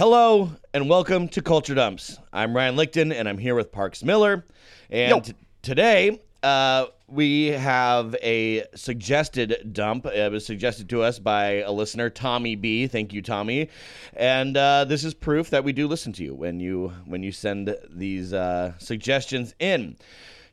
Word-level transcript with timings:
Hello 0.00 0.50
and 0.72 0.88
welcome 0.88 1.28
to 1.28 1.42
Culture 1.42 1.74
Dumps. 1.74 2.16
I'm 2.32 2.56
Ryan 2.56 2.74
Lichten 2.74 3.12
and 3.12 3.28
I'm 3.28 3.36
here 3.36 3.54
with 3.54 3.70
Parks 3.70 4.02
Miller. 4.02 4.46
And 4.88 5.22
t- 5.22 5.34
today 5.60 6.22
uh, 6.42 6.86
we 7.06 7.48
have 7.48 8.16
a 8.22 8.64
suggested 8.74 9.74
dump. 9.74 10.06
It 10.06 10.32
was 10.32 10.46
suggested 10.46 10.88
to 10.88 11.02
us 11.02 11.18
by 11.18 11.60
a 11.60 11.70
listener, 11.70 12.08
Tommy 12.08 12.56
B. 12.56 12.86
Thank 12.86 13.12
you, 13.12 13.20
Tommy. 13.20 13.68
And 14.14 14.56
uh, 14.56 14.86
this 14.86 15.04
is 15.04 15.12
proof 15.12 15.50
that 15.50 15.64
we 15.64 15.74
do 15.74 15.86
listen 15.86 16.14
to 16.14 16.24
you 16.24 16.34
when 16.34 16.60
you 16.60 16.94
when 17.04 17.22
you 17.22 17.30
send 17.30 17.76
these 17.90 18.32
uh, 18.32 18.72
suggestions 18.78 19.54
in. 19.58 19.98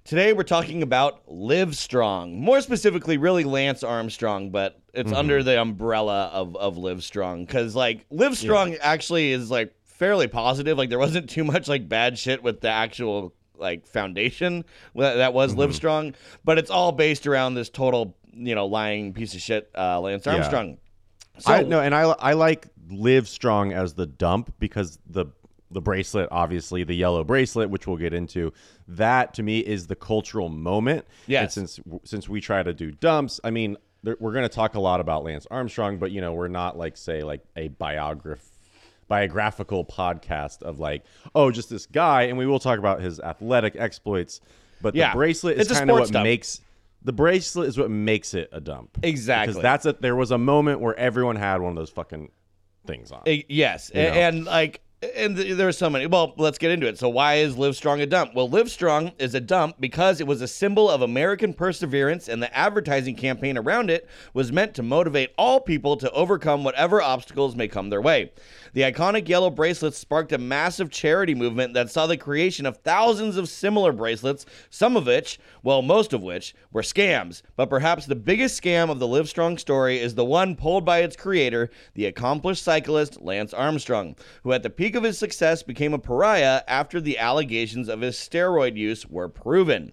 Today 0.07 0.31
we're 0.31 0.43
talking 0.43 0.83
about 0.83 1.21
Live 1.27 1.75
Strong. 1.75 2.39
More 2.39 2.61
specifically, 2.61 3.17
really 3.17 3.43
Lance 3.43 3.83
Armstrong, 3.83 4.51
but 4.51 4.79
it's 4.93 5.11
under 5.11 5.43
the 5.43 5.59
umbrella 5.59 6.29
of, 6.31 6.55
of 6.55 6.77
Live 6.77 7.03
Strong. 7.03 7.43
Because 7.43 7.75
like 7.75 8.05
Live 8.09 8.37
Strong 8.37 8.75
actually 8.75 9.33
is 9.33 9.51
like 9.51 9.75
fairly 9.83 10.29
positive. 10.29 10.77
Like 10.77 10.87
there 10.87 10.97
wasn't 10.97 11.29
too 11.29 11.43
much 11.43 11.67
like 11.67 11.89
bad 11.89 12.17
shit 12.17 12.41
with 12.41 12.61
the 12.61 12.69
actual 12.69 13.33
like 13.57 13.85
foundation 13.85 14.63
that 14.95 15.33
was 15.33 15.55
Live 15.55 15.75
Strong, 15.75 16.15
but 16.45 16.57
it's 16.57 16.71
all 16.71 16.93
based 16.93 17.27
around 17.27 17.55
this 17.55 17.69
total, 17.69 18.15
you 18.31 18.55
know, 18.55 18.65
lying 18.65 19.11
piece 19.11 19.33
of 19.33 19.41
shit, 19.41 19.69
uh, 19.77 19.99
Lance 19.99 20.25
Armstrong. 20.25 20.77
So 21.39 21.51
I 21.51 21.63
no, 21.63 21.81
and 21.81 21.93
I 21.93 22.03
I 22.03 22.31
like 22.31 22.67
Live 22.89 23.27
Strong 23.27 23.73
as 23.73 23.93
the 23.93 24.05
dump 24.05 24.53
because 24.57 24.99
the 25.05 25.25
the 25.71 25.81
bracelet, 25.81 26.29
obviously 26.31 26.83
the 26.83 26.95
yellow 26.95 27.23
bracelet, 27.23 27.69
which 27.69 27.87
we'll 27.87 27.97
get 27.97 28.13
into, 28.13 28.53
that 28.87 29.33
to 29.35 29.43
me 29.43 29.59
is 29.59 29.87
the 29.87 29.95
cultural 29.95 30.49
moment. 30.49 31.05
Yeah. 31.25 31.47
Since 31.47 31.79
since 32.03 32.29
we 32.29 32.39
try 32.41 32.63
to 32.63 32.73
do 32.73 32.91
dumps, 32.91 33.39
I 33.43 33.49
mean, 33.51 33.77
there, 34.03 34.15
we're 34.19 34.31
going 34.33 34.47
to 34.47 34.55
talk 34.55 34.75
a 34.75 34.79
lot 34.79 34.99
about 34.99 35.23
Lance 35.23 35.45
Armstrong, 35.51 35.97
but 35.97 36.11
you 36.11 36.21
know, 36.21 36.33
we're 36.33 36.47
not 36.47 36.77
like 36.77 36.95
say 36.97 37.23
like 37.23 37.41
a 37.55 37.67
biograph 37.67 38.43
biographical 39.07 39.85
podcast 39.85 40.61
of 40.63 40.79
like, 40.79 41.03
oh, 41.33 41.51
just 41.51 41.69
this 41.69 41.85
guy, 41.85 42.23
and 42.23 42.37
we 42.37 42.45
will 42.45 42.59
talk 42.59 42.77
about 42.79 43.01
his 43.01 43.19
athletic 43.19 43.75
exploits. 43.77 44.41
But 44.81 44.95
Yeah. 44.95 45.11
the 45.11 45.15
bracelet 45.17 45.57
is 45.59 45.69
kind 45.71 45.89
of 45.89 45.99
what 45.99 46.11
dump. 46.11 46.23
makes 46.23 46.61
the 47.03 47.13
bracelet 47.13 47.69
is 47.69 47.77
what 47.77 47.89
makes 47.89 48.33
it 48.33 48.49
a 48.51 48.59
dump. 48.59 48.97
Exactly. 49.03 49.53
Because 49.53 49.61
that's 49.61 49.85
a 49.85 49.93
there 49.93 50.15
was 50.15 50.31
a 50.31 50.37
moment 50.37 50.81
where 50.81 50.95
everyone 50.97 51.35
had 51.37 51.61
one 51.61 51.69
of 51.71 51.75
those 51.77 51.89
fucking 51.89 52.31
things 52.85 53.11
on. 53.11 53.21
Uh, 53.27 53.35
yes, 53.49 53.91
A- 53.93 53.95
know. 53.95 54.01
and, 54.09 54.45
like, 54.45 54.81
and 55.01 55.37
th- 55.37 55.55
there 55.55 55.67
are 55.67 55.73
so 55.73 55.89
many. 55.89 56.07
Well, 56.07 56.33
let's 56.37 56.57
get 56.57 56.71
into 56.71 56.87
it. 56.87 56.97
So, 56.97 57.07
why 57.07 57.35
is 57.35 57.57
Live 57.57 57.75
Strong 57.75 58.01
a 58.01 58.05
dump? 58.05 58.33
Well, 58.33 58.49
Live 58.49 58.71
Strong 58.71 59.11
is 59.19 59.35
a 59.35 59.39
dump 59.39 59.75
because 59.79 60.19
it 60.19 60.25
was 60.25 60.41
a 60.41 60.47
symbol 60.47 60.89
of 60.89 61.01
American 61.01 61.53
perseverance, 61.53 62.27
and 62.27 62.41
the 62.41 62.55
advertising 62.55 63.15
campaign 63.15 63.57
around 63.57 63.91
it 63.91 64.07
was 64.33 64.51
meant 64.51 64.73
to 64.75 64.83
motivate 64.83 65.33
all 65.37 65.59
people 65.59 65.97
to 65.97 66.11
overcome 66.11 66.63
whatever 66.63 67.01
obstacles 67.01 67.55
may 67.55 67.67
come 67.67 67.89
their 67.89 68.01
way. 68.01 68.31
The 68.77 68.83
iconic 68.83 69.27
yellow 69.27 69.49
bracelets 69.49 69.97
sparked 69.97 70.31
a 70.31 70.37
massive 70.37 70.91
charity 70.91 71.33
movement 71.33 71.73
that 71.73 71.89
saw 71.89 72.05
the 72.05 72.15
creation 72.15 72.67
of 72.67 72.77
thousands 72.77 73.35
of 73.35 73.49
similar 73.49 73.91
bracelets, 73.91 74.45
some 74.69 74.95
of 74.95 75.07
which, 75.07 75.39
well, 75.63 75.81
most 75.81 76.13
of 76.13 76.21
which, 76.21 76.53
were 76.71 76.83
scams. 76.83 77.41
But 77.55 77.71
perhaps 77.71 78.05
the 78.05 78.13
biggest 78.13 78.61
scam 78.61 78.91
of 78.91 78.99
the 78.99 79.07
Livestrong 79.07 79.59
story 79.59 79.97
is 79.97 80.13
the 80.13 80.23
one 80.23 80.55
pulled 80.55 80.85
by 80.85 80.99
its 80.99 81.15
creator, 81.15 81.71
the 81.95 82.05
accomplished 82.05 82.61
cyclist 82.61 83.19
Lance 83.19 83.51
Armstrong, 83.51 84.15
who 84.43 84.53
at 84.53 84.61
the 84.61 84.69
peak 84.69 84.93
of 84.93 85.01
his 85.01 85.17
success 85.17 85.63
became 85.63 85.95
a 85.95 85.97
pariah 85.97 86.61
after 86.67 87.01
the 87.01 87.17
allegations 87.17 87.89
of 87.89 88.01
his 88.01 88.15
steroid 88.15 88.77
use 88.77 89.07
were 89.07 89.27
proven. 89.27 89.91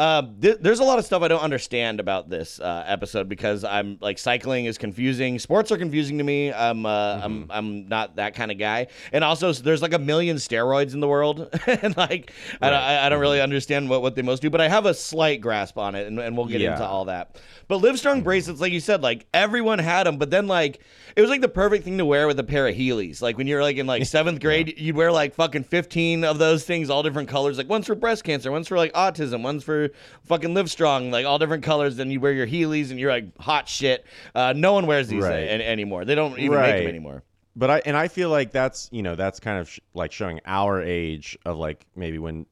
Uh, 0.00 0.22
th- 0.40 0.56
there's 0.62 0.80
a 0.80 0.82
lot 0.84 0.98
of 0.98 1.04
stuff 1.04 1.20
I 1.22 1.28
don't 1.28 1.42
understand 1.42 2.00
about 2.00 2.30
this 2.30 2.58
uh, 2.58 2.84
episode 2.86 3.28
because 3.28 3.64
I'm 3.64 3.98
like 4.00 4.16
cycling 4.18 4.64
is 4.64 4.78
confusing, 4.78 5.38
sports 5.38 5.70
are 5.70 5.76
confusing 5.76 6.16
to 6.16 6.24
me. 6.24 6.50
I'm 6.50 6.86
uh, 6.86 7.20
I'm 7.22 7.46
I'm 7.50 7.86
not 7.86 8.16
that 8.16 8.34
kind 8.34 8.50
of 8.50 8.56
guy, 8.56 8.86
and 9.12 9.22
also 9.22 9.52
there's 9.52 9.82
like 9.82 9.92
a 9.92 9.98
million 9.98 10.38
steroids 10.38 10.94
in 10.94 11.00
the 11.00 11.06
world, 11.08 11.50
and 11.66 11.94
like 11.98 12.32
I, 12.62 12.70
don't, 12.70 12.80
I 12.80 13.06
I 13.06 13.08
don't 13.10 13.20
really 13.20 13.42
understand 13.42 13.90
what, 13.90 14.00
what 14.00 14.14
they 14.14 14.22
most 14.22 14.40
do, 14.40 14.48
but 14.48 14.62
I 14.62 14.68
have 14.68 14.86
a 14.86 14.94
slight 14.94 15.42
grasp 15.42 15.76
on 15.76 15.94
it, 15.94 16.06
and, 16.06 16.18
and 16.18 16.34
we'll 16.34 16.46
get 16.46 16.62
Yeah. 16.62 16.72
into 16.72 16.86
all 16.86 17.04
that. 17.04 17.38
But 17.68 17.82
Livestrong 17.82 18.24
bracelets, 18.24 18.58
like 18.60 18.72
you 18.72 18.80
said, 18.80 19.02
like 19.02 19.26
everyone 19.34 19.80
had 19.80 20.06
them, 20.06 20.16
but 20.16 20.30
then 20.30 20.46
like 20.46 20.80
it 21.14 21.20
was 21.20 21.28
like 21.28 21.42
the 21.42 21.48
perfect 21.48 21.84
thing 21.84 21.98
to 21.98 22.06
wear 22.06 22.26
with 22.26 22.38
a 22.38 22.44
pair 22.44 22.66
of 22.66 22.74
Heelys. 22.74 23.20
Like 23.20 23.36
when 23.36 23.46
you're 23.46 23.62
like 23.62 23.76
in 23.76 23.86
like 23.86 24.06
seventh 24.06 24.40
grade, 24.40 24.78
you'd 24.78 24.96
wear 24.96 25.12
like 25.12 25.34
fucking 25.34 25.64
15 25.64 26.24
of 26.24 26.38
those 26.38 26.64
things, 26.64 26.88
all 26.88 27.02
different 27.02 27.28
colors. 27.28 27.58
Like 27.58 27.68
one's 27.68 27.86
for 27.86 27.94
breast 27.94 28.24
cancer, 28.24 28.50
one's 28.50 28.66
for 28.66 28.78
like 28.78 28.94
autism, 28.94 29.42
one's 29.42 29.62
for 29.62 29.89
fucking 30.24 30.50
Livestrong, 30.54 31.10
like 31.10 31.26
all 31.26 31.38
different 31.38 31.64
colors. 31.64 31.96
Then 31.96 32.10
you 32.10 32.20
wear 32.20 32.32
your 32.32 32.46
Heelys 32.46 32.90
and 32.90 32.98
you're 32.98 33.10
like 33.12 33.36
hot 33.38 33.68
shit. 33.68 34.04
Uh, 34.34 34.52
no 34.56 34.72
one 34.72 34.86
wears 34.86 35.08
these 35.08 35.22
Right. 35.24 35.48
an- 35.48 35.60
anymore. 35.60 36.04
They 36.04 36.14
don't 36.14 36.38
even 36.38 36.58
make 36.60 36.76
them 36.78 36.86
anymore. 36.88 37.22
but 37.56 37.70
I 37.70 37.82
and 37.84 37.96
I 37.96 38.08
feel 38.08 38.30
like 38.30 38.52
that's 38.52 38.88
you 38.92 39.02
know 39.02 39.16
that's 39.16 39.40
kind 39.40 39.58
of 39.58 39.68
sh- 39.68 39.80
like 39.94 40.12
showing 40.12 40.40
our 40.46 40.82
age 40.82 41.38
of 41.44 41.56
like 41.58 41.86
maybe 41.96 42.18
when 42.18 42.46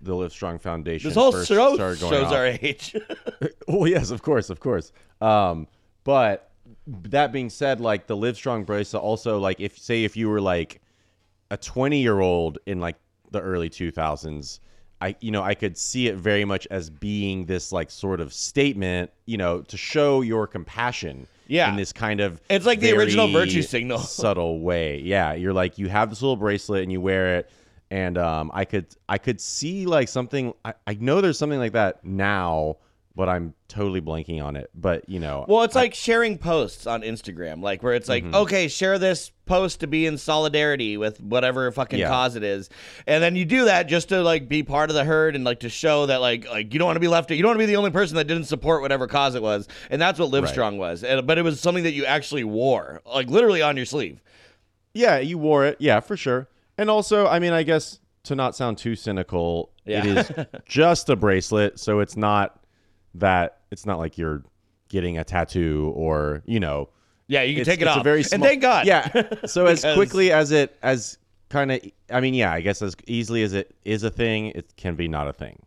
the 0.00 0.14
Live 0.14 0.30
Strong 0.32 0.60
Foundation 0.60 1.08
This 1.08 1.16
whole 1.16 1.32
first 1.32 1.48
show 1.48 1.74
started 1.74 1.98
going 2.00 2.12
shows 2.12 2.26
off. 2.26 2.32
our 2.32 2.46
age. 2.46 2.94
well, 3.68 3.88
yes, 3.88 4.10
of 4.12 4.22
course, 4.22 4.48
of 4.48 4.60
course. 4.60 4.92
Um, 5.20 5.66
but 6.04 6.50
that 6.86 7.32
being 7.32 7.50
said, 7.50 7.80
like 7.80 8.06
the 8.06 8.16
Live 8.16 8.36
Strong 8.36 8.64
bracelet, 8.64 9.02
also 9.02 9.38
like 9.38 9.58
if 9.60 9.76
say 9.78 10.04
if 10.04 10.16
you 10.16 10.28
were 10.28 10.40
like 10.40 10.80
a 11.50 11.56
twenty 11.56 12.00
year 12.00 12.20
old 12.20 12.58
in 12.66 12.78
like 12.78 12.96
the 13.32 13.40
early 13.40 13.68
two 13.68 13.90
thousands, 13.90 14.60
I 15.00 15.16
you 15.20 15.30
know 15.30 15.42
I 15.42 15.54
could 15.54 15.76
see 15.76 16.08
it 16.08 16.16
very 16.16 16.44
much 16.44 16.66
as 16.70 16.90
being 16.90 17.46
this 17.46 17.72
like 17.72 17.90
sort 17.90 18.20
of 18.20 18.32
statement, 18.32 19.10
you 19.26 19.36
know, 19.36 19.62
to 19.62 19.76
show 19.76 20.22
your 20.22 20.46
compassion. 20.46 21.26
Yeah. 21.50 21.70
in 21.70 21.76
this 21.76 21.94
kind 21.94 22.20
of 22.20 22.42
It's 22.50 22.66
like 22.66 22.80
the 22.80 22.92
original 22.92 23.26
virtue 23.32 23.62
signal. 23.62 23.98
subtle 24.00 24.60
way. 24.60 24.98
Yeah, 24.98 25.32
you're 25.32 25.54
like 25.54 25.78
you 25.78 25.88
have 25.88 26.10
this 26.10 26.20
little 26.20 26.36
bracelet 26.36 26.82
and 26.82 26.92
you 26.92 27.00
wear 27.00 27.38
it, 27.38 27.50
and 27.90 28.18
um, 28.18 28.50
I 28.52 28.66
could 28.66 28.84
I 29.08 29.16
could 29.16 29.40
see 29.40 29.86
like 29.86 30.08
something. 30.08 30.52
I, 30.64 30.74
I 30.86 30.98
know 31.00 31.22
there's 31.22 31.38
something 31.38 31.58
like 31.58 31.72
that 31.72 32.04
now, 32.04 32.76
but 33.18 33.28
I'm 33.28 33.52
totally 33.66 34.00
blanking 34.00 34.40
on 34.40 34.54
it. 34.54 34.70
But 34.76 35.08
you 35.08 35.18
know, 35.18 35.44
Well, 35.48 35.64
it's 35.64 35.74
like 35.74 35.92
sharing 35.92 36.38
posts 36.38 36.86
on 36.86 37.02
Instagram, 37.02 37.60
like 37.60 37.82
where 37.82 37.94
it's 37.94 38.08
like, 38.08 38.22
Mm-hmm. 38.22 38.34
okay, 38.36 38.68
share 38.68 38.96
this 38.96 39.32
post 39.44 39.80
to 39.80 39.88
be 39.88 40.06
in 40.06 40.16
solidarity 40.18 40.96
with 40.96 41.20
whatever 41.20 41.70
fucking 41.72 41.98
Yeah. 41.98 42.08
cause 42.10 42.36
it 42.36 42.44
is, 42.44 42.70
and 43.08 43.20
then 43.20 43.34
you 43.34 43.44
do 43.44 43.64
that 43.64 43.88
just 43.88 44.10
to 44.10 44.22
like 44.22 44.48
be 44.48 44.62
part 44.62 44.88
of 44.88 44.94
the 44.94 45.02
herd 45.04 45.34
and 45.34 45.44
like 45.44 45.60
to 45.60 45.68
show 45.68 46.06
that 46.06 46.20
like 46.20 46.48
like 46.48 46.72
you 46.72 46.78
don't 46.78 46.86
want 46.86 46.94
to 46.96 47.00
be 47.00 47.08
left, 47.08 47.28
you 47.32 47.42
don't 47.42 47.50
want 47.50 47.56
to 47.56 47.62
be 47.66 47.66
the 47.66 47.76
only 47.76 47.90
person 47.90 48.16
that 48.18 48.28
didn't 48.28 48.44
support 48.44 48.82
whatever 48.82 49.08
cause 49.08 49.34
it 49.34 49.42
was, 49.42 49.66
and 49.90 50.00
that's 50.00 50.20
what 50.20 50.30
Livestrong 50.30 50.76
was. 50.76 51.02
And, 51.02 51.26
but 51.26 51.38
it 51.38 51.42
was 51.42 51.60
something 51.60 51.82
that 51.84 51.92
you 51.94 52.04
actually 52.04 52.44
wore, 52.44 53.02
like 53.04 53.28
literally 53.28 53.62
on 53.62 53.76
your 53.76 53.86
sleeve. 53.86 54.22
yeah, 54.94 55.18
you 55.18 55.38
wore 55.38 55.66
it, 55.66 55.76
yeah, 55.80 55.98
for 55.98 56.16
sure. 56.16 56.48
And 56.78 56.88
also, 56.88 57.26
I 57.26 57.40
mean, 57.40 57.52
I 57.52 57.64
guess 57.64 57.98
to 58.24 58.36
not 58.36 58.54
sound 58.54 58.78
too 58.78 58.94
cynical, 58.94 59.72
Yeah. 59.84 60.04
it 60.04 60.06
is 60.06 60.46
just 60.66 61.08
a 61.08 61.16
bracelet, 61.16 61.80
so 61.80 61.98
it's 62.00 62.16
not 62.16 62.57
that 63.18 63.58
it's 63.70 63.86
not 63.86 63.98
like 63.98 64.18
you're 64.18 64.42
getting 64.88 65.18
a 65.18 65.24
tattoo 65.24 65.92
or 65.94 66.42
you 66.46 66.58
know 66.60 66.88
Yeah, 67.26 67.42
you 67.42 67.54
can 67.54 67.60
it's, 67.62 67.68
take 67.68 67.80
it 67.80 67.82
it's 67.82 67.90
off. 67.90 68.00
A 68.00 68.04
very 68.04 68.24
and 68.32 68.42
thank 68.42 68.62
God. 68.62 68.86
Yeah. 68.86 69.08
So 69.46 69.66
as 69.66 69.82
quickly 69.82 70.32
as 70.32 70.50
it 70.50 70.76
as 70.82 71.18
kind 71.48 71.72
of, 71.72 71.80
I 72.10 72.20
mean, 72.20 72.34
yeah, 72.34 72.52
I 72.52 72.60
guess 72.60 72.82
as 72.82 72.94
easily 73.06 73.42
as 73.42 73.52
it 73.54 73.74
is 73.84 74.02
a 74.02 74.10
thing, 74.10 74.46
it 74.48 74.76
can 74.76 74.94
be 74.94 75.08
not 75.08 75.28
a 75.28 75.32
thing. 75.32 75.62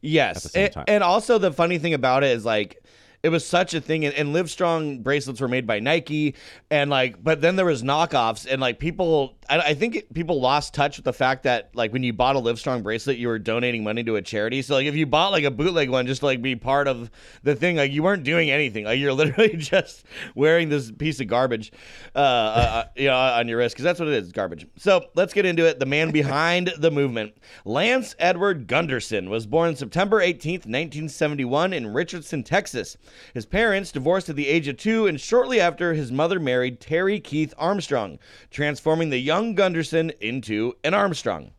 Yes, 0.00 0.42
the 0.42 0.48
same 0.48 0.64
and, 0.64 0.72
time. 0.74 0.84
and 0.88 1.04
also 1.04 1.38
the 1.38 1.52
funny 1.52 1.78
thing 1.78 1.94
about 1.94 2.24
it 2.24 2.30
is 2.30 2.44
like 2.44 2.81
it 3.22 3.28
was 3.28 3.46
such 3.46 3.72
a 3.72 3.80
thing, 3.80 4.04
and, 4.04 4.14
and 4.14 4.34
Livestrong 4.34 5.00
bracelets 5.00 5.40
were 5.40 5.46
made 5.46 5.64
by 5.64 5.78
Nike, 5.78 6.34
and 6.72 6.90
like, 6.90 7.22
but 7.22 7.40
then 7.40 7.54
there 7.54 7.64
was 7.64 7.84
knockoffs, 7.84 8.48
and 8.50 8.60
like 8.60 8.80
people, 8.80 9.36
I, 9.48 9.58
I 9.58 9.74
think 9.74 9.94
it, 9.94 10.12
people 10.12 10.40
lost 10.40 10.74
touch 10.74 10.96
with 10.96 11.04
the 11.04 11.12
fact 11.12 11.44
that 11.44 11.70
like 11.72 11.92
when 11.92 12.02
you 12.02 12.12
bought 12.12 12.34
a 12.34 12.40
Livestrong 12.40 12.82
bracelet, 12.82 13.18
you 13.18 13.28
were 13.28 13.38
donating 13.38 13.84
money 13.84 14.02
to 14.02 14.16
a 14.16 14.22
charity. 14.22 14.60
So 14.60 14.74
like 14.74 14.86
if 14.86 14.96
you 14.96 15.06
bought 15.06 15.30
like 15.30 15.44
a 15.44 15.52
bootleg 15.52 15.88
one 15.88 16.08
just 16.08 16.20
to 16.20 16.26
like 16.26 16.42
be 16.42 16.56
part 16.56 16.88
of 16.88 17.12
the 17.44 17.54
thing, 17.54 17.76
like 17.76 17.92
you 17.92 18.02
weren't 18.02 18.24
doing 18.24 18.50
anything, 18.50 18.86
like 18.86 18.98
you're 18.98 19.12
literally 19.12 19.56
just 19.56 20.04
wearing 20.34 20.68
this 20.68 20.90
piece 20.90 21.20
of 21.20 21.28
garbage, 21.28 21.70
uh, 22.16 22.18
uh 22.18 22.84
you 22.96 23.06
know, 23.06 23.16
on 23.16 23.46
your 23.46 23.58
wrist 23.58 23.76
because 23.76 23.84
that's 23.84 24.00
what 24.00 24.08
it 24.08 24.14
is, 24.14 24.32
garbage. 24.32 24.66
So 24.78 25.06
let's 25.14 25.32
get 25.32 25.46
into 25.46 25.64
it. 25.64 25.78
The 25.78 25.86
man 25.86 26.10
behind 26.10 26.72
the 26.76 26.90
movement, 26.90 27.34
Lance 27.64 28.16
Edward 28.18 28.66
Gunderson, 28.66 29.30
was 29.30 29.46
born 29.46 29.76
September 29.76 30.20
18th, 30.20 30.66
1971, 30.66 31.72
in 31.72 31.86
Richardson, 31.92 32.42
Texas. 32.42 32.96
His 33.34 33.46
parents 33.46 33.92
divorced 33.92 34.28
at 34.28 34.36
the 34.36 34.48
age 34.48 34.68
of 34.68 34.76
two, 34.76 35.06
and 35.06 35.20
shortly 35.20 35.60
after, 35.60 35.94
his 35.94 36.12
mother 36.12 36.40
married 36.40 36.80
Terry 36.80 37.20
Keith 37.20 37.54
Armstrong, 37.58 38.18
transforming 38.50 39.10
the 39.10 39.18
young 39.18 39.54
Gunderson 39.54 40.12
into 40.20 40.74
an 40.84 40.94
Armstrong. 40.94 41.52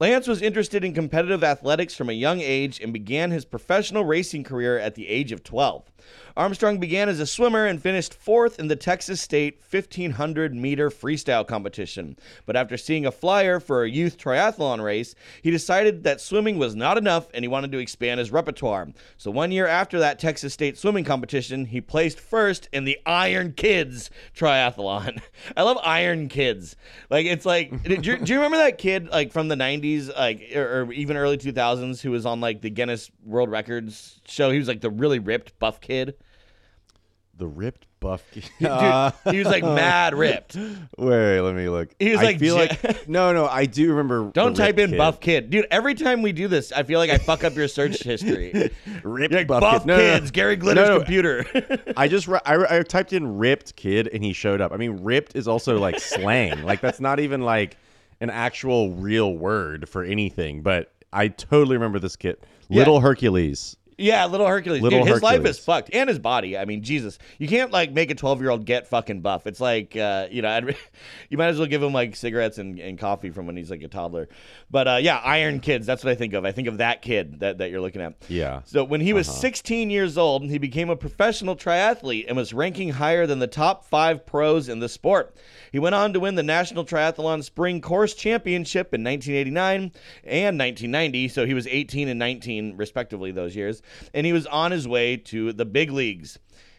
Lance 0.00 0.28
was 0.28 0.42
interested 0.42 0.84
in 0.84 0.94
competitive 0.94 1.42
athletics 1.42 1.94
from 1.94 2.08
a 2.08 2.12
young 2.12 2.40
age 2.40 2.80
and 2.80 2.92
began 2.92 3.32
his 3.32 3.44
professional 3.44 4.04
racing 4.04 4.44
career 4.44 4.78
at 4.78 4.94
the 4.94 5.08
age 5.08 5.32
of 5.32 5.42
12. 5.42 5.90
Armstrong 6.36 6.78
began 6.78 7.08
as 7.08 7.18
a 7.18 7.26
swimmer 7.26 7.66
and 7.66 7.82
finished 7.82 8.14
fourth 8.14 8.60
in 8.60 8.68
the 8.68 8.76
Texas 8.76 9.20
State 9.20 9.60
1500 9.68 10.54
meter 10.54 10.88
freestyle 10.88 11.44
competition. 11.46 12.16
But 12.46 12.54
after 12.54 12.76
seeing 12.76 13.04
a 13.04 13.10
flyer 13.10 13.58
for 13.58 13.82
a 13.82 13.90
youth 13.90 14.18
triathlon 14.18 14.82
race, 14.82 15.16
he 15.42 15.50
decided 15.50 16.04
that 16.04 16.20
swimming 16.20 16.56
was 16.56 16.76
not 16.76 16.96
enough 16.96 17.28
and 17.34 17.42
he 17.44 17.48
wanted 17.48 17.72
to 17.72 17.78
expand 17.78 18.20
his 18.20 18.30
repertoire. 18.30 18.88
So 19.16 19.32
one 19.32 19.50
year 19.50 19.66
after 19.66 19.98
that 19.98 20.20
Texas 20.20 20.54
State 20.54 20.78
swimming 20.78 21.04
competition, 21.04 21.64
he 21.64 21.80
placed 21.80 22.20
first 22.20 22.68
in 22.72 22.84
the 22.84 22.98
Iron 23.04 23.52
Kids 23.52 24.10
triathlon. 24.32 25.20
I 25.56 25.62
love 25.62 25.78
Iron 25.82 26.28
Kids. 26.28 26.76
Like 27.10 27.26
it's 27.26 27.44
like, 27.44 27.82
do 27.82 27.94
you, 27.94 28.16
do 28.16 28.32
you 28.32 28.38
remember 28.38 28.58
that 28.58 28.78
kid 28.78 29.08
like 29.08 29.32
from 29.32 29.48
the 29.48 29.56
90s, 29.56 30.16
like 30.16 30.52
or, 30.54 30.82
or 30.82 30.92
even 30.92 31.16
early 31.16 31.36
2000s, 31.36 32.00
who 32.00 32.12
was 32.12 32.26
on 32.26 32.40
like 32.40 32.60
the 32.60 32.70
Guinness 32.70 33.10
World 33.24 33.50
Records 33.50 34.20
show? 34.24 34.52
He 34.52 34.58
was 34.58 34.68
like 34.68 34.80
the 34.80 34.90
really 34.90 35.18
ripped 35.18 35.58
buff 35.58 35.80
kid. 35.80 35.97
The 37.36 37.46
ripped 37.46 37.86
buff. 38.00 38.24
Dude, 38.32 38.42
he 39.30 39.38
was 39.38 39.46
like 39.46 39.62
mad 39.62 40.12
ripped. 40.14 40.56
Wait, 40.98 41.40
let 41.40 41.54
me 41.54 41.68
look. 41.68 41.88
He 42.00 42.10
was 42.10 42.18
I 42.18 42.24
like 42.24 42.40
feel 42.40 42.56
ja- 42.56 42.62
like 42.82 43.08
no, 43.08 43.32
no. 43.32 43.46
I 43.46 43.64
do 43.66 43.90
remember. 43.90 44.32
Don't 44.32 44.54
the 44.54 44.58
type 44.62 44.76
ripped 44.76 44.80
in 44.80 44.90
kid. 44.90 44.98
buff 44.98 45.20
kid, 45.20 45.50
dude. 45.50 45.66
Every 45.70 45.94
time 45.94 46.22
we 46.22 46.32
do 46.32 46.48
this, 46.48 46.72
I 46.72 46.82
feel 46.82 46.98
like 46.98 47.10
I 47.10 47.18
fuck 47.18 47.44
up 47.44 47.54
your 47.54 47.68
search 47.68 48.02
history. 48.02 48.72
Ripped 49.04 49.30
You're 49.32 49.40
like, 49.40 49.46
buff, 49.46 49.60
buff 49.60 49.82
kid. 49.82 49.86
No, 49.86 49.96
no, 49.98 50.02
no. 50.14 50.18
kids, 50.18 50.30
Gary 50.32 50.56
Glitter's 50.56 50.74
No, 50.74 50.88
no. 50.88 50.98
computer. 50.98 51.46
I 51.96 52.08
just 52.08 52.26
ri- 52.26 52.40
I, 52.44 52.78
I 52.78 52.82
typed 52.82 53.12
in 53.12 53.38
ripped 53.38 53.76
kid 53.76 54.08
and 54.12 54.24
he 54.24 54.32
showed 54.32 54.60
up. 54.60 54.72
I 54.72 54.76
mean, 54.76 55.04
ripped 55.04 55.36
is 55.36 55.46
also 55.46 55.78
like 55.78 56.00
slang. 56.00 56.64
Like 56.64 56.80
that's 56.80 56.98
not 56.98 57.20
even 57.20 57.42
like 57.42 57.76
an 58.20 58.30
actual 58.30 58.94
real 58.94 59.32
word 59.32 59.88
for 59.88 60.02
anything. 60.02 60.62
But 60.62 60.92
I 61.12 61.28
totally 61.28 61.76
remember 61.76 62.00
this 62.00 62.16
kid, 62.16 62.38
Yeah. 62.68 62.78
Little 62.80 62.98
Hercules. 63.00 63.76
Yeah, 63.98 64.26
little 64.26 64.46
Hercules. 64.46 64.80
Little 64.80 65.00
dude, 65.04 65.12
his 65.12 65.22
life 65.22 65.44
is 65.44 65.58
fucked, 65.58 65.90
and 65.92 66.08
his 66.08 66.20
body. 66.20 66.56
I 66.56 66.64
mean, 66.64 66.84
Jesus, 66.84 67.18
you 67.36 67.48
can't 67.48 67.72
like 67.72 67.92
make 67.92 68.12
a 68.12 68.14
twelve 68.14 68.40
year 68.40 68.50
old 68.50 68.64
get 68.64 68.86
fucking 68.86 69.22
buff. 69.22 69.46
It's 69.48 69.60
like, 69.60 69.96
uh, 69.96 70.28
you 70.30 70.40
know, 70.40 70.48
I'd, 70.48 70.76
you 71.28 71.36
might 71.36 71.48
as 71.48 71.58
well 71.58 71.66
give 71.66 71.82
him 71.82 71.92
like 71.92 72.14
cigarettes 72.14 72.58
and, 72.58 72.78
and 72.78 72.96
coffee 72.96 73.30
from 73.30 73.46
when 73.46 73.56
he's 73.56 73.70
like 73.70 73.82
a 73.82 73.88
toddler. 73.88 74.28
But 74.70 74.86
uh, 74.86 74.98
yeah, 75.00 75.18
Iron 75.18 75.58
Kids. 75.58 75.84
That's 75.84 76.04
what 76.04 76.12
I 76.12 76.14
think 76.14 76.32
of. 76.34 76.44
I 76.44 76.52
think 76.52 76.68
of 76.68 76.78
that 76.78 77.02
kid 77.02 77.40
that, 77.40 77.58
that 77.58 77.70
you're 77.70 77.80
looking 77.80 78.00
at. 78.00 78.14
Yeah. 78.28 78.62
So 78.64 78.84
when 78.84 79.00
he 79.00 79.12
was 79.12 79.26
16 79.26 79.90
years 79.90 80.16
old, 80.16 80.44
he 80.44 80.58
became 80.58 80.90
a 80.90 80.96
professional 80.96 81.56
triathlete 81.56 82.26
and 82.28 82.36
was 82.36 82.54
ranking 82.54 82.90
higher 82.90 83.26
than 83.26 83.40
the 83.40 83.46
top 83.46 83.84
five 83.84 84.24
pros 84.24 84.68
in 84.68 84.78
the 84.78 84.88
sport. 84.88 85.36
He 85.72 85.78
went 85.78 85.94
on 85.94 86.12
to 86.12 86.20
win 86.20 86.34
the 86.34 86.42
National 86.42 86.84
Triathlon 86.84 87.42
Sprint 87.42 87.82
Course 87.82 88.14
Championship 88.14 88.94
in 88.94 89.02
1989 89.02 89.92
and 90.24 90.58
1990. 90.58 91.28
So 91.28 91.46
he 91.46 91.54
was 91.54 91.66
18 91.66 92.08
and 92.08 92.18
19, 92.18 92.76
respectively, 92.76 93.32
those 93.32 93.56
years. 93.56 93.82
And 94.14 94.26
he 94.26 94.32
was 94.32 94.46
on 94.46 94.70
his 94.70 94.86
way 94.86 95.16
to 95.16 95.52
the 95.52 95.64
big 95.64 95.90
leagues. 95.90 96.38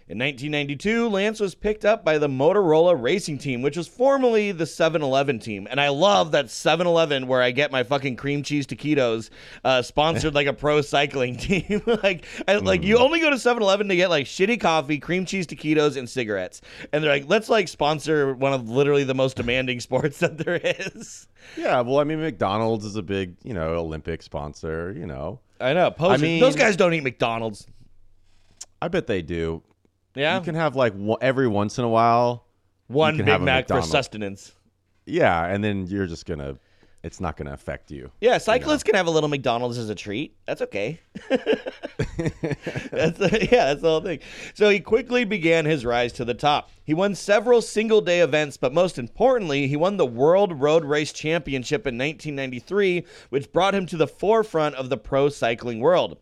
In 0.10 0.18
1992, 0.18 1.08
Lance 1.08 1.40
was 1.40 1.54
picked 1.54 1.86
up 1.86 2.04
by 2.04 2.18
the 2.18 2.28
Motorola 2.28 3.00
Racing 3.00 3.38
Team, 3.38 3.62
which 3.62 3.78
was 3.78 3.88
formerly 3.88 4.52
the 4.52 4.66
7 4.66 5.04
Eleven 5.04 5.38
team. 5.38 5.68
And 5.70 5.80
I 5.80 5.90
love 5.90 6.32
that 6.32 6.50
7 6.50 6.88
Eleven, 6.88 7.28
where 7.28 7.44
I 7.44 7.52
get 7.52 7.72
my 7.72 7.84
fucking 7.84 8.16
cream 8.16 8.42
cheese 8.42 8.66
taquitos, 8.66 9.30
uh, 9.64 9.84
sponsored 9.84 10.34
like 10.34 10.48
a 10.48 10.54
pro 10.54 10.82
cycling 10.82 11.38
team. 11.38 11.84
like, 12.02 12.26
I, 12.48 12.56
like 12.56 12.82
you 12.82 12.98
only 12.98 13.20
go 13.20 13.30
to 13.30 13.38
7 13.38 13.62
Eleven 13.62 13.88
to 13.90 13.96
get 13.96 14.10
like 14.10 14.26
shitty 14.26 14.60
coffee, 14.60 14.98
cream 14.98 15.26
cheese 15.26 15.46
taquitos, 15.46 15.96
and 15.96 16.10
cigarettes. 16.10 16.62
And 16.92 17.04
they're 17.04 17.12
like, 17.12 17.30
let's 17.30 17.48
like 17.48 17.68
sponsor 17.68 18.34
one 18.34 18.54
of 18.54 18.68
literally 18.68 19.04
the 19.04 19.14
most 19.14 19.36
demanding 19.36 19.80
sports 19.80 20.18
that 20.22 20.40
there 20.40 20.56
is. 20.56 21.28
Yeah. 21.56 21.82
Well, 21.82 22.00
I 22.00 22.04
mean, 22.04 22.20
McDonald's 22.20 22.84
is 22.84 22.96
a 22.96 23.04
big, 23.04 23.36
you 23.44 23.54
know, 23.54 23.76
Olympic 23.76 24.24
sponsor. 24.24 24.92
You 24.98 25.06
know, 25.06 25.40
I 25.60 25.74
know. 25.74 25.92
Poser. 25.92 26.22
mean- 26.22 26.40
those 26.40 26.56
guys 26.56 26.76
don't 26.76 26.94
eat 26.94 27.04
McDonald's. 27.04 27.68
I 28.82 28.88
bet 28.88 29.08
they 29.08 29.22
do. 29.22 29.62
Yeah. 30.16 30.38
You 30.38 30.44
can 30.44 30.56
have 30.56 30.76
like 30.76 30.94
every 31.22 31.48
once 31.48 31.78
in 31.78 31.84
a 31.84 31.90
while. 31.90 32.46
one 32.88 33.18
Big 33.18 33.42
Mac 33.42 33.68
for 33.68 33.82
sustenance. 33.82 34.54
Yeah, 35.06 35.46
and 35.46 35.64
then 35.64 35.88
you're 35.88 36.08
just 36.08 36.26
gonna. 36.26 36.58
It's 37.02 37.22
not 37.22 37.38
gonna 37.38 37.54
affect 37.54 37.92
you. 37.92 38.12
Yeah, 38.20 38.38
cyclists 38.40 38.84
can 38.84 38.96
have 38.96 39.08
a 39.08 39.12
little 39.12 39.30
McDonald's 39.30 39.78
as 39.78 39.90
a 39.90 39.96
treat. 39.96 40.36
That's 40.46 40.62
okay. 40.64 41.00
that's 41.30 43.20
yeah, 43.52 43.66
that's 43.66 43.82
the 43.82 43.88
whole 43.88 44.02
thing. 44.02 44.20
So 44.54 44.70
he 44.70 44.82
quickly 44.82 45.24
began 45.24 45.66
his 45.66 45.86
rise 45.86 46.12
to 46.14 46.26
the 46.26 46.34
top. 46.34 46.70
He 46.84 46.94
won 46.94 47.16
several 47.16 47.62
single 47.62 48.02
day 48.02 48.20
events, 48.20 48.58
but 48.58 48.74
most 48.74 49.00
importantly, 49.00 49.68
he 49.68 49.78
won 49.78 49.96
the 49.96 50.06
World 50.06 50.60
Road 50.60 50.84
Race 50.84 51.14
Championship 51.14 51.88
in 51.88 51.98
1993, 51.98 53.06
which 53.30 53.52
brought 53.54 53.76
him 53.76 53.86
to 53.86 53.98
the 53.98 54.08
forefront 54.08 54.76
of 54.76 54.90
the 54.90 54.98
pro 54.98 55.30
cycling 55.30 55.80
world. 55.80 56.18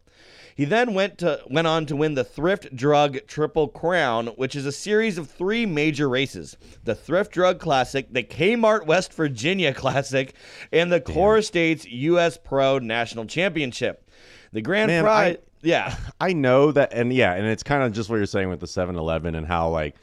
He 0.57 0.65
then 0.65 0.95
went 0.95 1.19
to 1.19 1.39
went 1.47 1.67
on 1.67 1.85
to 1.85 1.95
win 1.95 2.15
the 2.15 2.23
Thrift 2.23 2.75
Drug 2.75 3.19
Triple 3.27 3.67
Crown, 3.67 4.27
which 4.37 4.55
is 4.55 4.65
a 4.65 4.71
series 4.71 5.19
of 5.19 5.29
three 5.29 5.67
major 5.67 6.09
races: 6.09 6.57
the 6.83 6.95
Thrift 6.95 7.31
Drug 7.31 7.59
Classic, 7.59 8.11
the 8.11 8.23
Kmart 8.23 8.87
West 8.87 9.13
Virginia 9.13 9.71
Classic, 9.71 10.33
and 10.71 10.91
the 10.91 10.99
CoreStates 10.99 11.85
U.S. 11.87 12.39
Pro 12.43 12.79
National 12.79 13.25
Championship. 13.25 14.09
The 14.51 14.61
grand 14.61 14.87
Man, 14.87 15.03
prize, 15.03 15.35
I- 15.35 15.39
yeah, 15.61 15.95
I 16.19 16.33
know 16.33 16.71
that, 16.71 16.91
and 16.91 17.13
yeah, 17.13 17.33
and 17.35 17.45
it's 17.45 17.61
kind 17.61 17.83
of 17.83 17.93
just 17.93 18.09
what 18.09 18.15
you're 18.15 18.25
saying 18.25 18.49
with 18.49 18.59
the 18.59 18.65
7-Eleven 18.65 19.35
and 19.35 19.45
how 19.45 19.69
like, 19.69 19.95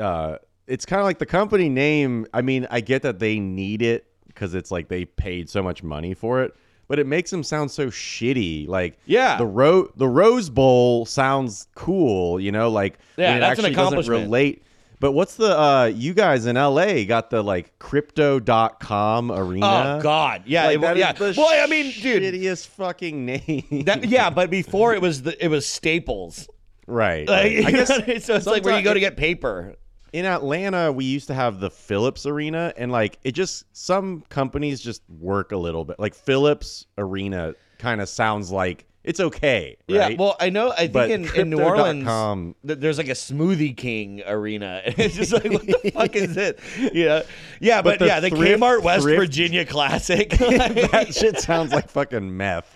uh, 0.00 0.38
it's 0.66 0.84
kind 0.84 0.98
of 0.98 1.04
like 1.04 1.20
the 1.20 1.26
company 1.26 1.68
name. 1.68 2.26
I 2.34 2.42
mean, 2.42 2.66
I 2.72 2.80
get 2.80 3.02
that 3.02 3.20
they 3.20 3.38
need 3.38 3.82
it 3.82 4.08
because 4.26 4.54
it's 4.54 4.72
like 4.72 4.88
they 4.88 5.04
paid 5.04 5.48
so 5.48 5.62
much 5.62 5.84
money 5.84 6.12
for 6.12 6.42
it, 6.42 6.56
but 6.88 6.98
it 6.98 7.06
makes 7.06 7.30
them 7.30 7.42
sound 7.42 7.70
so 7.70 7.86
shitty. 7.88 8.68
Like, 8.68 8.98
Yeah. 9.06 9.36
the 9.38 9.46
ro 9.46 9.90
the 9.96 10.08
Rose 10.08 10.48
Bowl 10.50 11.06
sounds 11.06 11.66
cool, 11.74 12.38
you 12.40 12.52
know, 12.52 12.70
like 12.70 12.98
Yeah, 13.16 13.36
it 13.36 13.40
that's 13.40 13.58
an 13.58 13.64
actually 13.66 13.72
accomplishment. 13.72 14.22
relate. 14.24 14.62
But 14.98 15.12
what's 15.12 15.34
the 15.36 15.58
uh 15.58 15.84
you 15.94 16.14
guys 16.14 16.46
in 16.46 16.56
LA 16.56 17.04
got 17.04 17.28
the 17.30 17.42
like 17.42 17.78
crypto.com 17.78 19.30
arena? 19.32 19.96
Oh 19.98 20.02
God, 20.02 20.42
yeah, 20.46 20.66
Like, 20.66 20.76
it- 20.76 20.80
that 20.80 21.20
is 21.20 21.36
yeah. 21.36 21.62
I 21.62 21.66
mean, 21.66 21.92
dude, 22.00 22.22
shittiest 22.22 22.66
fucking 22.68 23.24
name. 23.26 23.82
that, 23.86 24.04
yeah, 24.08 24.30
but 24.30 24.50
before 24.50 24.94
it 24.94 25.00
was 25.02 25.22
the 25.22 25.42
it 25.44 25.48
was 25.48 25.66
Staples. 25.66 26.48
right. 26.86 27.28
Like, 27.28 27.42
right. 27.44 27.66
I 27.66 27.70
guess 27.72 27.88
what 27.90 28.04
I 28.04 28.06
mean? 28.06 28.20
so 28.20 28.34
it's 28.36 28.46
like 28.46 28.64
where 28.64 28.76
you 28.76 28.84
go 28.84 28.94
to 28.94 29.00
get 29.00 29.16
paper. 29.16 29.76
In 30.12 30.24
Atlanta 30.24 30.92
we 30.92 31.04
used 31.04 31.26
to 31.26 31.34
have 31.34 31.60
the 31.60 31.70
Philips 31.70 32.26
Arena 32.26 32.72
and 32.76 32.90
like 32.92 33.18
it 33.24 33.32
just 33.32 33.64
some 33.76 34.22
companies 34.28 34.80
just 34.80 35.02
work 35.20 35.52
a 35.52 35.56
little 35.56 35.84
bit. 35.84 35.98
Like 35.98 36.14
Philips 36.14 36.86
Arena 36.96 37.54
kind 37.78 38.00
of 38.00 38.08
sounds 38.08 38.50
like 38.50 38.86
it's 39.06 39.20
okay, 39.20 39.76
right? 39.88 40.10
Yeah, 40.10 40.16
well, 40.18 40.36
I 40.40 40.50
know. 40.50 40.72
I 40.72 40.88
think 40.88 40.92
But 40.92 41.10
in, 41.12 41.34
in 41.36 41.48
New 41.48 41.60
Orleans, 41.62 42.54
th- 42.66 42.80
there's 42.80 42.98
like 42.98 43.06
a 43.06 43.12
Smoothie 43.12 43.76
King 43.76 44.20
arena, 44.26 44.82
and 44.84 44.98
it's 44.98 45.14
just 45.14 45.32
like, 45.32 45.44
what 45.44 45.64
the 45.64 45.92
fuck 45.94 46.16
is 46.16 46.36
it? 46.36 46.58
Yeah, 46.92 47.22
yeah, 47.60 47.82
but, 47.82 47.98
But 47.98 47.98
the 48.00 48.06
yeah, 48.06 48.20
the 48.20 48.30
thrift- 48.30 48.60
Kmart 48.60 48.82
West 48.82 49.04
thrift- 49.04 49.20
Virginia 49.20 49.64
Classic. 49.64 50.30
that 50.30 51.14
shit 51.14 51.38
sounds 51.38 51.72
like 51.72 51.88
fucking 51.88 52.36
meth. 52.36 52.74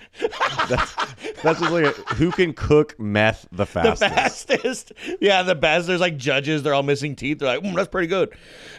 That's, 0.68 0.94
that's 1.42 1.60
just 1.60 1.72
like 1.72 1.84
a, 1.86 1.90
who 2.14 2.30
can 2.30 2.52
cook 2.52 2.98
meth 3.00 3.48
the 3.50 3.66
fastest. 3.66 4.00
the 4.00 4.08
fastest. 4.58 4.92
Yeah, 5.20 5.42
the 5.42 5.54
best. 5.56 5.86
There's 5.88 6.00
like 6.00 6.16
judges. 6.16 6.62
They're 6.62 6.74
all 6.74 6.82
missing 6.82 7.16
teeth. 7.16 7.40
They're 7.40 7.56
like, 7.56 7.64
mm, 7.64 7.74
that's 7.74 7.88
pretty 7.88 8.08
good. 8.08 8.32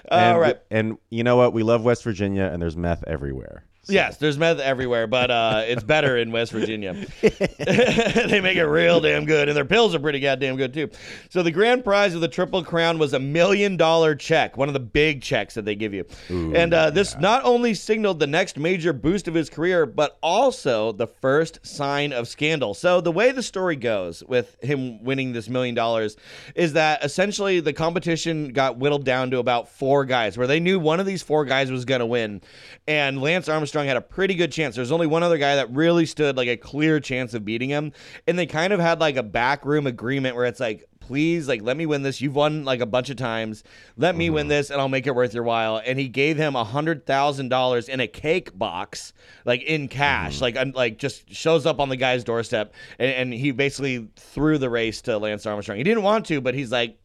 And, 0.10 0.36
all 0.36 0.40
right. 0.40 0.60
and 0.72 0.98
you 1.10 1.24
know 1.24 1.36
what? 1.36 1.54
We 1.54 1.64
love 1.64 1.84
West 1.84 2.04
Virginia, 2.04 2.50
and 2.52 2.62
there's 2.62 2.78
meth 2.78 3.04
everywhere. 3.08 3.66
Yes, 3.88 4.18
there's 4.18 4.38
meth 4.38 4.60
everywhere, 4.60 5.08
but 5.08 5.32
uh, 5.32 5.64
it's 5.66 5.84
better 5.84 6.16
in 6.16 6.32
West 6.32 6.52
Virginia. 6.52 6.94
they 7.22 8.40
make 8.40 8.56
it 8.56 8.66
real 8.66 9.00
damn 9.02 9.26
good, 9.26 9.50
and 9.50 9.58
their 9.58 9.66
pills 9.66 9.96
are 9.96 10.00
pretty 10.00 10.20
goddamn 10.20 10.56
good 10.56 10.72
too. 10.72 10.90
So 11.30 11.42
the 11.42 11.50
grand 11.52 11.84
prize 11.84 12.14
of 12.14 12.22
the 12.22 12.28
Triple 12.28 12.64
Crown 12.64 13.00
was 13.00 13.14
a 13.14 13.20
million 13.20 13.78
dollar 13.78 14.14
check, 14.14 14.56
one 14.56 14.68
of 14.70 14.74
the 14.74 14.80
big 14.80 15.24
checks 15.24 15.56
that 15.56 15.66
they 15.66 15.74
give 15.76 15.96
you. 15.96 16.06
and 16.30 16.74
uh, 16.76 16.92
this 16.92 17.18
not 17.18 17.44
only 17.44 17.74
signaled 17.74 18.20
the 18.20 18.28
next 18.28 18.58
major 18.60 18.94
boost 18.94 19.28
of 19.28 19.34
his 19.34 19.50
career, 19.50 19.88
but 19.88 20.20
also 20.22 20.92
the 20.92 21.08
first 21.08 21.66
sign 21.66 22.14
of 22.14 22.28
scandal. 22.28 22.76
So 22.76 23.02
the 23.02 23.12
way 23.12 23.32
the 23.32 23.44
story 23.44 23.76
goes 23.76 24.24
with 24.24 24.62
him 24.64 25.04
winning 25.04 25.34
this 25.34 25.50
million 25.50 25.74
dollars 25.74 26.18
is 26.54 26.74
that 26.74 27.04
essentially 27.04 27.60
the 27.62 27.74
competition 27.74 28.54
got 28.54 28.78
whittled 28.78 29.06
down 29.06 29.32
to 29.32 29.40
about 29.40 29.70
four 29.70 30.06
guys, 30.06 30.38
where 30.38 30.48
they 30.48 30.60
knew 30.60 30.80
one 30.80 31.00
of 31.00 31.08
these 31.08 31.24
four 31.24 31.46
guys 31.46 31.72
was 31.72 31.84
going 31.84 32.00
to 32.00 32.06
win, 32.06 32.42
and 32.88 33.20
Lance 33.20 33.50
Armstrong 33.50 33.71
had 33.74 33.98
a 33.98 34.02
pretty 34.02 34.36
good 34.36 34.52
chance. 34.52 34.76
There's 34.76 34.92
only 34.92 35.08
one 35.08 35.24
other 35.24 35.38
guy 35.38 35.56
that 35.56 35.72
really 35.72 36.06
stood 36.06 36.38
like 36.38 36.48
a 36.48 36.58
clear 36.58 37.00
chance 37.00 37.34
of 37.34 37.46
beating 37.46 37.70
him, 37.70 37.94
and 38.28 38.38
they 38.38 38.46
kind 38.46 38.74
of 38.74 38.80
had 38.80 39.00
like 39.00 39.16
a 39.16 39.24
backroom 39.24 39.88
agreement 39.88 40.36
where 40.36 40.46
it's 40.46 40.60
like. 40.60 40.86
Please, 41.02 41.46
like, 41.46 41.62
let 41.62 41.76
me 41.76 41.86
win 41.86 42.04
this. 42.04 42.22
You've 42.22 42.36
won 42.36 42.64
like 42.64 42.80
a 42.80 42.86
bunch 42.86 43.10
of 43.10 43.18
times. 43.18 43.66
Let 43.98 44.16
me 44.16 44.30
win 44.30 44.44
mm-hmm. 44.44 44.50
this, 44.50 44.70
and 44.70 44.80
I'll 44.80 44.88
make 44.88 45.08
it 45.08 45.16
worth 45.16 45.34
your 45.34 45.44
while. 45.44 45.82
And 45.84 46.00
he 46.00 46.08
gave 46.08 46.38
him 46.38 46.56
a 46.56 46.64
hundred 46.64 47.06
thousand 47.06 47.50
dollars 47.50 47.90
in 47.90 48.00
a 48.00 48.08
cake 48.08 48.58
box, 48.58 49.12
like 49.44 49.62
in 49.64 49.90
cash, 49.90 50.36
mm-hmm. 50.36 50.44
like 50.44 50.56
un- 50.58 50.74
like 50.74 51.00
just 51.00 51.30
shows 51.34 51.66
up 51.66 51.82
on 51.82 51.90
the 51.90 51.98
guy's 51.98 52.24
doorstep, 52.24 52.74
and, 52.98 53.12
and 53.12 53.34
he 53.34 53.52
basically 53.52 54.08
threw 54.16 54.58
the 54.58 54.70
race 54.70 55.02
to 55.02 55.18
Lance 55.18 55.46
Armstrong. 55.46 55.80
He 55.80 55.84
didn't 55.84 56.04
want 56.04 56.28
to, 56.28 56.40
but 56.40 56.54
he's 56.54 56.72
like, 56.72 56.98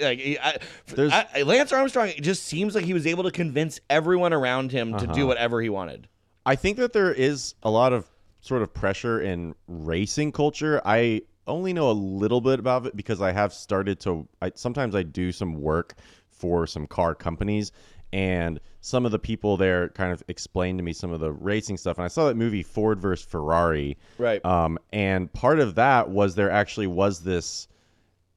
like 0.00 0.20
I, 0.42 0.58
There's- 0.86 1.26
I- 1.34 1.42
Lance 1.42 1.72
Armstrong. 1.72 2.08
It 2.08 2.22
just 2.22 2.44
seems 2.44 2.74
like 2.74 2.84
he 2.84 2.94
was 2.94 3.06
able 3.06 3.24
to 3.24 3.30
convince 3.30 3.80
everyone 3.90 4.32
around 4.32 4.72
him 4.72 4.96
to 4.98 5.06
do 5.06 5.26
whatever 5.26 5.60
he 5.60 5.68
wanted. 5.68 6.08
I 6.46 6.56
think 6.56 6.78
that 6.78 6.92
there 6.92 7.12
is 7.12 7.54
a 7.62 7.70
lot 7.70 7.92
of 7.92 8.06
sort 8.40 8.62
of 8.62 8.72
pressure 8.72 9.20
in 9.20 9.54
racing 9.66 10.32
culture. 10.32 10.80
I 10.84 11.22
only 11.46 11.72
know 11.72 11.90
a 11.90 11.92
little 11.92 12.40
bit 12.40 12.58
about 12.58 12.86
it 12.86 12.96
because 12.96 13.20
I 13.20 13.32
have 13.32 13.52
started 13.52 14.00
to. 14.00 14.26
I, 14.40 14.52
sometimes 14.54 14.94
I 14.94 15.02
do 15.02 15.32
some 15.32 15.60
work 15.60 15.94
for 16.30 16.66
some 16.66 16.86
car 16.86 17.14
companies, 17.14 17.72
and 18.12 18.60
some 18.80 19.04
of 19.04 19.12
the 19.12 19.18
people 19.18 19.56
there 19.56 19.88
kind 19.90 20.12
of 20.12 20.22
explained 20.28 20.78
to 20.78 20.82
me 20.84 20.92
some 20.92 21.10
of 21.10 21.20
the 21.20 21.32
racing 21.32 21.76
stuff. 21.76 21.98
And 21.98 22.04
I 22.04 22.08
saw 22.08 22.26
that 22.28 22.36
movie 22.36 22.62
Ford 22.62 23.00
versus 23.00 23.26
Ferrari, 23.26 23.98
Right. 24.18 24.42
Um, 24.44 24.78
and 24.92 25.30
part 25.32 25.58
of 25.58 25.74
that 25.74 26.08
was 26.08 26.34
there 26.34 26.50
actually 26.50 26.86
was 26.86 27.20
this. 27.20 27.66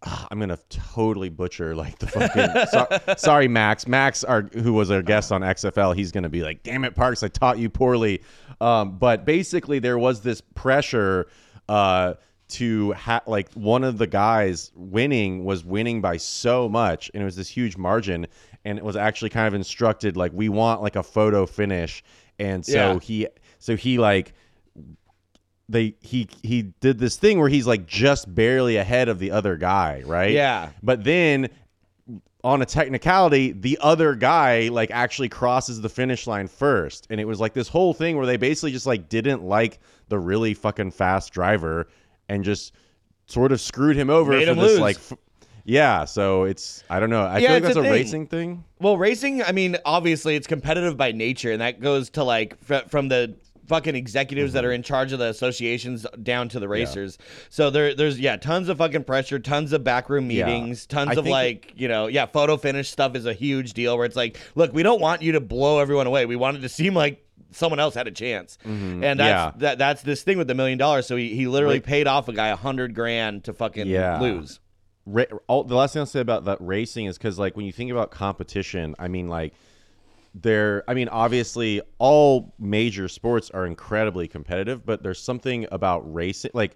I'm 0.03 0.39
gonna 0.39 0.57
totally 0.69 1.29
butcher 1.29 1.75
like 1.75 1.99
the 1.99 2.07
fucking. 2.07 2.65
so, 2.71 3.15
sorry, 3.17 3.47
Max. 3.47 3.87
Max, 3.87 4.23
our 4.23 4.41
who 4.41 4.73
was 4.73 4.89
our 4.89 5.01
guest 5.01 5.31
on 5.31 5.41
XFL, 5.41 5.95
he's 5.95 6.11
gonna 6.11 6.29
be 6.29 6.41
like, 6.41 6.63
"Damn 6.63 6.83
it, 6.85 6.95
Parks, 6.95 7.21
I 7.23 7.27
taught 7.27 7.59
you 7.59 7.69
poorly." 7.69 8.21
Um, 8.59 8.97
but 8.97 9.25
basically, 9.25 9.79
there 9.79 9.97
was 9.99 10.21
this 10.21 10.41
pressure 10.41 11.27
uh, 11.69 12.15
to 12.49 12.93
ha- 12.93 13.21
like 13.27 13.51
one 13.53 13.83
of 13.83 13.97
the 13.99 14.07
guys 14.07 14.71
winning 14.75 15.45
was 15.45 15.63
winning 15.63 16.01
by 16.01 16.17
so 16.17 16.67
much, 16.67 17.11
and 17.13 17.21
it 17.21 17.25
was 17.25 17.35
this 17.35 17.47
huge 17.47 17.77
margin, 17.77 18.25
and 18.65 18.77
it 18.79 18.83
was 18.83 18.95
actually 18.95 19.29
kind 19.29 19.47
of 19.47 19.53
instructed 19.53 20.17
like 20.17 20.31
we 20.33 20.49
want 20.49 20.81
like 20.81 20.95
a 20.95 21.03
photo 21.03 21.45
finish, 21.45 22.03
and 22.39 22.65
so 22.65 22.93
Yeah. 22.93 22.99
he 22.99 23.27
so 23.59 23.75
he 23.75 23.99
like 23.99 24.33
they 25.71 25.95
he 26.01 26.27
he 26.43 26.63
did 26.79 26.99
this 26.99 27.15
thing 27.17 27.39
where 27.39 27.49
he's 27.49 27.65
like 27.67 27.85
just 27.87 28.33
barely 28.33 28.77
ahead 28.77 29.09
of 29.09 29.19
the 29.19 29.31
other 29.31 29.55
guy, 29.57 30.03
right? 30.05 30.31
Yeah. 30.31 30.69
But 30.83 31.03
then 31.03 31.49
on 32.43 32.61
a 32.61 32.65
technicality, 32.65 33.51
the 33.51 33.77
other 33.81 34.15
guy 34.15 34.67
like 34.69 34.89
actually 34.91 35.29
crosses 35.29 35.79
the 35.81 35.89
finish 35.89 36.25
line 36.27 36.47
first. 36.47 37.07
And 37.09 37.19
it 37.21 37.25
was 37.25 37.39
like 37.39 37.53
this 37.53 37.67
whole 37.67 37.93
thing 37.93 38.17
where 38.17 38.25
they 38.25 38.37
basically 38.37 38.71
just 38.71 38.87
like 38.87 39.09
didn't 39.09 39.43
like 39.43 39.79
the 40.09 40.17
really 40.19 40.53
fucking 40.53 40.91
fast 40.91 41.31
driver 41.33 41.87
and 42.29 42.43
just 42.43 42.73
sort 43.27 43.51
of 43.51 43.61
screwed 43.61 43.95
him 43.95 44.09
over 44.09 44.31
Made 44.31 44.45
for 44.45 44.51
him 44.51 44.57
this 44.57 44.71
lose. 44.71 44.79
like 44.79 44.95
f- 44.97 45.13
yeah, 45.63 46.05
so 46.05 46.43
it's 46.45 46.83
I 46.89 46.99
don't 46.99 47.11
know. 47.11 47.21
I 47.21 47.37
Yeah, 47.37 47.47
feel 47.49 47.53
like 47.57 47.63
that's 47.63 47.75
a 47.75 47.81
thing. 47.83 47.91
racing 47.91 48.27
thing. 48.27 48.63
Well, 48.79 48.97
racing, 48.97 49.43
I 49.43 49.51
mean, 49.51 49.77
obviously 49.85 50.35
it's 50.35 50.47
competitive 50.47 50.97
by 50.97 51.11
nature, 51.11 51.51
and 51.51 51.61
that 51.61 51.79
goes 51.79 52.09
to 52.11 52.23
like 52.23 52.57
fr- 52.63 52.87
from 52.89 53.09
the 53.09 53.35
fucking 53.67 53.95
executives 53.95 54.53
that 54.53 54.65
are 54.65 54.71
in 54.71 54.83
charge 54.83 55.11
of 55.13 55.19
the 55.19 55.27
associations 55.27 56.05
down 56.23 56.49
to 56.49 56.59
the 56.59 56.67
racers. 56.67 57.17
So 57.49 57.69
there 57.69 57.93
there's 57.95 58.19
yeah, 58.19 58.35
tons 58.37 58.69
of 58.69 58.77
fucking 58.79 59.03
pressure, 59.05 59.39
tons 59.39 59.71
of 59.73 59.83
backroom 59.83 60.29
Yeah. 60.31 60.45
meetings, 60.45 60.85
tons 60.85 61.11
I 61.11 61.13
of 61.19 61.25
like, 61.27 61.73
you 61.75 61.87
know, 61.87 62.07
yeah, 62.07 62.25
photo 62.25 62.57
finish 62.57 62.89
stuff 62.89 63.15
is 63.15 63.25
a 63.25 63.33
huge 63.33 63.73
deal 63.73 63.97
where 63.97 64.05
it's 64.05 64.15
like, 64.15 64.37
look, 64.55 64.73
we 64.73 64.83
don't 64.83 65.01
want 65.01 65.21
you 65.21 65.33
to 65.33 65.39
blow 65.39 65.79
everyone 65.79 66.07
away. 66.07 66.25
We 66.25 66.35
want 66.35 66.57
it 66.57 66.61
to 66.61 66.69
seem 66.69 66.93
like 66.93 67.25
someone 67.51 67.79
else 67.79 67.93
had 67.95 68.07
a 68.07 68.11
chance. 68.11 68.57
And 68.63 69.01
that's 69.03 69.19
Mm-hmm. 69.19 69.19
Yeah. 69.19 69.51
that, 69.57 69.77
that's 69.77 70.01
this 70.03 70.23
thing 70.23 70.37
with 70.37 70.47
the 70.47 70.55
million 70.55 70.77
dollars. 70.77 71.05
So 71.07 71.15
he, 71.17 71.35
he 71.35 71.47
literally 71.47 71.79
paid 71.81 72.07
off 72.07 72.27
a 72.29 72.33
guy 72.33 72.47
a 72.47 72.55
hundred 72.55 72.95
grand 72.95 73.43
to 73.45 73.53
fucking 73.53 73.87
Yeah. 73.87 74.19
lose. 74.21 74.59
ra- 75.05 75.25
all, 75.47 75.63
the 75.65 75.75
last 75.75 75.93
thing 75.93 75.99
I'll 76.01 76.05
say 76.05 76.19
about 76.21 76.45
that 76.45 76.57
racing 76.61 77.05
is 77.07 77.17
because 77.17 77.37
like 77.39 77.55
when 77.57 77.65
you 77.65 77.71
think 77.73 77.91
about 77.91 78.11
competition, 78.11 78.95
I 78.99 79.07
mean 79.09 79.27
like 79.27 79.53
there. 80.33 80.83
I 80.87 80.93
mean 80.93 81.09
obviously 81.09 81.81
all 81.97 82.53
major 82.59 83.07
sports 83.07 83.49
are 83.51 83.65
incredibly 83.65 84.27
competitive, 84.27 84.85
but 84.85 85.03
there's 85.03 85.19
something 85.19 85.67
about 85.71 86.11
racing 86.13 86.51
like 86.53 86.75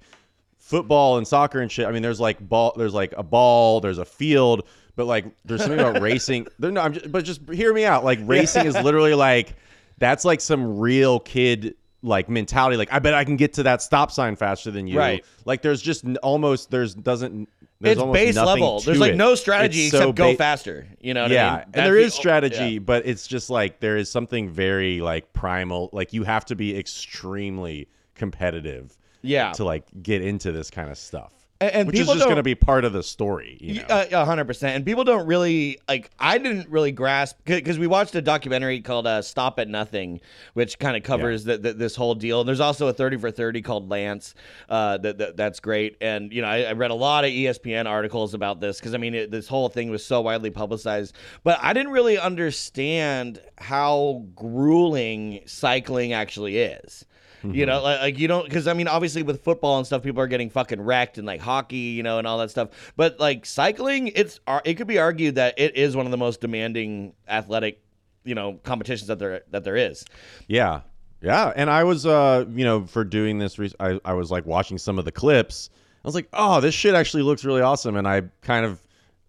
football 0.58 1.18
and 1.18 1.28
soccer 1.28 1.62
and 1.62 1.72
shit. 1.72 1.86
I 1.88 1.92
mean 1.92 2.02
there's 2.02 2.20
like 2.20 2.40
ball, 2.48 2.74
there's 2.78 2.94
like 2.94 3.14
a 3.18 3.24
ball, 3.24 3.82
there's 3.82 3.98
a 4.00 4.06
field, 4.06 4.68
but 4.96 5.06
like 5.06 5.26
there's 5.46 5.62
something 5.62 5.80
about 5.80 6.02
racing. 6.02 6.48
There, 6.60 6.72
no, 6.72 6.82
I'm 6.82 6.94
just, 6.94 7.12
but 7.12 7.24
just 7.24 7.42
hear 7.50 7.74
me 7.74 7.86
out. 7.86 8.04
Like 8.04 8.20
racing 8.24 8.66
is 8.66 8.76
literally 8.76 9.14
like 9.14 9.56
that's 9.98 10.26
like 10.26 10.42
some 10.42 10.78
real 10.80 11.20
kid 11.20 11.76
like 12.04 12.30
mentality 12.30 12.78
like 12.78 12.94
i 12.94 13.00
bet 13.00 13.16
i 13.16 13.24
can 13.24 13.36
get 13.36 13.54
to 13.54 13.64
that 13.64 13.82
stop 13.82 14.12
sign 14.12 14.36
faster 14.36 14.70
than 14.70 14.86
you 14.86 14.96
Right. 15.00 15.26
like 15.46 15.64
there's 15.64 15.82
just 15.82 16.06
almost 16.22 16.70
there's 16.70 16.94
doesn't 16.94 17.50
there's 17.82 17.98
it's 17.98 18.06
base 18.12 18.36
level. 18.36 18.80
There's 18.80 19.00
like 19.00 19.14
it. 19.14 19.18
no 19.18 19.36
strategy 19.36 19.90
so 19.90 19.98
except 19.98 20.16
go 20.16 20.36
faster. 20.36 20.88
You 21.00 21.14
know 21.14 21.24
what 21.24 21.32
yeah 21.32 21.48
I 21.54 21.56
mean? 21.58 21.64
and 21.74 21.86
there 21.86 21.94
the- 21.94 22.00
is 22.02 22.14
strategy 22.14 22.74
yeah. 22.74 22.80
but 22.80 23.06
it's 23.06 23.28
just 23.28 23.50
like 23.50 23.80
there 23.80 23.98
is 23.98 24.10
something 24.10 24.50
very 24.50 25.02
like 25.02 25.34
primal 25.34 25.90
like 25.92 26.14
you 26.14 26.24
have 26.24 26.46
to 26.46 26.56
be 26.56 26.78
extremely 26.78 27.88
competitive 28.16 28.98
Yeah. 29.22 29.52
to 29.54 29.64
like 29.66 29.86
get 30.02 30.22
into 30.22 30.52
this 30.52 30.70
kind 30.70 30.90
of 30.90 30.98
stuff 30.98 31.32
And- 31.74 31.88
which 31.88 32.00
is 32.00 32.08
just 32.08 32.20
going 32.26 32.36
to 32.38 32.44
be 32.44 32.56
part 32.56 32.86
of 32.86 32.94
the 32.94 33.04
story 33.04 33.58
you 33.60 33.76
know 33.76 33.86
Uh, 33.90 34.06
A 34.12 34.26
hundred 34.26 34.46
percent, 34.46 34.76
and 34.76 34.86
people 34.86 35.04
don't 35.04 35.26
really 35.28 35.80
like. 35.88 36.10
I 36.20 36.38
didn't 36.38 36.70
really 36.70 36.92
grasp 36.92 37.38
because 37.46 37.78
we 37.80 37.88
watched 37.88 38.16
a 38.16 38.22
documentary 38.22 38.82
called 38.82 39.08
uh, 39.08 39.22
"Stop 39.22 39.60
at 39.60 39.68
Nothing," 39.68 40.22
which 40.54 40.80
kind 40.80 40.96
of 40.98 41.04
covers 41.04 41.44
the, 41.44 41.58
the, 41.58 41.74
this 41.74 41.96
whole 41.96 42.16
deal. 42.16 42.42
And 42.42 42.48
there's 42.48 42.60
also 42.60 42.88
a 42.88 42.94
thirty 42.94 43.18
for 43.18 43.32
thirty 43.32 43.62
called 43.62 43.90
Lance. 43.90 44.36
Uh, 44.70 44.98
that, 45.00 45.18
that 45.18 45.38
that's 45.38 45.60
great. 45.60 45.98
And 46.02 46.32
you 46.34 46.42
know, 46.42 46.48
I, 46.48 46.64
I 46.64 46.72
read 46.74 46.92
a 46.92 46.96
lot 46.96 47.24
of 47.26 47.32
ESPN 47.32 47.86
articles 47.86 48.34
about 48.34 48.60
this 48.60 48.80
because 48.80 48.94
I 48.94 48.98
mean, 48.98 49.14
it, 49.16 49.32
this 49.32 49.48
whole 49.48 49.70
thing 49.70 49.90
was 49.90 50.06
so 50.06 50.22
widely 50.22 50.52
publicized. 50.52 51.16
But 51.44 51.60
I 51.62 51.74
didn't 51.74 51.92
really 51.92 52.18
understand 52.18 53.42
how 53.58 54.26
grueling 54.36 55.42
cycling 55.46 56.14
actually 56.14 56.58
is. 56.58 57.06
You 57.54 57.66
know, 57.66 57.82
like, 57.82 58.00
like 58.00 58.20
you 58.20 58.28
don't, 58.28 58.46
because 58.46 58.68
I 58.68 58.74
mean, 58.74 58.88
obviously 58.88 59.24
with 59.24 59.44
football 59.44 59.78
and 59.78 59.86
stuff, 59.86 60.04
people 60.04 60.22
are 60.22 60.28
getting 60.28 60.50
fucking 60.50 60.82
wrecked 60.82 61.18
and 61.18 61.28
like 61.28 61.42
hockey, 61.42 61.78
you 61.78 62.04
know, 62.04 62.18
and 62.18 62.26
all 62.26 62.38
that 62.40 62.50
stuff. 62.52 62.70
But 62.96 63.20
like 63.20 63.46
cycling, 63.46 64.08
it's 64.08 64.40
it 64.64 64.76
could 64.76 64.88
be 64.88 64.98
argued 64.98 65.36
that 65.36 65.54
it 65.58 65.76
is 65.76 65.96
one 65.96 66.06
of 66.06 66.12
the 66.12 66.18
most 66.18 66.42
demanding 66.42 67.14
athletic, 67.28 67.82
you 68.24 68.36
know, 68.36 68.60
competitions 68.64 69.08
that 69.08 69.20
there 69.20 69.44
that 69.52 69.64
there 69.64 69.76
is. 69.76 70.06
Yeah. 70.48 70.82
Yeah. 71.22 71.54
And 71.56 71.70
I 71.70 71.84
was, 71.84 72.06
uh, 72.06 72.46
you 72.52 72.64
know, 72.66 72.86
for 72.86 73.04
doing 73.04 73.40
this, 73.40 73.58
re- 73.58 73.74
I, 73.80 74.00
I 74.06 74.14
was 74.14 74.30
like 74.32 74.46
watching 74.46 74.78
some 74.78 75.00
of 75.00 75.06
the 75.06 75.12
clips. 75.12 75.70
I 76.04 76.08
was 76.08 76.14
like, 76.14 76.28
oh, 76.34 76.62
this 76.62 76.76
shit 76.76 76.94
actually 76.94 77.24
looks 77.24 77.44
really 77.44 77.62
awesome. 77.62 77.96
And 77.96 78.08
I 78.08 78.22
kind 78.42 78.64
of, 78.64 78.80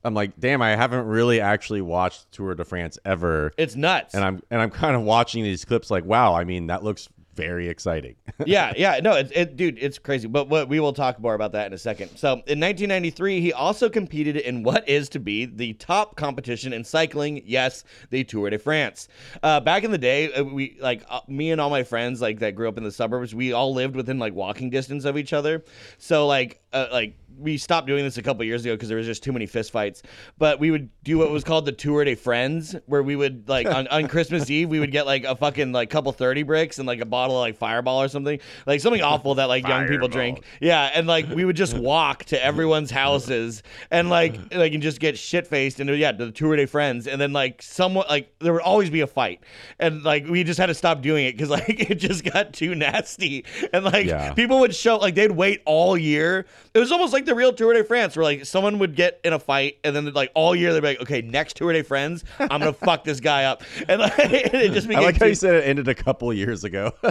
I'm 0.05 0.13
like, 0.13 0.39
damn, 0.39 0.61
I 0.61 0.77
haven't 0.77 1.07
really 1.07 1.41
actually 1.41 1.81
watched 1.81 2.31
Tour 2.33 2.55
de 2.55 2.65
France 2.65 2.99
ever. 3.05 3.51
It's 3.57 3.77
nuts. 3.77 4.15
And 4.15 4.23
I'm, 4.23 4.43
and 4.51 4.61
I'm 4.61 4.71
kind 4.71 4.95
of 4.95 5.03
watching 5.03 5.43
these 5.43 5.65
clips 5.65 5.91
like, 5.91 6.05
wow, 6.05 6.35
I 6.35 6.45
mean, 6.45 6.67
that 6.67 6.85
looks 6.85 7.09
very 7.37 7.69
exciting. 7.69 8.17
yeah, 8.47 8.73
yeah, 8.77 8.99
no, 9.01 9.13
it, 9.13 9.31
it, 9.35 9.57
dude, 9.57 9.79
it's 9.79 9.99
crazy. 9.99 10.27
But 10.27 10.49
what 10.49 10.69
we 10.69 10.81
will 10.81 10.93
talk 10.93 11.21
more 11.21 11.35
about 11.35 11.53
that 11.53 11.67
in 11.67 11.73
a 11.73 11.79
second. 11.79 12.17
So, 12.17 12.33
in 12.33 12.59
1993, 12.59 13.41
he 13.41 13.53
also 13.53 13.89
competed 13.89 14.37
in 14.37 14.63
what 14.63 14.89
is 14.89 15.09
to 15.11 15.21
be 15.21 15.45
the 15.45 15.75
top 15.75 16.17
competition 16.17 16.73
in 16.73 16.83
cycling. 16.83 17.43
Yes, 17.45 17.85
the 18.11 18.25
Tour 18.25 18.51
de 18.51 18.59
France. 18.59 19.09
Uh, 19.43 19.61
back 19.61 19.85
in 19.85 19.91
the 19.91 19.99
day, 19.99 20.33
uh, 20.33 20.43
we 20.43 20.77
like 20.81 21.05
uh, 21.09 21.21
me 21.29 21.51
and 21.51 21.61
all 21.61 21.71
my 21.71 21.83
friends 21.83 22.21
like 22.21 22.39
that 22.41 22.55
grew 22.55 22.69
up 22.69 22.79
in 22.79 22.85
the 22.85 22.93
suburbs. 22.93 23.35
We 23.35 23.53
all 23.53 23.75
lived 23.75 23.95
within 23.95 24.19
like 24.19 24.35
walking 24.35 24.71
distance 24.71 25.05
of 25.05 25.19
each 25.19 25.33
other. 25.33 25.63
So, 25.99 26.27
like, 26.27 26.63
uh, 26.73 26.89
like 26.91 27.17
we 27.39 27.59
stopped 27.59 27.87
doing 27.87 28.05
this 28.05 28.17
a 28.19 28.23
couple 28.23 28.45
years 28.45 28.65
ago 28.65 28.75
because 28.75 28.89
there 28.89 28.99
was 28.99 29.07
just 29.07 29.23
too 29.23 29.33
many 29.33 29.47
fist 29.47 29.71
fights. 29.71 30.03
But 30.39 30.59
we 30.61 30.71
would 30.71 30.89
do 31.05 31.19
what 31.19 31.31
was 31.31 31.45
called 31.45 31.67
the 31.67 31.73
Tour 31.73 32.05
de 32.05 32.15
Friends, 32.15 32.75
where 32.87 33.03
we 33.03 33.17
would 33.17 33.49
like 33.49 33.67
on, 33.67 33.87
on 33.89 34.09
Christmas 34.09 34.49
Eve 34.51 34.69
we 34.69 34.81
would 34.81 34.91
get 34.93 35.07
like 35.07 35.25
a 35.25 35.37
fucking 35.37 35.73
like 35.73 35.91
couple 35.91 36.13
thirty 36.13 36.43
bricks 36.43 36.79
and 36.79 36.87
like 36.87 37.01
a 37.01 37.05
bottle 37.07 37.37
of 37.37 37.41
like 37.41 37.57
Fireball 37.57 38.03
or 38.03 38.09
something, 38.09 38.41
like 38.67 38.81
something 38.81 39.03
awful 39.03 39.35
that 39.37 39.45
like 39.47 39.67
young 39.67 39.87
people 39.87 40.09
drink. 40.09 40.43
Yeah, 40.61 40.91
and 40.95 41.07
like 41.07 41.29
we 41.29 41.45
would 41.45 41.57
just 41.57 41.75
walk 41.79 42.25
to 42.27 42.43
everyone's 42.43 42.91
houses 42.91 43.63
and 43.91 44.09
like 44.09 44.55
like 44.55 44.73
and 44.73 44.83
just 44.83 44.99
get 45.01 45.19
shit 45.19 45.47
faced 45.47 45.79
and 45.81 45.91
yeah, 45.91 46.13
the 46.13 46.31
Tour 46.33 46.57
de 46.57 46.67
Friends, 46.67 47.07
and 47.07 47.21
then 47.21 47.33
like 47.33 47.63
someone 47.63 48.07
like 48.09 48.33
there 48.39 48.53
would 48.53 48.63
always 48.63 48.89
be 48.91 49.01
a 49.03 49.07
fight, 49.07 49.41
and 49.79 50.03
like 50.03 50.27
we 50.27 50.43
just 50.45 50.59
had 50.59 50.67
to 50.67 50.75
stop 50.75 51.03
doing 51.03 51.27
it 51.27 51.33
because 51.33 51.51
like 51.57 51.91
it 51.91 51.97
just 51.97 52.25
got 52.25 52.53
too 52.55 52.75
nasty, 52.75 53.45
and 53.73 53.85
like 53.85 54.07
Yeah. 54.07 54.33
people 54.33 54.61
would 54.61 54.75
show 54.75 54.97
like 54.97 55.15
they'd 55.15 55.31
wait 55.33 55.61
all 55.67 55.99
year. 55.99 56.47
It 56.73 56.79
was 56.79 56.91
almost 56.93 57.13
like 57.13 57.26
the 57.27 57.35
real 57.35 57.53
Tour 57.53 57.75
de 57.75 57.85
France, 57.85 58.17
where 58.17 58.25
like 58.25 58.45
someone 58.47 58.79
would 58.79 58.95
get 58.97 59.21
in 59.25 59.33
a 59.33 59.39
fight, 59.39 59.79
and 59.85 59.95
then 59.95 60.11
like 60.13 60.31
all 60.35 60.55
year 60.55 60.73
they'd 60.73 60.81
be 60.81 60.87
like, 60.89 61.01
okay, 61.03 61.23
next 61.23 61.57
Tour 61.57 61.73
de 61.73 61.83
France, 61.83 62.25
I'm 62.39 62.49
gonna 62.49 62.73
fuck 62.73 63.05
this 63.05 63.21
guy 63.21 63.45
up, 63.45 63.63
and 63.89 64.01
like 64.01 64.13
it 64.19 64.73
just 64.73 64.87
I 64.87 64.89
became 64.89 65.05
like 65.05 65.19
how 65.19 65.27
you 65.27 65.35
said 65.35 65.55
it 65.57 65.65
ended 65.67 65.89
a 65.89 65.95
couple 65.95 66.33
years 66.33 66.65
ago. 66.65 66.93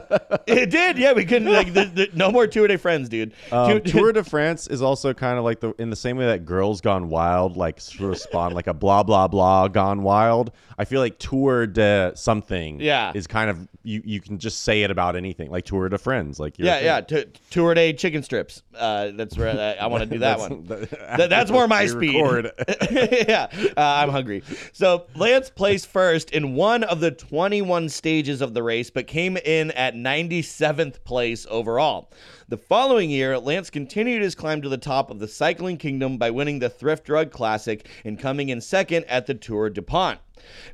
it 0.47 0.69
did, 0.69 0.97
yeah. 0.97 1.13
We 1.13 1.25
couldn't 1.25 1.51
like 1.51 1.73
the, 1.73 1.85
the, 1.85 2.09
no 2.13 2.31
more 2.31 2.47
Tour 2.47 2.67
de 2.67 2.77
Friends, 2.77 3.09
dude. 3.09 3.33
Um, 3.51 3.69
Tour- 3.69 3.79
Tour 3.79 4.11
de 4.13 4.23
France 4.23 4.67
is 4.67 4.81
also 4.81 5.13
kind 5.13 5.37
of 5.37 5.43
like 5.43 5.59
the 5.59 5.73
in 5.79 5.89
the 5.89 5.95
same 5.95 6.17
way 6.17 6.25
that 6.25 6.45
Girls 6.45 6.81
Gone 6.81 7.09
Wild 7.09 7.57
like 7.57 7.79
sort 7.79 8.11
of 8.11 8.17
spawned 8.19 8.55
like 8.55 8.67
a 8.67 8.73
blah 8.73 9.03
blah 9.03 9.27
blah 9.27 9.67
Gone 9.67 10.03
Wild. 10.03 10.51
I 10.77 10.85
feel 10.85 10.99
like 10.99 11.19
Tour 11.19 11.67
de 11.67 12.11
something 12.15 12.79
Yeah. 12.81 13.11
is 13.15 13.27
kind 13.27 13.49
of 13.49 13.67
you 13.83 14.01
you 14.03 14.19
can 14.19 14.39
just 14.39 14.61
say 14.61 14.83
it 14.83 14.91
about 14.91 15.15
anything 15.15 15.51
like 15.51 15.65
Tour 15.65 15.87
de 15.89 15.97
Friends 15.97 16.39
like 16.39 16.55
yeah, 16.57 16.79
yeah. 16.79 17.01
T- 17.01 17.25
Tour 17.49 17.73
de 17.73 17.93
chicken 17.93 18.23
strips. 18.23 18.63
Uh, 18.75 19.11
that's 19.13 19.37
where 19.37 19.49
I, 19.49 19.83
I 19.83 19.87
want 19.87 20.04
to 20.09 20.15
do 20.15 20.19
that 20.19 20.37
That's- 20.37 20.49
one. 20.49 20.65
that- 21.17 21.29
that's 21.29 21.51
more 21.51 21.67
my 21.67 21.85
speed. 21.85 22.15
yeah, 22.91 23.47
uh, 23.75 23.81
I'm 23.81 24.09
hungry. 24.09 24.43
So 24.73 25.05
Lance 25.15 25.49
placed 25.49 25.87
first 25.87 26.31
in 26.31 26.55
one 26.55 26.83
of 26.83 26.99
the 26.99 27.11
21 27.11 27.89
stages 27.89 28.41
of 28.41 28.53
the 28.53 28.63
race, 28.63 28.89
but 28.89 29.07
came 29.07 29.37
in 29.37 29.71
at 29.71 29.95
97th 29.95 31.03
place 31.03 31.45
overall. 31.49 32.11
The 32.47 32.57
following 32.57 33.09
year, 33.09 33.39
Lance 33.39 33.69
continued 33.69 34.21
his 34.21 34.35
climb 34.35 34.61
to 34.61 34.69
the 34.69 34.77
top 34.77 35.09
of 35.09 35.19
the 35.19 35.27
cycling 35.27 35.77
kingdom 35.77 36.17
by 36.17 36.29
winning 36.29 36.59
the 36.59 36.69
Thrift 36.69 37.05
Drug 37.05 37.31
Classic 37.31 37.87
and 38.03 38.19
coming 38.19 38.49
in 38.49 38.61
second 38.61 39.05
at 39.05 39.25
the 39.25 39.33
Tour 39.33 39.69
DuPont, 39.71 40.19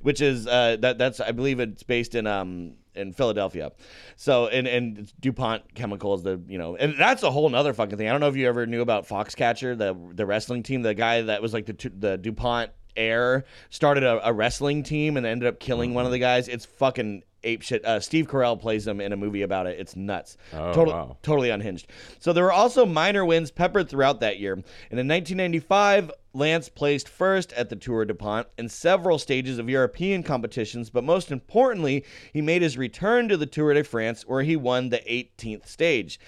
which 0.02 0.22
is 0.22 0.48
uh, 0.48 0.78
that 0.80 0.98
that's 0.98 1.20
I 1.20 1.32
believe 1.32 1.60
it's 1.60 1.84
based 1.84 2.16
in 2.16 2.28
um 2.28 2.74
in 2.96 3.14
Philadelphia. 3.14 3.72
So 4.16 4.48
and 4.48 4.68
and 4.68 5.12
DuPont 5.20 5.74
Chemicals, 5.76 6.24
the 6.24 6.42
you 6.48 6.58
know, 6.58 6.76
and 6.76 6.96
that's 6.98 7.24
a 7.24 7.32
whole 7.32 7.50
nother 7.50 7.74
fucking 7.74 7.98
thing. 7.98 8.08
I 8.08 8.12
don't 8.12 8.22
know 8.22 8.30
if 8.30 8.36
you 8.36 8.48
ever 8.48 8.66
knew 8.66 8.82
about 8.82 9.08
Foxcatcher, 9.08 9.78
the 9.78 9.96
the 10.14 10.26
wrestling 10.26 10.64
team, 10.64 10.82
the 10.82 10.94
guy 10.94 11.22
that 11.24 11.42
was 11.42 11.54
like 11.54 11.66
the 11.66 11.92
the 11.98 12.18
DuPont 12.18 12.72
heir 12.98 13.46
started 13.70 14.04
a, 14.04 14.28
a 14.28 14.34
wrestling 14.34 14.84
team 14.84 15.18
and 15.18 15.26
ended 15.26 15.48
up 15.48 15.60
killing 15.60 15.94
one 15.94 16.06
of 16.06 16.12
the 16.12 16.20
guys. 16.20 16.48
It's 16.48 16.66
fucking 16.66 17.24
ape 17.44 17.62
shit. 17.62 17.84
Uh, 17.86 18.00
Steve 18.00 18.28
Carell 18.28 18.60
plays 18.60 18.88
him 18.88 19.02
in 19.02 19.14
a 19.14 19.18
movie 19.18 19.42
about 19.42 19.68
it. 19.68 19.80
It's 19.80 19.96
nuts. 19.96 20.38
Oh, 20.54 20.74
Total, 20.74 20.94
wow. 20.94 21.18
Totally 21.22 21.50
unhinged. 21.50 21.88
So 22.20 22.34
there 22.34 22.44
were 22.44 22.52
also 22.52 22.86
minor 22.86 23.26
wins 23.26 23.52
peppered 23.52 23.90
throughout 23.90 24.20
that 24.20 24.40
year. 24.40 24.54
And 24.54 25.00
in 25.00 25.08
1995, 25.08 26.12
Lance 26.34 26.70
placed 26.70 27.10
first 27.10 27.52
at 27.54 27.70
the 27.70 27.76
Tour 27.76 28.06
DuPont 28.06 28.48
in 28.58 28.70
several 28.70 29.18
stages 29.18 29.60
of 29.60 29.70
European 29.70 30.24
competitions, 30.24 30.90
but 30.90 31.04
most 31.04 31.32
importantly, 31.32 32.06
he 32.32 32.42
made 32.42 32.62
his 32.62 32.78
return 32.78 33.28
to 33.28 33.36
the 33.36 33.46
Tour 33.46 33.74
de 33.74 33.84
France 33.84 34.26
where 34.26 34.44
he 34.44 34.56
won 34.56 34.90
the 34.90 35.00
18th 35.00 35.68
stage. 35.68 36.20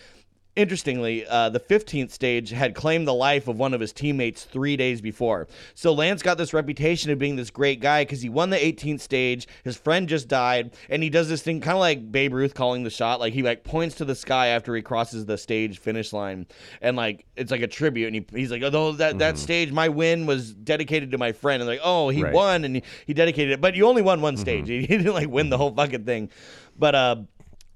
Interestingly, 0.56 1.26
uh, 1.26 1.50
the 1.50 1.60
15th 1.60 2.12
stage 2.12 2.52
had 2.52 2.76
claimed 2.76 3.08
the 3.08 3.14
life 3.14 3.48
of 3.48 3.58
one 3.58 3.74
of 3.74 3.82
his 3.82 3.92
teammates 3.92 4.44
three 4.44 4.78
days 4.78 5.02
before. 5.02 5.48
So 5.74 5.92
Lance 5.94 6.22
got 6.22 6.38
this 6.38 6.54
reputation 6.54 7.10
of 7.10 7.18
being 7.18 7.36
this 7.36 7.50
great 7.50 7.80
guy 7.80 8.04
because 8.04 8.22
he 8.22 8.30
won 8.30 8.52
the 8.52 8.58
18th 8.58 9.02
stage. 9.02 9.48
His 9.64 9.78
friend 9.78 10.08
just 10.08 10.28
died, 10.28 10.76
and 10.92 11.02
he 11.02 11.10
does 11.10 11.28
this 11.28 11.42
thing 11.42 11.60
kind 11.60 11.74
of 11.74 11.80
like 11.80 12.12
Babe 12.12 12.34
Ruth 12.34 12.54
calling 12.54 12.84
the 12.84 12.92
shot. 12.92 13.20
Like 13.20 13.34
he 13.34 13.42
like 13.42 13.64
points 13.64 13.96
to 13.96 14.06
the 14.06 14.14
sky 14.14 14.48
after 14.50 14.76
he 14.76 14.84
crosses 14.84 15.26
the 15.26 15.40
stage 15.40 15.80
finish 15.80 16.14
line, 16.14 16.46
and 16.84 16.96
like 16.96 17.26
it's 17.36 17.50
like 17.50 17.62
a 17.62 17.68
tribute. 17.68 18.14
And 18.14 18.16
he, 18.16 18.26
he's 18.38 18.52
like, 18.52 18.62
"Oh, 18.62 18.92
that 18.92 19.18
that 19.18 19.40
stage, 19.40 19.72
my 19.72 19.90
win 19.90 20.28
was 20.28 20.54
dedicated 20.54 21.10
to 21.12 21.18
my 21.18 21.32
friend." 21.32 21.64
And 21.64 21.68
like, 21.68 21.82
"Oh, 21.84 22.10
he 22.10 22.22
Right. 22.22 22.32
won, 22.34 22.64
and 22.64 22.76
he, 22.76 22.84
he 23.08 23.16
dedicated 23.16 23.54
it." 23.54 23.62
But 23.62 23.74
you 23.74 23.88
only 23.88 24.04
won 24.04 24.22
one 24.22 24.38
stage. 24.38 24.68
He, 24.84 24.86
didn't 24.86 25.14
like 25.14 25.30
win 25.30 25.50
the 25.50 25.58
whole 25.58 25.74
fucking 25.74 26.04
thing. 26.06 26.30
But 26.78 26.96
uh, 26.96 27.16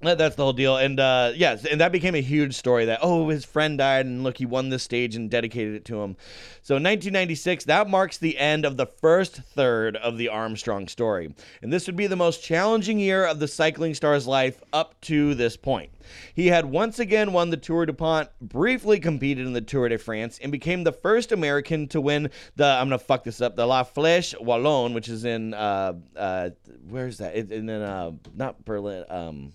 That's 0.00 0.36
the 0.36 0.44
whole 0.44 0.52
deal. 0.52 0.76
And 0.76 1.00
uh, 1.00 1.32
yes, 1.34 1.64
and 1.64 1.80
that 1.80 1.90
became 1.90 2.14
a 2.14 2.20
huge 2.20 2.54
story 2.54 2.84
that, 2.84 3.00
oh, 3.02 3.28
his 3.30 3.44
friend 3.44 3.78
died, 3.78 4.06
and 4.06 4.22
look, 4.22 4.38
he 4.38 4.46
won 4.46 4.68
this 4.68 4.84
stage 4.84 5.16
and 5.16 5.28
dedicated 5.28 5.74
it 5.74 5.84
to 5.86 6.00
him. 6.02 6.16
So 6.62 6.74
1996, 6.74 7.64
that 7.64 7.90
marks 7.90 8.16
the 8.16 8.38
end 8.38 8.64
of 8.64 8.76
the 8.76 8.86
first 8.86 9.36
third 9.36 9.96
of 9.96 10.16
the 10.16 10.28
Armstrong 10.28 10.86
story. 10.86 11.34
And 11.62 11.72
this 11.72 11.86
would 11.88 11.96
be 11.96 12.06
the 12.06 12.14
most 12.14 12.44
challenging 12.44 13.00
year 13.00 13.24
of 13.24 13.40
the 13.40 13.48
cycling 13.48 13.94
star's 13.94 14.26
life 14.26 14.62
up 14.72 15.00
to 15.02 15.34
this 15.34 15.56
point. 15.56 15.90
He 16.32 16.46
had 16.46 16.66
once 16.66 17.00
again 17.00 17.32
won 17.32 17.50
the 17.50 17.56
Tour 17.56 17.84
DuPont, 17.84 18.28
briefly 18.40 19.00
competed 19.00 19.46
in 19.46 19.52
the 19.52 19.60
Tour 19.60 19.88
de 19.88 19.98
France, 19.98 20.38
and 20.40 20.52
became 20.52 20.84
the 20.84 20.92
first 20.92 21.32
American 21.32 21.88
to 21.88 22.00
win 22.00 22.30
the, 22.54 22.66
I'm 22.66 22.90
to 22.90 22.98
fuck 22.98 23.24
this 23.24 23.40
up, 23.40 23.56
the 23.56 23.66
La 23.66 23.82
Flèche 23.82 24.40
Wallonne, 24.40 24.94
which 24.94 25.08
is 25.08 25.24
in, 25.24 25.54
uh, 25.54 25.94
uh, 26.16 26.50
where's 26.88 27.18
that? 27.18 27.36
It, 27.36 27.50
in, 27.50 27.68
uh, 27.68 28.12
not 28.34 28.64
Berlin, 28.64 29.04
um, 29.08 29.52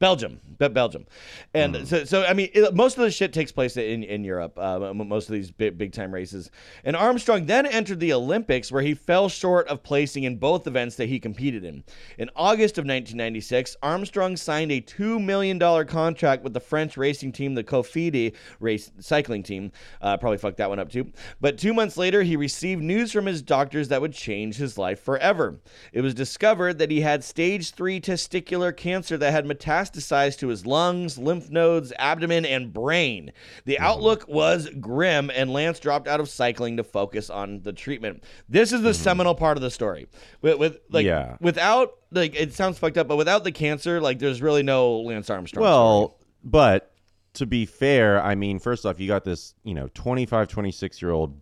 Belgium, 0.00 0.40
Be- 0.58 0.68
Belgium, 0.68 1.06
and 1.52 1.86
so, 1.86 2.04
so 2.04 2.24
I 2.24 2.32
mean, 2.32 2.48
it, 2.54 2.74
most 2.74 2.96
of 2.96 3.04
the 3.04 3.10
shit 3.10 3.34
takes 3.34 3.52
place 3.52 3.76
in 3.76 4.02
in 4.02 4.24
Europe. 4.24 4.58
Uh, 4.58 4.94
most 4.94 5.28
of 5.28 5.34
these 5.34 5.50
big 5.50 5.76
big 5.76 5.92
time 5.92 6.12
races, 6.12 6.50
and 6.84 6.96
Armstrong 6.96 7.44
then 7.44 7.66
entered 7.66 8.00
the 8.00 8.14
Olympics, 8.14 8.72
where 8.72 8.80
he 8.80 8.94
fell 8.94 9.28
short 9.28 9.68
of 9.68 9.82
placing 9.82 10.24
in 10.24 10.38
both 10.38 10.66
events 10.66 10.96
that 10.96 11.10
he 11.10 11.20
competed 11.20 11.64
in. 11.64 11.84
In 12.16 12.30
August 12.34 12.78
of 12.78 12.84
1996, 12.84 13.76
Armstrong 13.82 14.38
signed 14.38 14.72
a 14.72 14.80
two 14.80 15.20
million 15.20 15.58
dollar 15.58 15.84
contract 15.84 16.42
with 16.42 16.54
the 16.54 16.60
French 16.60 16.96
racing 16.96 17.32
team, 17.32 17.54
the 17.54 17.62
Cofidis 17.62 18.34
race 18.58 18.90
cycling 19.00 19.42
team. 19.42 19.70
Uh, 20.00 20.16
probably 20.16 20.38
fucked 20.38 20.56
that 20.56 20.70
one 20.70 20.78
up 20.78 20.90
too. 20.90 21.12
But 21.42 21.58
two 21.58 21.74
months 21.74 21.98
later, 21.98 22.22
he 22.22 22.36
received 22.36 22.82
news 22.82 23.12
from 23.12 23.26
his 23.26 23.42
doctors 23.42 23.88
that 23.88 24.00
would 24.00 24.14
change 24.14 24.56
his 24.56 24.78
life 24.78 25.00
forever. 25.00 25.60
It 25.92 26.00
was 26.00 26.14
discovered 26.14 26.78
that 26.78 26.90
he 26.90 27.02
had 27.02 27.22
stage 27.22 27.72
three 27.72 28.00
testicular 28.00 28.74
cancer 28.74 29.18
that 29.18 29.32
had 29.32 29.44
metastasized 29.44 29.89
to 29.92 30.48
his 30.48 30.66
lungs, 30.66 31.18
lymph 31.18 31.50
nodes, 31.50 31.92
abdomen, 31.98 32.44
and 32.44 32.72
brain. 32.72 33.32
The 33.64 33.74
mm-hmm. 33.74 33.84
outlook 33.84 34.26
was 34.28 34.68
grim, 34.80 35.30
and 35.34 35.52
Lance 35.52 35.80
dropped 35.80 36.08
out 36.08 36.20
of 36.20 36.28
cycling 36.28 36.76
to 36.76 36.84
focus 36.84 37.30
on 37.30 37.62
the 37.62 37.72
treatment. 37.72 38.24
This 38.48 38.72
is 38.72 38.82
the 38.82 38.90
mm-hmm. 38.90 39.02
seminal 39.02 39.34
part 39.34 39.56
of 39.56 39.62
the 39.62 39.70
story. 39.70 40.08
With, 40.42 40.58
with 40.58 40.78
like 40.90 41.06
Yeah. 41.06 41.36
without 41.40 41.94
like 42.10 42.34
it 42.34 42.52
sounds 42.52 42.78
fucked 42.78 42.98
up, 42.98 43.08
but 43.08 43.16
without 43.16 43.44
the 43.44 43.52
cancer, 43.52 44.00
like 44.00 44.18
there's 44.18 44.42
really 44.42 44.62
no 44.62 45.00
Lance 45.00 45.30
Armstrong. 45.30 45.62
story. 45.62 45.70
Well, 45.70 46.18
but 46.42 46.92
to 47.34 47.46
be 47.46 47.66
fair, 47.66 48.22
I 48.22 48.34
mean, 48.34 48.58
first 48.58 48.84
off, 48.84 48.98
you 48.98 49.06
got 49.06 49.24
this, 49.24 49.54
you 49.62 49.74
know, 49.74 49.88
25, 49.94 50.48
26 50.48 51.02
year 51.02 51.10
old 51.10 51.40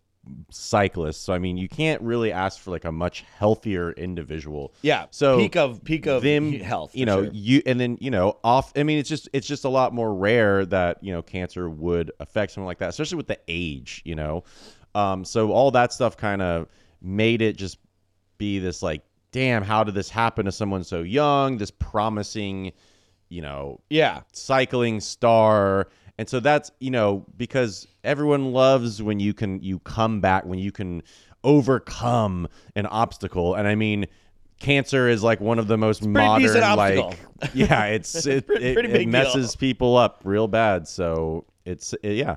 cyclist. 0.50 1.24
So, 1.24 1.32
I 1.32 1.38
mean, 1.38 1.56
you 1.56 1.68
can't 1.68 2.00
really 2.02 2.32
ask 2.32 2.60
for 2.60 2.70
like 2.70 2.84
a 2.84 2.92
much 2.92 3.24
healthier 3.38 3.92
individual. 3.92 4.72
yeah. 4.82 5.06
So 5.10 5.38
peak 5.38 5.56
of 5.56 5.84
peak 5.84 6.06
of 6.06 6.22
them 6.22 6.52
health. 6.52 6.94
you 6.94 7.06
know 7.06 7.24
sure. 7.24 7.32
you 7.32 7.62
and 7.66 7.80
then 7.80 7.98
you 8.00 8.10
know 8.10 8.36
off 8.44 8.72
i 8.76 8.82
mean 8.82 8.98
it's 8.98 9.08
just 9.08 9.28
it's 9.32 9.46
just 9.46 9.64
a 9.64 9.68
lot 9.68 9.92
more 9.92 10.14
rare 10.14 10.64
that 10.66 11.02
you 11.02 11.12
know 11.12 11.22
cancer 11.22 11.68
would 11.68 12.10
affect 12.20 12.52
someone 12.52 12.66
like 12.66 12.78
that 12.78 12.90
especially 12.90 13.16
with 13.16 13.26
the 13.26 13.38
age 13.48 14.02
you 14.04 14.14
know 14.14 14.44
um 14.94 15.24
so 15.24 15.52
all 15.52 15.70
that 15.70 15.92
stuff 15.92 16.16
kind 16.16 16.42
of 16.42 16.68
made 17.00 17.42
it 17.42 17.56
just 17.56 17.78
be 18.38 18.58
this 18.58 18.82
like 18.82 19.02
damn 19.32 19.62
how 19.62 19.84
did 19.84 19.94
this 19.94 20.08
happen 20.08 20.44
to 20.44 20.52
someone 20.52 20.84
so 20.84 21.02
young 21.02 21.58
this 21.58 21.70
promising 21.70 22.72
you 23.28 23.42
know 23.42 23.80
yeah. 23.90 24.20
cycling 24.32 25.00
star 25.00 25.88
and 26.18 26.28
so 26.28 26.40
that's 26.40 26.70
you 26.80 26.90
know 26.90 27.24
because 27.36 27.86
everyone 28.04 28.52
loves 28.52 29.02
when 29.02 29.20
you 29.20 29.32
can 29.34 29.62
you 29.62 29.78
come 29.80 30.20
back 30.20 30.44
when 30.44 30.58
you 30.58 30.72
can 30.72 31.02
overcome 31.44 32.48
an 32.76 32.86
obstacle. 32.86 33.54
And 33.54 33.66
i 33.68 33.74
mean 33.74 34.06
cancer 34.60 35.08
is 35.08 35.22
like 35.22 35.38
one 35.40 35.58
of 35.60 35.68
the 35.68 35.76
most 35.78 36.04
modern 36.04 36.42
like 36.76 37.16
yeah 37.54 37.84
it's 37.84 38.26
it, 38.26 38.46
Pretty- 38.46 38.64
it, 38.66 38.74
pretty 38.74 38.88
it 38.88 38.92
big 38.92 39.02
deal. 39.06 39.12
messes 39.12 39.54
people 39.56 39.96
up 39.96 40.20
real 40.24 40.48
bad. 40.48 40.88
So 40.88 41.44
it's 41.64 41.94
it- 42.02 42.14
yeah 42.16 42.36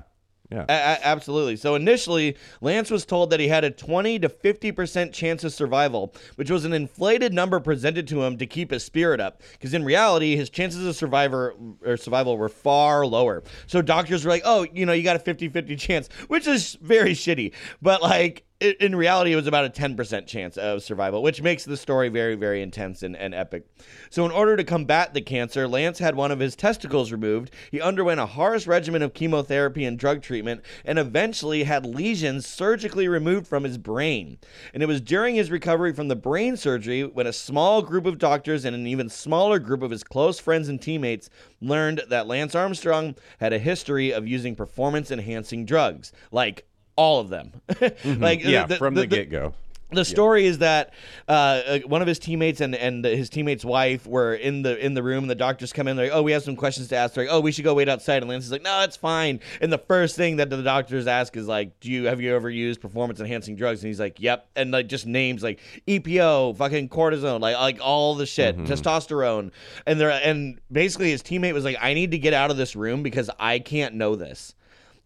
yeah 0.52 0.64
A- 0.68 1.06
absolutely. 1.06 1.56
So 1.56 1.74
initially, 1.74 2.36
Lance 2.60 2.90
was 2.90 3.04
told 3.04 3.30
that 3.30 3.40
he 3.40 3.48
had 3.48 3.64
a 3.64 3.70
20 3.70 4.18
to 4.20 4.28
50% 4.28 5.12
chance 5.12 5.44
of 5.44 5.52
survival, 5.52 6.14
which 6.36 6.50
was 6.50 6.64
an 6.64 6.72
inflated 6.72 7.32
number 7.32 7.58
presented 7.60 8.06
to 8.08 8.22
him 8.22 8.36
to 8.38 8.46
keep 8.46 8.70
his 8.70 8.84
spirit 8.84 9.20
up. 9.20 9.42
Because 9.52 9.74
in 9.74 9.84
reality, 9.84 10.36
his 10.36 10.50
chances 10.50 10.86
of 10.86 10.94
survivor 10.96 11.54
or 11.84 11.96
survival 11.96 12.36
were 12.36 12.48
far 12.48 13.06
lower. 13.06 13.42
So 13.66 13.82
doctors 13.82 14.24
were 14.24 14.30
like, 14.30 14.42
"Oh, 14.44 14.66
you 14.72 14.86
know, 14.86 14.92
you 14.92 15.02
got 15.02 15.16
a 15.16 15.18
50-50 15.18 15.76
chance," 15.78 16.08
which 16.28 16.46
is 16.46 16.76
very 16.80 17.12
shitty. 17.12 17.52
But 17.80 18.02
like 18.02 18.44
in 18.62 18.94
reality, 18.94 19.32
it 19.32 19.36
was 19.36 19.46
about 19.46 19.64
a 19.64 19.70
10% 19.70 20.26
chance 20.26 20.56
of 20.56 20.82
survival, 20.82 21.22
which 21.22 21.42
makes 21.42 21.64
the 21.64 21.76
story 21.76 22.08
very, 22.08 22.36
very 22.36 22.62
intense 22.62 23.02
and, 23.02 23.16
and 23.16 23.34
epic. 23.34 23.66
So, 24.10 24.24
in 24.24 24.30
order 24.30 24.56
to 24.56 24.64
combat 24.64 25.14
the 25.14 25.20
cancer, 25.20 25.66
Lance 25.66 25.98
had 25.98 26.14
one 26.14 26.30
of 26.30 26.38
his 26.38 26.54
testicles 26.54 27.10
removed. 27.10 27.52
He 27.70 27.80
underwent 27.80 28.20
a 28.20 28.26
harsh 28.26 28.66
regimen 28.66 29.02
of 29.02 29.14
chemotherapy 29.14 29.84
and 29.84 29.98
drug 29.98 30.22
treatment, 30.22 30.62
and 30.84 30.98
eventually 30.98 31.64
had 31.64 31.84
lesions 31.84 32.46
surgically 32.46 33.08
removed 33.08 33.48
from 33.48 33.64
his 33.64 33.78
brain. 33.78 34.38
And 34.72 34.82
it 34.82 34.86
was 34.86 35.00
during 35.00 35.34
his 35.34 35.50
recovery 35.50 35.92
from 35.92 36.08
the 36.08 36.16
brain 36.16 36.56
surgery 36.56 37.04
when 37.04 37.26
a 37.26 37.32
small 37.32 37.82
group 37.82 38.06
of 38.06 38.18
doctors 38.18 38.64
and 38.64 38.76
an 38.76 38.86
even 38.86 39.08
smaller 39.08 39.58
group 39.58 39.82
of 39.82 39.90
his 39.90 40.04
close 40.04 40.38
friends 40.38 40.68
and 40.68 40.80
teammates 40.80 41.28
learned 41.60 42.02
that 42.08 42.26
Lance 42.26 42.54
Armstrong 42.54 43.16
had 43.40 43.52
a 43.52 43.58
history 43.58 44.12
of 44.12 44.28
using 44.28 44.54
performance 44.54 45.10
enhancing 45.10 45.64
drugs. 45.64 46.12
Like, 46.30 46.66
all 46.96 47.20
of 47.20 47.28
them. 47.28 47.52
like 48.04 48.44
yeah 48.44 48.66
from 48.66 48.94
the, 48.94 49.06
get-go 49.06 49.54
the 49.92 50.04
story 50.04 50.46
is 50.46 50.58
that 50.58 50.92
uh, 51.28 51.32
uh, 51.32 51.78
one 51.80 52.02
of 52.02 52.08
his 52.08 52.18
teammates 52.18 52.60
and, 52.60 52.74
and 52.74 53.04
his 53.04 53.28
teammate's 53.28 53.64
wife 53.64 54.06
were 54.06 54.34
in 54.34 54.62
the 54.62 54.84
in 54.84 54.94
the 54.94 55.02
room, 55.02 55.24
and 55.24 55.30
the 55.30 55.34
doctors 55.34 55.72
come 55.72 55.88
in. 55.88 55.96
They're 55.96 56.06
like, 56.06 56.14
"Oh, 56.14 56.22
we 56.22 56.32
have 56.32 56.42
some 56.42 56.56
questions 56.56 56.88
to 56.88 56.96
ask." 56.96 57.14
They're 57.14 57.24
like, 57.24 57.32
"Oh, 57.32 57.40
we 57.40 57.52
should 57.52 57.64
go 57.64 57.74
wait 57.74 57.88
outside." 57.88 58.22
And 58.22 58.28
Lance 58.28 58.44
is 58.44 58.52
like, 58.52 58.62
"No, 58.62 58.82
it's 58.82 58.96
fine." 58.96 59.40
And 59.60 59.72
the 59.72 59.78
first 59.78 60.16
thing 60.16 60.36
that 60.36 60.50
the 60.50 60.62
doctors 60.62 61.06
ask 61.06 61.36
is 61.36 61.46
like, 61.46 61.78
"Do 61.80 61.90
you 61.90 62.06
have 62.06 62.20
you 62.20 62.34
ever 62.34 62.50
used 62.50 62.80
performance 62.80 63.20
enhancing 63.20 63.56
drugs?" 63.56 63.82
And 63.82 63.88
he's 63.88 64.00
like, 64.00 64.20
"Yep." 64.20 64.48
And 64.56 64.70
like 64.70 64.88
just 64.88 65.06
names 65.06 65.42
like 65.42 65.60
EPO, 65.86 66.56
fucking 66.56 66.88
cortisone, 66.88 67.40
like 67.40 67.56
like 67.56 67.78
all 67.80 68.14
the 68.14 68.26
shit, 68.26 68.56
testosterone. 68.58 69.50
And 69.86 70.00
they're 70.00 70.10
and 70.10 70.60
basically 70.70 71.10
his 71.10 71.22
teammate 71.22 71.54
was 71.54 71.64
like, 71.64 71.76
"I 71.80 71.94
need 71.94 72.12
to 72.12 72.18
get 72.18 72.34
out 72.34 72.50
of 72.50 72.56
this 72.56 72.74
room 72.76 73.02
because 73.02 73.30
I 73.38 73.58
can't 73.58 73.94
know 73.94 74.16
this." 74.16 74.54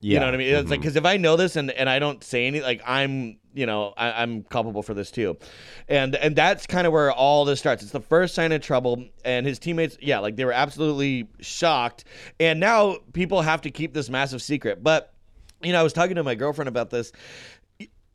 You 0.01 0.21
know 0.21 0.27
what 0.27 0.35
I 0.35 0.37
mean? 0.37 0.55
It's 0.55 0.71
like 0.71 0.81
because 0.81 0.97
if 0.97 1.05
I 1.05 1.17
know 1.17 1.37
this 1.37 1.57
and, 1.57 1.71
and 1.71 1.89
I 1.89 1.99
don't 1.99 2.23
say 2.23 2.47
anything, 2.47 2.67
like 2.67 2.83
I'm, 2.87 3.39
you 3.55 3.67
know, 3.67 3.95
I, 3.97 4.23
I'm 4.23 4.43
culpable 4.45 4.83
for 4.83 4.95
this 4.95 5.11
too, 5.11 5.37
and 5.89 6.15
and 6.15 6.37
that's 6.37 6.67
kind 6.67 6.87
of 6.87 6.93
where 6.93 7.11
all 7.11 7.45
this 7.45 7.59
starts. 7.59 7.83
It's 7.83 7.93
the 7.93 8.01
first 8.01 8.35
sign 8.35 8.53
of 8.53 8.61
trouble, 8.61 9.05
and 9.25 9.47
his 9.47 9.59
teammates, 9.59 9.97
yeah, 10.01 10.19
like 10.19 10.37
they 10.37 10.45
were 10.45 10.53
absolutely 10.53 11.29
shocked, 11.41 12.05
and 12.39 12.61
now 12.61 12.99
people 13.15 13.41
have 13.41 13.63
to 13.63 13.71
keep 13.71 13.95
this 13.95 14.11
massive 14.11 14.43
secret. 14.43 14.83
But 14.83 15.15
you 15.63 15.73
know, 15.73 15.81
I 15.81 15.83
was 15.83 15.95
talking 15.95 16.17
to 16.17 16.23
my 16.23 16.35
girlfriend 16.35 16.69
about 16.69 16.91
this. 16.91 17.13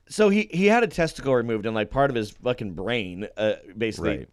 So 0.07 0.29
he 0.29 0.49
he 0.51 0.67
had 0.67 0.83
a 0.83 0.87
testicle 0.87 1.33
removed 1.33 1.65
and 1.65 1.73
like 1.73 1.89
part 1.89 2.09
of 2.09 2.15
his 2.15 2.31
fucking 2.31 2.73
brain, 2.73 3.27
uh, 3.37 3.53
basically. 3.77 4.17
Right. 4.17 4.29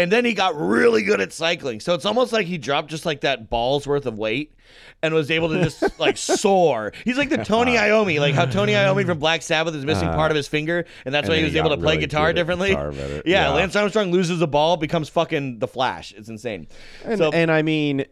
And 0.00 0.10
then 0.12 0.24
he 0.24 0.34
got 0.34 0.56
really 0.56 1.02
good 1.02 1.20
at 1.20 1.32
cycling. 1.32 1.80
So 1.80 1.94
it's 1.94 2.04
almost 2.04 2.32
like 2.32 2.46
he 2.46 2.58
dropped 2.58 2.88
just 2.90 3.04
like 3.06 3.20
that 3.22 3.48
ball's 3.50 3.86
worth 3.86 4.06
of 4.06 4.18
weight 4.18 4.54
and 5.02 5.14
was 5.14 5.30
able 5.30 5.48
to 5.50 5.62
just 5.62 5.82
like 6.00 6.16
soar. 6.16 6.92
He's 7.04 7.16
like 7.18 7.28
the 7.28 7.44
Tony 7.44 7.76
Iommi, 7.76 8.18
like 8.20 8.34
how 8.34 8.46
Tony 8.46 8.72
Iommi 8.72 9.04
from 9.06 9.18
Black 9.18 9.42
Sabbath 9.42 9.74
is 9.74 9.84
missing 9.84 10.08
part 10.08 10.30
of 10.30 10.36
his 10.36 10.48
finger, 10.48 10.84
and 11.04 11.14
that's 11.14 11.28
Uh, 11.28 11.32
and 11.32 11.36
why 11.36 11.38
he 11.38 11.44
was 11.44 11.56
able 11.56 11.70
to 11.70 11.76
play 11.76 11.94
really 11.94 12.06
guitar 12.06 12.32
differently. 12.32 12.70
guitar. 12.70 12.92
Yeah, 12.92 13.20
Yeah. 13.24 13.48
Lance 13.50 13.76
Armstrong 13.76 14.10
loses 14.10 14.40
a 14.42 14.46
ball, 14.46 14.76
becomes 14.76 15.08
fucking 15.08 15.58
the 15.58 15.68
Flash. 15.68 16.12
It's 16.16 16.28
insane. 16.28 16.66
And, 17.04 17.18
so 17.18 17.30
and 17.32 17.50
I 17.50 17.62
mean, 17.62 18.04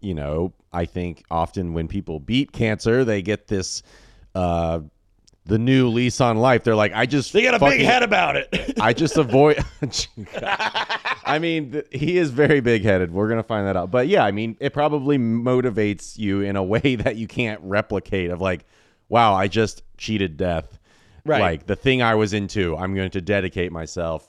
you 0.00 0.14
know, 0.14 0.52
I 0.72 0.84
think 0.84 1.22
often 1.30 1.72
when 1.72 1.88
people 1.88 2.20
beat 2.20 2.52
cancer, 2.52 3.04
they 3.04 3.22
get 3.22 3.48
this 3.48 3.82
uh 4.34 4.80
the 5.46 5.58
new 5.58 5.88
lease 5.88 6.20
on 6.20 6.36
life. 6.36 6.64
They're 6.64 6.74
like, 6.74 6.92
I 6.92 7.06
just 7.06 7.32
they 7.32 7.42
got 7.42 7.54
a 7.54 7.58
fucking- 7.58 7.78
big 7.78 7.86
head 7.86 8.02
about 8.02 8.36
it. 8.36 8.74
I 8.80 8.92
just 8.92 9.16
avoid. 9.16 9.64
I 11.24 11.38
mean, 11.40 11.72
th- 11.72 11.86
he 11.90 12.18
is 12.18 12.30
very 12.30 12.60
big 12.60 12.82
headed. 12.82 13.12
We're 13.12 13.28
gonna 13.28 13.42
find 13.42 13.66
that 13.66 13.76
out. 13.76 13.90
But 13.90 14.08
yeah, 14.08 14.24
I 14.24 14.32
mean, 14.32 14.56
it 14.60 14.72
probably 14.72 15.18
motivates 15.18 16.18
you 16.18 16.40
in 16.40 16.56
a 16.56 16.62
way 16.62 16.96
that 16.96 17.16
you 17.16 17.26
can't 17.26 17.60
replicate. 17.62 18.30
Of 18.30 18.40
like, 18.40 18.66
wow, 19.08 19.34
I 19.34 19.48
just 19.48 19.82
cheated 19.96 20.36
death. 20.36 20.78
Right. 21.24 21.40
Like 21.40 21.66
the 21.66 21.76
thing 21.76 22.02
I 22.02 22.14
was 22.14 22.32
into, 22.32 22.76
I'm 22.76 22.94
going 22.94 23.10
to 23.10 23.20
dedicate 23.20 23.72
myself 23.72 24.28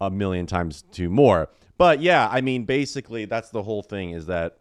a 0.00 0.10
million 0.10 0.46
times 0.46 0.82
to 0.92 1.08
more. 1.08 1.48
But 1.78 2.00
yeah, 2.00 2.28
I 2.30 2.40
mean, 2.40 2.64
basically, 2.64 3.24
that's 3.24 3.50
the 3.50 3.62
whole 3.62 3.82
thing. 3.82 4.10
Is 4.10 4.26
that 4.26 4.58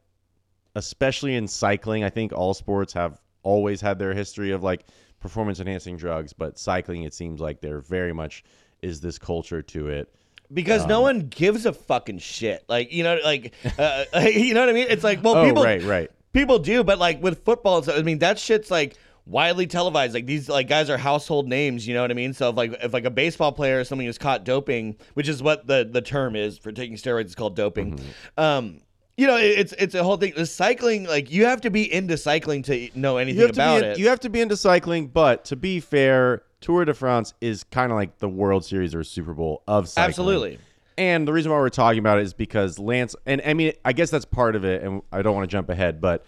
especially 0.75 1.35
in 1.35 1.47
cycling, 1.47 2.03
I 2.03 2.09
think 2.09 2.33
all 2.33 2.53
sports 2.53 2.93
have 2.93 3.21
always 3.43 3.81
had 3.81 3.99
their 3.99 4.13
history 4.13 4.51
of 4.51 4.63
like 4.63 4.85
performance 5.23 5.59
enhancing 5.59 5.97
drugs, 5.97 6.33
but 6.33 6.59
cycling, 6.59 7.01
it 7.03 7.13
seems 7.15 7.41
like 7.41 7.61
there 7.61 7.79
very 7.79 8.13
much 8.13 8.43
is 8.83 9.01
this 9.01 9.17
culture 9.17 9.61
to 9.63 9.87
it. 9.87 10.13
because 10.53 10.83
Um, 10.83 10.89
no 10.89 11.01
one 11.01 11.21
gives 11.29 11.65
a 11.65 11.73
fucking 11.73 12.19
shit. 12.19 12.63
Like 12.67 12.91
you 12.93 13.03
know, 13.03 13.17
like 13.23 13.53
uh, 13.79 14.03
you 14.21 14.53
know 14.53 14.59
what 14.59 14.69
I 14.69 14.73
mean? 14.73 14.87
It's 14.89 15.03
like 15.03 15.23
well, 15.23 15.37
Oh, 15.37 15.45
people 15.45 15.63
right, 15.63 15.81
right. 15.81 16.11
people 16.33 16.59
do, 16.59 16.83
but 16.83 16.99
like 16.99 17.23
with 17.23 17.43
football, 17.45 17.81
stuff, 17.81 17.97
I 17.97 18.01
mean 18.03 18.19
that 18.19 18.37
shit's 18.37 18.69
like 18.69 18.95
widely 19.25 19.65
televised. 19.65 20.13
Like 20.13 20.25
these 20.25 20.49
like 20.49 20.67
guys 20.67 20.89
are 20.89 20.97
household 20.97 21.47
names. 21.47 21.87
You 21.87 21.93
know 21.93 22.01
what 22.01 22.11
I 22.11 22.13
mean? 22.13 22.33
So 22.33 22.49
if 22.49 22.57
like 22.57 22.73
if 22.83 22.93
like 22.93 23.05
a 23.05 23.09
baseball 23.09 23.53
player 23.53 23.79
or 23.79 23.83
something 23.85 24.05
is 24.05 24.17
caught 24.17 24.43
doping, 24.43 24.97
which 25.13 25.29
is 25.29 25.41
what 25.41 25.65
the 25.65 25.87
the 25.89 26.01
term 26.01 26.35
is 26.35 26.57
for 26.57 26.71
taking 26.73 26.97
steroids, 26.97 27.27
is 27.27 27.35
called 27.35 27.55
doping. 27.55 27.97
Mm-hmm. 27.97 28.39
Um. 28.39 28.81
You 29.15 29.27
know, 29.27 29.37
it's 29.37 29.73
it's 29.73 29.93
a 29.93 30.03
whole 30.03 30.17
thing. 30.17 30.33
The 30.35 30.45
cycling, 30.47 31.03
like 31.05 31.31
you 31.31 31.45
have 31.45 31.61
to 31.61 31.69
be 31.69 31.91
into 31.93 32.17
cycling 32.17 32.63
to 32.63 32.89
know 32.95 33.17
anything 33.17 33.39
You 33.39 33.45
have, 33.45 33.55
to 33.55 33.61
about 33.61 33.81
be 33.81 33.85
in- 33.85 33.91
it. 33.93 33.99
you 33.99 34.07
have 34.09 34.19
to 34.21 34.29
be 34.29 34.41
into 34.41 34.57
cycling, 34.57 35.07
but 35.07 35.45
to 35.45 35.55
be 35.55 35.79
fair, 35.79 36.41
Tour 36.61 36.85
de 36.85 36.93
France 36.95 37.33
is 37.39 37.63
kind 37.65 37.91
of 37.91 37.95
like 37.95 38.17
the 38.17 38.27
World 38.29 38.65
Series 38.65 38.95
or 38.95 39.03
Super 39.03 39.33
Bowl 39.35 39.61
of 39.67 39.87
cycling. 39.87 40.09
Absolutely. 40.09 40.59
And 40.97 41.27
the 41.27 41.33
reason 41.33 41.51
why 41.51 41.57
we're 41.59 41.69
talking 41.69 41.99
about 41.99 42.19
it 42.19 42.23
is 42.23 42.33
because 42.33 42.79
Lance, 42.79 43.15
and 43.25 43.41
I 43.45 43.53
mean, 43.53 43.73
I 43.85 43.93
guess 43.93 44.09
that's 44.09 44.25
part 44.25 44.55
of 44.55 44.63
it, 44.63 44.81
and 44.83 45.01
I 45.11 45.21
don't 45.21 45.35
want 45.35 45.47
to 45.47 45.51
jump 45.51 45.69
ahead, 45.69 45.99
but 46.01 46.25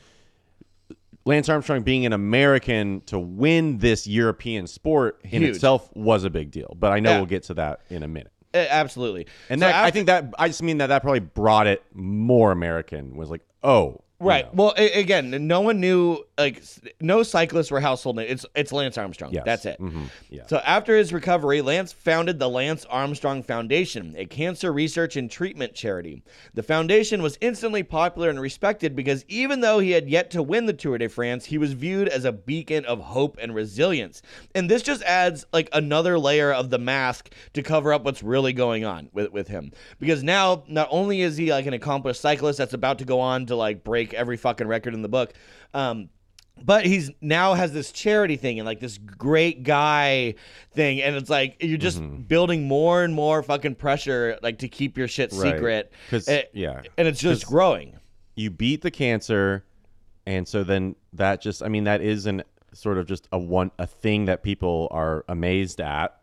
Lance 1.25 1.49
Armstrong 1.49 1.81
being 1.81 2.05
an 2.05 2.13
American 2.13 3.01
to 3.07 3.17
win 3.17 3.79
this 3.79 4.05
European 4.05 4.67
sport 4.67 5.19
in 5.23 5.41
Huge. 5.41 5.55
itself 5.55 5.89
was 5.95 6.23
a 6.23 6.29
big 6.29 6.51
deal. 6.51 6.75
But 6.79 6.91
I 6.91 6.99
know 6.99 7.11
Yeah. 7.11 7.17
we'll 7.17 7.25
get 7.25 7.43
to 7.43 7.55
that 7.55 7.81
in 7.89 8.03
a 8.03 8.07
minute. 8.07 8.31
Absolutely. 8.55 9.27
And 9.49 9.61
So 9.61 9.67
that, 9.67 9.83
I 9.83 9.91
think 9.91 10.07
that 10.07 10.33
I 10.39 10.47
just 10.47 10.63
mean 10.63 10.77
that 10.79 10.87
that 10.87 11.01
probably 11.01 11.19
brought 11.19 11.67
it 11.67 11.83
more 11.93 12.51
American. 12.51 13.15
Was 13.15 13.29
like, 13.29 13.41
oh, 13.63 14.01
you 14.19 14.27
Right. 14.27 14.45
know. 14.45 14.51
Well, 14.65 14.73
a- 14.77 14.99
again, 14.99 15.47
no 15.47 15.61
one 15.61 15.79
knew 15.79 16.19
like 16.37 16.61
no 17.01 17.23
cyclists 17.23 17.71
were 17.71 17.79
household 17.79 18.15
names. 18.17 18.31
It's 18.31 18.45
it's 18.55 18.71
Lance 18.73 18.97
Armstrong. 18.97 19.33
Yes. 19.33 19.43
That's 19.45 19.65
it. 19.65 19.79
Mhm. 19.79 20.09
Yeah. 20.29 20.45
So 20.47 20.57
after 20.65 20.95
his 20.97 21.11
recovery, 21.13 21.61
Lance 21.61 21.91
founded 21.93 22.39
the 22.39 22.49
Lance 22.49 22.85
Armstrong 22.89 23.43
Foundation, 23.43 24.13
a 24.17 24.25
cancer 24.25 24.71
research 24.71 25.15
and 25.15 25.29
treatment 25.29 25.73
charity. 25.73 26.23
The 26.53 26.63
foundation 26.63 27.21
was 27.21 27.37
instantly 27.41 27.83
popular 27.83 28.29
and 28.29 28.39
respected 28.39 28.95
because 28.95 29.25
even 29.27 29.61
though 29.61 29.79
he 29.79 29.91
had 29.91 30.09
yet 30.09 30.29
to 30.31 30.43
win 30.43 30.65
the 30.65 30.73
Tour 30.73 30.97
de 30.97 31.07
France, 31.09 31.45
he 31.45 31.57
was 31.57 31.73
viewed 31.73 32.07
as 32.09 32.25
a 32.25 32.31
beacon 32.31 32.85
of 32.85 32.99
hope 32.99 33.37
and 33.41 33.53
resilience. 33.55 34.21
And 34.53 34.69
this 34.69 34.81
just 34.81 35.03
adds 35.03 35.45
like 35.53 35.69
another 35.73 36.17
layer 36.19 36.51
of 36.53 36.69
the 36.69 36.79
mask 36.79 37.31
to 37.53 37.61
cover 37.61 37.93
up 37.93 38.03
what's 38.03 38.23
really 38.23 38.53
going 38.53 38.85
on 38.85 39.09
with, 39.13 39.31
with 39.31 39.47
him. 39.47 39.71
Because 39.99 40.23
now 40.23 40.63
not 40.67 40.87
only 40.91 41.21
is 41.21 41.37
he 41.37 41.51
like 41.51 41.65
an 41.65 41.73
accomplished 41.73 42.21
cyclist 42.21 42.57
that's 42.57 42.73
about 42.73 42.99
to 42.99 43.05
go 43.05 43.19
on 43.19 43.45
to 43.47 43.55
like 43.55 43.83
break 43.83 44.04
every 44.13 44.37
fucking 44.37 44.67
record 44.67 44.93
in 44.93 45.01
the 45.01 45.09
book, 45.09 45.33
um, 45.73 46.09
but 46.63 46.85
he's 46.85 47.11
now 47.21 47.53
has 47.53 47.73
this 47.73 47.91
charity 47.91 48.37
thing 48.37 48.59
and 48.59 48.65
like 48.65 48.79
this 48.79 48.97
great 48.97 49.63
guy 49.63 50.35
thing 50.71 51.01
and 51.01 51.15
it's 51.17 51.29
like 51.29 51.57
you're 51.59 51.77
just 51.77 52.01
building 52.29 52.65
more 52.65 53.03
and 53.03 53.13
more 53.13 53.43
fucking 53.43 53.75
pressure 53.75 54.39
like 54.41 54.59
to 54.59 54.69
keep 54.69 54.97
your 54.97 55.07
shit 55.09 55.33
Right. 55.33 55.53
secret. 55.55 55.91
Eh, 56.29 56.43
yeah. 56.53 56.81
and 56.97 57.09
it's 57.09 57.19
just 57.19 57.45
growing. 57.45 57.99
you 58.35 58.49
beat 58.51 58.83
the 58.83 58.91
cancer 58.91 59.65
and 60.25 60.47
so 60.47 60.63
then 60.63 60.95
that 61.11 61.41
just 61.41 61.61
i 61.61 61.67
mean 61.67 61.83
that 61.83 61.99
is 62.01 62.25
an 62.25 62.41
sort 62.71 62.97
of 62.97 63.05
just 63.05 63.27
a 63.33 63.37
one 63.37 63.69
a 63.77 63.85
thing 63.85 64.23
that 64.25 64.41
people 64.43 64.87
are 64.91 65.23
amazed 65.27 65.79
at. 65.81 66.19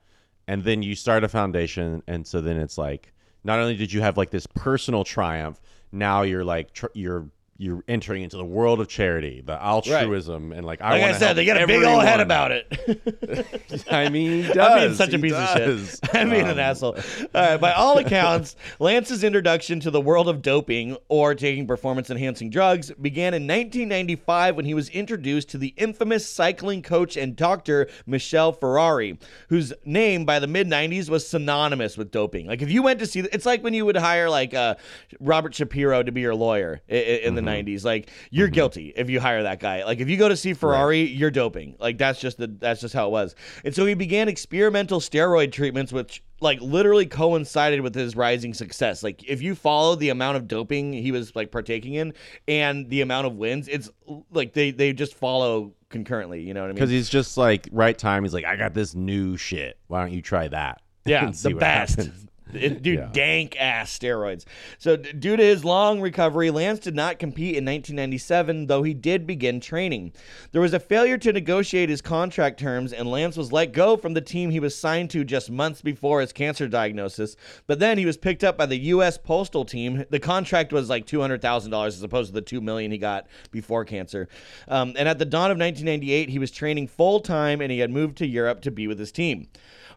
And 0.49 0.65
then 0.65 0.83
you 0.83 0.95
start 0.95 1.25
a 1.25 1.29
foundation 1.29 2.03
and 2.07 2.27
so 2.27 2.41
then 2.41 2.57
it's 2.57 2.77
like 2.79 3.13
not 3.45 3.59
only 3.59 3.77
did 3.77 3.93
you 3.93 4.01
have 4.01 4.17
like 4.17 4.31
this 4.31 4.47
personal 4.47 5.05
triumph 5.05 5.61
now 5.93 6.23
you're 6.23 6.45
like 6.45 6.73
tr- 6.73 6.87
you're 6.95 7.29
you're 7.59 7.85
entering 7.87 8.23
into 8.23 8.37
the 8.37 8.45
world 8.45 8.81
of 8.81 8.89
charity 8.89 9.41
the 9.45 9.53
altruism 9.63 10.53
and 10.53 10.65
like 10.67 10.81
i 10.81 10.91
like 10.91 10.99
i 10.99 11.01
wanna 11.03 11.15
said 11.15 11.27
help 11.27 11.37
they 11.37 11.45
got 11.45 11.63
a 11.63 11.67
big 11.67 11.83
old 11.85 12.03
head 12.03 12.19
everyone. 12.19 12.21
about 12.21 12.51
it 12.51 13.87
i 13.91 14.09
mean 14.09 14.43
he 14.43 14.49
I'm 14.51 14.55
does 14.55 14.81
being 14.83 14.95
such 14.95 15.13
a 15.13 15.17
he 15.17 15.23
piece 15.23 15.33
does. 15.33 15.95
of 15.95 16.01
shit. 16.11 16.15
I'm 16.15 16.31
being 16.31 16.43
an 16.47 16.51
Um, 16.53 16.59
asshole. 16.59 16.97
All 17.35 17.41
right, 17.51 17.57
by 17.61 17.73
all 17.73 17.99
accounts, 17.99 18.57
Lance's 18.79 19.23
introduction 19.23 19.81
to 19.81 19.91
the 19.91 20.01
world 20.01 20.29
of 20.29 20.43
doping 20.43 20.97
or 21.09 21.35
taking 21.35 21.67
performance 21.67 22.11
enhancing 22.11 22.51
drugs 22.51 22.91
began 23.01 23.35
in 23.35 23.43
1995 23.47 24.57
when 24.57 24.65
he 24.65 24.75
was 24.75 24.89
introduced 24.91 25.49
to 25.51 25.59
the 25.59 25.69
infamous 25.77 26.29
cycling 26.29 26.83
coach 26.83 27.17
and 27.17 27.37
doctor 27.37 27.89
Michelle 28.07 28.53
Ferrari, 28.53 29.19
whose 29.49 29.73
name 29.85 30.25
by 30.25 30.39
the 30.39 30.47
mid 30.47 30.69
90s 30.69 31.09
was 31.11 31.27
synonymous 31.27 31.97
with 31.97 32.11
doping. 32.11 32.47
Like 32.47 32.63
if 32.63 32.71
you 32.71 32.83
went 32.83 32.99
to 33.01 33.07
see, 33.07 33.21
it's 33.21 33.47
like 33.47 33.63
when 33.63 33.75
you 33.75 33.85
would 33.85 33.97
hire 33.97 34.29
like 34.31 34.55
uh, 34.55 34.75
Robert 35.21 35.55
Shapiro 35.55 36.03
to 36.03 36.13
be 36.13 36.21
your 36.23 36.35
lawyer 36.35 36.81
i- 36.91 36.95
i- 36.95 36.97
in 37.23 37.35
the 37.35 37.42
90s. 37.43 37.65
Mm-hmm. 37.65 37.87
Like 37.87 38.11
you're 38.31 38.49
mm-hmm. 38.49 38.55
guilty 38.55 38.93
if 38.97 39.11
you 39.11 39.21
hire 39.21 39.43
that 39.43 39.61
guy. 39.61 39.85
Like 39.85 40.01
if 40.01 40.09
you 40.09 40.17
go 40.17 40.29
to 40.29 40.37
see 40.37 40.55
Ferrari, 40.55 41.03
you're 41.03 41.31
doping. 41.31 41.77
Like 41.79 41.99
that's 41.99 42.21
just 42.21 42.39
the 42.39 42.47
that's 42.47 42.81
just 42.81 42.95
how 42.95 43.09
it 43.09 43.11
was. 43.11 43.35
And 43.65 43.75
so 43.75 43.87
he 43.87 43.95
began 43.95 44.29
experimental 44.29 45.01
steroid 45.01 45.53
treatments, 45.53 45.93
which 45.93 46.23
like 46.41 46.61
literally 46.61 47.07
coincided 47.07 47.81
with 47.81 47.95
his 47.95 48.17
rising 48.17 48.53
success. 48.55 49.03
Like 49.03 49.23
if 49.29 49.43
you 49.43 49.55
follow 49.55 49.95
the 49.95 50.09
amount 50.09 50.37
of 50.37 50.49
doping 50.49 50.93
he 50.93 51.13
was 51.13 51.35
like 51.37 51.51
partaking 51.51 51.95
in 51.95 52.15
and 52.49 52.89
the 52.91 53.01
amount 53.01 53.27
of 53.27 53.37
wins, 53.37 53.69
it's 53.69 53.91
like 54.33 54.53
they 54.53 54.71
they 54.71 54.93
just 54.93 55.15
follow 55.15 55.73
concurrently. 55.89 56.43
You 56.43 56.55
know 56.55 56.61
what 56.61 56.67
I 56.67 56.69
mean? 56.69 56.75
because 56.77 56.91
he's 56.91 57.09
just 57.09 57.37
like 57.37 57.69
right 57.71 57.97
time 57.97 58.25
he's 58.25 58.35
like 58.35 58.45
i 58.45 58.57
got 58.57 58.75
this 58.75 58.95
new 58.95 59.37
shit 59.37 59.79
why 59.89 60.01
don't 60.01 60.13
you 60.13 60.23
try 60.23 60.49
that 60.49 60.81
Yeah, 61.05 61.31
the 61.43 61.55
best. 61.55 61.97
happens. 61.97 62.27
It, 62.53 62.83
dude, 62.83 62.99
Yeah. 62.99 63.09
dank 63.13 63.57
ass 63.59 63.97
steroids. 63.99 64.45
So, 64.79 64.97
d- 64.97 65.13
due 65.13 65.37
to 65.37 65.43
his 65.43 65.65
long 65.65 66.01
recovery, 66.01 66.51
Lance 66.51 66.79
did 66.81 66.95
not 66.95 67.19
compete 67.19 67.57
in 67.57 67.65
1997, 67.65 68.67
though 68.67 68.83
he 68.83 68.95
did 68.95 69.27
begin 69.27 69.61
training. 69.61 70.13
There 70.53 70.61
was 70.61 70.75
a 70.75 70.81
failure 70.81 71.19
to 71.19 71.33
negotiate 71.33 71.89
his 71.89 72.03
contract 72.03 72.59
terms, 72.61 72.93
and 72.93 73.11
Lance 73.11 73.37
was 73.37 73.53
let 73.53 73.73
go 73.73 73.97
from 73.97 74.15
the 74.15 74.21
team 74.21 74.51
he 74.51 74.61
was 74.61 74.77
signed 74.77 75.11
to 75.11 75.25
just 75.25 75.51
months 75.51 75.81
before 75.83 76.21
his 76.21 76.33
cancer 76.33 76.69
diagnosis. 76.69 77.37
But 77.67 77.79
then 77.79 77.99
he 77.99 78.07
was 78.07 78.17
picked 78.17 78.45
up 78.45 78.57
by 78.59 78.67
the 78.67 78.79
U.S. 78.79 79.19
Postal 79.19 79.65
Team. 79.65 80.05
The 80.11 80.21
contract 80.21 80.73
was 80.73 80.89
like 80.89 81.07
$200,000 81.07 81.87
as 81.89 82.03
opposed 82.03 82.29
to 82.29 82.35
the 82.35 82.41
2 82.43 82.61
million 82.61 82.91
he 82.91 82.99
got 82.99 83.27
before 83.51 83.85
cancer. 83.85 84.29
Um, 84.69 84.95
and 84.99 85.09
at 85.09 85.19
the 85.19 85.25
dawn 85.25 85.51
of 85.51 85.59
1998, 85.59 86.29
he 86.29 86.39
was 86.39 86.51
training 86.51 86.89
full 86.89 87.21
time, 87.21 87.61
and 87.61 87.71
he 87.73 87.79
had 87.79 87.91
moved 87.91 88.19
to 88.19 88.27
Europe 88.27 88.61
to 88.63 88.71
be 88.71 88.87
with 88.87 88.99
his 88.99 89.13
team. 89.13 89.49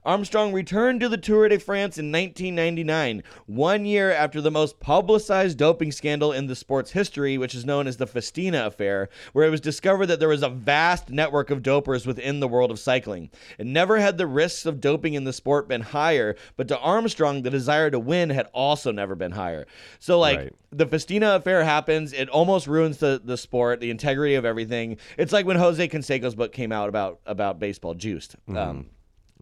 Armstrong 0.06 0.54
returned 0.54 1.00
to 1.00 1.10
the 1.10 1.18
Tour 1.18 1.50
de 1.50 1.58
France 1.58 1.98
in 1.98 2.12
1999, 2.12 3.24
one 3.48 3.86
year 3.86 4.12
after 4.12 4.40
the 4.40 4.52
most 4.52 4.80
publicized 4.80 5.58
doping 5.58 5.92
scandal 5.92 6.32
in 6.32 6.46
the 6.46 6.56
sport's 6.56 6.92
history, 6.92 7.38
which 7.40 7.56
is 7.56 7.66
known 7.66 7.88
as 7.88 7.98
the 7.98 8.06
Festina 8.06 8.68
affair, 8.68 9.10
where 9.34 9.48
it 9.48 9.50
was 9.50 9.62
discovered 9.62 10.06
that 10.06 10.20
there 10.20 10.30
was 10.30 10.44
a 10.44 10.50
vast 10.50 11.10
network 11.10 11.50
of 11.50 11.64
dopers 11.64 12.06
within 12.06 12.40
the 12.40 12.48
world 12.48 12.70
of 12.70 12.78
cycling. 12.78 13.32
And 13.58 13.74
never 13.74 13.98
had 13.98 14.18
the 14.20 14.28
risks 14.28 14.66
of 14.68 14.80
doping 14.80 15.16
in 15.16 15.24
the 15.24 15.34
sport 15.34 15.68
been 15.68 15.82
higher, 15.82 16.36
but 16.56 16.68
to 16.68 16.78
Armstrong, 16.80 17.42
the 17.42 17.50
desire 17.50 17.90
to 17.90 18.00
win 18.00 18.30
had 18.30 18.48
also 18.54 18.92
never 18.92 19.16
been 19.16 19.32
higher. 19.32 19.66
So, 20.00 20.20
like, 20.20 20.38
Right. 20.38 20.54
the 20.72 20.86
Festina 20.86 21.36
affair 21.36 21.64
happens, 21.64 22.14
it 22.14 22.30
almost 22.30 22.68
ruins 22.68 22.98
the, 22.98 23.20
the 23.24 23.38
sport, 23.38 23.80
the 23.80 23.90
integrity 23.90 24.36
of 24.36 24.46
everything. 24.46 24.98
It's 25.18 25.34
like 25.34 25.46
when 25.48 25.58
Jose 25.58 25.88
Canseco's 25.88 26.36
book 26.36 26.52
came 26.52 26.72
out 26.72 26.90
about 26.90 27.20
about 27.26 27.60
baseball, 27.60 27.96
Juiced. 27.96 28.36
Um, 28.48 28.88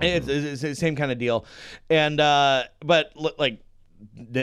it's, 0.02 0.28
it's, 0.28 0.46
it's 0.46 0.62
the 0.62 0.76
same 0.76 0.96
kind 0.96 1.12
of 1.12 1.18
deal, 1.18 1.46
and 1.90 2.20
uh, 2.20 2.64
but 2.84 3.12
l- 3.18 3.32
like 3.38 3.60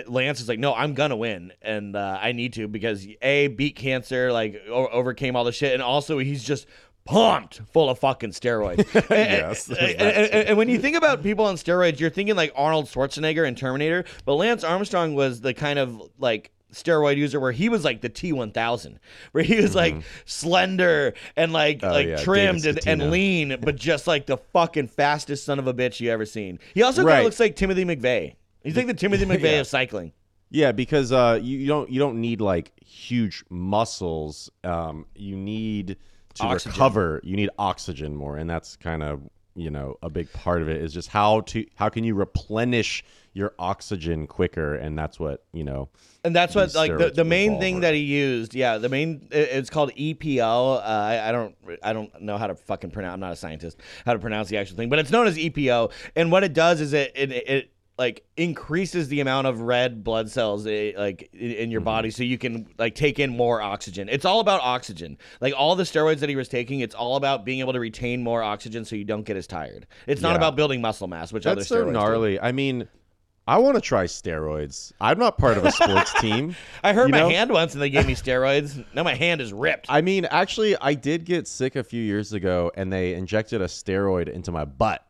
Lance 0.07 0.41
is 0.41 0.49
like, 0.49 0.59
no, 0.59 0.75
I'm 0.75 0.95
gonna 0.95 1.17
win, 1.17 1.53
and 1.63 1.95
uh, 1.97 2.19
I 2.21 2.33
need 2.33 2.53
to 2.55 2.69
because 2.69 3.07
a 3.23 3.49
beat 3.49 3.77
cancer, 3.77 4.33
like 4.33 4.61
o- 4.69 4.89
overcame 4.89 5.37
all 5.37 5.45
the 5.45 5.53
shit, 5.53 5.75
and 5.75 5.83
also 5.83 6.19
he's 6.19 6.43
just 6.45 6.67
pumped 7.05 7.61
full 7.73 7.91
of 7.91 7.99
fucking 7.99 8.31
steroids. 8.31 8.87
Yes, 9.11 9.69
and, 9.69 9.79
and- 9.79 10.01
and- 10.01 10.49
and 10.51 10.59
when 10.59 10.69
you 10.69 10.79
think 10.79 10.97
about 10.97 11.23
people 11.23 11.45
on 11.45 11.57
steroids, 11.57 11.99
you're 11.99 12.11
thinking 12.11 12.37
like 12.37 12.53
Arnold 12.55 12.87
Schwarzenegger 12.87 13.47
and 13.47 13.57
Terminator, 13.57 14.05
but 14.25 14.35
Lance 14.35 14.65
Armstrong 14.65 15.15
was 15.15 15.41
the 15.41 15.53
kind 15.55 15.79
of 15.79 16.01
like 16.19 16.53
steroid 16.73 17.17
user 17.17 17.39
where 17.41 17.53
he 17.53 17.69
was 17.69 17.85
like 17.85 18.01
the 18.01 18.11
T1000, 18.11 18.97
where 19.33 19.45
he 19.45 19.57
was 19.61 19.75
like 19.75 19.97
slender 20.25 21.15
and 21.37 21.53
like 21.53 21.79
Mm-hmm. 21.81 21.87
Oh, 21.87 21.93
like 21.93 22.07
yeah, 22.09 22.17
trimmed 22.17 22.67
and, 22.67 22.81
and 22.87 23.11
lean, 23.11 23.57
but 23.61 23.77
just 23.77 24.07
like 24.07 24.27
the 24.27 24.37
fucking 24.37 24.89
fastest 24.89 25.45
son 25.45 25.59
of 25.59 25.67
a 25.67 25.75
bitch 25.75 26.01
you 26.01 26.11
ever 26.11 26.27
seen. 26.27 26.59
He 26.75 26.83
also 26.83 27.05
kind 27.05 27.19
of 27.19 27.25
looks 27.25 27.41
like 27.41 27.57
Timothy 27.57 27.85
McVeigh. 27.85 28.35
He's 28.63 28.77
like 28.77 28.87
the 28.87 28.95
Timothy 28.95 29.25
McVeigh 29.25 29.43
Yeah. 29.43 29.61
of 29.61 29.67
cycling. 29.67 30.13
Yeah, 30.51 30.73
because 30.73 31.13
uh, 31.13 31.39
you, 31.41 31.59
you 31.59 31.67
don't 31.69 31.91
you 31.91 31.99
don't 32.01 32.21
need 32.21 32.41
like 32.41 32.73
huge 32.85 33.45
muscles. 33.51 34.51
Um, 34.65 35.07
you 35.15 35.37
need 35.37 35.97
to 36.35 36.43
Oxygen. 36.45 36.73
recover. 36.73 37.21
You 37.23 37.37
need 37.37 37.51
oxygen 37.59 38.15
more, 38.17 38.37
and 38.37 38.51
that's 38.51 38.77
kind 38.77 39.03
of 39.03 39.23
you 39.61 39.71
know 39.71 39.97
a 40.03 40.09
big 40.11 40.33
part 40.33 40.63
of 40.63 40.69
it 40.69 40.81
is 40.83 40.93
just 40.93 41.09
how 41.09 41.41
to 41.43 41.65
how 41.77 41.89
can 41.89 42.03
you 42.05 42.15
replenish 42.15 43.05
your 43.33 43.55
oxygen 43.61 44.27
quicker, 44.27 44.75
and 44.75 44.99
that's 44.99 45.21
what 45.21 45.45
you 45.53 45.63
know. 45.63 45.89
And 46.25 46.35
that's 46.35 46.55
what 46.55 46.75
like 46.75 46.97
the, 46.97 47.11
the 47.11 47.25
main 47.25 47.61
thing 47.61 47.75
around. 47.75 47.83
that 47.83 47.95
he 47.95 48.01
used. 48.01 48.55
Yeah, 48.55 48.79
the 48.79 48.89
main 48.89 49.29
it- 49.31 49.51
it's 49.53 49.71
called 49.71 49.93
EPO. 49.95 50.79
Uh, 50.79 50.81
I, 50.83 51.29
I 51.29 51.33
don't 51.33 51.55
I 51.83 51.93
don't 51.93 52.21
know 52.21 52.39
how 52.39 52.49
to 52.49 52.55
fucking 52.55 52.91
pronounce. 52.91 53.15
I'm 53.15 53.21
not 53.21 53.33
a 53.33 53.37
scientist. 53.37 53.79
How 54.05 54.15
to 54.15 54.19
pronounce 54.19 54.49
the 54.49 54.57
actual 54.57 54.77
thing, 54.77 54.89
but 54.89 54.99
it's 54.99 55.11
known 55.11 55.27
as 55.27 55.37
EPO. 55.37 55.93
And 56.17 56.33
what 56.33 56.43
it 56.43 56.55
does 56.55 56.81
is 56.81 56.93
it 56.93 57.13
it, 57.15 57.31
it 57.31 57.73
like 58.01 58.25
increases 58.39 59.09
the 59.09 59.21
amount 59.21 59.47
of 59.47 59.61
red 59.61 60.03
blood 60.03 60.31
cells 60.31 60.67
eh, 60.67 60.93
like 60.97 61.29
in, 61.35 61.71
your 61.71 61.83
body, 61.83 62.11
so 62.11 62.23
you 62.23 62.39
can 62.39 62.67
like 62.79 62.95
take 62.95 63.19
in 63.19 63.37
more 63.37 63.61
oxygen. 63.61 64.09
It's 64.09 64.25
all 64.25 64.41
about 64.41 64.63
oxygen. 64.63 65.19
Like 65.43 65.53
all 65.55 65.77
the 65.77 65.83
steroids 65.85 66.21
that 66.21 66.31
he 66.31 66.35
was 66.37 66.49
taking, 66.49 66.81
it's 66.81 66.95
all 66.95 67.17
about 67.17 67.45
being 67.45 67.61
able 67.61 67.75
to 67.75 67.81
retain 67.81 68.23
more 68.25 68.43
oxygen, 68.43 68.87
so 68.87 68.97
you 68.97 69.05
don't 69.05 69.25
get 69.25 69.37
as 69.37 69.47
tired. 69.47 69.87
It's 70.07 70.23
not 70.23 70.31
Yeah. 70.31 70.37
about 70.37 70.57
building 70.57 70.81
muscle 70.81 71.09
mass, 71.09 71.31
which 71.31 71.45
other 71.45 71.57
That's 71.57 71.69
so 71.69 71.83
steroids 71.85 71.87
do. 71.89 71.93
gnarly. 71.93 72.41
I 72.41 72.53
mean, 72.53 72.89
I 73.47 73.59
want 73.59 73.75
to 73.75 73.83
try 73.83 74.05
steroids. 74.05 74.93
I'm 74.99 75.19
not 75.19 75.37
part 75.37 75.59
of 75.59 75.65
a 75.67 75.71
sports 75.73 76.15
team. 76.23 76.57
I 76.83 76.95
hurt 76.95 77.11
my 77.11 77.19
know? 77.21 77.29
hand 77.29 77.51
once 77.51 77.75
and 77.75 77.83
they 77.83 77.91
gave 77.91 78.07
me 78.07 78.15
steroids. 78.25 78.83
Now 78.95 79.03
my 79.03 79.15
hand 79.15 79.43
is 79.43 79.53
ripped. 79.53 79.87
I 79.91 80.01
mean, 80.01 80.25
actually, 80.25 80.75
I 80.81 80.95
did 80.95 81.27
get 81.27 81.47
sick 81.47 81.77
a 81.77 81.85
few 81.85 82.03
years 82.03 82.33
ago, 82.33 82.73
and 82.77 82.91
they 82.91 83.13
injected 83.13 83.61
a 83.61 83.67
steroid 83.67 84.29
into 84.31 84.51
my 84.53 84.65
butt. 84.65 85.05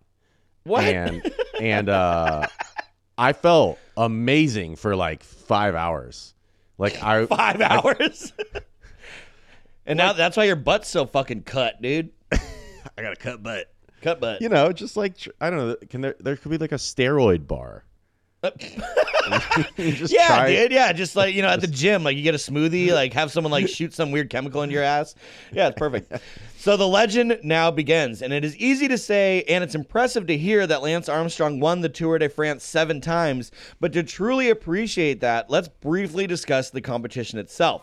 what? 0.64 0.82
and 0.84 1.22
and 1.60 1.88
uh 1.88 2.46
I 3.20 3.34
felt 3.34 3.78
amazing 3.98 4.76
for 4.76 4.96
like 4.96 5.22
five 5.22 5.74
hours. 5.74 6.32
Like 6.78 7.02
I 7.02 7.26
five 7.26 7.60
hours. 7.60 8.32
and 9.86 9.98
now 9.98 10.14
that's 10.14 10.38
why 10.38 10.44
your 10.44 10.56
butt's 10.56 10.88
so 10.88 11.04
fucking 11.04 11.42
cut, 11.42 11.82
dude. 11.82 12.12
I 12.32 13.02
got 13.02 13.12
a 13.12 13.16
cut 13.16 13.42
butt. 13.42 13.70
Cut 14.00 14.20
butt. 14.20 14.40
You 14.40 14.48
know, 14.48 14.72
just 14.72 14.96
like 14.96 15.16
I 15.38 15.50
don't 15.50 15.58
know, 15.58 15.76
can 15.90 16.00
there 16.00 16.16
there 16.18 16.34
could 16.34 16.50
be 16.50 16.56
like 16.56 16.72
a 16.72 16.76
steroid 16.76 17.46
bar. 17.46 17.84
Yeah, 18.42 20.46
dude. 20.46 20.72
Yeah, 20.72 20.92
just 20.92 21.16
like 21.16 21.34
you 21.34 21.42
know, 21.42 21.48
at 21.48 21.60
the 21.60 21.66
gym, 21.66 22.02
like 22.02 22.16
you 22.16 22.22
get 22.22 22.34
a 22.34 22.38
smoothie, 22.38 22.92
like 22.92 23.12
have 23.12 23.30
someone 23.30 23.50
like 23.50 23.68
shoot 23.68 23.92
some 23.92 24.10
weird 24.10 24.30
chemical 24.30 24.62
into 24.62 24.74
your 24.74 24.82
ass. 24.82 25.14
Yeah, 25.52 25.68
it's 25.68 25.78
perfect. 25.78 26.12
so 26.56 26.76
the 26.76 26.86
legend 26.86 27.38
now 27.42 27.70
begins, 27.70 28.22
and 28.22 28.32
it 28.32 28.44
is 28.44 28.56
easy 28.56 28.88
to 28.88 28.98
say, 28.98 29.44
and 29.48 29.62
it's 29.62 29.74
impressive 29.74 30.26
to 30.28 30.36
hear 30.36 30.66
that 30.66 30.82
Lance 30.82 31.08
Armstrong 31.08 31.60
won 31.60 31.80
the 31.80 31.88
Tour 31.88 32.18
de 32.18 32.28
France 32.28 32.64
seven 32.64 33.00
times. 33.00 33.50
But 33.78 33.92
to 33.92 34.02
truly 34.02 34.50
appreciate 34.50 35.20
that, 35.20 35.50
let's 35.50 35.68
briefly 35.68 36.26
discuss 36.26 36.70
the 36.70 36.80
competition 36.80 37.38
itself. 37.38 37.82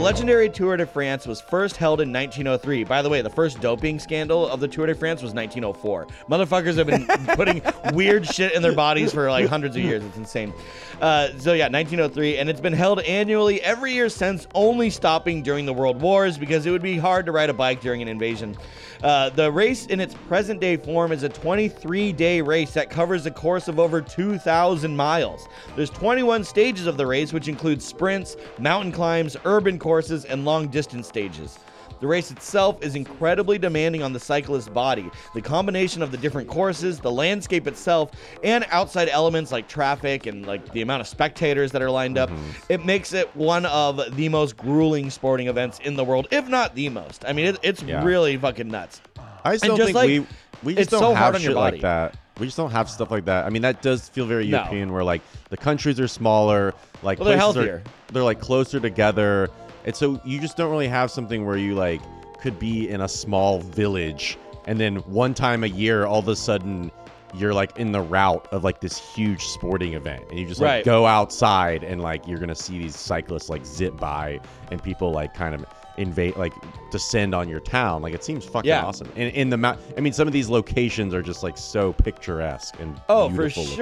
Legendary 0.00 0.48
Tour 0.48 0.76
de 0.78 0.86
France 0.86 1.26
was 1.26 1.40
first 1.40 1.76
held 1.76 2.00
in 2.00 2.10
1903. 2.12 2.84
By 2.84 3.02
the 3.02 3.08
way, 3.08 3.20
the 3.20 3.30
first 3.30 3.60
doping 3.60 3.98
scandal 3.98 4.48
of 4.48 4.58
the 4.58 4.66
Tour 4.66 4.86
de 4.86 4.94
France 4.94 5.22
was 5.22 5.34
1904. 5.34 6.06
Motherfuckers 6.28 6.76
have 6.76 6.86
been 6.86 7.06
putting 7.36 7.62
weird 7.92 8.26
shit 8.26 8.54
in 8.54 8.62
their 8.62 8.74
bodies 8.74 9.12
for 9.12 9.30
like 9.30 9.46
hundreds 9.46 9.76
of 9.76 9.82
years. 9.82 10.02
It's 10.02 10.16
insane. 10.16 10.54
Uh, 11.00 11.28
so 11.38 11.52
yeah, 11.52 11.68
1903, 11.68 12.38
and 12.38 12.48
it's 12.48 12.60
been 12.60 12.72
held 12.72 13.00
annually 13.00 13.60
every 13.62 13.92
year 13.92 14.08
since, 14.08 14.46
only 14.54 14.90
stopping 14.90 15.42
during 15.42 15.66
the 15.66 15.72
World 15.74 16.00
Wars 16.00 16.38
because 16.38 16.64
it 16.64 16.70
would 16.70 16.82
be 16.82 16.96
hard 16.96 17.26
to 17.26 17.32
ride 17.32 17.50
a 17.50 17.54
bike 17.54 17.80
during 17.80 18.00
an 18.00 18.08
invasion. 18.08 18.56
Uh, 19.02 19.30
the 19.30 19.50
race 19.50 19.86
in 19.86 19.98
its 19.98 20.14
present 20.28 20.60
day 20.60 20.76
form 20.76 21.10
is 21.10 21.22
a 21.22 21.28
23 21.28 22.12
day 22.12 22.40
race 22.40 22.74
that 22.74 22.90
covers 22.90 23.24
a 23.24 23.30
course 23.30 23.66
of 23.66 23.78
over 23.78 24.00
2,000 24.00 24.94
miles. 24.94 25.48
There's 25.74 25.90
21 25.90 26.44
stages 26.44 26.86
of 26.86 26.96
the 26.96 27.06
race, 27.06 27.32
which 27.32 27.48
include 27.48 27.80
sprints, 27.80 28.36
mountain 28.58 28.92
climbs, 28.92 29.36
urban 29.44 29.78
courses, 29.78 30.26
and 30.26 30.44
long 30.44 30.68
distance 30.68 31.08
stages. 31.08 31.58
The 32.00 32.06
race 32.06 32.30
itself 32.30 32.82
is 32.82 32.94
incredibly 32.94 33.58
demanding 33.58 34.02
on 34.02 34.12
the 34.14 34.20
cyclist's 34.20 34.70
body. 34.70 35.10
The 35.34 35.42
combination 35.42 36.00
of 36.00 36.10
the 36.10 36.16
different 36.16 36.48
courses, 36.48 36.98
the 36.98 37.10
landscape 37.12 37.66
itself, 37.66 38.12
and 38.42 38.64
outside 38.70 39.08
elements 39.10 39.52
like 39.52 39.68
traffic 39.68 40.24
and 40.26 40.46
like 40.46 40.72
the 40.72 40.80
amount 40.80 41.02
of 41.02 41.06
spectators 41.08 41.72
that 41.72 41.82
are 41.82 41.90
lined 41.90 42.16
up, 42.16 42.30
mm-hmm. 42.30 42.50
it 42.72 42.86
makes 42.86 43.12
it 43.12 43.28
one 43.36 43.66
of 43.66 44.16
the 44.16 44.28
most 44.30 44.56
grueling 44.56 45.10
sporting 45.10 45.48
events 45.48 45.78
in 45.80 45.94
the 45.94 46.04
world, 46.04 46.26
if 46.30 46.48
not 46.48 46.74
the 46.74 46.88
most. 46.88 47.24
I 47.26 47.34
mean, 47.34 47.46
it, 47.46 47.58
it's 47.62 47.82
Yeah. 47.82 48.02
really 48.02 48.36
fucking 48.38 48.68
nuts. 48.68 49.02
I 49.44 49.52
just 49.52 49.64
And 49.64 49.70
don't 49.70 49.76
just 49.78 49.86
think 49.88 49.96
like- 49.96 50.08
we 50.08 50.26
we 50.62 50.74
just 50.74 50.82
it's 50.84 50.90
don't 50.90 51.00
so 51.00 51.14
have 51.14 51.38
shit 51.40 51.54
like 51.54 51.80
that. 51.82 52.16
We 52.38 52.46
just 52.46 52.56
don't 52.56 52.70
have 52.70 52.88
stuff 52.88 53.10
like 53.10 53.26
that. 53.26 53.44
I 53.44 53.50
mean, 53.50 53.62
that 53.62 53.82
does 53.82 54.08
feel 54.08 54.24
very 54.24 54.46
No. 54.46 54.58
European, 54.58 54.92
where 54.92 55.04
like 55.04 55.20
the 55.50 55.56
countries 55.58 56.00
are 56.00 56.08
smaller, 56.08 56.72
like 57.02 57.18
Well, 57.18 57.28
they're 57.28 57.36
places 57.38 57.56
are- 57.56 57.60
healthier. 57.60 57.82
they're 58.12 58.22
like 58.22 58.40
closer 58.40 58.80
together, 58.80 59.48
and 59.84 59.94
so 59.94 60.20
you 60.24 60.40
just 60.40 60.56
don't 60.56 60.70
really 60.70 60.88
have 60.88 61.10
something 61.10 61.44
where 61.46 61.56
you 61.56 61.74
like 61.74 62.00
could 62.40 62.58
be 62.58 62.88
in 62.88 63.00
a 63.02 63.08
small 63.08 63.60
village, 63.60 64.38
and 64.66 64.78
then 64.80 64.96
one 64.96 65.34
time 65.34 65.64
a 65.64 65.68
year, 65.68 66.06
all 66.06 66.18
of 66.20 66.28
a 66.28 66.36
sudden. 66.36 66.90
You're 67.32 67.54
like 67.54 67.78
in 67.78 67.92
the 67.92 68.00
route 68.00 68.48
of 68.50 68.64
like 68.64 68.80
this 68.80 68.98
huge 68.98 69.44
sporting 69.46 69.94
event, 69.94 70.24
and 70.30 70.36
you 70.40 70.46
just 70.46 70.60
like 70.60 70.66
Right. 70.68 70.84
go 70.84 71.06
outside 71.06 71.84
and 71.84 72.02
like 72.02 72.26
you're 72.26 72.40
gonna 72.40 72.56
see 72.56 72.76
these 72.80 72.96
cyclists 72.96 73.48
like 73.48 73.64
zip 73.64 73.96
by, 74.00 74.40
and 74.72 74.82
people 74.82 75.12
like 75.12 75.32
kind 75.32 75.54
of 75.54 75.64
invade, 75.96 76.36
like 76.36 76.52
descend 76.90 77.32
on 77.32 77.48
your 77.48 77.60
town. 77.60 78.02
Like 78.02 78.14
it 78.14 78.24
seems 78.24 78.44
fucking 78.44 78.68
Yeah. 78.68 78.82
awesome. 78.84 79.12
And 79.14 79.32
in 79.32 79.48
the 79.48 79.56
mount, 79.56 79.78
I 79.96 80.00
mean, 80.00 80.12
some 80.12 80.26
of 80.26 80.32
these 80.32 80.48
locations 80.48 81.14
are 81.14 81.22
just 81.22 81.44
like 81.44 81.56
so 81.56 81.92
picturesque 81.92 82.74
and 82.80 83.00
Oh, 83.08 83.28
for 83.28 83.36
beautiful 83.36 83.62
looking. 83.62 83.76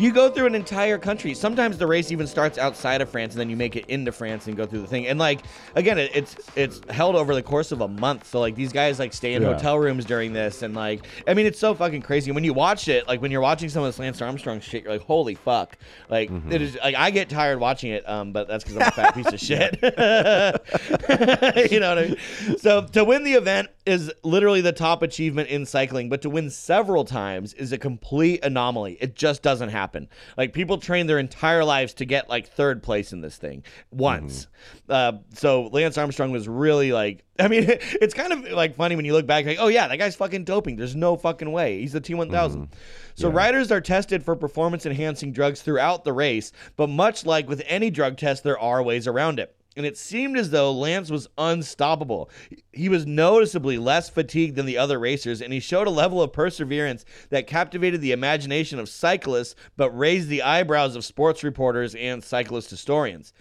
You 0.00 0.12
go 0.12 0.30
through 0.30 0.46
an 0.46 0.54
entire 0.54 0.96
country. 0.96 1.34
Sometimes 1.34 1.76
the 1.76 1.86
race 1.86 2.10
even 2.10 2.26
starts 2.26 2.56
outside 2.56 3.02
of 3.02 3.10
France, 3.10 3.34
and 3.34 3.40
then 3.40 3.50
you 3.50 3.56
make 3.56 3.76
it 3.76 3.84
into 3.86 4.12
France 4.12 4.46
and 4.46 4.56
go 4.56 4.64
through 4.64 4.80
the 4.80 4.86
thing. 4.86 5.06
And 5.06 5.18
like 5.18 5.40
again, 5.74 5.98
it, 5.98 6.10
it's 6.14 6.36
it's 6.56 6.80
held 6.88 7.16
over 7.16 7.34
the 7.34 7.42
course 7.42 7.70
of 7.70 7.82
a 7.82 7.88
month. 7.88 8.26
So 8.26 8.40
like 8.40 8.54
these 8.54 8.72
guys 8.72 8.98
like 8.98 9.12
stay 9.12 9.34
in 9.34 9.42
Yeah. 9.42 9.52
hotel 9.52 9.78
rooms 9.78 10.06
during 10.06 10.32
this, 10.32 10.62
and 10.62 10.74
like 10.74 11.04
I 11.28 11.34
mean, 11.34 11.44
it's 11.44 11.58
so 11.58 11.74
fucking 11.74 12.00
crazy. 12.02 12.32
When 12.32 12.44
you 12.44 12.54
watch 12.54 12.88
it, 12.88 13.06
like 13.06 13.20
when 13.20 13.30
you're 13.30 13.42
watching 13.42 13.68
some 13.68 13.82
of 13.82 13.88
this 13.88 13.98
Lance 13.98 14.22
Armstrong 14.22 14.60
shit, 14.60 14.84
you're 14.84 14.92
like, 14.92 15.02
holy 15.02 15.34
fuck! 15.34 15.76
Like 16.08 16.30
Mm-hmm. 16.30 16.52
it 16.52 16.62
is 16.62 16.78
like 16.82 16.94
I 16.94 17.10
get 17.10 17.28
tired 17.28 17.60
watching 17.60 17.90
it, 17.90 18.08
um, 18.08 18.32
but 18.32 18.48
that's 18.48 18.64
because 18.64 18.76
I'm 18.78 18.88
a 18.88 18.90
fat 18.92 19.14
piece 19.14 19.26
of 19.32 19.38
shit. 19.40 19.78
you 21.70 21.80
know 21.80 21.88
what 21.94 21.98
I 21.98 22.06
mean? 22.08 22.58
So 22.58 22.86
to 22.86 23.04
win 23.04 23.22
the 23.24 23.34
event 23.34 23.68
is 23.84 24.10
literally 24.22 24.60
the 24.62 24.72
top 24.72 25.02
achievement 25.02 25.48
in 25.50 25.66
cycling, 25.66 26.08
but 26.08 26.22
to 26.22 26.30
win 26.30 26.48
several 26.50 27.04
times 27.04 27.52
is 27.54 27.72
a 27.72 27.78
complete 27.78 28.42
anomaly. 28.44 28.96
It 29.00 29.14
just 29.14 29.42
doesn't 29.42 29.68
happen. 29.68 29.89
Like 30.36 30.52
people 30.52 30.78
train 30.78 31.06
their 31.06 31.18
entire 31.18 31.64
lives 31.64 31.94
to 31.94 32.04
get 32.04 32.28
like 32.28 32.48
third 32.48 32.82
place 32.82 33.12
in 33.12 33.20
this 33.20 33.36
thing 33.36 33.64
once. 33.90 34.46
Uh, 34.88 35.12
so 35.34 35.64
Lance 35.64 35.98
Armstrong 35.98 36.30
was 36.30 36.48
really 36.48 36.92
like, 36.92 37.24
I 37.38 37.48
mean, 37.48 37.64
it's 37.68 38.14
kind 38.14 38.32
of 38.32 38.52
like 38.52 38.76
funny 38.76 38.96
when 38.96 39.04
you 39.04 39.12
look 39.12 39.26
back, 39.26 39.46
like, 39.46 39.58
oh 39.60 39.68
yeah, 39.68 39.88
that 39.88 39.96
guy's 39.96 40.16
fucking 40.16 40.44
doping. 40.44 40.76
There's 40.76 40.96
no 40.96 41.16
fucking 41.16 41.50
way. 41.50 41.80
He's 41.80 41.92
the 41.92 42.00
T1000. 42.00 42.68
So 43.14 43.28
riders 43.28 43.70
are 43.70 43.80
tested 43.80 44.24
for 44.24 44.34
performance 44.36 44.86
enhancing 44.86 45.32
drugs 45.32 45.60
throughout 45.60 46.04
the 46.04 46.12
race, 46.12 46.52
but 46.76 46.88
much 46.88 47.26
like 47.26 47.48
with 47.48 47.62
any 47.66 47.90
drug 47.90 48.16
test, 48.16 48.44
there 48.44 48.58
are 48.58 48.82
ways 48.82 49.06
around 49.06 49.38
it. 49.38 49.54
And 49.76 49.86
it 49.86 49.96
seemed 49.96 50.36
as 50.36 50.50
though 50.50 50.72
Lance 50.72 51.10
was 51.10 51.28
unstoppable. 51.38 52.28
He 52.72 52.88
was 52.88 53.06
noticeably 53.06 53.78
less 53.78 54.10
fatigued 54.10 54.56
than 54.56 54.66
the 54.66 54.76
other 54.76 54.98
racers, 54.98 55.40
and 55.40 55.52
he 55.52 55.60
showed 55.60 55.86
a 55.86 55.90
level 55.90 56.20
of 56.20 56.32
perseverance 56.32 57.04
that 57.28 57.46
captivated 57.46 58.00
the 58.00 58.12
imagination 58.12 58.80
of 58.80 58.88
cyclists 58.88 59.54
but 59.76 59.96
raised 59.96 60.28
the 60.28 60.42
eyebrows 60.42 60.96
of 60.96 61.04
sports 61.04 61.44
reporters 61.44 61.94
and 61.94 62.24
cyclist 62.24 62.68
historians. 62.70 63.32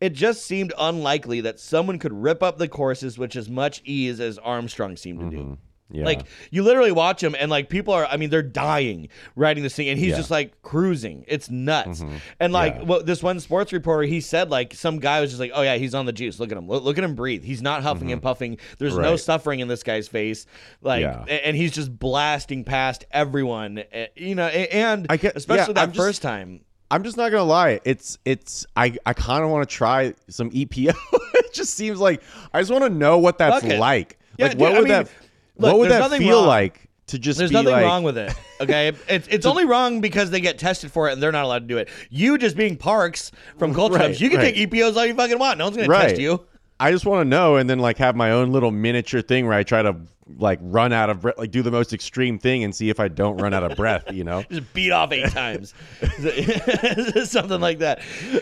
It 0.00 0.10
just 0.10 0.44
seemed 0.44 0.72
unlikely 0.76 1.40
that 1.42 1.60
someone 1.60 2.00
could 2.00 2.12
rip 2.12 2.42
up 2.42 2.58
the 2.58 2.68
courses 2.68 3.16
with 3.16 3.36
as 3.36 3.48
much 3.48 3.80
ease 3.84 4.18
as 4.18 4.38
Armstrong 4.38 4.96
seemed 4.96 5.20
to 5.20 5.30
do. 5.30 5.42
Mm-hmm. 5.42 5.54
Yeah. 5.90 6.04
Like 6.04 6.22
you 6.50 6.62
literally 6.64 6.90
watch 6.90 7.22
him 7.22 7.36
and 7.38 7.48
like 7.50 7.68
people 7.68 7.94
are 7.94 8.06
I 8.06 8.16
mean 8.16 8.28
they're 8.30 8.42
dying 8.42 9.08
riding 9.36 9.62
this 9.62 9.74
thing 9.76 9.88
and 9.88 9.98
he's 9.98 10.10
Yeah. 10.10 10.16
just 10.16 10.30
like 10.32 10.60
cruising. 10.62 11.24
It's 11.28 11.48
nuts. 11.48 12.02
And 12.40 12.52
like 12.52 12.74
Yeah. 12.74 12.82
what 12.82 13.06
this 13.06 13.22
one 13.22 13.38
sports 13.38 13.72
reporter 13.72 14.02
he 14.02 14.20
said 14.20 14.50
like 14.50 14.74
some 14.74 14.98
guy 14.98 15.20
was 15.20 15.30
just 15.30 15.38
like, 15.38 15.52
"Oh 15.54 15.62
yeah, 15.62 15.76
he's 15.76 15.94
on 15.94 16.04
the 16.06 16.12
juice. 16.12 16.40
Look 16.40 16.50
at 16.50 16.58
him. 16.58 16.66
Look, 16.66 16.82
look 16.82 16.98
at 16.98 17.04
him 17.04 17.14
breathe. 17.14 17.44
He's 17.44 17.62
not 17.62 17.82
huffing 17.82 18.10
and 18.10 18.20
puffing. 18.20 18.58
There's 18.78 18.96
no 18.96 19.12
Mm-hmm. 19.12 19.16
Suffering 19.18 19.60
in 19.60 19.68
this 19.68 19.82
guy's 19.84 20.08
face. 20.08 20.46
Like 20.82 21.04
and 21.28 21.56
he's 21.56 21.72
just 21.72 21.96
blasting 21.96 22.64
past 22.64 23.04
everyone. 23.12 23.84
eh, 23.92 24.06
You 24.16 24.34
know, 24.34 24.46
and 24.48 25.06
I 25.08 25.16
get- 25.18 25.36
especially 25.36 25.74
that 25.74 25.82
I'm 25.84 25.92
just- 25.92 25.98
first 26.04 26.22
time. 26.22 26.60
I'm 26.90 27.02
just 27.02 27.16
not 27.16 27.30
gonna 27.32 27.42
lie. 27.44 27.80
It's 27.84 28.18
it's 28.24 28.64
I 28.76 28.96
I 29.04 29.12
kind 29.12 29.42
of 29.44 29.50
want 29.50 29.68
to 29.68 29.74
try 29.74 30.14
some 30.28 30.50
EPO. 30.50 30.94
it 31.34 31.52
just 31.52 31.74
seems 31.74 31.98
like 31.98 32.22
I 32.52 32.60
just 32.60 32.70
want 32.70 32.84
to 32.84 32.90
know 32.90 33.18
what 33.18 33.38
that's 33.38 33.64
like. 33.64 34.18
Yeah, 34.38 34.44
like 34.46 34.52
dude, 34.52 34.60
what 34.60 34.70
I 34.72 34.74
would 34.78 34.84
mean, 34.84 34.92
that 34.92 35.08
look, 35.58 35.72
what 35.72 35.78
would 35.78 35.90
that 35.90 36.10
feel 36.18 36.38
wrong. 36.38 36.46
like 36.46 36.88
to 37.08 37.18
just 37.18 37.38
There's 37.38 37.52
nothing 37.52 37.72
like 37.72 37.84
wrong 37.84 38.02
with 38.02 38.18
it. 38.18 38.34
Okay, 38.60 38.92
it's 39.08 39.28
it's 39.28 39.46
only 39.46 39.64
wrong 39.64 40.00
because 40.00 40.30
they 40.30 40.40
get 40.40 40.58
tested 40.58 40.90
for 40.90 41.08
it 41.08 41.12
and 41.12 41.22
they're 41.22 41.32
not 41.32 41.44
allowed 41.44 41.60
to 41.60 41.66
do 41.66 41.78
it. 41.78 41.88
You 42.10 42.38
just 42.38 42.56
being 42.56 42.76
Parks 42.76 43.30
from 43.58 43.74
Culture 43.74 43.94
Right, 43.94 44.06
Hubs, 44.06 44.20
you 44.20 44.28
can 44.28 44.38
right. 44.38 44.54
take 44.54 44.70
EPOs 44.70 44.96
all 44.96 45.06
you 45.06 45.14
fucking 45.14 45.38
want. 45.38 45.58
No 45.58 45.66
one's 45.66 45.76
gonna 45.76 45.88
right. 45.88 46.08
test 46.08 46.20
you. 46.20 46.44
I 46.78 46.90
just 46.90 47.06
want 47.06 47.20
to 47.20 47.24
know 47.28 47.56
and 47.56 47.70
then 47.70 47.78
like 47.78 47.96
have 47.98 48.16
my 48.16 48.32
own 48.32 48.52
little 48.52 48.70
miniature 48.70 49.22
thing 49.22 49.46
where 49.46 49.54
I 49.54 49.62
try 49.62 49.82
to 49.82 49.96
like 50.38 50.58
run 50.62 50.92
out 50.92 51.10
of 51.10 51.20
breath, 51.20 51.38
like 51.38 51.50
do 51.50 51.62
the 51.62 51.70
most 51.70 51.92
extreme 51.92 52.38
thing 52.38 52.64
and 52.64 52.74
see 52.74 52.90
if 52.90 52.98
I 52.98 53.08
don't 53.08 53.36
run 53.38 53.54
out 53.54 53.62
of 53.62 53.76
breath. 53.76 54.12
You 54.12 54.24
know. 54.24 54.42
Just 54.50 54.72
beat 54.74 54.90
off 54.90 55.12
eight 55.12 55.28
times, 55.30 55.74
something 57.24 57.60
like 57.60 57.78
that. 57.78 58.00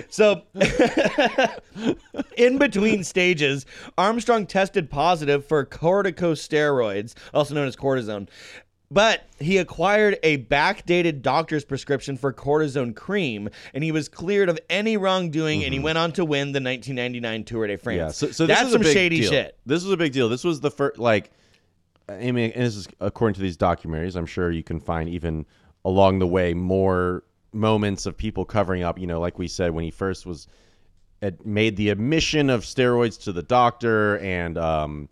So, 0.09 0.43
in 2.37 2.59
between 2.59 3.05
stages, 3.05 3.67
Armstrong 3.99 4.47
tested 4.47 4.91
positive 4.91 5.45
for 5.45 5.65
corticosteroids, 5.67 7.15
also 7.33 7.55
known 7.55 7.69
as 7.69 7.77
cortisone. 7.77 8.29
But 8.91 9.27
he 9.41 9.59
acquired 9.59 10.19
a 10.23 10.39
backdated 10.45 11.21
doctor's 11.23 11.65
prescription 11.65 12.17
for 12.17 12.33
cortisone 12.33 12.95
cream, 12.95 13.49
and 13.73 13.83
he 13.83 13.91
was 13.91 14.09
cleared 14.09 14.49
of 14.49 14.59
any 14.71 14.97
wrongdoing, 14.97 15.65
and 15.65 15.73
he 15.75 15.81
went 15.81 15.99
on 15.99 16.13
to 16.13 16.25
win 16.25 16.53
the 16.53 16.61
1999 16.61 17.45
Tour 17.45 17.67
de 17.67 17.77
France. 17.77 17.97
Mm-hmm. 17.97 18.07
Yeah, 18.07 18.11
so, 18.11 18.31
so 18.31 18.47
this 18.47 18.57
that's 18.57 18.69
is 18.69 18.73
some 18.73 18.83
shady 18.83 19.21
deal. 19.23 19.31
shit. 19.31 19.59
This 19.67 19.83
was 19.83 19.93
a 19.93 19.97
big 19.97 20.13
deal. 20.13 20.29
This 20.29 20.45
was 20.45 20.61
the 20.61 20.71
first, 20.71 20.99
like, 20.99 21.33
I 22.09 22.33
mean, 22.33 22.51
and 22.53 22.65
this 22.65 22.77
is 22.77 22.89
according 23.01 23.35
to 23.35 23.41
these 23.41 23.57
documentaries. 23.57 24.17
I'm 24.17 24.27
sure 24.27 24.51
you 24.51 24.63
can 24.63 24.81
find 24.81 25.09
even 25.09 25.47
along 25.85 26.19
the 26.19 26.27
way 26.27 26.55
more 26.55 27.25
moments 27.53 28.07
of 28.07 28.17
people 28.17 28.45
covering 28.45 28.83
up. 28.83 28.99
You 28.99 29.07
know, 29.07 29.21
like 29.21 29.39
we 29.39 29.49
said 29.49 29.73
when 29.73 29.85
he 29.85 29.91
first 29.91 30.27
was 30.27 30.47
had 31.23 31.45
made 31.47 31.77
the 31.77 31.89
admission 31.89 32.51
of 32.51 32.63
steroids 32.63 33.23
to 33.25 33.33
the 33.33 33.43
doctor, 33.43 34.19
and 34.19 34.59
um, 34.59 35.09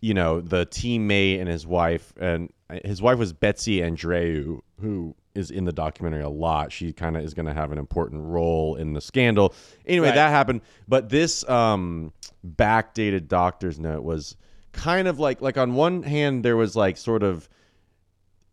you 0.00 0.14
know, 0.14 0.40
the 0.40 0.66
teammate 0.66 1.38
and 1.40 1.48
his 1.48 1.66
wife, 1.66 2.12
and 2.18 2.52
his 2.84 3.00
wife 3.00 3.18
was 3.18 3.32
Betsy 3.32 3.80
Andreu, 3.80 4.60
who 4.80 5.14
is 5.34 5.50
in 5.50 5.64
the 5.64 5.72
documentary 5.72 6.22
a 6.22 6.28
lot. 6.28 6.72
She 6.72 6.92
kind 6.92 7.16
of 7.16 7.22
is 7.22 7.32
going 7.34 7.46
to 7.46 7.54
have 7.54 7.72
an 7.72 7.78
important 7.78 8.22
role 8.24 8.74
in 8.76 8.92
the 8.92 9.00
scandal. 9.00 9.54
Anyway, 9.86 10.08
Right. 10.08 10.14
that 10.16 10.30
happened. 10.30 10.60
But 10.88 11.08
this 11.08 11.48
um, 11.48 12.12
backdated 12.46 13.28
doctor's 13.28 13.78
note 13.78 14.02
was 14.02 14.36
kind 14.72 15.06
of 15.08 15.18
like 15.18 15.40
like 15.40 15.56
on 15.58 15.74
one 15.74 16.02
hand 16.02 16.44
there 16.44 16.56
was 16.56 16.74
like 16.74 16.96
sort 16.96 17.22
of 17.22 17.48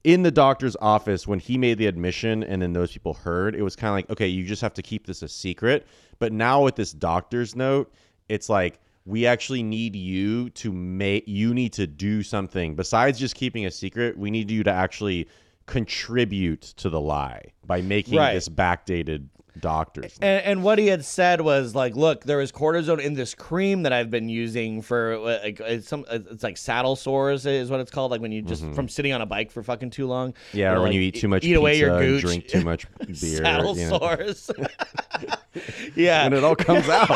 in 0.04 0.24
the 0.24 0.32
doctor's 0.32 0.76
office 0.82 1.28
when 1.28 1.40
he 1.40 1.58
made 1.58 1.78
the 1.78 1.86
admission 1.86 2.44
and 2.44 2.62
then 2.62 2.74
those 2.74 2.92
people 2.92 3.14
heard 3.14 3.56
it 3.56 3.62
was 3.62 3.76
kind 3.76 3.90
of 3.90 3.96
like 3.96 4.10
okay 4.10 4.28
you 4.28 4.44
just 4.46 4.62
have 4.62 4.74
to 4.74 4.82
keep 4.82 5.06
this 5.08 5.22
a 5.22 5.28
secret 5.28 5.86
but 6.20 6.32
now 6.32 6.64
with 6.64 6.76
this 6.76 6.92
doctor's 6.92 7.56
note 7.56 7.92
it's 8.30 8.50
like 8.50 8.80
we 9.06 9.26
actually 9.26 9.64
need 9.64 9.96
you 9.96 10.50
to 10.52 10.72
make 10.72 11.24
you 11.28 11.54
need 11.54 11.74
to 11.74 11.88
do 11.88 12.22
something 12.22 12.76
besides 12.76 13.18
just 13.20 13.36
keeping 13.36 13.66
a 13.66 13.72
secret 13.72 14.18
we 14.18 14.30
need 14.32 14.50
you 14.52 14.64
to 14.64 14.72
actually 14.72 15.28
contribute 15.66 16.62
to 16.62 16.90
the 16.90 17.00
lie 17.00 17.42
by 17.66 17.82
making 17.82 18.18
Right. 18.18 18.34
this 18.34 18.50
backdated 18.50 19.28
doctor's. 19.60 20.18
And, 20.22 20.44
and 20.44 20.64
what 20.64 20.80
he 20.80 20.88
had 20.88 21.06
said 21.06 21.42
was 21.42 21.76
like, 21.76 21.96
look, 21.96 22.24
there 22.24 22.42
is 22.42 22.52
cortisone 22.52 23.00
in 23.00 23.14
this 23.14 23.36
cream 23.36 23.84
that 23.84 23.94
I've 23.94 24.10
been 24.10 24.30
using 24.30 24.82
for 24.82 25.18
like 25.18 25.60
it's 25.60 25.88
some 25.88 26.06
it's 26.10 26.44
like 26.44 26.58
saddle 26.58 26.96
sores 26.96 27.46
is 27.46 27.70
what 27.70 27.80
it's 27.80 27.92
called, 27.92 28.12
like 28.12 28.22
when 28.22 28.32
you 28.32 28.42
just 28.42 28.64
from 28.74 28.90
sitting 28.90 29.14
on 29.14 29.22
a 29.22 29.26
bike 29.26 29.52
for 29.52 29.62
fucking 29.64 29.90
too 29.92 30.08
long. 30.08 30.32
Mm-hmm. 30.34 30.58
yeah, 30.58 30.72
or 30.72 30.76
know, 30.76 30.82
when 30.84 30.92
you 30.92 31.02
eat 31.02 31.16
too 31.16 31.28
much 31.28 31.44
eat 31.44 31.54
away 31.56 31.78
your 31.78 32.00
pizza 32.00 32.04
and 32.04 32.16
gooch. 32.16 32.22
drink 32.24 32.48
too 32.48 32.62
much 32.62 32.88
beer. 33.06 33.16
saddle 33.16 33.78
you 33.78 33.90
know. 33.90 34.00
sores. 34.00 34.52
yeah, 35.96 36.24
when 36.24 36.34
it 36.34 36.44
all 36.44 36.56
comes 36.56 36.88
out. 36.90 37.10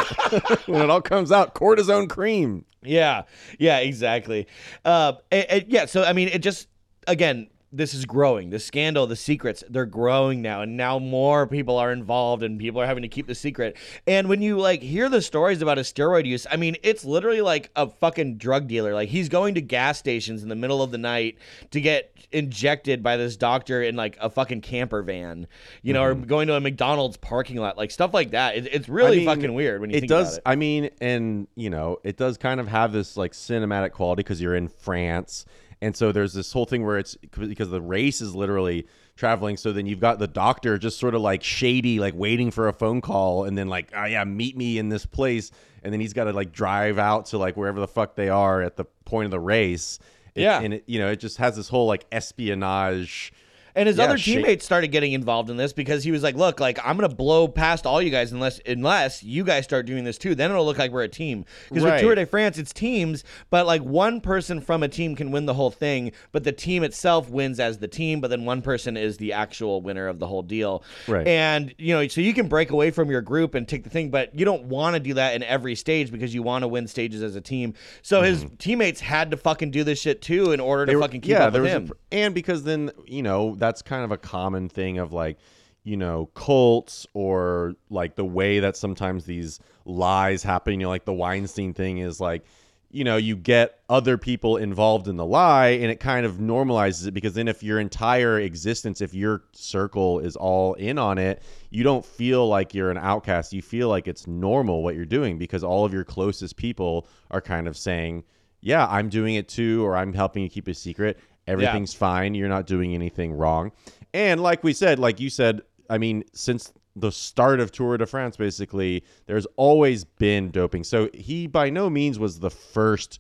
when 0.67 0.81
it 0.81 0.89
all 0.89 1.01
comes 1.01 1.31
out, 1.31 1.55
cortisone 1.55 2.09
cream. 2.09 2.65
Yeah, 2.83 3.23
yeah, 3.59 3.77
exactly. 3.79 4.47
Uh, 4.83 5.13
and- 5.31 5.45
and 5.49 5.65
yeah, 5.67 5.85
so 5.85 6.03
I 6.03 6.13
mean, 6.13 6.27
it 6.27 6.39
just 6.39 6.67
again, 7.07 7.47
this 7.73 7.93
is 7.93 8.05
growing. 8.05 8.49
The 8.49 8.59
scandal, 8.59 9.07
the 9.07 9.15
secrets, 9.15 9.63
they're 9.69 9.85
growing 9.85 10.41
now, 10.41 10.61
and 10.61 10.75
now 10.77 10.99
more 10.99 11.47
people 11.47 11.77
are 11.77 11.91
involved, 11.91 12.43
and 12.43 12.59
people 12.59 12.81
are 12.81 12.85
having 12.85 13.03
to 13.03 13.07
keep 13.07 13.27
the 13.27 13.35
secret. 13.35 13.77
And 14.07 14.29
when 14.29 14.41
you 14.41 14.59
like 14.59 14.81
hear 14.81 15.09
the 15.09 15.21
stories 15.21 15.61
about 15.61 15.77
his 15.77 15.91
steroid 15.91 16.25
use, 16.25 16.45
I 16.51 16.57
mean, 16.57 16.75
it's 16.83 17.05
literally 17.05 17.41
like 17.41 17.71
a 17.75 17.87
fucking 17.87 18.37
drug 18.37 18.67
dealer. 18.67 18.93
Like 18.93 19.09
he's 19.09 19.29
going 19.29 19.55
to 19.55 19.61
gas 19.61 19.97
stations 19.99 20.43
in 20.43 20.49
the 20.49 20.55
middle 20.55 20.81
of 20.83 20.91
the 20.91 20.97
night 20.97 21.37
to 21.71 21.79
get 21.81 22.15
injected 22.31 23.03
by 23.03 23.15
this 23.17 23.37
doctor 23.37 23.81
in 23.83 23.95
like 23.95 24.17
a 24.19 24.29
fucking 24.29 24.61
camper 24.61 25.01
van, 25.03 25.47
you 25.81 25.93
know, 25.93 26.03
or 26.03 26.15
going 26.15 26.47
to 26.47 26.55
a 26.55 26.59
McDonald's 26.59 27.17
parking 27.17 27.57
lot, 27.57 27.77
like 27.77 27.91
stuff 27.91 28.13
like 28.13 28.31
that. 28.31 28.55
It, 28.55 28.67
it's 28.71 28.89
really 28.89 29.03
Mm-hmm. 29.13 29.29
I 29.29 29.35
mean, 29.35 29.41
fucking 29.41 29.53
weird 29.53 29.81
when 29.81 29.89
you 29.91 29.97
it 29.97 29.99
think 30.01 30.09
does 30.09 30.37
about 30.37 30.37
it. 30.37 30.41
i 30.51 30.55
mean 30.55 30.89
and 31.01 31.47
you 31.55 31.69
know 31.69 31.97
it 32.03 32.17
does 32.17 32.37
kind 32.37 32.59
of 32.59 32.67
have 32.67 32.91
this 32.91 33.15
like 33.15 33.33
cinematic 33.33 33.91
quality 33.91 34.21
because 34.21 34.41
you're 34.41 34.55
in 34.55 34.67
france 34.67 35.45
and 35.83 35.95
so 35.95 36.11
there's 36.11 36.33
this 36.33 36.51
whole 36.53 36.65
thing 36.65 36.85
where 36.85 36.97
it's 36.97 37.15
because 37.17 37.69
the 37.69 37.81
race 37.81 38.21
is 38.21 38.33
literally 38.33 38.87
traveling. 39.15 39.57
So 39.57 39.71
then 39.71 39.85
you've 39.85 39.99
got 39.99 40.17
the 40.17 40.27
doctor 40.27 40.77
just 40.77 40.97
sort 40.99 41.13
of 41.13 41.21
like 41.21 41.43
shady 41.43 41.99
like 41.99 42.13
waiting 42.15 42.49
for 42.51 42.67
a 42.67 42.73
phone 42.73 43.01
call 43.01 43.43
and 43.45 43.57
then 43.57 43.67
like 43.67 43.91
oh 43.95 44.05
yeah 44.05 44.23
meet 44.23 44.55
me 44.57 44.77
in 44.77 44.89
this 44.89 45.05
place. 45.05 45.51
And 45.83 45.91
then 45.93 45.99
he's 45.99 46.13
got 46.13 46.23
to 46.25 46.33
like 46.33 46.51
drive 46.51 46.97
out 46.97 47.25
to 47.27 47.37
like 47.37 47.57
wherever 47.57 47.79
the 47.79 47.87
fuck 47.87 48.15
they 48.15 48.29
are 48.29 48.61
at 48.61 48.77
the 48.77 48.85
point 49.05 49.25
of 49.25 49.31
the 49.31 49.39
race. 49.39 49.99
It- 50.35 50.41
Yeah. 50.43 50.61
and 50.61 50.73
it 50.75 50.83
you 50.87 50.97
know 50.99 51.09
it 51.11 51.19
just 51.19 51.37
has 51.37 51.55
this 51.55 51.67
whole 51.69 51.85
like 51.87 52.05
espionage 52.11 53.33
And 53.75 53.87
his 53.87 53.97
Yeah, 53.97 54.03
other 54.05 54.17
shit. 54.17 54.35
teammates 54.35 54.65
started 54.65 54.89
getting 54.89 55.13
involved 55.13 55.49
in 55.49 55.57
this 55.57 55.73
because 55.73 56.03
he 56.03 56.11
was 56.11 56.21
like, 56.23 56.35
"Look, 56.35 56.59
like 56.59 56.79
I'm 56.83 56.95
gonna 56.95 57.09
blow 57.09 57.47
past 57.47 57.85
all 57.85 58.01
you 58.01 58.09
guys 58.11 58.31
unless 58.31 58.59
unless 58.65 59.23
you 59.23 59.43
guys 59.43 59.63
start 59.63 59.85
doing 59.85 60.03
this 60.03 60.17
too. 60.17 60.35
Then 60.35 60.51
it'll 60.51 60.65
look 60.65 60.77
like 60.77 60.91
we're 60.91 61.03
a 61.03 61.07
team." 61.07 61.45
Because 61.69 61.83
with 61.83 61.99
Tour 62.01 62.15
de 62.15 62.25
France, 62.25 62.57
it's 62.57 62.71
teams, 62.73 63.23
but 63.49 63.65
like 63.65 63.81
one 63.81 64.21
person 64.21 64.61
from 64.61 64.83
a 64.83 64.87
team 64.87 65.15
can 65.15 65.31
win 65.31 65.45
the 65.45 65.53
whole 65.55 65.71
thing, 65.71 66.11
but 66.31 66.43
the 66.43 66.51
team 66.51 66.83
itself 66.83 67.29
wins 67.29 67.59
as 67.59 67.79
the 67.79 67.87
team. 67.87 68.21
But 68.21 68.29
then 68.29 68.45
one 68.45 68.61
person 68.61 68.95
is 68.97 69.17
the 69.17 69.33
actual 69.33 69.81
winner 69.81 70.07
of 70.07 70.19
the 70.19 70.27
whole 70.27 70.43
deal. 70.43 70.83
Right. 71.07 71.27
And 71.27 71.73
you 71.77 71.93
know, 71.95 72.07
so 72.07 72.21
you 72.21 72.33
can 72.33 72.47
break 72.47 72.71
away 72.71 72.91
from 72.91 73.09
your 73.09 73.21
group 73.21 73.55
and 73.55 73.67
take 73.67 73.83
the 73.83 73.89
thing, 73.89 74.09
but 74.09 74.37
you 74.37 74.45
don't 74.45 74.65
want 74.65 74.95
to 74.95 74.99
do 74.99 75.15
that 75.15 75.35
in 75.35 75.43
every 75.43 75.75
stage 75.75 76.11
because 76.11 76.33
you 76.35 76.43
want 76.43 76.61
to 76.63 76.67
win 76.67 76.87
stages 76.87 77.23
as 77.23 77.35
a 77.35 77.41
team. 77.41 77.73
So 78.01 78.21
his 78.21 78.45
teammates 78.59 78.99
had 79.01 79.31
to 79.31 79.37
fucking 79.37 79.71
do 79.71 79.83
this 79.83 79.99
shit 79.99 80.21
too 80.21 80.51
in 80.51 80.59
order 80.59 80.85
to 80.85 80.91
Mm-hmm. 80.91 80.97
Were- 80.99 81.01
fucking 81.07 81.21
keep 81.21 81.37
up 81.37 81.53
there 81.53 81.61
with 81.63 81.71
a 81.71 81.75
him. 81.75 81.87
pr- 81.87 81.93
and 82.11 82.35
because 82.35 82.63
then 82.63 82.91
you 83.07 83.23
know 83.23 83.55
that's 83.63 83.81
kind 83.81 84.03
of 84.03 84.11
a 84.11 84.17
common 84.17 84.67
thing 84.67 84.97
of 84.97 85.13
like 85.13 85.37
you 85.83 85.95
know 85.95 86.25
cults 86.33 87.07
or 87.13 87.75
like 87.89 88.15
the 88.15 88.25
way 88.25 88.59
that 88.59 88.75
sometimes 88.75 89.25
these 89.25 89.59
lies 89.85 90.43
happen. 90.43 90.73
You 90.73 90.79
know, 90.79 90.89
like 90.89 91.05
the 91.05 91.13
Weinstein 91.13 91.73
thing 91.73 91.99
is 91.99 92.19
like 92.19 92.43
you 92.91 93.05
know 93.05 93.15
you 93.15 93.37
get 93.37 93.79
other 93.89 94.17
people 94.17 94.57
involved 94.57 95.07
in 95.07 95.15
the 95.15 95.25
lie 95.25 95.69
and 95.69 95.85
it 95.85 96.01
kind 96.01 96.25
of 96.25 96.33
normalizes 96.33 97.07
it 97.07 97.13
because 97.13 97.33
then 97.35 97.47
if 97.47 97.63
your 97.63 97.79
entire 97.79 98.39
existence 98.39 99.01
if 99.01 99.15
your 99.15 99.43
circle 99.53 100.19
is 100.19 100.35
all 100.35 100.75
in 100.75 100.99
on 100.99 101.17
it 101.17 101.41
you 101.71 101.83
don't 101.83 102.05
feel 102.05 102.47
like 102.47 102.75
you're 102.75 102.91
an 102.91 102.97
outcast 102.99 103.51
you 103.51 103.63
feel 103.63 103.89
like 103.89 104.07
it's 104.07 104.27
normal 104.27 104.83
what 104.83 104.93
you're 104.93 105.05
doing 105.05 105.39
because 105.39 105.63
all 105.63 105.85
of 105.85 105.91
your 105.91 106.03
closest 106.03 106.55
people 106.55 107.07
are 107.31 107.41
kind 107.41 107.67
of 107.67 107.75
saying 107.75 108.23
yeah, 108.63 108.87
I'm 108.89 109.09
doing 109.09 109.35
it 109.35 109.49
too, 109.49 109.85
or 109.85 109.97
I'm 109.97 110.13
helping 110.13 110.41
you 110.41 110.49
keep 110.49 110.69
a 110.69 110.73
secret. 110.73 111.19
Everything's 111.47 111.93
fine. 111.93 112.35
You're 112.35 112.49
not 112.49 112.65
doing 112.67 112.93
anything 112.93 113.33
wrong. 113.33 113.71
And 114.13 114.41
like 114.41 114.63
we 114.63 114.73
said, 114.73 114.99
like 114.99 115.19
you 115.19 115.29
said, 115.29 115.61
I 115.89 115.97
mean, 115.97 116.23
since 116.33 116.71
the 116.95 117.11
start 117.11 117.59
of 117.59 117.71
Tour 117.71 117.97
de 117.97 118.05
France, 118.05 118.37
basically, 118.37 119.03
there's 119.25 119.47
always 119.57 120.03
been 120.03 120.51
doping. 120.51 120.83
So 120.83 121.09
he 121.13 121.47
by 121.47 121.69
no 121.69 121.89
means 121.89 122.19
was 122.19 122.39
the 122.39 122.51
first. 122.51 123.19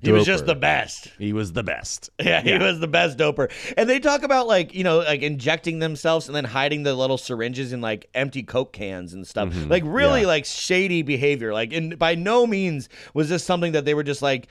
He 0.00 0.10
was 0.10 0.24
just 0.24 0.46
the 0.46 0.54
best. 0.54 1.08
He 1.18 1.34
was 1.34 1.52
the 1.52 1.62
best. 1.62 2.08
Yeah, 2.18 2.40
he 2.40 2.56
was 2.56 2.80
the 2.80 2.88
best 2.88 3.18
doper. 3.18 3.52
And 3.76 3.90
they 3.90 4.00
talk 4.00 4.22
about 4.22 4.46
like, 4.46 4.74
you 4.74 4.84
know, 4.84 5.00
like 5.00 5.20
injecting 5.20 5.80
themselves 5.80 6.28
and 6.28 6.34
then 6.34 6.44
hiding 6.44 6.82
the 6.82 6.94
little 6.94 7.18
syringes 7.18 7.74
in 7.74 7.82
like 7.82 8.08
empty 8.14 8.42
Coke 8.42 8.72
cans 8.72 9.12
and 9.12 9.26
stuff. 9.26 9.50
Mm-hmm. 9.50 9.70
Like 9.70 9.82
really 9.84 10.22
yeah. 10.22 10.28
like 10.28 10.46
shady 10.46 11.02
behavior. 11.02 11.52
Like 11.52 11.74
and 11.74 11.98
by 11.98 12.14
no 12.14 12.46
means 12.46 12.88
was 13.12 13.28
this 13.28 13.44
something 13.44 13.72
that 13.72 13.84
they 13.84 13.92
were 13.92 14.02
just 14.02 14.22
like 14.22 14.48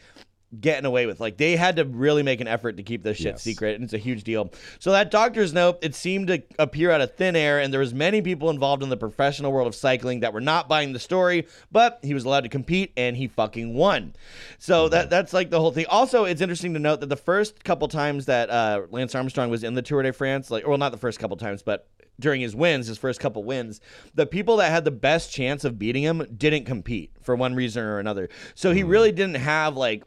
getting 0.59 0.85
away 0.85 1.05
with. 1.05 1.19
Like 1.19 1.37
they 1.37 1.55
had 1.55 1.77
to 1.77 1.85
really 1.85 2.23
make 2.23 2.41
an 2.41 2.47
effort 2.47 2.77
to 2.77 2.83
keep 2.83 3.03
this 3.03 3.17
shit 3.17 3.25
Yes. 3.27 3.41
secret, 3.43 3.75
and 3.75 3.83
it's 3.83 3.93
a 3.93 3.97
huge 3.97 4.23
deal. 4.23 4.51
So 4.79 4.91
that 4.91 5.11
doctor's 5.11 5.53
note, 5.53 5.79
it 5.81 5.95
seemed 5.95 6.27
to 6.27 6.43
appear 6.59 6.91
out 6.91 6.99
of 7.01 7.15
thin 7.15 7.35
air, 7.35 7.59
and 7.59 7.71
there 7.73 7.79
was 7.79 7.93
many 7.93 8.21
people 8.21 8.49
involved 8.49 8.83
in 8.83 8.89
the 8.89 8.97
professional 8.97 9.51
world 9.51 9.67
of 9.67 9.75
cycling 9.75 10.19
that 10.21 10.33
were 10.33 10.41
not 10.41 10.67
buying 10.67 10.93
the 10.93 10.99
story. 10.99 11.47
But 11.71 11.99
he 12.03 12.13
was 12.13 12.25
allowed 12.25 12.41
to 12.41 12.49
compete, 12.49 12.91
and 12.97 13.15
he 13.15 13.27
fucking 13.27 13.73
won. 13.73 14.13
So 14.59 14.89
that 14.89 15.09
that's 15.09 15.33
like 15.33 15.49
the 15.49 15.59
whole 15.59 15.71
thing. 15.71 15.85
Also, 15.87 16.25
it's 16.25 16.41
interesting 16.41 16.73
to 16.73 16.79
note 16.79 16.99
that 16.99 17.09
the 17.09 17.15
first 17.15 17.63
couple 17.63 17.87
times 17.87 18.25
that 18.25 18.49
uh, 18.49 18.81
Lance 18.89 19.15
Armstrong 19.15 19.49
was 19.49 19.63
in 19.63 19.73
the 19.73 19.81
Tour 19.81 20.03
de 20.03 20.11
France, 20.13 20.51
like, 20.51 20.67
well, 20.67 20.77
not 20.77 20.91
the 20.91 20.97
first 20.97 21.19
couple 21.19 21.37
times, 21.37 21.61
but 21.63 21.87
during 22.19 22.41
his 22.41 22.55
wins, 22.55 22.85
his 22.87 22.97
first 22.99 23.19
couple 23.19 23.43
wins, 23.43 23.79
the 24.13 24.27
people 24.27 24.57
that 24.57 24.69
had 24.69 24.85
the 24.85 24.91
best 24.91 25.31
chance 25.31 25.63
of 25.63 25.79
beating 25.79 26.03
him 26.03 26.23
didn't 26.37 26.65
compete 26.65 27.09
for 27.21 27.35
one 27.35 27.55
reason 27.55 27.83
or 27.83 27.97
another. 27.99 28.29
So 28.53 28.73
he 28.73 28.83
really 28.83 29.11
didn't 29.11 29.37
have 29.37 29.75
like 29.75 30.03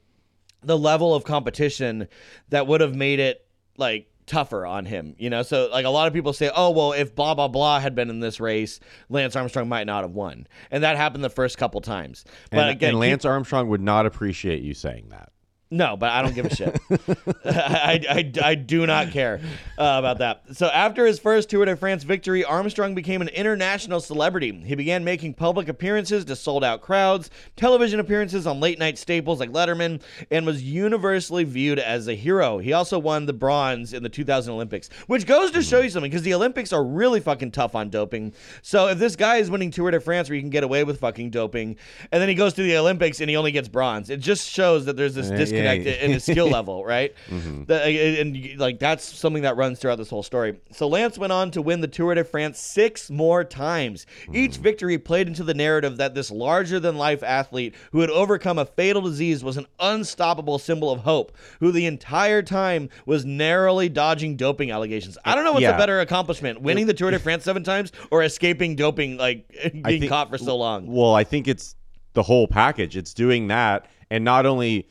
the 0.67 0.79
level 0.79 1.15
of 1.15 1.25
competition 1.25 2.09
that 2.49 2.67
would 2.67 2.81
have 2.81 2.95
made 2.95 3.21
it 3.21 3.47
like 3.77 4.09
tougher 4.27 4.65
on 4.65 4.87
him, 4.87 5.15
you 5.19 5.31
know? 5.31 5.43
So 5.43 5.69
like 5.71 5.85
a 5.85 5.91
lot 5.91 6.07
of 6.07 6.15
people 6.15 6.33
say, 6.33 6.51
"Oh, 6.55 6.71
well, 6.71 6.93
if 6.93 7.15
blah 7.15 7.35
blah 7.35 7.49
blah 7.49 7.81
had 7.81 7.95
been 7.95 8.11
in 8.11 8.21
this 8.21 8.41
race, 8.41 8.81
Lance 9.09 9.37
Armstrong 9.37 9.69
might 9.69 9.87
not 9.87 10.03
have 10.05 10.13
won." 10.13 10.47
And 10.71 10.83
that 10.83 10.97
happened 10.97 11.25
the 11.25 11.31
first 11.31 11.59
couple 11.59 11.81
times. 11.81 12.25
But 12.51 12.61
and, 12.61 12.71
again, 12.71 12.91
and 12.91 13.01
Lance 13.01 13.25
Armstrong 13.25 13.69
would 13.69 13.83
not 13.83 14.07
appreciate 14.07 14.63
you 14.63 14.75
saying 14.75 15.09
that. 15.11 15.31
No, 15.75 15.97
but 15.97 16.13
I 16.13 16.23
don't 16.23 16.35
give 16.35 16.47
a 16.47 16.55
shit. 16.55 16.79
I, 17.45 18.01
I, 18.09 18.33
I 18.43 18.55
do 18.55 18.87
not 18.87 19.11
care 19.11 19.41
uh, 19.77 19.97
about 19.99 20.19
that. 20.19 20.43
So 20.53 20.69
after 20.69 21.05
his 21.05 21.19
first 21.19 21.51
Tour 21.51 21.65
de 21.65 21.77
France 21.77 22.05
victory, 22.05 22.45
Armstrong 22.45 22.95
became 22.95 23.21
an 23.21 23.29
international 23.29 24.01
celebrity. 24.01 24.53
He 24.65 24.77
began 24.77 25.03
making 25.03 25.35
public 25.35 25.69
appearances 25.69 26.25
to 26.27 26.37
sold 26.37 26.63
out 26.63 26.81
crowds, 26.81 27.29
television 27.57 27.99
appearances 27.99 28.47
on 28.47 28.61
late 28.61 28.79
night 28.79 28.99
staples 28.99 29.41
like 29.41 29.51
Letterman, 29.51 30.01
and 30.31 30.47
was 30.47 30.63
universally 30.63 31.43
viewed 31.43 31.81
as 31.81 32.07
a 32.07 32.15
hero. 32.15 32.59
He 32.59 32.73
also 32.73 32.99
won 33.01 33.27
the 33.27 33.33
bronze 33.33 33.93
in 33.93 34.05
the 34.05 34.09
2000 34.09 34.55
Olympics, 34.55 34.89
which 35.09 35.27
goes 35.27 35.51
to 35.51 35.63
show 35.63 35.81
you 35.81 35.91
something 35.91 36.11
because 36.11 36.23
the 36.23 36.35
Olympics 36.35 36.73
are 36.73 36.85
really 36.85 37.19
fucking 37.19 37.51
tough 37.51 37.75
on 37.75 37.91
doping. 37.91 38.33
So 38.63 38.87
if 38.87 38.99
this 38.99 39.17
guy 39.17 39.37
is 39.37 39.51
winning 39.51 39.73
Tour 39.73 39.91
de 39.91 39.99
France 39.99 40.29
where 40.29 40.37
you 40.37 40.43
can 40.43 40.51
get 40.51 40.63
away 40.63 40.85
with 40.85 41.01
fucking 41.01 41.31
doping, 41.31 41.77
and 42.13 42.23
then 42.23 42.29
he 42.29 42.37
goes 42.37 42.55
to 42.55 42.63
the 42.63 42.77
Olympics 42.77 43.21
and 43.21 43.29
he 43.29 43.35
only 43.35 43.51
gets 43.51 43.67
bronze, 43.67 44.09
it 44.09 44.21
just 44.21 44.49
shows 44.49 44.85
that 44.85 44.97
there's 44.97 45.17
this 45.17 45.31
yeah, 45.31 45.37
disconnect 45.37 45.64
yeah. 45.65 45.93
in 45.93 46.13
his 46.13 46.25
skill 46.25 46.49
level, 46.49 46.85
right? 46.85 47.15
Mm-hmm. 47.35 47.65
The- 47.65 47.83
uh, 47.83 48.21
and 48.21 48.59
like 48.59 48.79
that's 48.79 49.05
something 49.05 49.43
that 49.43 49.57
runs 49.57 49.79
throughout 49.79 49.97
this 49.97 50.11
whole 50.11 50.23
story. 50.23 50.61
So 50.73 50.87
Lance 50.87 51.19
went 51.19 51.33
on 51.33 51.51
to 51.53 51.63
win 51.63 51.81
the 51.81 51.89
Tour 51.89 52.15
de 52.15 52.23
France 52.23 52.59
six 52.59 53.11
more 53.11 53.45
times. 53.45 54.07
Mm-hmm. 54.23 54.37
Each 54.37 54.57
victory 54.57 54.99
played 54.99 55.27
into 55.27 55.43
the 55.43 55.55
narrative 55.55 55.97
that 55.97 56.15
this 56.15 56.31
larger 56.31 56.79
than 56.79 56.97
life 56.97 57.23
athlete 57.23 57.75
who 57.93 58.01
had 58.01 58.11
overcome 58.11 58.59
a 58.59 58.67
fatal 58.67 59.03
disease 59.03 59.43
was 59.43 59.57
an 59.57 59.67
unstoppable 59.81 60.59
symbol 60.59 60.91
of 60.91 61.01
hope, 61.01 61.33
who 61.61 61.73
the 61.73 61.87
entire 61.87 62.43
time 62.43 62.89
was 63.07 63.25
narrowly 63.25 63.89
dodging 63.89 64.37
doping 64.37 64.71
allegations. 64.71 65.17
I 65.25 65.35
don't 65.35 65.45
know 65.45 65.53
what's 65.53 65.65
a 65.65 65.77
better 65.79 66.01
accomplishment: 66.01 66.61
winning 66.61 66.87
the 66.87 66.95
Tour 66.95 67.11
de 67.11 67.19
France 67.19 67.45
seven 67.45 67.65
times 67.65 67.91
or 68.11 68.23
escaping 68.23 68.77
doping, 68.77 69.17
like 69.17 69.49
being 69.73 69.83
think- 70.01 70.09
caught 70.09 70.31
for 70.31 70.39
so 70.39 70.57
long. 70.57 70.87
Well, 70.87 71.15
I 71.15 71.25
think 71.25 71.49
it's 71.49 71.75
the 72.13 72.23
whole 72.23 72.47
package. 72.47 72.97
It's 72.97 73.13
doing 73.15 73.49
that 73.49 73.87
and 74.11 74.25
not 74.25 74.47
only 74.47 74.89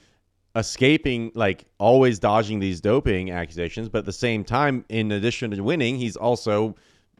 escaping 0.55 1.31
like 1.33 1.65
always 1.79 2.19
dodging 2.19 2.59
these 2.59 2.79
doping 2.81 3.31
accusations, 3.31 3.89
but 3.89 3.99
at 3.99 4.05
the 4.05 4.13
same 4.13 4.43
time 4.43 4.85
in 4.89 5.11
addition 5.11 5.51
to 5.51 5.61
winning, 5.63 5.97
he's 5.97 6.15
also, 6.15 6.75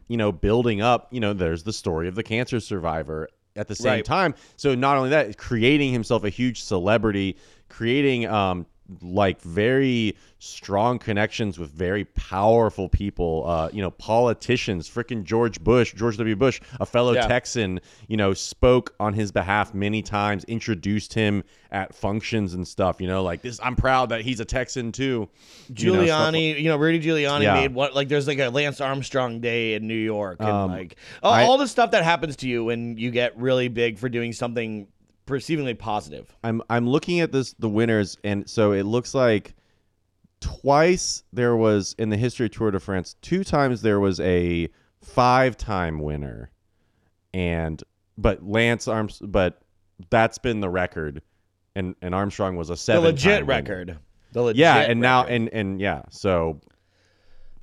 you 0.08 0.16
know, 0.16 0.30
building 0.30 0.80
up, 0.80 1.08
you 1.10 1.20
know, 1.20 1.32
there's 1.32 1.64
the 1.64 1.72
story 1.72 2.08
of 2.08 2.14
the 2.14 2.22
cancer 2.22 2.60
survivor 2.60 3.28
at 3.56 3.68
the 3.68 3.74
same 3.74 3.84
Right. 3.96 4.04
time. 4.04 4.34
So 4.56 4.74
not 4.74 4.96
only 4.96 5.10
that, 5.10 5.36
creating 5.36 5.92
himself 5.92 6.24
a 6.24 6.28
huge 6.28 6.62
celebrity, 6.62 7.36
creating 7.68 8.26
um 8.26 8.66
like 9.00 9.40
very 9.40 10.14
strong 10.38 10.98
connections 10.98 11.58
with 11.58 11.70
very 11.70 12.04
powerful 12.04 12.86
people, 12.88 13.44
uh, 13.46 13.70
you 13.72 13.80
know, 13.80 13.90
politicians, 13.90 14.88
freaking 14.90 15.24
George 15.24 15.58
Bush, 15.64 15.94
George 15.94 16.18
W. 16.18 16.36
Bush, 16.36 16.60
a 16.80 16.84
fellow 16.86 17.14
Yeah. 17.14 17.26
Texan, 17.26 17.80
you 18.08 18.18
know, 18.18 18.34
spoke 18.34 18.94
on 19.00 19.14
his 19.14 19.32
behalf 19.32 19.72
many 19.72 20.02
times, 20.02 20.44
introduced 20.44 21.14
him 21.14 21.44
at 21.70 21.94
functions 21.94 22.52
and 22.52 22.68
stuff, 22.68 23.00
you 23.00 23.06
know, 23.06 23.22
like 23.22 23.40
this, 23.40 23.58
I'm 23.62 23.74
proud 23.74 24.10
that 24.10 24.20
he's 24.20 24.38
a 24.40 24.44
Texan 24.44 24.92
too. 24.92 25.28
You 25.74 25.92
know, 25.94 26.04
stuff 26.04 26.34
Giuliani, 26.34 26.60
you 26.60 26.68
know, 26.68 26.76
Rudy 26.76 27.00
Giuliani 27.00 27.42
Yeah. 27.44 27.54
made 27.54 27.74
what 27.74 27.94
like 27.94 28.08
there's 28.08 28.26
like 28.28 28.38
a 28.38 28.48
Lance 28.50 28.80
Armstrong 28.82 29.40
Day 29.40 29.74
in 29.74 29.86
New 29.88 29.94
York, 29.94 30.36
and 30.40 30.48
Um, 30.50 30.70
like 30.70 30.96
all, 31.22 31.32
I- 31.32 31.44
all 31.44 31.56
the 31.58 31.66
stuff 31.68 31.92
that 31.92 32.04
happens 32.04 32.36
to 32.36 32.48
you 32.48 32.64
when 32.64 32.98
you 32.98 33.10
get 33.10 33.36
really 33.38 33.68
big 33.68 33.98
for 33.98 34.10
doing 34.10 34.32
something 34.34 34.88
perceivingly 35.26 35.78
positive. 35.78 36.34
I'm 36.44 36.62
I'm 36.68 36.88
looking 36.88 37.20
at 37.20 37.32
this 37.32 37.54
the 37.58 37.68
winners, 37.68 38.16
and 38.24 38.48
so 38.48 38.72
it 38.72 38.84
looks 38.84 39.14
like 39.14 39.54
twice 40.40 41.22
there 41.32 41.56
was 41.56 41.94
in 41.98 42.10
the 42.10 42.16
history 42.16 42.46
of 42.46 42.52
Tour 42.52 42.70
de 42.70 42.80
France, 42.80 43.16
two 43.22 43.44
times 43.44 43.82
there 43.82 44.00
was 44.00 44.20
a 44.20 44.68
five 45.00 45.56
time 45.56 45.98
winner, 46.00 46.50
and 47.32 47.82
but 48.18 48.42
Lance 48.44 48.86
Arms, 48.88 49.20
but 49.24 49.60
that's 50.10 50.38
been 50.38 50.60
the 50.60 50.68
record, 50.70 51.22
and 51.74 51.94
and 52.02 52.14
Armstrong 52.14 52.56
was 52.56 52.70
a 52.70 52.74
The 52.74 52.76
seven 52.78 53.04
legit 53.04 53.46
record. 53.46 53.98
The 54.32 54.42
legit 54.42 54.58
Yeah, 54.60 54.78
and 54.78 55.00
now 55.00 55.24
and 55.24 55.48
and 55.50 55.80
yeah, 55.80 56.02
so 56.10 56.60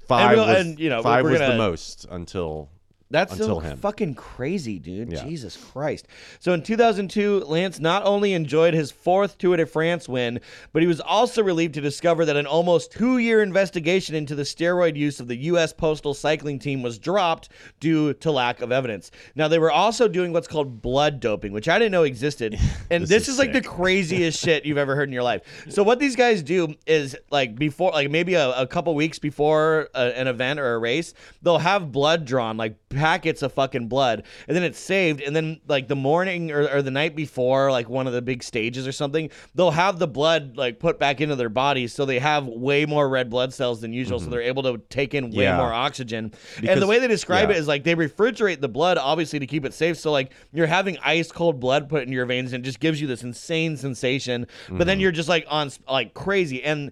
five 0.08 0.38
we'll- 0.38 0.48
was, 0.48 0.66
and, 0.66 0.80
you 0.80 0.90
know, 0.90 1.02
5 1.04 1.24
we're 1.24 1.32
was 1.32 1.40
gonna- 1.40 1.52
the 1.54 1.58
most 1.58 2.06
until 2.10 2.70
That's 3.12 3.38
so 3.38 3.60
him. 3.60 3.78
fucking 3.78 4.16
crazy, 4.16 4.80
dude. 4.80 5.12
Yeah. 5.12 5.24
Jesus 5.24 5.58
Christ. 5.58 6.08
So 6.40 6.54
in 6.54 6.64
2002, 6.64 7.42
Lance 7.42 7.80
not 7.80 8.04
only 8.06 8.34
enjoyed 8.34 8.74
his 8.74 8.92
fourth 8.92 9.38
Tour 9.38 9.58
de 9.58 9.66
France 9.66 10.08
win, 10.08 10.40
but 10.74 10.82
he 10.82 10.88
was 10.88 11.02
also 11.02 11.44
relieved 11.44 11.74
to 11.76 11.82
discover 11.82 12.26
that 12.26 12.36
an 12.36 12.46
almost 12.46 12.92
two 12.92 13.18
year 13.18 13.42
investigation 13.42 14.16
into 14.16 14.36
the 14.36 14.44
steroid 14.44 14.96
use 14.96 15.20
of 15.20 15.28
the 15.28 15.36
U.S. 15.36 15.74
Postal 15.74 16.14
Cycling 16.14 16.60
Team 16.60 16.82
was 16.82 16.98
dropped 16.98 17.50
due 17.80 18.14
to 18.16 18.32
lack 18.32 18.62
of 18.62 18.72
evidence. 18.72 19.12
Now, 19.36 19.48
they 19.48 19.60
were 19.60 19.72
also 19.72 20.08
doing 20.08 20.34
what's 20.34 20.48
called 20.48 20.82
blood 20.82 21.20
doping, 21.20 21.52
which 21.52 21.68
I 21.68 21.78
didn't 21.80 21.92
know 21.92 22.04
existed. 22.04 22.58
And 22.90 23.04
This 23.04 23.10
this, 23.10 23.22
is 23.24 23.34
is, 23.36 23.40
like 23.40 23.54
the 23.54 23.62
craziest 23.62 24.38
shit 24.44 24.66
you've 24.66 24.78
ever 24.78 24.96
heard 24.96 25.08
in 25.08 25.14
your 25.14 25.24
life. 25.24 25.44
So 25.70 25.82
what 25.82 26.00
these 26.00 26.18
guys 26.18 26.44
do 26.44 26.76
is 26.86 27.16
like 27.30 27.56
before, 27.56 27.92
like 27.92 28.12
maybe 28.12 28.34
a, 28.34 28.52
a 28.52 28.68
couple 28.68 28.94
weeks 28.96 29.18
before 29.18 29.88
a, 29.94 30.20
an 30.20 30.28
event 30.28 30.60
or 30.60 30.74
a 30.74 30.80
race, 30.80 31.14
they'll 31.42 31.58
have 31.60 31.92
blood 31.94 32.26
drawn, 32.26 32.58
like 32.58 32.76
packets 33.02 33.42
of 33.42 33.52
fucking 33.54 33.88
blood, 33.88 34.24
and 34.48 34.56
then 34.56 34.64
it's 34.64 34.80
saved. 34.80 35.22
And 35.22 35.36
then 35.36 35.60
like 35.68 35.88
the 35.88 35.96
morning 35.96 36.52
or, 36.52 36.68
or 36.70 36.82
the 36.82 36.92
night 36.92 37.16
before, 37.16 37.72
like 37.72 37.90
one 37.90 38.06
of 38.08 38.14
the 38.14 38.22
big 38.22 38.44
stages 38.44 38.88
or 38.88 38.92
something, 38.92 39.30
they'll 39.56 39.72
have 39.72 40.00
the 40.00 40.08
blood 40.08 40.56
like 40.58 40.80
put 40.80 41.00
back 41.00 41.20
into 41.22 41.36
their 41.36 41.50
bodies, 41.50 41.94
so 41.94 42.06
they 42.06 42.20
have 42.20 42.46
way 42.48 42.86
more 42.86 43.10
red 43.10 43.30
blood 43.30 43.54
cells 43.54 43.82
than 43.82 43.92
usual, 43.94 44.20
so 44.20 44.30
they're 44.30 44.42
able 44.42 44.64
to 44.64 44.78
take 44.90 45.14
in 45.14 45.26
way 45.26 45.30
Mm-hmm. 45.32 45.40
Yeah. 45.42 45.58
more 45.58 45.74
oxygen. 45.74 46.32
and 46.68 46.82
the 46.82 46.86
way 46.88 47.00
they 47.00 47.08
describe 47.08 47.50
yeah. 47.50 47.56
it 47.56 47.60
is 47.60 47.68
like 47.68 47.84
they 47.84 47.96
refrigerate 47.96 48.62
the 48.62 48.68
blood 48.70 48.98
obviously 49.00 49.40
to 49.40 49.48
keep 49.48 49.66
it 49.66 49.74
safe 49.74 49.98
so 49.98 50.12
like 50.12 50.32
you're 50.54 50.68
having 50.68 50.98
ice 51.04 51.32
cold 51.32 51.60
blood 51.60 51.90
put 51.90 52.04
in 52.04 52.12
your 52.12 52.26
veins 52.28 52.54
and 52.54 52.64
it 52.64 52.66
just 52.66 52.80
gives 52.80 53.02
you 53.02 53.08
this 53.08 53.24
insane 53.24 53.76
sensation 53.78 54.46
but 54.68 54.74
Mm-hmm. 54.76 54.84
then 54.88 55.00
you're 55.00 55.12
just 55.12 55.30
like 55.30 55.46
on 55.50 55.72
like 55.90 56.14
crazy 56.14 56.62
and 56.64 56.92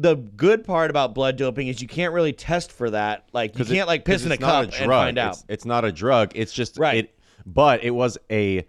the 0.00 0.14
good 0.14 0.64
part 0.64 0.90
about 0.90 1.12
blood 1.12 1.36
doping 1.36 1.66
is 1.66 1.82
you 1.82 1.88
can't 1.88 2.14
really 2.14 2.32
test 2.32 2.70
for 2.70 2.88
that 2.90 3.24
like 3.32 3.58
you 3.58 3.64
can't 3.64 3.88
like 3.88 4.04
piss 4.04 4.24
in 4.24 4.30
a 4.32 4.36
cup 4.38 4.70
drug. 4.70 4.80
and 4.80 4.90
find 4.90 5.18
out 5.18 5.32
It's, 5.34 5.44
it's 5.48 5.64
not 5.64 5.84
a 5.84 5.90
drug. 5.92 6.32
It's 6.36 6.52
just 6.52 6.78
Right. 6.78 7.04
It, 7.04 7.18
but 7.44 7.82
it 7.82 7.90
was 7.90 8.16
a 8.30 8.64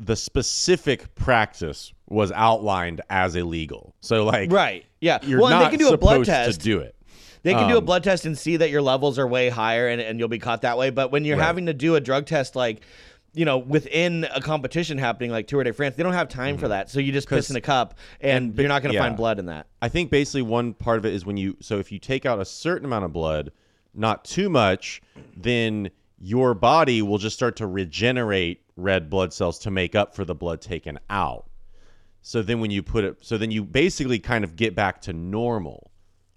the 0.00 0.16
specific 0.16 1.14
practice 1.14 1.92
was 2.08 2.30
outlined 2.32 3.00
as 3.10 3.34
illegal. 3.36 3.94
So 4.00 4.24
like 4.24 4.50
right 4.50 4.84
yeah 5.00 5.18
you're 5.22 5.40
well 5.40 5.50
not 5.50 5.64
they 5.70 5.76
can 5.76 5.78
do 5.86 5.92
a 5.92 5.98
blood 5.98 6.24
test 6.24 6.60
to 6.60 6.64
do 6.64 6.78
it. 6.80 6.94
They 7.42 7.52
can 7.52 7.68
do 7.68 7.74
a 7.74 7.78
Um, 7.78 7.84
blood 7.84 8.02
test 8.02 8.24
and 8.26 8.36
see 8.36 8.56
that 8.56 8.70
your 8.70 8.82
levels 8.82 9.18
are 9.20 9.26
way 9.26 9.50
higher 9.50 9.86
and, 9.88 10.00
and 10.00 10.18
you'll 10.18 10.26
be 10.28 10.38
caught 10.40 10.62
that 10.62 10.76
way. 10.78 10.90
But 10.90 11.12
when 11.12 11.24
you're 11.24 11.36
Right. 11.36 11.44
having 11.44 11.66
to 11.66 11.74
do 11.74 11.94
a 11.94 12.00
drug 12.00 12.26
test, 12.26 12.56
like, 12.56 12.80
you 13.36 13.44
know, 13.44 13.58
within 13.58 14.26
a 14.34 14.40
competition 14.40 14.96
happening 14.96 15.30
like 15.30 15.46
Tour 15.46 15.62
de 15.62 15.72
France, 15.74 15.94
they 15.94 16.02
don't 16.02 16.14
have 16.14 16.28
time 16.28 16.56
for 16.56 16.68
that. 16.68 16.88
So 16.90 17.00
you 17.00 17.12
just 17.12 17.28
piss 17.28 17.46
Mm-hmm. 17.46 17.52
in 17.52 17.56
a 17.58 17.60
cup 17.60 17.98
and, 18.20 18.56
you're 18.58 18.66
not 18.66 18.82
going 18.82 18.92
to 18.92 18.96
yeah. 18.96 19.02
find 19.02 19.14
blood 19.14 19.38
in 19.38 19.46
that. 19.46 19.66
I 19.82 19.90
think 19.90 20.10
basically 20.10 20.40
one 20.42 20.72
part 20.72 20.96
of 20.96 21.04
it 21.04 21.12
is 21.12 21.26
when 21.26 21.36
you 21.36 21.56
so 21.60 21.78
if 21.78 21.92
you 21.92 21.98
take 21.98 22.24
out 22.24 22.40
a 22.40 22.46
certain 22.46 22.86
amount 22.86 23.04
of 23.04 23.12
blood, 23.12 23.52
not 23.94 24.24
too 24.24 24.48
much, 24.48 25.02
then 25.36 25.90
your 26.18 26.54
body 26.54 27.02
will 27.02 27.18
just 27.18 27.36
start 27.36 27.56
to 27.56 27.66
regenerate 27.66 28.62
red 28.76 29.10
blood 29.10 29.34
cells 29.34 29.58
to 29.60 29.70
make 29.70 29.94
up 29.94 30.16
for 30.16 30.24
the 30.24 30.34
blood 30.34 30.62
taken 30.62 30.98
out. 31.10 31.44
So 32.22 32.40
then 32.40 32.60
when 32.60 32.70
you 32.70 32.82
put 32.82 33.04
it 33.04 33.18
so 33.20 33.36
then 33.36 33.50
you 33.50 33.64
basically 33.64 34.18
kind 34.18 34.44
of 34.44 34.56
get 34.56 34.74
back 34.74 35.02
to 35.02 35.12
normal. 35.12 35.90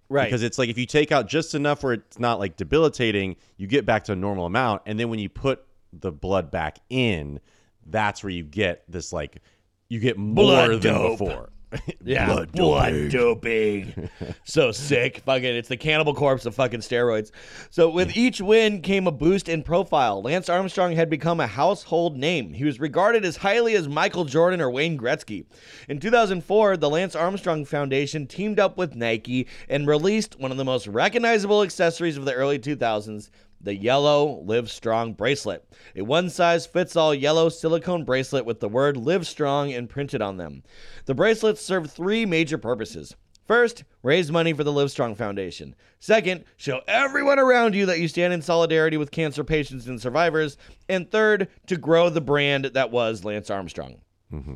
Right. 0.09 0.25
Because 0.25 0.43
it's 0.43 0.57
like 0.57 0.69
if 0.69 0.77
you 0.77 0.85
take 0.85 1.13
out 1.13 1.29
just 1.29 1.55
enough 1.55 1.81
where 1.81 1.93
it's 1.93 2.19
not 2.19 2.39
like 2.39 2.57
debilitating, 2.57 3.37
you 3.55 3.67
get 3.67 3.85
back 3.85 4.03
to 4.05 4.11
a 4.11 4.15
normal 4.17 4.45
amount. 4.45 4.81
And 4.85 4.99
then 4.99 5.09
when 5.09 5.19
you 5.19 5.29
put 5.29 5.63
the 5.93 6.11
blood 6.11 6.51
back 6.51 6.79
in, 6.89 7.39
that's 7.85 8.23
where 8.23 8.31
you 8.31 8.43
get 8.43 8.83
this 8.87 9.11
like 9.13 9.41
you 9.89 9.99
get 9.99 10.17
more 10.17 10.35
Blood 10.45 10.69
than 10.81 10.93
dope. 10.93 11.19
before. 11.19 11.49
Yeah, 12.03 12.25
Blood 12.25 12.51
blood 12.51 13.11
doping. 13.11 14.09
so 14.43 14.71
sick. 14.71 15.19
Fucking, 15.25 15.55
it's 15.55 15.67
the 15.69 15.77
cannibal 15.77 16.15
corpse 16.15 16.47
of 16.47 16.55
fucking 16.55 16.79
steroids. 16.79 17.29
So 17.69 17.89
with 17.91 18.17
each 18.17 18.41
win 18.41 18.81
came 18.81 19.05
a 19.05 19.11
boost 19.11 19.47
in 19.47 19.61
profile. 19.61 20.23
Lance 20.23 20.49
Armstrong 20.49 20.93
had 20.93 21.11
become 21.11 21.39
a 21.39 21.45
household 21.45 22.17
name. 22.17 22.53
He 22.53 22.63
was 22.63 22.79
regarded 22.79 23.23
as 23.23 23.37
highly 23.37 23.75
as 23.75 23.87
Michael 23.87 24.25
Jordan 24.25 24.61
or 24.61 24.71
Wayne 24.71 24.97
Gretzky. 24.97 25.45
In 25.87 25.99
2004, 25.99 26.77
the 26.77 26.89
Lance 26.89 27.15
Armstrong 27.15 27.65
Foundation 27.65 28.25
teamed 28.25 28.59
up 28.59 28.75
with 28.75 28.95
Nike 28.95 29.47
and 29.67 29.85
released 29.87 30.39
one 30.39 30.49
of 30.49 30.57
the 30.57 30.65
most 30.65 30.87
recognizable 30.87 31.61
accessories 31.61 32.17
of 32.17 32.25
the 32.25 32.33
early 32.33 32.57
2000s, 32.57 33.29
the 33.61 33.75
yellow 33.75 34.41
Live 34.45 34.69
Strong 34.69 35.13
bracelet. 35.13 35.65
A 35.95 36.01
one 36.01 36.29
size 36.29 36.65
fits 36.65 36.95
all 36.95 37.13
yellow 37.13 37.49
silicone 37.49 38.03
bracelet 38.03 38.45
with 38.45 38.59
the 38.59 38.69
word 38.69 38.97
Live 38.97 39.27
Strong 39.27 39.71
imprinted 39.71 40.21
on 40.21 40.37
them. 40.37 40.63
The 41.05 41.15
bracelets 41.15 41.61
serve 41.61 41.91
three 41.91 42.25
major 42.25 42.57
purposes. 42.57 43.15
First, 43.47 43.83
raise 44.03 44.31
money 44.31 44.53
for 44.53 44.63
the 44.63 44.71
Live 44.71 44.91
Strong 44.91 45.15
Foundation. 45.15 45.73
Second, 45.99 46.43
show 46.55 46.81
everyone 46.87 47.39
around 47.39 47.73
you 47.73 47.87
that 47.87 47.99
you 47.99 48.07
stand 48.07 48.31
in 48.31 48.43
solidarity 48.43 48.95
with 48.95 49.09
cancer 49.09 49.43
patients 49.43 49.87
and 49.87 49.99
survivors. 49.99 50.55
And 50.87 51.09
third, 51.09 51.47
to 51.65 51.75
grow 51.75 52.09
the 52.09 52.21
brand 52.21 52.65
that 52.65 52.91
was 52.91 53.25
Lance 53.25 53.49
Armstrong. 53.49 54.01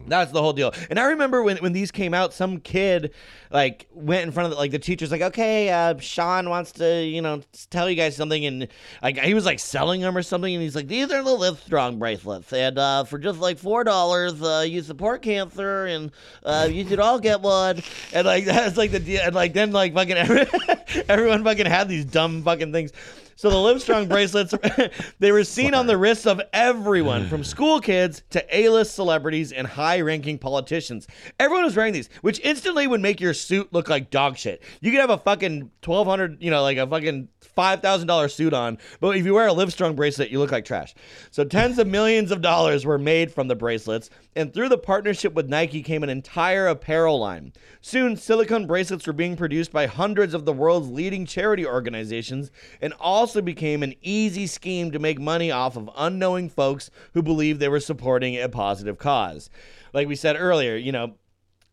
That's 0.08 0.32
the 0.32 0.40
whole 0.40 0.54
deal. 0.54 0.72
And 0.92 1.00
I 1.00 1.06
remember 1.06 1.42
when, 1.42 1.58
when 1.58 1.74
these 1.74 1.90
came 1.90 2.14
out, 2.14 2.32
some 2.32 2.60
kid 2.60 3.12
like 3.50 3.88
went 3.92 4.24
in 4.24 4.32
front 4.32 4.46
of 4.46 4.52
the, 4.52 4.58
like 4.58 4.70
the 4.70 4.78
teacher's 4.78 5.12
like, 5.12 5.22
okay, 5.22 5.70
uh, 5.70 5.98
Sean 5.98 6.48
wants 6.50 6.74
to 6.74 7.04
you 7.04 7.22
know 7.22 7.42
tell 7.72 7.90
you 7.90 7.96
guys 7.96 8.16
something, 8.16 8.46
and 8.46 8.68
like 9.02 9.18
he 9.18 9.34
was 9.34 9.46
like 9.46 9.60
selling 9.60 10.02
them 10.02 10.16
or 10.16 10.22
something, 10.22 10.54
and 10.54 10.62
he's 10.62 10.76
like, 10.76 10.88
these 10.88 11.12
are 11.12 11.24
the 11.24 11.34
Live 11.34 11.60
Strong 11.60 11.98
bracelets, 11.98 12.54
and 12.54 12.78
uh, 12.78 13.04
for 13.04 13.18
just 13.18 13.40
like 13.40 13.58
four 13.58 13.84
dollars, 13.84 14.40
uh, 14.44 14.64
you 14.68 14.84
support 14.84 15.24
cancer, 15.24 15.86
and 15.86 16.12
uh, 16.44 16.68
you 16.70 16.88
should 16.88 17.00
all 17.00 17.20
get 17.20 17.42
one, 17.42 17.82
and 18.14 18.28
like 18.28 18.46
that's 18.46 18.78
like 18.78 18.92
the 18.92 19.00
deal, 19.00 19.22
and 19.24 19.34
like 19.34 19.54
then 19.54 19.72
like 19.72 19.96
fucking 19.96 20.18
every, 20.18 20.46
everyone 21.10 21.44
fucking 21.44 21.66
had 21.66 21.90
these 21.90 22.06
dumb 22.06 22.44
fucking 22.44 22.72
things. 22.72 22.92
So 23.36 23.50
the 23.50 23.56
Livestrong 23.56 24.08
bracelets, 24.08 24.54
they 25.20 25.32
were 25.32 25.44
seen 25.44 25.74
on 25.74 25.88
the 25.88 25.98
wrists 25.98 26.26
of 26.26 26.42
everyone 26.54 27.28
from 27.28 27.44
school 27.44 27.80
kids 27.80 28.24
to 28.32 28.46
A-list 28.56 28.94
celebrities 28.94 29.52
and 29.52 29.66
high-ranking 29.68 30.38
politicians. 30.40 31.08
Everyone 31.40 31.66
was 31.66 31.76
wearing 31.76 31.94
these, 31.94 32.10
which 32.22 32.40
instantly 32.42 32.88
would 32.88 33.02
make 33.02 33.20
your 33.20 33.34
suit 33.34 33.74
look 33.74 33.90
like 33.90 34.10
dog 34.10 34.38
shit. 34.38 34.62
You 34.82 34.92
could 34.92 35.00
have 35.00 35.10
a 35.10 35.18
fucking 35.18 35.72
1200, 35.84 36.42
you 36.42 36.52
know, 36.52 36.62
like 36.62 36.78
a 36.78 36.88
fucking 36.88 37.30
$5,000 37.56 38.32
suit 38.32 38.54
on, 38.54 38.78
but 38.99 39.18
if 39.18 39.26
you 39.26 39.34
wear 39.34 39.47
a 39.47 39.54
Livestrong 39.54 39.95
bracelet, 39.95 40.30
you 40.30 40.39
look 40.39 40.51
like 40.51 40.66
trash. 40.66 40.93
So 41.32 41.43
tens 41.43 41.80
of 41.80 41.88
millions 41.88 42.32
of 42.32 42.41
dollars 42.41 42.86
were 42.86 42.97
made 42.97 43.32
from 43.32 43.47
the 43.47 43.56
bracelets, 43.56 44.10
and 44.36 44.54
through 44.54 44.70
the 44.70 44.78
partnership 44.78 45.34
with 45.34 45.49
Nike 45.49 45.84
came 45.84 46.04
an 46.04 46.10
entire 46.10 46.68
apparel 46.68 47.20
line. 47.20 47.54
Soon, 47.82 48.16
silicone 48.16 48.66
bracelets 48.66 49.06
were 49.06 49.14
being 49.14 49.36
produced 49.36 49.72
by 49.72 49.86
hundreds 49.86 50.34
of 50.34 50.45
the 50.45 50.54
world's 50.54 50.89
leading 50.89 51.26
charity 51.26 51.66
organizations 51.66 52.51
and 52.82 52.93
also 52.99 53.41
became 53.41 53.84
an 53.84 53.93
easy 54.01 54.47
scheme 54.47 54.91
to 54.91 54.99
make 54.99 55.20
money 55.20 55.51
off 55.51 55.78
of 55.78 55.89
unknowing 55.95 56.49
folks 56.49 56.89
who 57.14 57.22
believed 57.22 57.60
they 57.60 57.70
were 57.70 57.80
supporting 57.80 58.41
a 58.41 58.49
positive 58.49 58.97
cause. 58.97 59.49
Like 59.93 60.08
we 60.08 60.16
said 60.16 60.36
earlier, 60.38 60.76
you 60.76 60.91
know, 60.91 61.16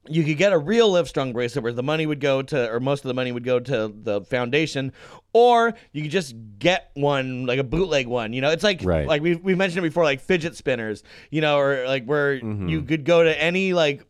you 0.08 0.24
could 0.24 0.38
get 0.38 0.52
a 0.52 0.58
real 0.58 0.90
Livestrong 0.92 1.32
bracelet 1.32 1.62
where 1.62 1.72
the 1.72 1.82
money 1.82 2.06
would 2.06 2.20
go 2.20 2.40
to, 2.42 2.70
or 2.70 2.80
most 2.80 3.04
of 3.04 3.08
the 3.08 3.14
money 3.14 3.32
would 3.32 3.44
go 3.44 3.60
to 3.60 3.92
the 4.02 4.22
foundation, 4.22 4.92
or 5.32 5.74
you 5.92 6.02
could 6.02 6.10
just 6.10 6.34
get 6.58 6.90
one, 6.94 7.44
like 7.46 7.58
a 7.58 7.64
bootleg 7.64 8.06
one. 8.06 8.32
You 8.32 8.40
know, 8.40 8.50
it's 8.50 8.64
like, 8.64 8.80
Right. 8.82 9.06
like 9.06 9.22
we 9.22 9.36
we 9.36 9.54
mentioned 9.54 9.84
it 9.84 9.88
before, 9.88 10.04
like 10.04 10.20
fidget 10.20 10.56
spinners. 10.56 11.02
You 11.30 11.42
know, 11.42 11.58
or 11.58 11.86
like 11.86 12.06
where 12.06 12.34
you 12.34 12.82
could 12.82 13.04
go 13.04 13.22
to 13.22 13.42
any 13.42 13.72
like 13.74 14.04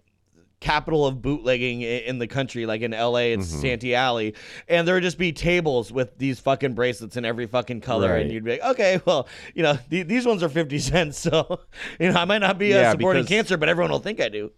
capital 0.61 1.07
of 1.07 1.23
bootlegging 1.23 1.81
in 1.81 2.19
the 2.19 2.27
country, 2.27 2.67
like 2.67 2.83
in 2.83 2.91
LA, 2.93 3.33
it's 3.33 3.47
Santee 3.49 3.95
Alley, 3.95 4.35
and 4.69 4.87
there 4.87 4.95
would 4.95 5.03
just 5.03 5.17
be 5.19 5.33
tables 5.33 5.91
with 5.91 6.19
these 6.19 6.39
fucking 6.39 6.75
bracelets 6.75 7.17
in 7.17 7.25
every 7.25 7.47
fucking 7.47 7.81
color, 7.81 8.15
and 8.15 8.31
you'd 8.31 8.45
be 8.45 8.53
like, 8.53 8.63
okay, 8.63 9.01
well, 9.07 9.27
you 9.55 9.63
know, 9.63 9.79
th- 9.89 10.07
these 10.07 10.27
ones 10.27 10.43
are 10.43 10.49
fifty 10.51 10.79
cents, 10.79 11.19
so 11.29 11.61
you 11.99 12.13
know, 12.13 12.19
I 12.21 12.27
might 12.27 12.39
not 12.43 12.59
be 12.59 12.75
uh, 12.75 12.93
supporting 12.93 13.23
because- 13.23 13.29
cancer, 13.37 13.57
but 13.57 13.69
everyone 13.69 13.91
will 13.91 13.99
think 14.01 14.21
I 14.21 14.29
do. 14.29 14.53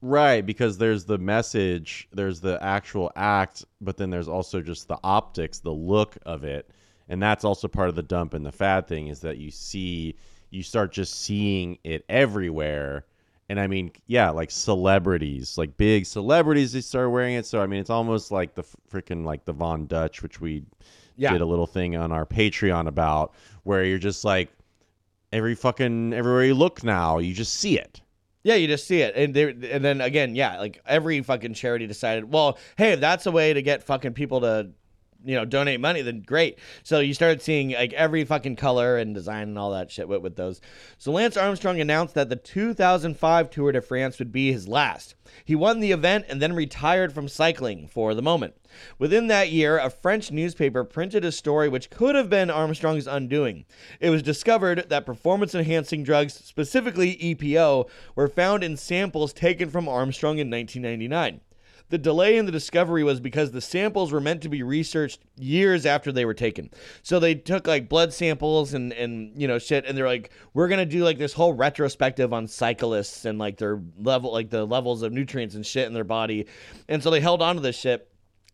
Right, 0.00 0.46
because 0.46 0.78
there's 0.78 1.04
the 1.04 1.18
message, 1.18 2.08
there's 2.12 2.40
the 2.40 2.62
actual 2.62 3.10
act, 3.16 3.64
but 3.80 3.96
then 3.96 4.10
there's 4.10 4.28
also 4.28 4.60
just 4.60 4.86
the 4.86 4.98
optics, 5.02 5.58
the 5.58 5.72
look 5.72 6.16
of 6.24 6.44
it. 6.44 6.70
And 7.08 7.20
that's 7.22 7.44
also 7.44 7.66
part 7.68 7.88
of 7.88 7.96
the 7.96 8.02
dump 8.02 8.34
and 8.34 8.46
the 8.46 8.52
fad 8.52 8.86
thing 8.86 9.08
is 9.08 9.20
that 9.20 9.38
you 9.38 9.50
see 9.50 10.14
you 10.50 10.62
start 10.62 10.92
just 10.92 11.14
seeing 11.20 11.78
it 11.84 12.04
everywhere. 12.08 13.06
And 13.48 13.58
I 13.58 13.66
mean, 13.66 13.90
yeah, 14.06 14.30
like 14.30 14.50
celebrities, 14.50 15.58
like 15.58 15.76
big 15.76 16.06
celebrities 16.06 16.72
they 16.72 16.80
start 16.80 17.10
wearing 17.10 17.34
it. 17.34 17.46
So 17.46 17.60
I 17.60 17.66
mean, 17.66 17.80
it's 17.80 17.90
almost 17.90 18.30
like 18.30 18.54
the 18.54 18.64
freaking 18.92 19.24
like 19.24 19.44
the 19.46 19.52
Von 19.52 19.86
Dutch, 19.86 20.22
which 20.22 20.40
we 20.40 20.64
Yeah. 21.16 21.32
did 21.32 21.40
a 21.40 21.46
little 21.46 21.66
thing 21.66 21.96
on 21.96 22.12
our 22.12 22.24
Patreon 22.26 22.86
about 22.86 23.34
where 23.64 23.84
you're 23.84 23.98
just 23.98 24.24
like 24.24 24.50
every 25.32 25.54
fucking 25.54 26.12
everywhere 26.12 26.44
you 26.44 26.54
look 26.54 26.84
now, 26.84 27.18
you 27.18 27.34
just 27.34 27.54
see 27.54 27.78
it. 27.78 28.00
Yeah, 28.48 28.54
you 28.54 28.66
just 28.66 28.86
see 28.86 29.02
it, 29.02 29.14
and 29.14 29.36
and 29.36 29.84
then 29.84 30.00
again, 30.00 30.34
yeah, 30.34 30.58
like 30.58 30.80
every 30.86 31.20
fucking 31.20 31.52
charity 31.52 31.86
decided, 31.86 32.32
well, 32.32 32.56
hey, 32.78 32.92
if 32.92 33.00
that's 33.00 33.26
a 33.26 33.30
way 33.30 33.52
to 33.52 33.60
get 33.60 33.82
fucking 33.82 34.14
people 34.14 34.40
to, 34.40 34.70
you 35.24 35.34
know, 35.34 35.44
donate 35.44 35.80
money, 35.80 36.02
then 36.02 36.20
great. 36.20 36.58
So 36.82 37.00
you 37.00 37.12
started 37.12 37.42
seeing 37.42 37.72
like 37.72 37.92
every 37.92 38.24
fucking 38.24 38.56
color 38.56 38.96
and 38.96 39.14
design 39.14 39.48
and 39.48 39.58
all 39.58 39.72
that 39.72 39.90
shit 39.90 40.08
with, 40.08 40.22
with 40.22 40.36
those. 40.36 40.60
So 40.96 41.12
Lance 41.12 41.36
Armstrong 41.36 41.80
announced 41.80 42.14
that 42.14 42.28
the 42.28 42.36
2005 42.36 43.50
Tour 43.50 43.72
de 43.72 43.80
France 43.80 44.18
would 44.18 44.32
be 44.32 44.52
his 44.52 44.68
last. 44.68 45.14
He 45.44 45.54
won 45.54 45.80
the 45.80 45.92
event 45.92 46.26
and 46.28 46.40
then 46.40 46.54
retired 46.54 47.12
from 47.12 47.28
cycling 47.28 47.88
for 47.88 48.14
the 48.14 48.22
moment. 48.22 48.54
Within 48.98 49.26
that 49.26 49.50
year, 49.50 49.78
a 49.78 49.90
French 49.90 50.30
newspaper 50.30 50.84
printed 50.84 51.24
a 51.24 51.32
story 51.32 51.68
which 51.68 51.90
could 51.90 52.14
have 52.14 52.30
been 52.30 52.50
Armstrong's 52.50 53.06
undoing. 53.06 53.64
It 54.00 54.10
was 54.10 54.22
discovered 54.22 54.88
that 54.88 55.06
performance 55.06 55.54
enhancing 55.54 56.04
drugs, 56.04 56.34
specifically 56.34 57.16
EPO, 57.16 57.88
were 58.14 58.28
found 58.28 58.62
in 58.62 58.76
samples 58.76 59.32
taken 59.32 59.70
from 59.70 59.88
Armstrong 59.88 60.38
in 60.38 60.50
1999. 60.50 61.40
The 61.90 61.98
delay 61.98 62.36
in 62.36 62.46
the 62.46 62.52
discovery 62.52 63.02
was 63.02 63.20
because 63.20 63.50
the 63.50 63.60
samples 63.60 64.12
were 64.12 64.20
meant 64.20 64.42
to 64.42 64.48
be 64.48 64.62
researched 64.62 65.20
years 65.36 65.86
after 65.86 66.12
they 66.12 66.24
were 66.24 66.34
taken. 66.34 66.70
So 67.02 67.18
they 67.18 67.34
took 67.34 67.66
like 67.66 67.88
blood 67.88 68.12
samples 68.12 68.74
and 68.74 68.92
and 68.92 69.40
you 69.40 69.48
know 69.48 69.58
shit 69.58 69.84
and 69.86 69.96
they're 69.96 70.06
like 70.06 70.30
we're 70.54 70.68
to 70.68 70.84
do 70.84 71.04
like 71.04 71.18
this 71.18 71.32
whole 71.32 71.54
retrospective 71.54 72.32
on 72.32 72.46
cyclists 72.46 73.24
and 73.24 73.38
like 73.38 73.56
their 73.56 73.80
level 73.98 74.32
like 74.32 74.50
the 74.50 74.64
levels 74.64 75.02
of 75.02 75.12
nutrients 75.12 75.54
and 75.54 75.64
shit 75.64 75.86
in 75.86 75.94
their 75.94 76.04
body. 76.04 76.46
And 76.88 77.02
so 77.02 77.10
they 77.10 77.20
held 77.20 77.42
on 77.42 77.56
to 77.56 77.62
this 77.62 77.78
shit. 77.78 78.08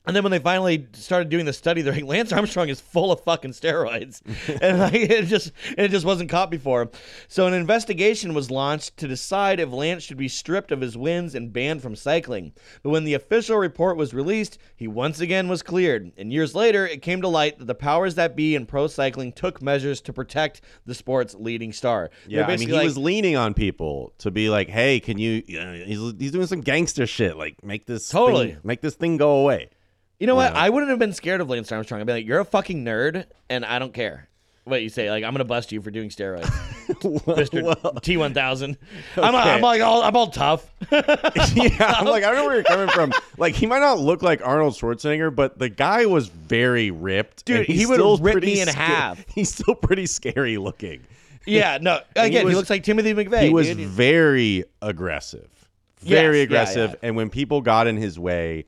And 0.07 0.15
then 0.15 0.23
when 0.23 0.33
they 0.33 0.39
finally 0.39 0.87
started 0.93 1.31
doing 1.31 1.47
the 1.47 1.53
study, 1.55 1.81
they're 1.81 1.95
like, 1.95 2.05
Lance 2.05 2.31
Armstrong 2.31 2.69
is 2.69 2.79
full 2.79 3.11
of 3.11 3.21
fucking 3.23 3.53
steroids, 3.53 4.21
and 4.61 4.79
like 4.79 4.93
it 4.95 5.25
just 5.27 5.51
it 5.79 5.89
just 5.89 6.05
wasn't 6.05 6.29
caught 6.29 6.51
before. 6.51 6.91
So 7.29 7.47
an 7.47 7.55
investigation 7.55 8.35
was 8.35 8.51
launched 8.51 8.99
to 8.99 9.09
decide 9.09 9.61
if 9.61 9.73
Lance 9.73 10.03
should 10.03 10.19
be 10.19 10.29
stripped 10.29 10.73
of 10.73 10.83
his 10.83 10.95
wins 10.95 11.35
and 11.35 11.55
banned 11.55 11.81
from 11.81 11.97
cycling. 11.97 12.53
But 12.83 12.91
when 12.91 13.05
the 13.05 13.15
official 13.15 13.57
report 13.57 13.97
was 13.97 14.13
released, 14.13 14.59
he 14.77 14.87
once 14.87 15.21
again 15.21 15.49
was 15.49 15.63
cleared. 15.63 16.13
And 16.19 16.31
years 16.31 16.55
later, 16.55 16.87
it 16.87 17.01
came 17.01 17.23
to 17.23 17.29
light 17.29 17.59
that 17.59 17.65
the 17.67 17.75
powers 17.75 18.15
that 18.17 18.37
be 18.37 18.55
in 18.55 18.67
pro 18.67 18.89
cycling 18.89 19.33
took 19.33 19.63
measures 19.63 20.03
to 20.03 20.13
protect 20.13 20.61
the 20.85 20.95
sport's 20.95 21.35
leading 21.35 21.73
star. 21.73 22.11
Yeah, 22.29 22.45
I 22.47 22.57
mean, 22.57 22.69
he 22.69 22.75
like- 22.75 22.85
was 22.85 22.99
leaning 22.99 23.37
on 23.37 23.55
people 23.55 24.13
to 24.19 24.31
be 24.31 24.51
like, 24.51 24.69
"Hey, 24.69 25.01
can 25.01 25.17
you?" 25.17 25.43
Uh, 25.59 25.73
he's 25.87 26.13
he's 26.19 26.33
doing 26.33 26.47
some 26.47 26.61
gangster 26.61 27.07
shit. 27.07 27.39
Like, 27.39 27.65
make 27.65 27.87
this 27.87 28.11
Totally. 28.11 28.49
thing, 28.53 28.61
make 28.65 28.83
this 28.83 28.97
thing 28.97 29.17
go 29.17 29.37
away. 29.37 29.71
You 30.21 30.27
know 30.27 30.35
what? 30.35 30.53
Yeah. 30.53 30.59
I 30.61 30.71
wouldn't 30.71 30.91
have 30.91 30.99
been 30.99 31.13
scared 31.13 31.41
of 31.41 31.49
Lance 31.51 31.71
Armstrong. 31.73 32.01
I'd 32.01 32.07
be 32.07 32.13
like, 32.13 32.27
"You're 32.27 32.41
a 32.41 32.45
fucking 32.45 32.85
nerd, 32.85 33.27
and 33.51 33.65
I 33.65 33.79
don't 33.79 33.93
care 33.93 34.29
what 34.65 34.81
you 34.83 34.89
say. 34.89 35.11
Like, 35.11 35.25
I'm 35.25 35.33
gonna 35.35 35.45
bust 35.45 35.73
you 35.73 35.83
for 35.83 35.91
doing 35.91 36.09
steroids, 36.09 36.49
Mister 37.37 37.61
T1000. 37.63 38.77
I'm, 39.17 39.35
I'm 39.35 39.61
like 39.61 39.83
all 39.83 40.03
I'm 40.03 40.17
all 40.17 40.29
tough. 40.29 40.71
yeah, 40.93 41.01
I'm 41.99 42.07
like, 42.07 42.23
I 42.25 42.29
don't 42.31 42.37
know 42.37 42.47
where 42.47 42.55
you're 42.55 42.63
coming 42.65 42.89
from. 42.89 43.13
Like, 43.39 43.55
he 43.55 43.67
might 43.67 43.81
not 43.81 43.99
look 43.99 44.23
like 44.23 44.41
Arnold 44.47 44.75
Schwarzenegger, 44.75 45.35
but 45.35 45.59
the 45.59 45.69
guy 45.69 46.07
was 46.07 46.29
very 46.29 46.91
ripped. 46.91 47.45
Dude, 47.45 47.67
he 47.67 47.85
would 47.85 48.01
rip 48.23 48.43
me 48.43 48.61
in 48.61 48.69
sca- 48.69 48.79
half. 48.79 49.25
He's 49.29 49.53
still 49.53 49.75
pretty 49.75 50.07
scary 50.07 50.57
looking. 50.57 51.03
yeah, 51.47 51.79
no. 51.81 52.01
Again, 52.17 52.41
he, 52.41 52.45
was- 52.45 52.55
looks 52.55 52.71
like 52.71 52.85
Timothy 52.85 53.13
McVeigh. 53.15 53.43
he 53.43 53.51
was 53.51 53.67
dude. 53.67 53.79
very 53.89 54.65
aggressive, 54.81 55.51
very 56.01 56.13
Yes, 56.29 56.37
yeah, 56.37 56.43
aggressive. 56.45 56.91
yeah. 56.93 56.97
And 57.09 57.17
when 57.17 57.29
people 57.29 57.61
got 57.61 57.87
in 57.89 57.97
his 57.97 58.19
way, 58.19 58.65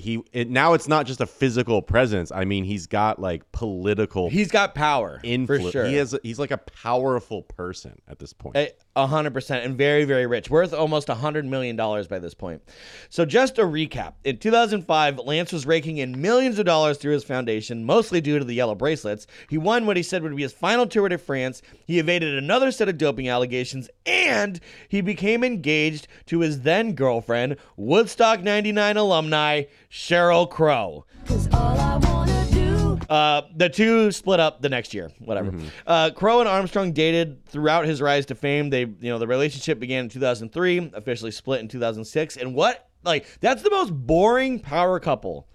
he 0.00 0.22
it, 0.32 0.50
now 0.50 0.72
it's 0.72 0.88
not 0.88 1.06
just 1.06 1.20
a 1.20 1.26
physical 1.26 1.82
presence. 1.82 2.32
I 2.32 2.44
mean, 2.44 2.64
he's 2.64 2.86
got 2.86 3.20
like 3.20 3.50
political 3.52 4.30
He's 4.30 4.50
got 4.50 4.74
power 4.74 5.20
influence. 5.22 5.66
for 5.66 5.72
sure. 5.72 5.84
He 5.86 5.94
has 5.96 6.18
he's 6.22 6.38
like 6.38 6.50
a 6.50 6.58
powerful 6.58 7.42
person 7.42 8.00
at 8.08 8.18
this 8.18 8.32
point. 8.32 8.56
A- 8.56 8.72
hundred 9.06 9.32
percent, 9.32 9.64
and 9.64 9.78
very, 9.78 10.04
very 10.04 10.26
rich, 10.26 10.50
worth 10.50 10.74
almost 10.74 11.08
a 11.08 11.14
hundred 11.14 11.46
million 11.46 11.74
dollars 11.74 12.06
by 12.06 12.18
this 12.18 12.34
point. 12.34 12.62
So, 13.08 13.24
just 13.24 13.58
a 13.58 13.62
recap: 13.62 14.12
in 14.24 14.36
2005, 14.36 15.18
Lance 15.20 15.52
was 15.52 15.64
raking 15.66 15.98
in 15.98 16.20
millions 16.20 16.58
of 16.58 16.66
dollars 16.66 16.98
through 16.98 17.14
his 17.14 17.24
foundation, 17.24 17.84
mostly 17.84 18.20
due 18.20 18.38
to 18.38 18.44
the 18.44 18.54
yellow 18.54 18.74
bracelets. 18.74 19.26
He 19.48 19.56
won 19.58 19.86
what 19.86 19.96
he 19.96 20.02
said 20.02 20.22
would 20.22 20.36
be 20.36 20.42
his 20.42 20.52
final 20.52 20.86
tour 20.86 21.08
de 21.08 21.16
France. 21.18 21.62
He 21.86 21.98
evaded 21.98 22.36
another 22.36 22.70
set 22.70 22.88
of 22.88 22.98
doping 22.98 23.28
allegations, 23.28 23.88
and 24.04 24.60
he 24.88 25.00
became 25.00 25.44
engaged 25.44 26.06
to 26.26 26.40
his 26.40 26.60
then 26.60 26.92
girlfriend, 26.92 27.56
Woodstock 27.76 28.42
'99 28.42 28.96
alumni 28.96 29.62
Sheryl 29.90 30.48
Crow. 30.48 31.04
Cause 31.26 31.48
all 31.52 31.78
I 31.78 31.96
wanna 31.96 32.46
do 32.50 32.98
Uh, 33.08 33.42
the 33.56 33.68
two 33.68 34.12
split 34.12 34.38
up 34.40 34.62
the 34.62 34.68
next 34.68 34.94
year. 34.94 35.10
Whatever. 35.18 35.52
Uh, 35.86 36.10
Crow 36.10 36.40
and 36.40 36.48
Armstrong 36.48 36.92
dated 36.92 37.44
throughout 37.46 37.84
his 37.86 38.00
rise 38.00 38.26
to 38.26 38.34
fame. 38.34 38.70
They, 38.70 38.80
you 38.82 38.96
know, 39.10 39.18
the 39.18 39.26
relationship 39.26 39.80
began 39.80 40.04
in 40.04 40.08
2003, 40.10 40.92
officially 40.94 41.30
split 41.32 41.60
in 41.60 41.68
2006. 41.68 42.36
And 42.36 42.54
what, 42.54 42.88
like, 43.02 43.26
that's 43.40 43.62
the 43.62 43.70
most 43.70 43.90
boring 43.90 44.60
power 44.60 45.00
couple 45.00 45.48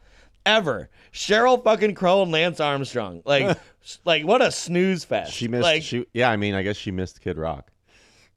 ever. 0.45 0.89
Sheryl 1.13 1.63
fucking 1.63 1.95
Crow 1.95 2.21
and 2.23 2.31
Lance 2.31 2.59
Armstrong. 2.59 3.21
Like, 3.25 3.57
like 4.05 4.25
what 4.25 4.41
a 4.41 4.51
snooze 4.51 5.05
fest. 5.05 5.31
she 5.33 5.47
missed. 5.47 5.63
Like, 5.63 5.81
she 5.83 6.05
yeah. 6.13 6.29
I 6.29 6.35
mean, 6.35 6.55
I 6.55 6.61
guess 6.61 6.75
she 6.75 6.91
missed 6.91 7.21
Kid 7.21 7.37
Rock, 7.37 7.71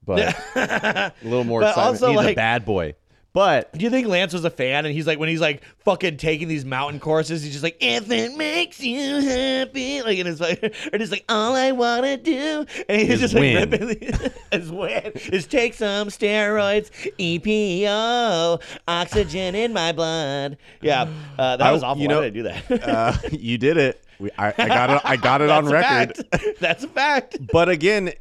but 0.05 0.20
a 0.55 1.12
little 1.24 1.42
more 1.44 1.61
But 1.62 1.70
excitement. 1.70 1.94
also, 2.03 2.09
He's 2.12 2.20
a 2.20 2.22
like- 2.22 2.36
bad 2.36 2.64
boy. 2.64 2.94
But 3.35 3.72
do 3.74 3.85
you 3.85 3.91
think 3.91 4.07
Lance 4.09 4.33
was 4.33 4.45
a 4.45 4.51
fan? 4.51 4.85
And 4.87 4.93
he's 4.95 5.07
like, 5.07 5.18
when 5.18 5.29
he's 5.29 5.41
like 5.41 5.62
fucking 5.85 6.16
taking 6.16 6.49
these 6.49 6.64
mountain 6.64 6.99
courses, 6.99 7.43
he's 7.43 7.53
just 7.53 7.62
like, 7.62 7.76
if 7.79 8.11
it 8.11 8.37
makes 8.37 8.81
you 8.81 9.20
happy, 9.20 10.03
like, 10.03 10.18
and 10.18 10.29
it's 10.29 10.41
like, 10.41 10.62
or 10.93 10.99
just 10.99 11.12
like, 11.12 11.24
all 11.29 11.55
I 11.55 11.72
wanna 11.72 12.16
do, 12.16 12.64
and 12.89 13.01
he's 13.01 13.11
Is 13.11 13.20
just 13.20 13.35
win. 13.35 13.70
like, 13.70 13.81
ripping, 13.81 14.31
is 14.53 14.72
win, 14.72 15.12
is 15.33 15.47
take 15.47 15.74
some 15.74 16.09
steroids, 16.09 16.91
EPO, 17.18 18.62
oxygen 18.89 19.55
in 19.55 19.72
my 19.72 19.93
blood. 19.93 20.57
Yeah, 20.81 21.09
uh, 21.39 21.57
that 21.59 21.66
I- 21.66 21.72
was 21.72 21.83
awful. 21.83 22.03
you 22.03 22.09
Why 22.09 22.14
know- 22.14 22.20
did 22.22 22.26
I 22.26 22.31
do 22.31 22.43
that? 22.79 22.89
uh, 22.89 23.12
you 23.33 23.59
did 23.59 23.76
it. 23.76 24.03
We, 24.18 24.31
I, 24.37 24.49
I 24.59 24.66
got 24.68 24.91
it. 24.91 25.01
I 25.05 25.16
got 25.16 25.41
it 25.43 25.51
on 25.51 25.66
record. 25.66 26.16
fact. 26.16 26.59
That's 26.59 26.83
a 26.83 26.89
fact. 26.89 27.37
But 27.53 27.68
again, 27.68 28.12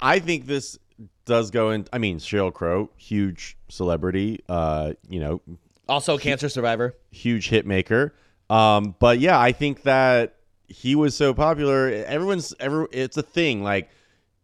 I 0.00 0.18
think 0.18 0.46
this 0.46 0.78
does 1.24 1.50
go 1.50 1.70
in. 1.70 1.86
I 1.92 1.98
mean, 1.98 2.18
Sheryl 2.18 2.52
Crow, 2.52 2.90
huge 2.96 3.56
celebrity. 3.68 4.40
Uh, 4.48 4.92
you 5.08 5.20
know, 5.20 5.40
Also, 5.88 6.18
cancer 6.18 6.48
survivor. 6.48 6.94
huge 7.10 7.48
hit 7.48 7.66
maker. 7.66 8.14
Um, 8.50 8.94
but 8.98 9.18
yeah, 9.18 9.40
I 9.40 9.52
think 9.52 9.82
that 9.82 10.36
he 10.68 10.94
was 10.94 11.16
so 11.16 11.32
popular. 11.34 11.88
Everyone's 11.88 12.54
ever. 12.60 12.88
It's 12.92 13.16
a 13.16 13.22
thing. 13.22 13.62
Like 13.62 13.88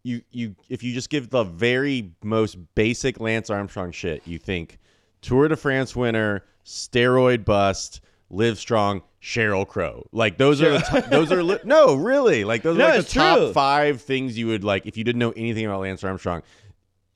you, 0.03 0.23
you. 0.31 0.55
If 0.69 0.83
you 0.83 0.95
just 0.95 1.11
give 1.11 1.29
the 1.31 1.45
very 1.45 2.13
most 2.23 2.57
basic 2.75 3.21
Lance 3.21 3.51
Armstrong 3.51 3.93
shit, 3.93 4.27
you 4.27 4.39
think 4.39 4.79
Tour 5.21 5.49
de 5.49 5.57
France 5.57 5.95
winner, 5.95 6.45
steroid 6.65 7.45
bust, 7.45 8.01
live 8.31 8.59
strong. 8.59 9.03
Sheryl 9.23 9.69
Crow, 9.69 10.07
like 10.13 10.39
those 10.39 10.63
are 10.63 10.71
the 10.71 10.79
top, 10.79 11.05
those 11.11 11.31
are 11.31 11.43
li- 11.43 11.59
no 11.65 11.95
really 11.95 12.43
like 12.45 12.63
those 12.63 12.79
No, 12.79 12.87
are 12.87 12.97
like 12.97 13.07
the 13.07 13.13
top 13.13 13.37
true. 13.37 13.53
five 13.53 14.01
things 14.01 14.39
you 14.39 14.47
would 14.47 14.65
like 14.65 14.87
if 14.87 14.97
you 14.97 15.05
didn't 15.05 15.19
know 15.19 15.33
anything 15.37 15.67
about 15.67 15.83
Lance 15.83 16.03
Armstrong. 16.03 16.43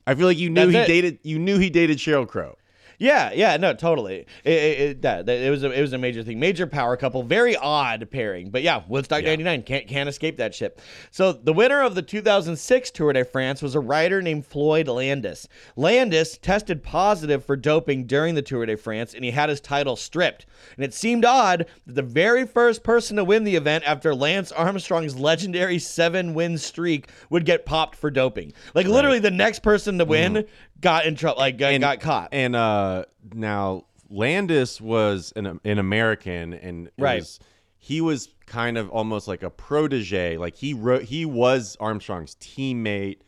I 0.05 0.13
feel 0.13 0.27
like 0.27 0.37
you 0.37 0.51
knew 0.51 0.71
That's 0.71 0.87
he 0.87 0.93
it. 0.93 1.01
dated 1.01 1.19
you 1.23 1.39
knew 1.39 1.57
he 1.57 1.71
dated 1.71 1.97
Sheryl 1.97 2.27
Crow. 2.27 2.57
Yeah, 2.97 3.31
yeah, 3.33 3.57
no, 3.57 3.73
totally. 3.73 4.25
It, 4.43 4.53
it, 4.53 4.79
it, 4.79 5.01
that, 5.01 5.25
that- 5.25 5.37
it 5.37 5.49
was 5.49 5.63
a, 5.63 5.71
it 5.71 5.81
was 5.81 5.93
a 5.93 5.97
major 5.97 6.23
thing, 6.23 6.39
major 6.39 6.67
power 6.67 6.95
couple, 6.97 7.23
very 7.23 7.55
odd 7.55 8.07
pairing. 8.11 8.49
But 8.49 8.63
yeah, 8.63 8.83
Woodstock 8.87 9.21
Yeah. 9.21 9.29
'99 9.29 9.63
can't 9.63 9.87
can't 9.87 10.09
escape 10.09 10.37
that 10.37 10.55
shit. 10.55 10.79
So 11.11 11.31
the 11.33 11.53
winner 11.53 11.81
of 11.81 11.95
the 11.95 12.01
2006 12.01 12.91
Tour 12.91 13.13
de 13.13 13.25
France 13.25 13.61
was 13.61 13.75
a 13.75 13.79
rider 13.79 14.21
named 14.21 14.45
Floyd 14.45 14.87
Landis. 14.87 15.47
Landis 15.75 16.37
tested 16.37 16.83
positive 16.83 17.43
for 17.43 17.55
doping 17.55 18.05
during 18.05 18.35
the 18.35 18.41
Tour 18.41 18.65
de 18.65 18.77
France, 18.77 19.13
and 19.13 19.23
he 19.23 19.31
had 19.31 19.49
his 19.49 19.61
title 19.61 19.95
stripped. 19.95 20.45
And 20.75 20.83
it 20.85 20.93
seemed 20.93 21.25
odd 21.25 21.65
that 21.85 21.95
the 21.95 22.01
very 22.01 22.45
first 22.45 22.83
person 22.83 23.17
to 23.17 23.23
win 23.23 23.43
the 23.43 23.55
event 23.55 23.83
after 23.85 24.13
Lance 24.15 24.51
Armstrong's 24.51 25.15
legendary 25.15 25.79
seven-win 25.79 26.57
streak 26.57 27.09
would 27.29 27.45
get 27.45 27.65
popped 27.65 27.95
for 27.95 28.09
doping. 28.09 28.53
Like 28.73 28.87
literally, 28.87 29.19
the 29.19 29.31
next 29.31 29.59
person 29.59 29.97
to 29.97 30.05
win 30.05 30.33
mm-hmm. 30.33 30.49
Got 30.85 31.05
in 31.05 31.15
trouble, 31.15 31.39
like 31.39 31.57
got, 31.57 31.79
got 31.81 31.99
caught. 31.99 32.29
And 32.31 32.55
uh, 32.55 33.05
now 33.33 33.85
Landis 34.09 34.79
was 34.79 35.33
an 35.35 35.59
an 35.65 35.79
American, 35.79 36.53
and 36.53 36.89
Right. 36.97 37.19
was- 37.19 37.39
he 37.77 38.01
was 38.01 38.29
kind 38.47 38.77
of 38.79 38.89
almost 38.89 39.27
like 39.27 39.43
a 39.43 39.49
protege. 39.49 40.37
Like 40.37 40.55
he 40.55 40.73
wrote, 40.73 41.03
he 41.03 41.23
was 41.25 41.75
Armstrong's 41.79 42.35
teammate. 42.35 43.19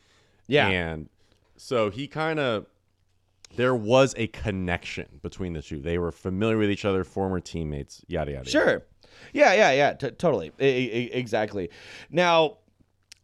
Yeah. 0.47 0.67
and 0.69 1.09
so 1.57 1.89
he 1.89 2.07
kind 2.07 2.39
of 2.39 2.65
there 3.55 3.75
was 3.75 4.13
a 4.17 4.27
connection 4.27 5.19
between 5.21 5.53
the 5.53 5.61
two. 5.61 5.79
They 5.79 5.97
were 5.97 6.11
familiar 6.11 6.57
with 6.57 6.69
each 6.71 6.85
other, 6.85 7.03
former 7.03 7.39
teammates. 7.39 8.03
Yada 8.07 8.31
yada. 8.31 8.49
yada. 8.49 8.49
Sure. 8.49 8.83
Yeah, 9.33 9.53
yeah, 9.53 9.71
yeah. 9.71 9.93
T- 9.93 10.11
totally. 10.11 10.51
I- 10.59 10.63
I- 10.63 11.09
exactly. 11.17 11.69
Now, 12.11 12.57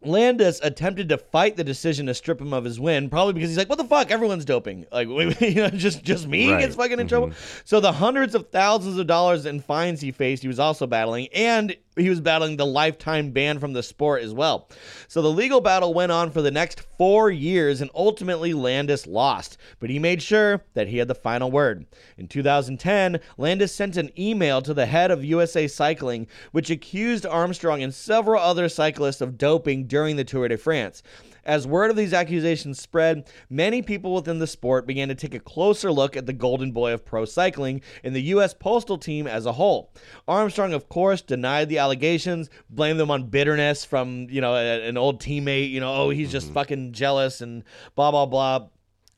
Landis 0.05 0.59
attempted 0.63 1.09
to 1.09 1.17
fight 1.17 1.55
the 1.55 1.63
decision 1.63 2.05
to 2.07 2.13
strip 2.13 2.39
him 2.41 2.53
of 2.53 2.63
his 2.63 2.79
win, 2.79 3.09
probably 3.09 3.33
because 3.33 3.49
he's 3.49 3.57
like, 3.57 3.69
"What 3.69 3.77
the 3.77 3.85
fuck? 3.85 4.11
Everyone's 4.11 4.45
doping. 4.45 4.85
Like, 4.91 5.07
you 5.41 5.55
know, 5.55 5.69
just 5.69 6.03
just 6.03 6.27
me 6.27 6.51
Right. 6.51 6.59
gets 6.61 6.75
fucking 6.75 6.99
in 6.99 7.07
trouble." 7.07 7.27
Mm-hmm. 7.29 7.61
So 7.65 7.79
the 7.79 7.91
hundreds 7.91 8.35
of 8.35 8.49
thousands 8.49 8.97
of 8.97 9.07
dollars 9.07 9.45
in 9.45 9.59
fines 9.61 10.01
he 10.01 10.11
faced, 10.11 10.41
he 10.41 10.47
was 10.47 10.59
also 10.59 10.87
battling, 10.87 11.27
and 11.33 11.75
he 11.95 12.09
was 12.09 12.21
battling 12.21 12.57
the 12.57 12.65
lifetime 12.65 13.31
ban 13.31 13.59
from 13.59 13.73
the 13.73 13.83
sport 13.83 14.23
as 14.23 14.33
well. 14.33 14.69
So 15.07 15.21
the 15.21 15.31
legal 15.31 15.61
battle 15.61 15.93
went 15.93 16.11
on 16.11 16.31
for 16.31 16.41
the 16.41 16.51
next 16.51 16.81
four 16.97 17.29
years, 17.29 17.81
and 17.81 17.91
ultimately 17.93 18.53
Landis 18.53 19.05
lost. 19.07 19.57
But 19.79 19.89
he 19.89 19.99
made 19.99 20.21
sure 20.21 20.63
that 20.73 20.87
he 20.87 20.97
had 20.97 21.07
the 21.07 21.15
final 21.15 21.51
word. 21.51 21.85
In 22.17 22.27
2010, 22.27 23.19
Landis 23.37 23.73
sent 23.73 23.97
an 23.97 24.09
email 24.17 24.61
to 24.61 24.73
the 24.73 24.85
head 24.85 25.11
of 25.11 25.23
USA 25.23 25.67
Cycling, 25.67 26.27
which 26.51 26.69
accused 26.69 27.25
Armstrong 27.25 27.83
and 27.83 27.93
several 27.93 28.41
other 28.41 28.69
cyclists 28.69 29.21
of 29.21 29.37
doping 29.37 29.87
during 29.87 30.15
the 30.15 30.23
Tour 30.23 30.47
de 30.47 30.57
France. 30.57 31.03
As 31.45 31.67
word 31.67 31.91
of 31.91 31.97
these 31.97 32.13
accusations 32.13 32.79
spread, 32.79 33.29
many 33.49 33.81
people 33.81 34.13
within 34.13 34.39
the 34.39 34.47
sport 34.47 34.87
began 34.87 35.09
to 35.09 35.15
take 35.15 35.33
a 35.33 35.39
closer 35.39 35.91
look 35.91 36.15
at 36.15 36.25
the 36.25 36.33
golden 36.33 36.71
boy 36.71 36.93
of 36.93 37.05
pro 37.05 37.25
cycling 37.25 37.81
and 38.03 38.15
the 38.15 38.21
U.S. 38.21 38.53
postal 38.53 38.97
team 38.97 39.27
as 39.27 39.45
a 39.45 39.53
whole. 39.53 39.91
Armstrong, 40.27 40.73
of 40.73 40.87
course, 40.87 41.21
denied 41.21 41.69
the 41.69 41.79
allegations, 41.79 42.49
blamed 42.69 42.99
them 42.99 43.11
on 43.11 43.27
bitterness 43.27 43.83
from 43.83 44.27
you 44.29 44.41
know 44.41 44.55
a- 44.55 44.87
an 44.87 44.97
old 44.97 45.21
teammate. 45.21 45.69
You 45.69 45.79
know, 45.79 45.93
oh 45.93 46.09
he's 46.09 46.31
just 46.31 46.47
mm-hmm. 46.47 46.53
fucking 46.55 46.91
jealous 46.93 47.41
and 47.41 47.63
blah 47.95 48.11
blah 48.11 48.25
blah. 48.25 48.67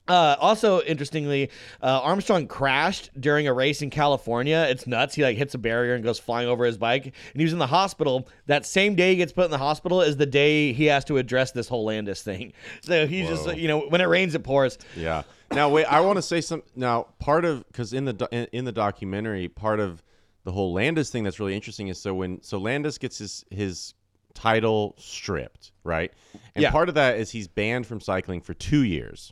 Uh, 0.08 0.36
also, 0.40 0.82
interestingly, 0.82 1.50
uh, 1.82 2.00
Armstrong 2.04 2.48
crashed 2.48 3.10
during 3.20 3.48
a 3.48 3.54
race 3.54 3.82
in 3.82 3.90
California. 3.90 4.68
It's 4.70 4.86
nuts. 4.86 5.16
He 5.16 5.24
like 5.24 5.36
hits 5.38 5.56
a 5.56 5.58
barrier 5.58 5.96
and 5.96 6.04
goes 6.04 6.20
flying 6.20 6.48
over 6.48 6.64
his 6.66 6.78
bike, 6.78 7.06
and 7.06 7.14
he 7.36 7.44
was 7.44 7.54
in 7.54 7.60
the 7.60 7.68
hospital. 7.68 8.28
That 8.46 8.66
same 8.66 8.96
day 8.96 9.12
he 9.12 9.16
gets 9.18 9.32
put 9.34 9.46
in 9.46 9.52
the 9.52 9.58
hospital 9.58 10.02
is 10.02 10.18
the 10.18 10.26
day 10.28 10.74
he 10.74 10.86
has 10.86 11.06
to 11.06 11.18
address 11.18 11.52
this 11.52 11.68
whole 11.68 11.86
Landis 11.86 12.22
thing. 12.22 12.54
So 12.82 13.08
he's 13.08 13.28
Whoa. 13.30 13.46
just 13.48 13.58
you 13.58 13.68
know 13.68 13.80
when 13.90 14.00
it 14.02 14.06
rains 14.06 14.36
it 14.36 14.44
pours. 14.44 14.78
Yeah. 14.96 15.24
Now 15.52 15.70
wait, 15.70 15.86
I 15.86 16.02
want 16.02 16.18
to 16.18 16.22
say 16.22 16.40
some. 16.42 16.62
Now 16.76 17.08
part 17.20 17.44
of 17.46 17.66
because 17.68 17.94
in 17.94 18.06
the 18.06 18.14
do- 18.14 18.28
in, 18.32 18.46
in 18.52 18.66
the 18.66 18.72
documentary, 18.72 19.48
part 19.48 19.80
of 19.80 20.04
the 20.44 20.52
whole 20.52 20.74
Landis 20.74 21.10
thing 21.10 21.24
that's 21.24 21.40
really 21.40 21.56
interesting 21.56 21.88
is 21.88 22.00
so 22.00 22.14
when 22.14 22.44
so 22.44 22.60
Landis 22.60 23.00
gets 23.00 23.18
his 23.18 23.44
his 23.50 23.96
title 24.36 24.94
stripped, 25.00 25.72
right? 25.84 26.12
And 26.56 26.62
Yeah. 26.62 26.70
part 26.72 26.90
of 26.90 26.96
that 26.96 27.18
is 27.18 27.32
he's 27.32 27.48
banned 27.48 27.88
from 27.88 28.02
cycling 28.02 28.42
for 28.42 28.54
two 28.54 28.84
years, 28.84 29.32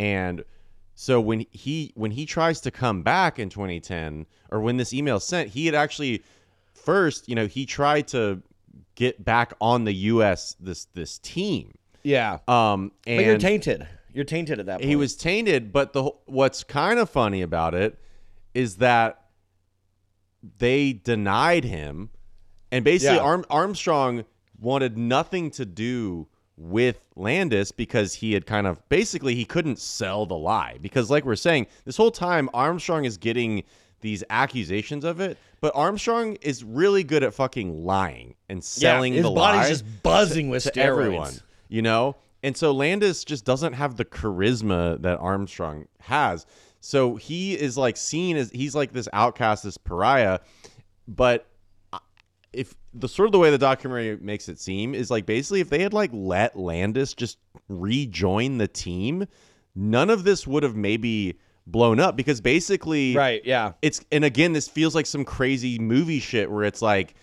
and 0.00 0.44
so 0.94 1.20
when 1.20 1.44
he 1.50 1.92
when 1.94 2.10
he 2.10 2.24
tries 2.26 2.60
to 2.62 2.70
come 2.70 3.02
back 3.02 3.38
in 3.38 3.48
2010 3.50 4.26
or 4.50 4.60
when 4.60 4.76
this 4.78 4.92
email 4.94 5.20
sent, 5.20 5.50
he 5.50 5.66
had 5.66 5.74
actually 5.74 6.22
first, 6.72 7.28
you 7.28 7.34
know, 7.34 7.46
he 7.46 7.66
tried 7.66 8.08
to 8.08 8.42
get 8.94 9.22
back 9.24 9.52
on 9.60 9.84
the 9.84 9.92
U.S. 9.92 10.56
this 10.58 10.86
this 10.94 11.18
team. 11.18 11.74
Yeah, 12.02 12.38
Um, 12.48 12.92
and 13.06 13.18
but 13.18 13.24
you're 13.26 13.38
tainted. 13.38 13.86
You're 14.14 14.24
tainted 14.24 14.58
at 14.58 14.66
that 14.66 14.78
point. 14.78 14.88
he 14.88 14.96
was 14.96 15.14
tainted 15.16 15.72
but 15.72 15.92
the 15.92 16.10
what's 16.24 16.64
kind 16.64 16.98
of 16.98 17.08
funny 17.10 17.42
about 17.42 17.74
it 17.74 17.98
is 18.54 18.76
that 18.76 19.22
they 20.58 20.92
denied 20.94 21.64
him 21.64 22.10
and 22.72 22.84
basically 22.84 23.16
Yeah. 23.16 23.22
Arm, 23.22 23.44
armstrong 23.50 24.24
wanted 24.58 24.96
nothing 24.98 25.50
to 25.52 25.64
do 25.64 26.26
with 26.62 27.00
landis 27.16 27.72
because 27.72 28.12
he 28.14 28.34
had 28.34 28.44
kind 28.44 28.66
of 28.66 28.86
basically 28.90 29.34
he 29.34 29.46
couldn't 29.46 29.78
sell 29.78 30.26
the 30.26 30.36
lie 30.36 30.76
because 30.82 31.10
like 31.10 31.24
we're 31.24 31.34
saying 31.34 31.66
this 31.86 31.96
whole 31.96 32.10
time 32.10 32.50
armstrong 32.52 33.06
is 33.06 33.16
getting 33.16 33.62
these 34.02 34.22
accusations 34.28 35.02
of 35.02 35.20
it 35.20 35.38
but 35.60 35.72
armstrong 35.74 36.36
is 36.40 36.64
really 36.64 37.04
good 37.04 37.22
at 37.22 37.34
fucking 37.34 37.84
lying 37.84 38.34
and 38.48 38.64
selling 38.64 39.12
yeah, 39.12 39.18
his 39.18 39.24
the 39.24 39.30
body's 39.30 39.60
lie 39.60 39.68
just 39.68 40.02
buzzing 40.02 40.48
with 40.48 40.64
to 40.64 40.70
steroids. 40.70 40.84
everyone, 40.84 41.32
you 41.68 41.82
know? 41.82 42.16
And 42.42 42.56
so 42.56 42.72
Landis 42.72 43.24
just 43.24 43.44
doesn't 43.44 43.74
have 43.74 43.96
the 43.96 44.04
charisma 44.04 45.00
that 45.02 45.18
Armstrong 45.18 45.86
has. 46.00 46.46
So 46.80 47.16
he 47.16 47.52
is 47.52 47.76
like 47.76 47.98
seen 47.98 48.38
as 48.38 48.50
he's 48.50 48.74
like 48.74 48.92
this 48.92 49.08
outcast, 49.12 49.64
this 49.64 49.76
pariah. 49.76 50.38
But 51.06 51.46
if 52.52 52.74
the 52.92 53.08
sort 53.08 53.26
of 53.26 53.32
the 53.32 53.38
way 53.38 53.50
the 53.50 53.58
documentary 53.58 54.16
makes 54.20 54.48
it 54.48 54.58
seem 54.58 54.94
is 54.94 55.10
like 55.10 55.26
basically 55.26 55.60
if 55.60 55.70
they 55.70 55.80
had 55.80 55.92
like 55.92 56.10
let 56.12 56.56
Landis 56.58 57.14
just 57.14 57.38
rejoin 57.68 58.58
the 58.58 58.68
team, 58.68 59.26
none 59.74 60.10
of 60.10 60.24
this 60.24 60.46
would 60.46 60.62
have 60.62 60.74
maybe 60.76 61.38
blown 61.66 62.00
up 62.00 62.16
because 62.16 62.40
basically 62.40 63.14
Right. 63.14 63.42
Yeah. 63.44 63.72
it's 63.82 64.04
and 64.10 64.24
again 64.24 64.52
this 64.52 64.66
feels 64.66 64.94
like 64.94 65.06
some 65.06 65.24
crazy 65.24 65.78
movie 65.78 66.18
shit 66.18 66.50
where 66.50 66.64
it's 66.64 66.82
like 66.82 67.14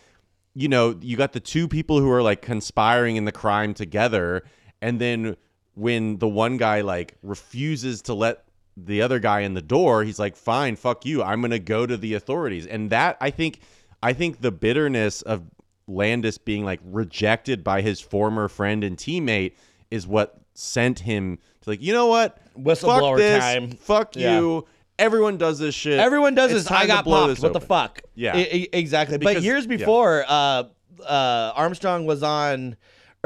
you 0.54 0.70
know 0.70 0.98
you 1.02 1.18
got 1.18 1.34
the 1.34 1.40
two 1.42 1.68
people 1.68 2.00
who 2.00 2.10
are 2.10 2.22
like 2.22 2.42
conspiring 2.42 3.18
in 3.18 3.26
the 3.26 3.32
crime 3.32 3.74
together 3.74 4.44
and 4.82 5.02
then 5.02 5.36
when 5.74 6.18
the 6.20 6.28
one 6.28 6.56
guy 6.56 6.80
like 6.82 7.16
refuses 7.24 8.02
to 8.04 8.14
let 8.14 8.46
the 8.78 9.02
other 9.02 9.20
guy 9.20 9.42
in 9.42 9.54
the 9.54 9.62
door 9.62 10.04
he's 10.04 10.20
like 10.20 10.38
fine 10.38 10.76
fuck 10.78 11.06
you 11.06 11.22
i'm 11.24 11.42
gonna 11.42 11.60
go 11.60 11.86
to 11.86 11.98
the 11.98 12.14
authorities 12.14 12.66
and 12.68 12.90
that 12.92 13.18
i 13.20 13.30
think 13.30 13.60
i 14.04 14.14
think 14.14 14.42
the 14.42 14.52
bitterness 14.52 15.22
of 15.24 15.44
landis 15.88 16.38
being 16.38 16.66
like 16.66 16.80
rejected 16.84 17.64
by 17.64 17.82
his 17.82 18.00
former 18.02 18.48
friend 18.48 18.84
and 18.84 18.98
teammate 18.98 19.54
is 19.92 20.06
what 20.06 20.40
sent 20.54 21.00
him 21.00 21.38
to 21.62 21.70
like 21.70 21.82
you 21.82 21.94
know 21.94 22.08
what 22.08 22.38
Whistleblower 22.58 23.12
fuck 23.12 23.18
this, 23.18 23.40
time. 23.44 23.72
fuck 23.72 24.16
Yeah. 24.16 24.40
you 24.40 24.66
everyone 25.00 25.38
does 25.38 25.60
this 25.60 25.76
shit 25.76 26.00
Everyone 26.00 26.34
does 26.36 26.52
It's 26.52 26.64
this. 26.64 26.72
I 26.72 26.88
got 26.88 27.06
popped. 27.06 27.40
What 27.40 27.54
the 27.54 27.62
fuck? 27.62 28.02
Yeah. 28.16 28.34
I- 28.36 28.40
I- 28.52 28.68
exactly. 28.74 29.18
but 29.20 29.28
Because- 29.30 29.46
years 29.46 29.66
yeah. 29.66 29.78
before, 29.78 30.26
uh, 30.28 30.64
uh, 31.06 31.52
Armstrong 31.56 32.08
was 32.08 32.24
on, 32.24 32.76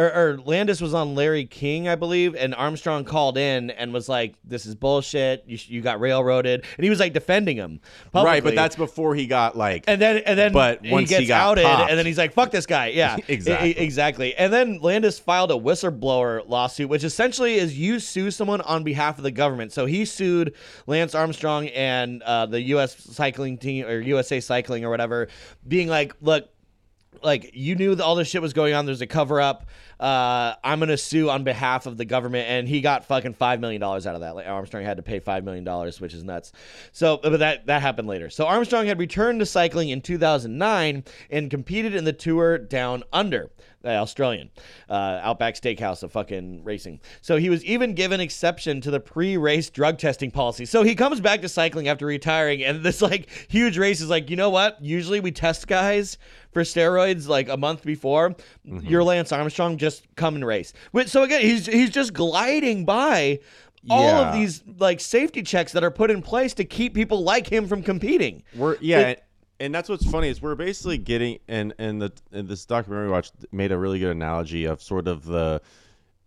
or, 0.02 0.14
or 0.14 0.38
Landis 0.40 0.82
was 0.82 0.94
on 0.94 1.16
Larry 1.16 1.46
King, 1.46 1.88
I 1.88 1.96
believe, 1.96 2.36
and 2.36 2.56
Armstrong 2.56 3.04
called 3.04 3.38
in 3.38 3.70
and 3.72 3.94
was 3.94 4.10
like, 4.10 4.36
"This 4.44 4.66
is 4.66 4.76
bullshit. 4.76 5.44
You, 5.46 5.58
you 5.68 5.82
got 5.82 6.00
railroaded," 6.00 6.66
and 6.78 6.84
he 6.84 6.90
was 6.90 7.00
like 7.00 7.14
defending 7.14 7.58
him. 7.58 7.80
right 8.14 8.44
but 8.44 8.56
that's 8.56 8.76
before 8.76 9.16
he 9.16 9.28
got 9.28 9.56
like 9.58 9.84
And 9.88 10.02
then, 10.02 10.18
and 10.26 10.38
then, 10.38 10.54
But 10.54 10.82
once 10.84 11.10
he 11.10 11.18
gets 11.18 11.28
got 11.28 11.42
outed, 11.52 11.66
popped- 11.66 11.90
and 11.90 12.00
then 12.00 12.06
he's 12.06 12.18
like, 12.18 12.34
"Fuck 12.34 12.52
this 12.52 12.66
guy." 12.66 12.88
Yeah, 12.88 13.18
Exactly. 13.28 13.78
Exactly. 13.78 14.36
And 14.36 14.52
then 14.52 14.80
Landis 14.80 15.20
filed 15.20 15.52
a 15.52 15.56
whistleblower 15.56 16.48
lawsuit, 16.48 16.90
which 16.90 17.04
essentially 17.04 17.56
is 17.56 17.78
you 17.78 18.00
sue 18.00 18.32
someone 18.32 18.62
on 18.62 18.84
behalf 18.84 19.18
of 19.18 19.24
the 19.24 19.32
government. 19.32 19.72
So 19.72 19.86
he 19.86 20.06
sued 20.06 20.54
Lance 20.88 21.16
Armstrong 21.16 21.68
and 21.68 22.22
uh, 22.24 22.46
the 22.46 22.62
U.S. 22.62 22.96
cycling 22.96 23.58
team 23.58 23.86
or 23.86 24.00
USA 24.00 24.40
Cycling 24.40 24.84
or 24.86 24.90
whatever, 24.90 25.28
being 25.68 25.88
like, 25.88 26.14
"Look, 26.22 26.50
like 27.24 27.52
you 27.54 27.76
knew 27.76 27.96
all 28.02 28.16
this 28.16 28.28
shit 28.28 28.42
was 28.42 28.54
going 28.54 28.74
on. 28.74 28.86
There's 28.86 29.02
a 29.02 29.08
cover 29.08 29.42
up. 29.42 29.68
Uh, 30.00 30.56
I'm 30.64 30.80
gonna 30.80 30.98
sue 30.98 31.30
on 31.30 31.44
behalf 31.44 31.86
of 31.86 31.98
the 31.98 32.06
government, 32.06 32.50
and 32.50 32.68
he 32.68 32.82
got 32.82 33.06
fucking 33.06 33.34
five 33.34 33.60
million 33.60 33.82
dollars 33.82 34.08
out 34.08 34.16
of 34.16 34.22
that. 34.22 34.36
Like 34.36 34.48
Armstrong 34.48 34.84
had 34.84 34.98
to 34.98 35.04
pay 35.04 35.20
five 35.20 35.44
million 35.44 35.64
dollars, 35.64 36.02
which 36.02 36.14
is 36.14 36.24
nuts. 36.24 36.52
So, 36.92 37.20
but 37.22 37.38
that 37.40 37.68
that 37.68 37.82
happened 37.82 38.08
later. 38.08 38.30
So 38.30 38.48
Armstrong 38.48 38.88
had 38.88 38.98
returned 39.00 39.40
to 39.42 39.46
cycling 39.46 39.90
in 39.90 40.02
2009 40.02 41.04
and 41.30 41.52
competed 41.52 41.96
in 41.96 42.06
the 42.06 42.14
Tour 42.14 42.58
Down 42.58 43.04
Under, 43.14 43.52
Australian 43.86 44.50
uh, 44.90 45.20
Outback 45.24 45.56
Steakhouse 45.56 46.04
of 46.04 46.12
fucking 46.12 46.64
racing. 46.64 47.00
So 47.22 47.38
he 47.38 47.50
was 47.50 47.64
even 47.66 47.94
given 47.94 48.20
exception 48.20 48.82
to 48.82 48.92
the 48.92 49.00
pre-race 49.00 49.70
drug 49.70 49.98
testing 49.98 50.32
policy. 50.32 50.66
So 50.66 50.84
he 50.84 50.96
comes 50.96 51.20
back 51.20 51.42
to 51.42 51.50
cycling 51.50 51.88
after 51.88 52.06
retiring, 52.06 52.64
and 52.64 52.84
this 52.84 53.02
like 53.02 53.30
huge 53.48 53.78
race 53.78 54.02
is 54.02 54.10
like, 54.10 54.30
you 54.30 54.36
know 54.36 54.50
what? 54.50 54.82
Usually 54.82 55.20
we 55.20 55.32
test 55.32 55.68
guys 55.68 56.18
for 56.52 56.64
steroids 56.64 57.28
like 57.28 57.50
a 57.50 57.58
month 57.58 57.84
before. 57.84 58.36
You're 58.64 59.04
Lance 59.04 59.32
Armstrong, 59.32 59.78
just 59.78 60.06
come 60.16 60.36
and 60.36 60.46
race. 60.46 60.74
So 61.06 61.24
again, 61.24 61.42
he's 61.42 61.66
he's 61.66 61.90
just 61.90 62.14
gliding 62.14 62.86
by 62.86 63.40
all 63.90 64.04
of 64.28 64.34
these 64.34 64.64
like 64.78 65.00
safety 65.00 65.42
checks 65.42 65.72
that 65.72 65.84
are 65.84 65.90
put 65.92 66.12
in 66.12 66.22
place 66.22 66.54
to 66.54 66.66
keep 66.66 66.94
people 66.94 67.24
like 67.24 67.48
him 67.48 67.68
from 67.68 67.82
competing. 67.82 68.44
We're 68.56 68.78
yeah, 68.80 69.16
and 69.62 69.74
that's 69.74 69.88
what's 69.90 70.06
funny 70.10 70.28
is 70.28 70.42
we're 70.42 70.56
basically 70.56 70.98
getting 70.98 71.40
and 71.48 71.74
and 71.80 72.02
the 72.02 72.12
and 72.32 72.48
this 72.50 72.66
documentary 72.66 73.06
we 73.08 73.12
watched 73.12 73.34
made 73.52 73.72
a 73.72 73.78
really 73.78 74.00
good 74.00 74.12
analogy 74.12 74.66
of 74.66 74.82
sort 74.82 75.08
of 75.08 75.24
the 75.26 75.62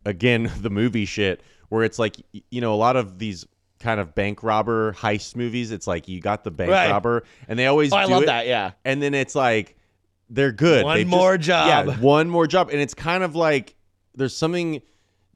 again 0.07 0.51
the 0.61 0.71
movie 0.71 1.05
shit 1.05 1.43
where 1.69 1.85
it's 1.85 1.99
like 1.99 2.17
you 2.51 2.61
know 2.61 2.73
a 2.73 2.77
lot 2.77 2.97
of 2.97 3.19
these 3.19 3.47
kind 3.81 4.01
of 4.01 4.15
bank 4.15 4.43
robber 4.43 4.93
heist 4.95 5.37
movies 5.37 5.71
it's 5.71 5.87
like 5.87 6.09
you 6.09 6.21
got 6.21 6.45
the 6.45 6.51
bank 6.51 6.71
Right. 6.71 6.91
robber 6.91 7.25
and 7.49 7.59
they 7.59 7.67
always 7.67 7.93
Oh, 7.93 7.97
I 7.97 8.05
love 8.07 8.23
it, 8.23 8.27
that. 8.27 8.47
Yeah. 8.47 8.73
and 8.85 9.03
then 9.03 9.13
it's 9.15 9.35
like 9.35 9.77
they're 10.31 10.53
good 10.53 10.85
One 10.85 10.97
They've 10.97 11.07
more 11.07 11.37
just- 11.37 11.47
job. 11.49 11.87
yeah 11.89 11.97
one 12.01 12.31
more 12.31 12.47
job 12.47 12.71
and 12.71 12.81
it's 12.81 12.95
kind 12.95 13.23
of 13.23 13.35
like 13.37 13.75
there's 14.15 14.35
something 14.37 14.81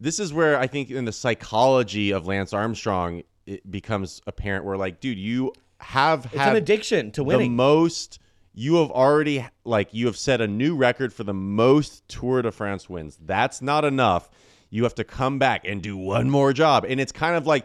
this 0.00 0.18
is 0.20 0.32
where 0.32 0.58
i 0.58 0.66
think 0.66 0.90
in 0.90 1.04
the 1.04 1.12
psychology 1.12 2.12
of 2.12 2.26
lance 2.26 2.52
armstrong 2.52 3.22
it 3.46 3.68
becomes 3.70 4.22
apparent 4.26 4.64
where 4.64 4.76
like 4.76 5.00
dude 5.00 5.18
you 5.18 5.52
have 5.80 6.26
It's 6.26 6.34
had 6.36 6.50
an 6.50 6.56
addiction 6.56 7.10
to 7.12 7.24
winning. 7.24 7.52
the 7.52 7.56
most 7.56 8.18
you 8.54 8.76
have 8.76 8.90
already 8.90 9.46
like 9.64 9.94
you 9.94 10.06
have 10.06 10.16
set 10.16 10.40
a 10.40 10.48
new 10.48 10.74
record 10.74 11.12
for 11.12 11.22
the 11.24 11.34
most 11.34 12.06
Tour 12.08 12.42
de 12.42 12.50
France 12.50 12.88
wins. 12.90 13.16
That's 13.24 13.62
not 13.62 13.84
enough. 13.84 14.28
You 14.70 14.82
have 14.82 14.94
to 14.96 15.04
come 15.04 15.38
back 15.38 15.64
and 15.66 15.80
do 15.80 15.96
one 15.96 16.28
more 16.28 16.52
job. 16.52 16.84
And 16.88 17.00
it's 17.00 17.12
kind 17.12 17.36
of 17.36 17.46
like 17.46 17.64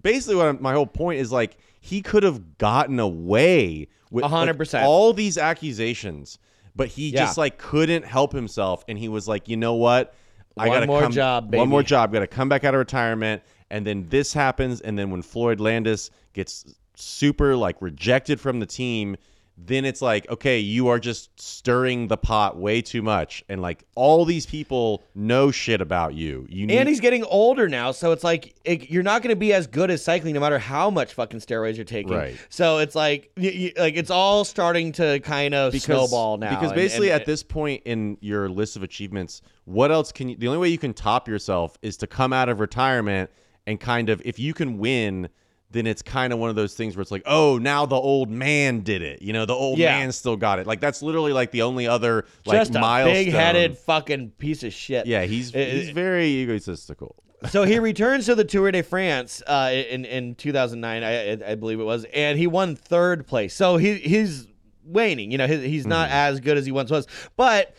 basically 0.00 0.36
what 0.36 0.46
I'm- 0.46 0.58
my 0.60 0.72
whole 0.72 0.86
point 0.86 1.20
is 1.20 1.30
like 1.30 1.56
he 1.80 2.00
could 2.00 2.22
have 2.22 2.56
gotten 2.58 2.98
away 2.98 3.88
with 4.10 4.24
A 4.24 4.28
hundred 4.28 4.52
like, 4.52 4.58
percent. 4.58 4.86
all 4.86 5.12
these 5.12 5.36
accusations, 5.36 6.38
but 6.74 6.88
he 6.88 7.10
Yeah. 7.10 7.20
just 7.20 7.36
like 7.36 7.58
couldn't 7.58 8.04
help 8.06 8.32
himself 8.32 8.84
and 8.88 8.98
he 8.98 9.08
was 9.08 9.28
like, 9.28 9.48
"You 9.48 9.56
know 9.58 9.74
what? 9.74 10.14
I 10.56 10.68
got 10.68 10.86
more 10.86 11.02
come 11.02 11.12
job, 11.12 11.52
One 11.54 11.68
more 11.68 11.82
job. 11.82 12.12
Got 12.12 12.20
to 12.20 12.26
come 12.28 12.48
back 12.48 12.64
out 12.64 12.74
of 12.74 12.78
retirement 12.78 13.42
and 13.70 13.86
then 13.86 14.06
this 14.08 14.32
happens 14.32 14.80
and 14.80 14.98
then 14.98 15.10
when 15.10 15.20
Floyd 15.20 15.60
Landis 15.60 16.10
gets 16.32 16.64
super 16.96 17.56
like 17.56 17.80
rejected 17.80 18.40
from 18.40 18.60
the 18.60 18.66
team 18.66 19.16
then 19.56 19.84
it's 19.84 20.02
like 20.02 20.28
okay 20.30 20.58
you 20.58 20.88
are 20.88 20.98
just 20.98 21.40
stirring 21.40 22.08
the 22.08 22.16
pot 22.16 22.56
way 22.56 22.82
too 22.82 23.02
much 23.02 23.44
and 23.48 23.62
like 23.62 23.84
all 23.94 24.24
these 24.24 24.46
people 24.46 25.02
know 25.14 25.52
shit 25.52 25.80
about 25.80 26.12
you 26.14 26.44
you 26.48 26.66
need 26.66 26.74
and 26.84 26.88
he's 26.88 27.00
getting 27.00 27.24
older 27.24 27.68
now, 27.68 27.92
so 27.92 28.12
it's 28.12 28.24
like 28.24 28.54
it, 28.64 28.90
you're 28.90 29.02
not 29.02 29.22
going 29.22 29.30
to 29.30 29.38
be 29.38 29.52
as 29.52 29.66
good 29.66 29.90
as 29.90 30.04
cycling 30.04 30.34
no 30.34 30.40
matter 30.40 30.58
how 30.58 30.90
much 30.90 31.14
fucking 31.14 31.40
steroids 31.40 31.76
you're 31.76 31.84
taking. 31.84 32.12
Right. 32.12 32.36
So 32.48 32.78
it's 32.78 32.94
like, 32.94 33.30
like 33.36 33.96
it's 33.96 34.10
all 34.10 34.44
starting 34.44 34.92
to 34.92 35.20
kind 35.20 35.54
of 35.54 35.74
snowball 35.74 36.36
now. 36.38 36.50
Because 36.50 36.70
and- 36.70 36.76
basically, 36.76 37.10
and- 37.10 37.20
at 37.20 37.26
this 37.26 37.42
point 37.42 37.82
in 37.84 38.18
your 38.20 38.48
list 38.48 38.76
of 38.76 38.82
achievements, 38.82 39.42
what 39.64 39.90
else 39.90 40.12
can 40.12 40.28
you? 40.28 40.36
The 40.36 40.46
only 40.48 40.58
way 40.58 40.68
you 40.68 40.78
can 40.78 40.94
top 40.94 41.28
yourself 41.28 41.76
is 41.82 41.96
to 41.98 42.06
come 42.06 42.32
out 42.32 42.48
of 42.48 42.60
retirement 42.60 43.30
and 43.66 43.80
kind 43.80 44.08
of, 44.08 44.20
if 44.24 44.38
you 44.38 44.52
can 44.52 44.78
win, 44.78 45.28
then 45.74 45.86
it's 45.86 46.00
kind 46.02 46.32
of 46.32 46.38
one 46.38 46.48
of 46.48 46.56
those 46.56 46.72
things 46.74 46.96
where 46.96 47.02
it's 47.02 47.10
like, 47.10 47.22
oh, 47.26 47.58
now 47.58 47.84
the 47.84 47.96
old 47.96 48.30
man 48.30 48.80
did 48.80 49.02
it. 49.02 49.20
You 49.20 49.32
know, 49.34 49.44
the 49.44 49.52
old 49.52 49.78
Yeah. 49.78 49.98
man 49.98 50.10
still 50.12 50.36
got 50.36 50.58
it. 50.58 50.66
Like 50.66 50.80
that's 50.80 51.02
literally 51.02 51.32
like 51.34 51.50
the 51.50 51.60
only 51.62 51.86
other 51.86 52.24
like 52.46 52.58
just 52.58 52.74
a 52.74 52.80
milestone. 52.80 53.12
big-headed 53.24 53.76
fucking 53.78 54.30
piece 54.38 54.62
of 54.62 54.72
shit. 54.72 55.06
Yeah, 55.06 55.24
he's 55.24 55.54
It- 55.54 55.72
he's 55.72 55.88
it- 55.90 55.94
very 55.94 56.26
egotistical. 56.28 57.16
so 57.50 57.64
he 57.64 57.78
returns 57.78 58.24
to 58.26 58.34
the 58.34 58.44
Tour 58.44 58.70
de 58.72 58.82
France 58.82 59.42
uh, 59.46 59.70
in 59.72 60.06
in 60.06 60.34
2009, 60.36 61.02
I, 61.02 61.32
I- 61.32 61.50
I 61.52 61.54
believe 61.56 61.78
it 61.78 61.84
was, 61.84 62.06
and 62.14 62.38
he 62.38 62.46
won 62.46 62.74
third 62.74 63.26
place. 63.26 63.52
So 63.52 63.76
he 63.76 63.96
he's 63.96 64.46
waning. 64.86 65.30
You 65.30 65.38
know, 65.38 65.46
he, 65.46 65.68
he's 65.68 65.86
not 65.86 66.08
Mm-hmm. 66.08 66.16
as 66.16 66.40
good 66.40 66.56
as 66.56 66.64
he 66.64 66.72
once 66.72 66.90
was, 66.90 67.06
but. 67.36 67.74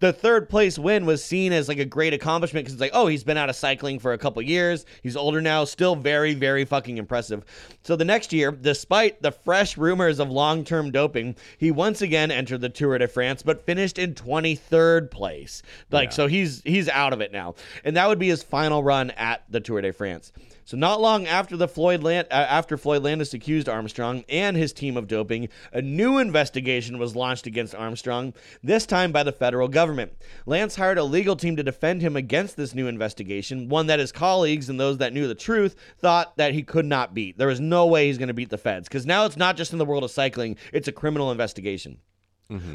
The 0.00 0.12
third 0.12 0.50
place 0.50 0.78
win 0.78 1.06
was 1.06 1.24
seen 1.24 1.52
as 1.52 1.66
like 1.66 1.78
a 1.78 1.84
great 1.84 2.12
accomplishment 2.12 2.64
because 2.64 2.74
it's 2.74 2.80
like, 2.80 2.90
oh, 2.92 3.06
he's 3.06 3.24
been 3.24 3.38
out 3.38 3.48
of 3.48 3.56
cycling 3.56 3.98
for 3.98 4.12
a 4.12 4.18
couple 4.18 4.42
years. 4.42 4.84
He's 5.02 5.16
older 5.16 5.40
now, 5.40 5.64
still 5.64 5.96
very, 5.96 6.34
very 6.34 6.66
fucking 6.66 6.98
impressive. 6.98 7.44
So 7.82 7.96
the 7.96 8.04
next 8.04 8.32
year, 8.32 8.52
despite 8.52 9.22
the 9.22 9.32
fresh 9.32 9.78
rumors 9.78 10.18
of 10.18 10.30
long 10.30 10.62
term 10.62 10.90
doping, 10.90 11.36
he 11.56 11.70
once 11.70 12.02
again 12.02 12.30
entered 12.30 12.60
the 12.60 12.68
Tour 12.68 12.98
de 12.98 13.08
France, 13.08 13.42
but 13.42 13.64
finished 13.64 13.98
in 13.98 14.14
23rd 14.14 15.10
place. 15.10 15.62
Like, 15.90 16.12
so 16.12 16.26
he's 16.26 16.62
he's 16.62 16.88
out 16.88 17.14
of 17.14 17.20
it 17.20 17.32
now, 17.32 17.54
and 17.82 17.96
that 17.96 18.08
would 18.08 18.18
be 18.18 18.28
his 18.28 18.42
final 18.42 18.82
run 18.82 19.10
at 19.12 19.44
the 19.48 19.60
Tour 19.60 19.80
de 19.80 19.92
France. 19.92 20.32
So 20.68 20.76
not 20.76 21.00
long 21.00 21.26
after 21.26 21.56
the 21.56 21.66
Floyd 21.66 22.04
uh, 22.04 22.26
after 22.30 22.76
Floyd 22.76 23.02
Landis 23.02 23.32
accused 23.32 23.70
Armstrong 23.70 24.22
and 24.28 24.54
his 24.54 24.74
team 24.74 24.98
of 24.98 25.08
doping, 25.08 25.48
a 25.72 25.80
new 25.80 26.18
investigation 26.18 26.98
was 26.98 27.16
launched 27.16 27.46
against 27.46 27.74
Armstrong. 27.74 28.34
This 28.62 28.84
time 28.84 29.10
by 29.10 29.22
the 29.22 29.32
federal 29.32 29.68
government. 29.68 30.12
Lance 30.44 30.76
hired 30.76 30.98
a 30.98 31.04
legal 31.04 31.36
team 31.36 31.56
to 31.56 31.62
defend 31.62 32.02
him 32.02 32.16
against 32.16 32.58
this 32.58 32.74
new 32.74 32.86
investigation, 32.86 33.70
one 33.70 33.86
that 33.86 33.98
his 33.98 34.12
colleagues 34.12 34.68
and 34.68 34.78
those 34.78 34.98
that 34.98 35.14
knew 35.14 35.26
the 35.26 35.34
truth 35.34 35.74
thought 36.00 36.36
that 36.36 36.52
he 36.52 36.62
could 36.62 36.84
not 36.84 37.14
beat. 37.14 37.38
There 37.38 37.48
was 37.48 37.60
no 37.60 37.86
way 37.86 38.08
he's 38.08 38.18
going 38.18 38.28
to 38.28 38.34
beat 38.34 38.50
the 38.50 38.58
feds 38.58 38.88
because 38.88 39.06
now 39.06 39.24
it's 39.24 39.38
not 39.38 39.56
just 39.56 39.72
in 39.72 39.78
the 39.78 39.86
world 39.86 40.04
of 40.04 40.10
cycling; 40.10 40.58
it's 40.74 40.86
a 40.86 40.92
criminal 40.92 41.32
investigation. 41.32 41.96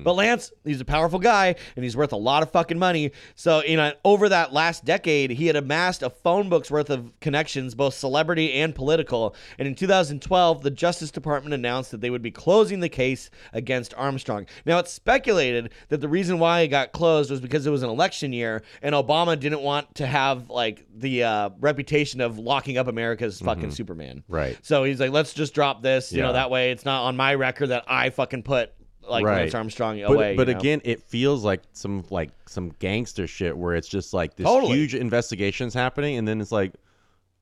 But 0.03 0.13
Lance, 0.13 0.51
he's 0.63 0.81
a 0.81 0.85
powerful 0.85 1.17
guy 1.17 1.55
and 1.75 1.83
he's 1.83 1.97
worth 1.97 2.11
a 2.11 2.17
lot 2.17 2.43
of 2.43 2.51
fucking 2.51 2.77
money. 2.77 3.11
So, 3.33 3.63
you 3.63 3.75
know, 3.75 3.91
over 4.05 4.29
that 4.29 4.53
last 4.53 4.85
decade, 4.85 5.31
he 5.31 5.47
had 5.47 5.55
amassed 5.55 6.03
a 6.03 6.11
phone 6.11 6.47
book's 6.47 6.69
worth 6.69 6.91
of 6.91 7.11
connections, 7.21 7.73
both 7.73 7.95
celebrity 7.95 8.53
and 8.53 8.75
political. 8.75 9.35
And 9.57 9.67
in 9.67 9.73
2012, 9.73 10.61
the 10.61 10.69
Justice 10.69 11.09
Department 11.09 11.55
announced 11.55 11.89
that 11.89 12.01
they 12.01 12.11
would 12.11 12.21
be 12.21 12.29
closing 12.29 12.81
the 12.81 12.89
case 12.89 13.31
against 13.51 13.95
Armstrong. 13.95 14.45
Now, 14.65 14.77
it's 14.77 14.91
speculated 14.91 15.71
that 15.89 16.01
the 16.01 16.09
reason 16.09 16.37
why 16.37 16.61
it 16.61 16.67
got 16.67 16.91
closed 16.91 17.31
was 17.31 17.41
because 17.41 17.65
it 17.65 17.71
was 17.71 17.81
an 17.81 17.89
election 17.89 18.31
year 18.31 18.61
and 18.83 18.93
Obama 18.93 19.39
didn't 19.39 19.61
want 19.61 19.95
to 19.95 20.05
have 20.05 20.51
like 20.51 20.85
the 20.95 21.23
uh, 21.23 21.49
reputation 21.59 22.21
of 22.21 22.37
locking 22.37 22.77
up 22.77 22.87
America's 22.87 23.39
fucking 23.39 23.71
Superman. 23.71 24.23
Right. 24.27 24.57
So 24.61 24.83
he's 24.83 24.99
like, 24.99 25.11
let's 25.11 25.33
just 25.33 25.55
drop 25.55 25.81
this, 25.81 26.13
you 26.13 26.21
know, 26.21 26.33
that 26.33 26.51
way 26.51 26.71
it's 26.71 26.85
not 26.85 27.05
on 27.05 27.17
my 27.17 27.33
record 27.33 27.67
that 27.67 27.85
I 27.87 28.11
fucking 28.11 28.43
put 28.43 28.71
like 29.07 29.25
Right. 29.25 29.41
Lance 29.41 29.53
Armstrong 29.55 29.99
But, 30.01 30.11
away. 30.13 30.35
but 30.35 30.47
you 30.47 30.53
know? 30.53 30.59
again, 30.59 30.81
it 30.83 31.01
feels 31.03 31.43
like 31.43 31.61
some 31.73 32.03
like 32.09 32.31
some 32.47 32.69
gangster 32.79 33.27
shit 33.27 33.57
where 33.57 33.75
it's 33.75 33.87
just 33.87 34.13
like 34.13 34.35
this 34.35 34.45
Totally. 34.45 34.77
huge 34.77 34.95
investigation's 34.95 35.73
happening, 35.73 36.17
and 36.17 36.27
then 36.27 36.39
it's 36.41 36.51
like, 36.51 36.73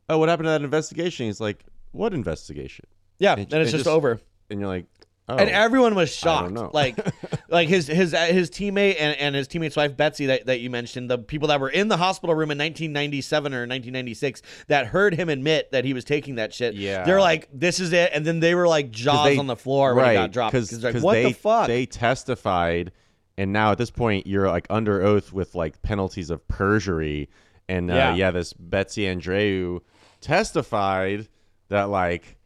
oh, 0.09 0.17
what 0.17 0.29
happened 0.29 0.45
to 0.47 0.51
that 0.51 0.61
investigation? 0.63 1.25
He's 1.27 1.39
like, 1.41 1.63
what 1.91 2.13
investigation? 2.13 2.85
yeah, 3.19 3.33
it- 3.33 3.53
and 3.53 3.61
it's 3.61 3.69
it 3.69 3.71
just, 3.71 3.75
just- 3.83 3.87
over. 3.87 4.19
And 4.49 4.59
you're 4.59 4.67
like, 4.67 4.85
oh, 5.29 5.35
and 5.37 5.49
everyone 5.49 5.95
was 5.95 6.13
shocked. 6.13 6.73
Like, 6.73 6.97
like 7.49 7.69
his 7.69 7.87
his 7.87 8.13
uh, 8.13 8.25
his 8.25 8.49
teammate 8.49 8.95
and, 8.99 9.17
and 9.17 9.35
his 9.35 9.47
teammate's 9.47 9.75
wife 9.75 9.95
Betsy 9.97 10.27
that, 10.27 10.45
that 10.45 10.59
you 10.59 10.69
mentioned, 10.69 11.09
the 11.09 11.17
people 11.17 11.47
that 11.49 11.59
were 11.59 11.69
in 11.69 11.87
the 11.87 11.97
hospital 11.97 12.35
room 12.35 12.51
in 12.51 12.57
1997 12.57 13.53
or 13.53 13.61
1996 13.67 14.41
that 14.67 14.87
heard 14.87 15.13
him 15.13 15.29
admit 15.29 15.71
that 15.71 15.85
he 15.85 15.93
was 15.93 16.03
taking 16.03 16.35
that 16.35 16.53
shit. 16.53 16.73
Yeah. 16.75 17.03
they're 17.03 17.19
like, 17.21 17.49
"This 17.53 17.79
is 17.79 17.93
it," 17.93 18.11
and 18.13 18.25
then 18.25 18.39
they 18.39 18.55
were 18.55 18.67
like 18.67 18.91
jaws 18.91 19.25
they- 19.25 19.37
on 19.37 19.47
the 19.47 19.55
floor 19.55 19.95
when 19.95 20.05
right, 20.05 20.11
he 20.11 20.17
got 20.17 20.31
dropped. 20.31 20.53
Because 20.53 20.83
like, 20.83 20.95
what 20.95 21.13
they, 21.13 21.23
the 21.25 21.33
fuck? 21.33 21.67
They 21.67 21.85
testified, 21.85 22.91
and 23.37 23.53
now 23.53 23.71
at 23.71 23.77
this 23.77 23.91
point, 23.91 24.27
you're 24.27 24.47
like 24.49 24.67
under 24.69 25.01
oath 25.01 25.31
with 25.33 25.55
like 25.55 25.81
penalties 25.81 26.29
of 26.29 26.47
perjury. 26.47 27.29
And 27.69 27.89
uh, 27.89 27.93
Yeah. 27.95 28.15
yeah. 28.15 28.31
this 28.31 28.51
Betsy 28.53 29.03
Andreu 29.03 29.79
testified 30.19 31.27
that 31.69 31.83
like 31.89 32.37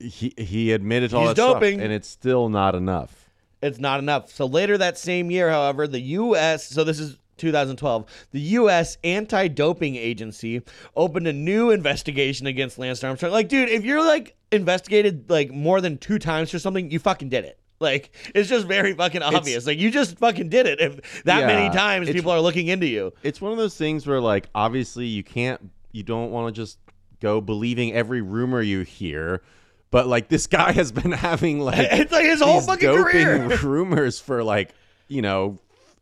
he 0.00 0.32
he 0.36 0.72
admitted 0.72 1.12
all 1.14 1.22
He's 1.22 1.30
that 1.30 1.36
stuff, 1.36 1.54
doping. 1.54 1.80
and 1.80 1.92
it's 1.92 2.08
still 2.08 2.48
not 2.48 2.74
enough. 2.74 3.30
It's 3.62 3.78
not 3.78 3.98
enough. 4.00 4.30
So 4.30 4.46
later 4.46 4.76
that 4.78 4.98
same 4.98 5.30
year, 5.30 5.50
however, 5.50 5.86
the 5.88 6.00
U.S. 6.00 6.66
So 6.68 6.84
this 6.84 7.00
is 7.00 7.16
2012. 7.38 8.04
The 8.32 8.40
U.S. 8.40 8.98
Anti-Doping 9.04 9.96
Agency 9.96 10.62
opened 10.94 11.26
a 11.26 11.32
new 11.32 11.70
investigation 11.70 12.46
against 12.46 12.78
Lance 12.78 13.02
Armstrong. 13.02 13.32
Like, 13.32 13.48
dude, 13.48 13.68
if 13.68 13.84
you're 13.84 14.04
like 14.04 14.36
investigated 14.52 15.28
like 15.30 15.50
more 15.50 15.80
than 15.80 15.98
two 15.98 16.18
times 16.18 16.50
for 16.50 16.58
something, 16.58 16.90
you 16.90 16.98
fucking 16.98 17.28
did 17.30 17.44
it. 17.44 17.58
Like, 17.78 18.10
it's 18.34 18.48
just 18.48 18.66
very 18.66 18.94
fucking 18.94 19.22
obvious. 19.22 19.66
like, 19.66 19.78
you 19.78 19.90
just 19.90 20.18
fucking 20.18 20.48
did 20.48 20.64
it. 20.66 20.80
If 20.80 21.24
that 21.24 21.40
Yeah, 21.40 21.46
many 21.46 21.74
times 21.74 22.08
it's- 22.08 22.18
people 22.18 22.32
are 22.32 22.40
looking 22.40 22.68
into 22.68 22.86
you. 22.86 23.12
it's 23.22 23.40
one 23.40 23.52
of 23.52 23.58
those 23.58 23.76
things 23.76 24.06
where 24.06 24.20
like 24.20 24.48
obviously 24.54 25.06
you 25.06 25.22
can't 25.22 25.70
you 25.92 26.02
don't 26.02 26.30
want 26.30 26.54
to 26.54 26.58
just 26.58 26.78
go 27.20 27.40
believing 27.40 27.92
every 27.94 28.20
rumor 28.22 28.60
you 28.62 28.80
hear 28.82 29.42
but 29.96 30.06
like 30.06 30.28
this 30.28 30.46
guy 30.46 30.72
has 30.72 30.92
been 30.92 31.10
having 31.28 31.58
like 31.58 31.78
It's 31.90 32.12
like 32.12 32.26
his 32.26 32.42
whole 32.42 32.60
fucking 32.60 32.86
career. 32.86 33.48
rumors 33.62 34.20
for 34.20 34.44
like 34.44 34.74
you 35.08 35.22
know 35.22 35.58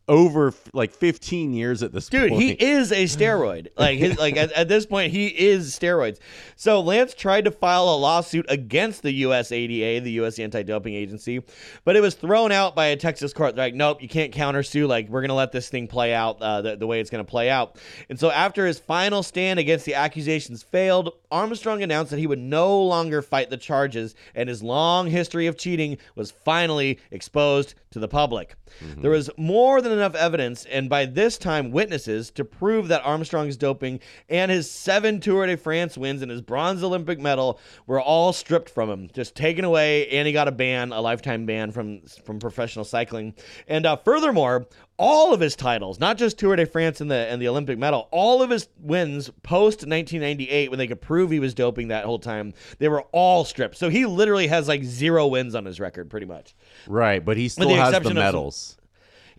over 0.07 0.53
like 0.73 0.91
15 0.91 1.53
years 1.53 1.81
at 1.81 1.91
this 1.91 2.09
Dude, 2.09 2.29
point 2.29 2.41
he 2.41 2.51
is 2.51 2.91
a 2.91 3.05
steroid. 3.05 3.67
Like 3.77 3.99
his, 3.99 4.17
like 4.17 4.37
at, 4.37 4.51
at 4.53 4.67
this 4.67 4.85
point, 4.85 5.11
he 5.11 5.27
is 5.27 5.77
steroids. 5.77 6.19
So 6.55 6.79
Lance 6.79 7.13
tried 7.13 7.45
to 7.45 7.51
file 7.51 7.83
a 7.89 7.97
lawsuit 7.97 8.45
against 8.47 9.01
the 9.01 9.11
U.S. 9.11 9.51
ADA, 9.51 10.03
the 10.03 10.11
U.S. 10.13 10.39
Anti-Doping 10.39 10.93
Agency, 10.93 11.43
but 11.83 11.95
it 11.95 12.01
was 12.01 12.15
thrown 12.15 12.51
out 12.51 12.73
by 12.73 12.87
a 12.87 12.95
Texas 12.95 13.33
court. 13.33 13.55
They're 13.55 13.65
like, 13.65 13.75
nope, 13.75 14.01
you 14.01 14.07
can't 14.07 14.33
countersue. 14.33 14.87
Like 14.87 15.09
we're 15.09 15.21
gonna 15.21 15.35
let 15.35 15.51
this 15.51 15.69
thing 15.69 15.87
play 15.87 16.13
out 16.13 16.41
uh, 16.41 16.61
the, 16.61 16.75
the 16.77 16.87
way 16.87 16.99
it's 16.99 17.09
gonna 17.09 17.23
play 17.23 17.49
out. 17.49 17.77
And 18.09 18.19
so 18.19 18.31
after 18.31 18.65
his 18.65 18.79
final 18.79 19.23
stand 19.23 19.59
against 19.59 19.85
the 19.85 19.95
accusations 19.95 20.63
failed, 20.63 21.11
Armstrong 21.31 21.83
announced 21.83 22.11
that 22.11 22.19
he 22.19 22.27
would 22.27 22.39
no 22.39 22.81
longer 22.81 23.21
fight 23.21 23.49
the 23.49 23.57
charges, 23.57 24.15
and 24.35 24.47
his 24.47 24.63
long 24.63 25.07
history 25.07 25.47
of 25.47 25.57
cheating 25.57 25.97
was 26.15 26.31
finally 26.31 26.99
exposed 27.11 27.75
to 27.91 27.99
the 27.99 28.07
public. 28.07 28.55
There 28.97 29.11
was 29.11 29.29
more 29.37 29.81
than 29.81 29.94
enough 29.95 30.15
evidence, 30.15 30.65
and 30.65 30.89
by 30.89 31.05
this 31.05 31.37
time, 31.37 31.71
witnesses 31.71 32.31
to 32.31 32.45
prove 32.45 32.87
that 32.89 33.01
Armstrong's 33.03 33.57
doping 33.57 33.99
and 34.29 34.51
his 34.51 34.69
seven 34.69 35.19
Tour 35.19 35.45
de 35.47 35.57
France 35.57 35.97
wins 35.97 36.21
and 36.21 36.29
his 36.31 36.41
bronze 36.41 36.83
Olympic 36.83 37.19
medal 37.19 37.59
were 37.87 38.01
all 38.01 38.33
stripped 38.33 38.69
from 38.69 38.89
him, 38.89 39.09
just 39.13 39.35
taken 39.35 39.65
away, 39.65 40.07
and 40.09 40.27
he 40.27 40.33
got 40.33 40.47
a 40.47 40.51
ban, 40.51 40.91
a 40.91 41.01
lifetime 41.01 41.45
ban 41.45 41.71
from 41.71 42.01
from 42.25 42.39
professional 42.39 42.85
cycling. 42.85 43.33
And 43.67 43.85
uh, 43.85 43.97
furthermore, 43.97 44.67
all 44.97 45.33
of 45.33 45.39
his 45.39 45.55
titles, 45.55 45.99
not 45.99 46.17
just 46.17 46.37
Tour 46.37 46.55
de 46.55 46.65
France 46.65 47.01
and 47.01 47.09
the 47.11 47.15
and 47.15 47.41
the 47.41 47.47
Olympic 47.47 47.77
medal, 47.77 48.07
all 48.11 48.41
of 48.41 48.49
his 48.49 48.67
wins 48.79 49.29
post 49.43 49.79
1998 49.87 50.69
when 50.69 50.79
they 50.79 50.87
could 50.87 51.01
prove 51.01 51.31
he 51.31 51.39
was 51.39 51.53
doping 51.53 51.89
that 51.89 52.05
whole 52.05 52.19
time, 52.19 52.53
they 52.79 52.87
were 52.87 53.01
all 53.11 53.43
stripped. 53.45 53.77
So 53.77 53.89
he 53.89 54.05
literally 54.05 54.47
has 54.47 54.67
like 54.67 54.83
zero 54.83 55.27
wins 55.27 55.55
on 55.55 55.65
his 55.65 55.79
record, 55.79 56.09
pretty 56.09 56.25
much, 56.25 56.55
right 56.87 57.23
but 57.23 57.37
he 57.37 57.49
still 57.49 57.69
has 57.75 57.91
the 57.91 58.03
some- 58.03 58.13
medals 58.15 58.77
A- 58.79 58.84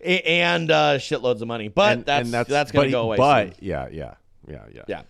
and 0.03 0.71
uh, 0.71 0.97
shitloads 0.97 1.41
of 1.41 1.47
money. 1.47 1.67
But 1.67 1.93
and, 1.97 2.05
that's, 2.05 2.25
and 2.25 2.33
that's 2.33 2.71
gonna 2.71 2.87
but- 2.87 2.91
go 2.91 3.01
away. 3.03 3.17
but 3.17 3.43
soon. 3.55 3.55
yeah 3.61 3.87
yeah 3.91 4.13
yeah 4.47 4.63
yeah 4.73 4.83
Yeah. 4.87 5.01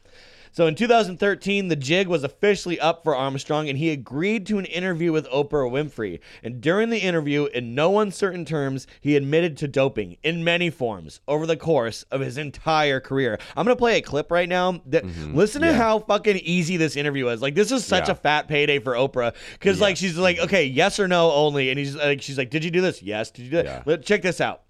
So 0.53 0.65
in 0.65 0.73
2013, 0.73 1.67
the 1.67 1.75
jig 1.75 2.07
was 2.07 2.23
officially 2.23 2.79
up 2.79 3.03
for 3.03 3.15
Armstrong, 3.15 3.69
and 3.69 3.77
he 3.77 3.91
agreed 3.91 4.47
to 4.47 4.57
an 4.57 4.65
interview 4.65 5.11
with 5.11 5.27
Oprah 5.29 5.69
Winfrey. 5.69 6.19
And 6.41 6.59
during 6.61 6.89
the 6.89 6.97
interview, 6.97 7.45
in 7.45 7.75
no 7.75 7.99
uncertain 7.99 8.43
terms, 8.43 8.87
he 8.99 9.15
admitted 9.15 9.55
to 9.57 9.67
doping 9.67 10.17
in 10.23 10.43
many 10.43 10.71
forms 10.71 11.19
over 11.27 11.45
the 11.45 11.57
course 11.57 12.05
of 12.09 12.21
his 12.21 12.39
entire 12.39 12.99
career. 12.99 13.37
I'm 13.55 13.65
gonna 13.67 13.75
play 13.75 13.99
a 13.99 14.01
clip 14.01 14.31
right 14.31 14.49
now. 14.49 14.81
That 14.87 15.05
listen 15.05 15.61
to 15.61 15.67
Mm-hmm. 15.67 15.77
Yeah. 15.77 15.83
how 15.83 15.99
fucking 15.99 16.37
easy 16.37 16.75
this 16.75 16.95
interview 16.95 17.27
is. 17.27 17.39
Like 17.39 17.53
this 17.53 17.71
is 17.71 17.85
such 17.85 18.07
Yeah. 18.07 18.13
a 18.13 18.15
fat 18.15 18.47
payday 18.47 18.79
for 18.79 18.93
Oprah 18.93 19.35
because 19.53 19.79
like 19.79 19.95
she's 19.95 20.17
like, 20.17 20.39
okay, 20.39 20.65
yes 20.65 20.99
or 20.99 21.07
no 21.07 21.31
only, 21.33 21.69
and 21.69 21.77
he's 21.77 21.95
like, 21.95 22.23
she's 22.23 22.37
like, 22.39 22.49
did 22.49 22.63
you 22.63 22.71
do 22.71 22.81
this? 22.81 23.03
Yes. 23.03 23.29
Did 23.29 23.43
you 23.45 23.51
do? 23.51 23.57
Yeah. 23.57 23.83
Let- 23.85 24.03
Check 24.03 24.23
this 24.23 24.41
out. 24.41 24.63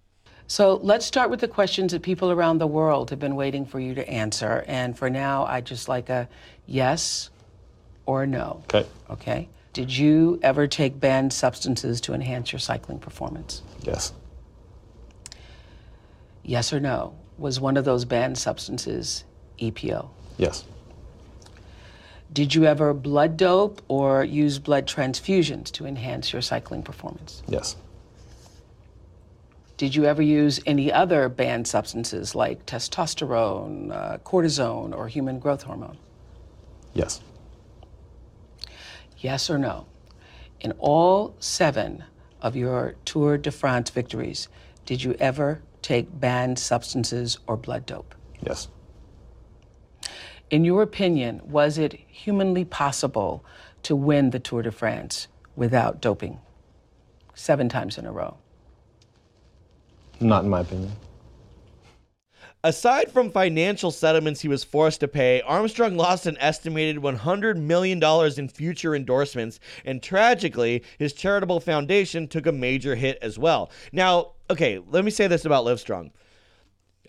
So 0.48 0.76
let's 0.82 1.06
start 1.06 1.30
with 1.30 1.42
the 1.42 1.48
questions 1.48 1.92
that 1.92 2.02
people 2.02 2.32
around 2.32 2.60
the 2.60 2.68
world 2.68 3.10
have 3.10 3.20
been 3.20 3.36
waiting 3.36 3.66
for 3.66 3.82
you 3.82 3.94
to 3.96 4.10
answer. 4.10 4.64
And 4.68 4.98
for 4.98 5.10
now, 5.10 5.46
I 5.46 5.60
just 5.60 5.90
like 5.90 6.10
a 6.10 6.30
yes 6.66 7.30
or 8.06 8.24
a 8.24 8.28
no. 8.28 8.64
Okay. 8.74 8.88
Okay. 9.10 9.50
Did 9.74 9.96
you 9.96 10.40
ever 10.42 10.66
take 10.66 11.00
banned 11.00 11.34
substances 11.34 12.00
to 12.02 12.14
enhance 12.14 12.52
your 12.52 12.60
cycling 12.60 12.98
performance? 12.98 13.62
Yes. 13.82 14.14
Yes 16.44 16.72
or 16.72 16.80
no? 16.80 17.14
Was 17.38 17.60
one 17.60 17.76
of 17.76 17.84
those 17.84 18.06
banned 18.06 18.38
substances 18.38 19.26
EPO? 19.60 20.10
Yes. 20.38 20.64
Did 22.32 22.56
you 22.56 22.66
ever 22.66 22.94
blood 22.94 23.38
dope 23.38 23.82
or 23.88 24.24
use 24.24 24.60
blood 24.60 24.88
transfusions 24.88 25.72
to 25.74 25.86
enhance 25.86 26.32
your 26.32 26.42
cycling 26.42 26.84
performance? 26.84 27.44
Yes. 27.48 27.76
Did 29.78 29.94
you 29.94 30.06
ever 30.06 30.24
use 30.24 30.60
any 30.66 30.92
other 30.92 31.30
banned 31.30 31.68
substances 31.68 32.34
like 32.34 32.66
testosterone, 32.66 33.92
uh, 33.92 34.18
cortisone, 34.20 34.96
or 34.96 35.08
human 35.08 35.38
growth 35.38 35.62
hormone? 35.64 36.00
Yes. 36.96 37.22
Yes 39.20 39.52
or 39.52 39.60
no? 39.60 39.86
In 40.60 40.72
all 40.80 41.36
seven 41.40 42.04
of 42.42 42.56
your 42.56 42.96
Tour 43.06 43.38
de 43.38 43.52
France 43.52 43.92
victories, 43.92 44.48
did 44.88 45.04
you 45.04 45.16
ever 45.20 45.62
take 45.84 46.20
banned 46.20 46.58
substances 46.58 47.38
or 47.46 47.56
blood 47.56 47.86
dope? 47.86 48.16
Yes. 48.42 48.70
In 50.50 50.66
your 50.66 50.82
opinion, 50.82 51.42
was 51.44 51.78
it 51.78 51.94
humanly 52.08 52.66
possible 52.66 53.46
to 53.84 53.96
win 53.96 54.32
the 54.32 54.40
Tour 54.40 54.64
de 54.64 54.72
France 54.72 55.28
without 55.56 56.02
doping 56.02 56.40
seven 57.36 57.70
times 57.70 58.00
in 58.00 58.08
a 58.08 58.12
row? 58.12 58.38
Not 60.20 60.44
in 60.44 60.50
my 60.50 60.62
opinion. 60.62 60.92
Aside 62.64 63.12
from 63.12 63.32
financial 63.32 63.92
settlements 63.92 64.42
he 64.42 64.48
was 64.48 64.64
forced 64.64 65.00
to 65.02 65.08
pay, 65.08 65.42
Armstrong 65.42 65.96
lost 65.96 66.26
an 66.26 66.38
estimated 66.40 67.02
$100 67.02 67.56
million 67.56 68.04
in 68.38 68.48
future 68.50 68.96
endorsements, 68.96 69.60
and 69.86 70.02
tragically, 70.02 70.84
his 70.98 71.14
charitable 71.14 71.60
foundation 71.60 72.28
took 72.28 72.48
a 72.48 72.52
major 72.52 72.96
hit 72.96 73.20
as 73.22 73.38
well. 73.38 73.72
Now, 73.92 74.32
okay, 74.50 74.80
let 74.88 75.06
me 75.06 75.12
say 75.12 75.28
this 75.28 75.46
about 75.46 75.66
Livestrong. 75.66 76.12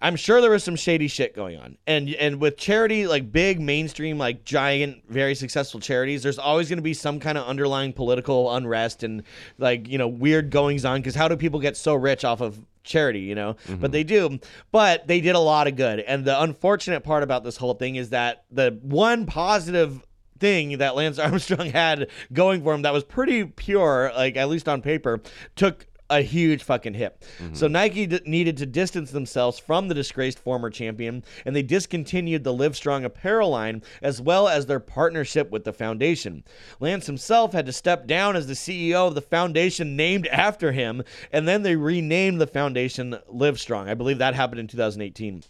I'm 0.00 0.16
sure 0.16 0.40
there 0.40 0.50
was 0.50 0.64
some 0.64 0.76
shady 0.76 1.08
shit 1.08 1.34
going 1.34 1.58
on. 1.58 1.76
And 1.86 2.14
and 2.14 2.40
with 2.40 2.56
charity, 2.56 3.06
like 3.06 3.32
big 3.32 3.60
mainstream, 3.60 4.18
like 4.18 4.44
giant, 4.44 5.02
very 5.08 5.34
successful 5.34 5.80
charities, 5.80 6.22
there's 6.22 6.38
always 6.38 6.68
gonna 6.68 6.82
be 6.82 6.94
some 6.94 7.20
kind 7.20 7.38
of 7.38 7.46
underlying 7.46 7.92
political 7.92 8.54
unrest 8.54 9.02
and 9.02 9.22
like, 9.58 9.88
you 9.88 9.98
know, 9.98 10.08
weird 10.08 10.50
goings 10.50 10.84
on. 10.84 11.02
Cause 11.02 11.14
how 11.14 11.28
do 11.28 11.36
people 11.36 11.60
get 11.60 11.76
so 11.76 11.94
rich 11.94 12.24
off 12.24 12.40
of 12.40 12.58
charity, 12.84 13.20
you 13.20 13.34
know? 13.34 13.54
Mm-hmm. 13.66 13.80
But 13.80 13.92
they 13.92 14.04
do. 14.04 14.38
But 14.72 15.06
they 15.06 15.20
did 15.20 15.34
a 15.34 15.40
lot 15.40 15.66
of 15.66 15.76
good. 15.76 16.00
And 16.00 16.24
the 16.24 16.40
unfortunate 16.40 17.02
part 17.02 17.22
about 17.22 17.44
this 17.44 17.56
whole 17.56 17.74
thing 17.74 17.96
is 17.96 18.10
that 18.10 18.44
the 18.50 18.78
one 18.82 19.26
positive 19.26 20.02
thing 20.38 20.78
that 20.78 20.94
Lance 20.94 21.18
Armstrong 21.18 21.70
had 21.70 22.08
going 22.32 22.62
for 22.62 22.74
him 22.74 22.82
that 22.82 22.92
was 22.92 23.04
pretty 23.04 23.44
pure, 23.44 24.12
like 24.16 24.36
at 24.36 24.48
least 24.48 24.68
on 24.68 24.82
paper, 24.82 25.20
took 25.56 25.86
a 26.10 26.20
huge 26.22 26.62
fucking 26.62 26.94
hit. 26.94 27.20
Mm-hmm. 27.38 27.54
So 27.54 27.68
Nike 27.68 28.06
d- 28.06 28.20
needed 28.24 28.56
to 28.58 28.66
distance 28.66 29.10
themselves 29.10 29.58
from 29.58 29.88
the 29.88 29.94
disgraced 29.94 30.38
former 30.38 30.70
champion, 30.70 31.24
and 31.44 31.54
they 31.54 31.62
discontinued 31.62 32.44
the 32.44 32.54
Livestrong 32.54 33.04
apparel 33.04 33.50
line 33.50 33.82
as 34.02 34.20
well 34.20 34.48
as 34.48 34.66
their 34.66 34.80
partnership 34.80 35.50
with 35.50 35.64
the 35.64 35.72
foundation. 35.72 36.44
Lance 36.80 37.06
himself 37.06 37.52
had 37.52 37.66
to 37.66 37.72
step 37.72 38.06
down 38.06 38.36
as 38.36 38.46
the 38.46 38.54
CEO 38.54 39.08
of 39.08 39.14
the 39.14 39.20
foundation 39.20 39.96
named 39.96 40.26
after 40.28 40.72
him, 40.72 41.02
and 41.32 41.46
then 41.46 41.62
they 41.62 41.76
renamed 41.76 42.40
the 42.40 42.46
foundation 42.46 43.18
Livestrong. 43.32 43.88
I 43.88 43.94
believe 43.94 44.18
that 44.18 44.34
happened 44.34 44.60
in 44.60 44.66
2018. 44.66 45.44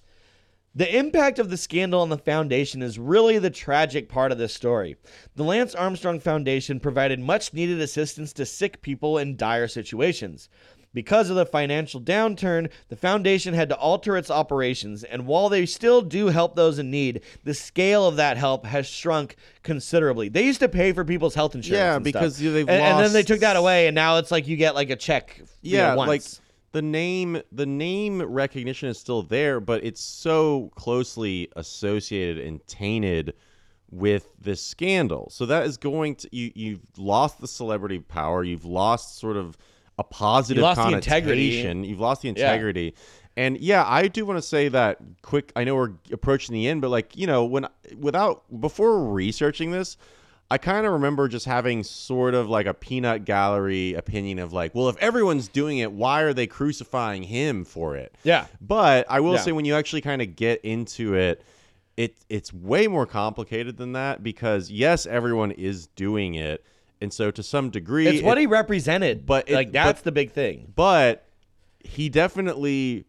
The 0.74 0.96
impact 0.96 1.38
of 1.38 1.50
the 1.50 1.56
scandal 1.56 2.02
on 2.02 2.08
the 2.08 2.18
foundation 2.18 2.82
is 2.82 2.98
really 2.98 3.38
the 3.38 3.50
tragic 3.50 4.08
part 4.08 4.32
of 4.32 4.38
this 4.38 4.54
story. 4.54 4.96
The 5.34 5.44
Lance 5.44 5.74
Armstrong 5.74 6.20
Foundation 6.20 6.78
provided 6.78 7.18
much 7.18 7.52
needed 7.52 7.80
assistance 7.80 8.32
to 8.34 8.46
sick 8.46 8.82
people 8.82 9.18
in 9.18 9.36
dire 9.36 9.66
situations. 9.66 10.48
Because 10.94 11.30
of 11.30 11.36
the 11.36 11.46
financial 11.46 12.00
downturn, 12.00 12.70
the 12.88 12.96
foundation 12.96 13.54
had 13.54 13.68
to 13.68 13.76
alter 13.76 14.16
its 14.16 14.30
operations, 14.30 15.04
and 15.04 15.26
while 15.26 15.48
they 15.48 15.66
still 15.66 16.00
do 16.00 16.28
help 16.28 16.56
those 16.56 16.78
in 16.78 16.90
need, 16.90 17.22
the 17.44 17.52
scale 17.52 18.06
of 18.06 18.16
that 18.16 18.36
help 18.38 18.64
has 18.64 18.86
shrunk 18.86 19.36
considerably. 19.62 20.28
They 20.28 20.44
used 20.44 20.60
to 20.60 20.68
pay 20.68 20.92
for 20.92 21.04
people's 21.04 21.34
health 21.34 21.54
insurance. 21.54 21.78
Yeah, 21.78 21.96
and 21.96 22.04
because 22.04 22.36
stuff. 22.36 22.52
they've 22.52 22.68
and, 22.68 22.82
and 22.82 23.04
then 23.04 23.12
they 23.12 23.22
took 23.22 23.40
that 23.40 23.56
away, 23.56 23.86
and 23.86 23.94
now 23.94 24.16
it's 24.16 24.30
like 24.30 24.48
you 24.48 24.56
get 24.56 24.74
like 24.74 24.88
a 24.88 24.96
check. 24.96 25.40
you 25.60 25.76
know, 25.76 25.78
yeah 25.78 25.94
once. 25.94 26.08
like 26.08 26.22
the 26.72 26.82
name 26.82 27.40
the 27.50 27.66
name 27.66 28.20
recognition 28.22 28.88
is 28.88 28.98
still 28.98 29.22
there 29.22 29.60
but 29.60 29.82
it's 29.84 30.00
so 30.00 30.70
closely 30.74 31.48
associated 31.56 32.38
and 32.38 32.64
tainted 32.66 33.34
with 33.90 34.32
this 34.38 34.62
scandal 34.62 35.28
so 35.30 35.46
that 35.46 35.64
is 35.64 35.76
going 35.76 36.14
to 36.14 36.28
you 36.30 36.52
you've 36.54 36.80
lost 36.98 37.40
the 37.40 37.48
celebrity 37.48 37.98
power 37.98 38.44
you've 38.44 38.66
lost 38.66 39.18
sort 39.18 39.36
of 39.36 39.56
a 39.98 40.04
positive 40.04 40.58
you 40.58 40.62
lost 40.62 40.80
the 40.80 40.94
integrity. 40.94 41.46
you've 41.88 41.98
lost 42.00 42.22
the 42.22 42.28
integrity 42.28 42.94
Yeah. 42.94 43.44
and 43.44 43.58
yeah 43.58 43.84
i 43.86 44.06
do 44.06 44.26
want 44.26 44.36
to 44.36 44.42
say 44.42 44.68
that 44.68 44.98
quick 45.22 45.52
i 45.56 45.64
know 45.64 45.74
we're 45.74 45.92
approaching 46.12 46.52
the 46.52 46.68
end 46.68 46.82
but 46.82 46.90
like 46.90 47.16
you 47.16 47.26
know 47.26 47.44
when 47.46 47.66
without 47.96 48.44
before 48.60 49.06
researching 49.10 49.70
this 49.70 49.96
I 50.50 50.56
kind 50.56 50.86
of 50.86 50.92
remember 50.92 51.28
just 51.28 51.44
having 51.44 51.84
sort 51.84 52.32
of 52.34 52.48
like 52.48 52.66
a 52.66 52.72
peanut 52.72 53.26
gallery 53.26 53.92
opinion 53.94 54.38
of 54.38 54.52
like, 54.52 54.74
well, 54.74 54.88
if 54.88 54.96
everyone's 54.96 55.46
doing 55.48 55.78
it, 55.78 55.92
why 55.92 56.22
are 56.22 56.32
they 56.32 56.46
crucifying 56.46 57.22
him 57.22 57.64
for 57.64 57.96
it? 57.96 58.14
Yeah. 58.24 58.46
But 58.60 59.04
I 59.10 59.20
will 59.20 59.34
Yeah. 59.34 59.40
say 59.40 59.52
when 59.52 59.66
you 59.66 59.74
actually 59.74 60.00
kind 60.00 60.22
of 60.22 60.36
get 60.36 60.62
into 60.64 61.14
it, 61.14 61.42
it 61.98 62.16
it's 62.30 62.52
way 62.52 62.86
more 62.86 63.04
complicated 63.06 63.76
than 63.76 63.92
that 63.92 64.22
because 64.22 64.70
yes, 64.70 65.04
everyone 65.04 65.50
is 65.50 65.88
doing 65.88 66.34
it, 66.36 66.64
and 67.00 67.12
so 67.12 67.30
to 67.30 67.42
some 67.42 67.68
degree, 67.70 68.06
it's 68.06 68.22
what 68.22 68.38
it- 68.38 68.42
he 68.42 68.46
represented, 68.46 69.26
but 69.26 69.48
it- 69.50 69.54
like 69.54 69.72
that's 69.72 70.00
but- 70.00 70.04
the 70.04 70.12
big 70.12 70.30
thing. 70.32 70.72
but 70.74 71.26
he 71.84 72.08
definitely, 72.08 73.04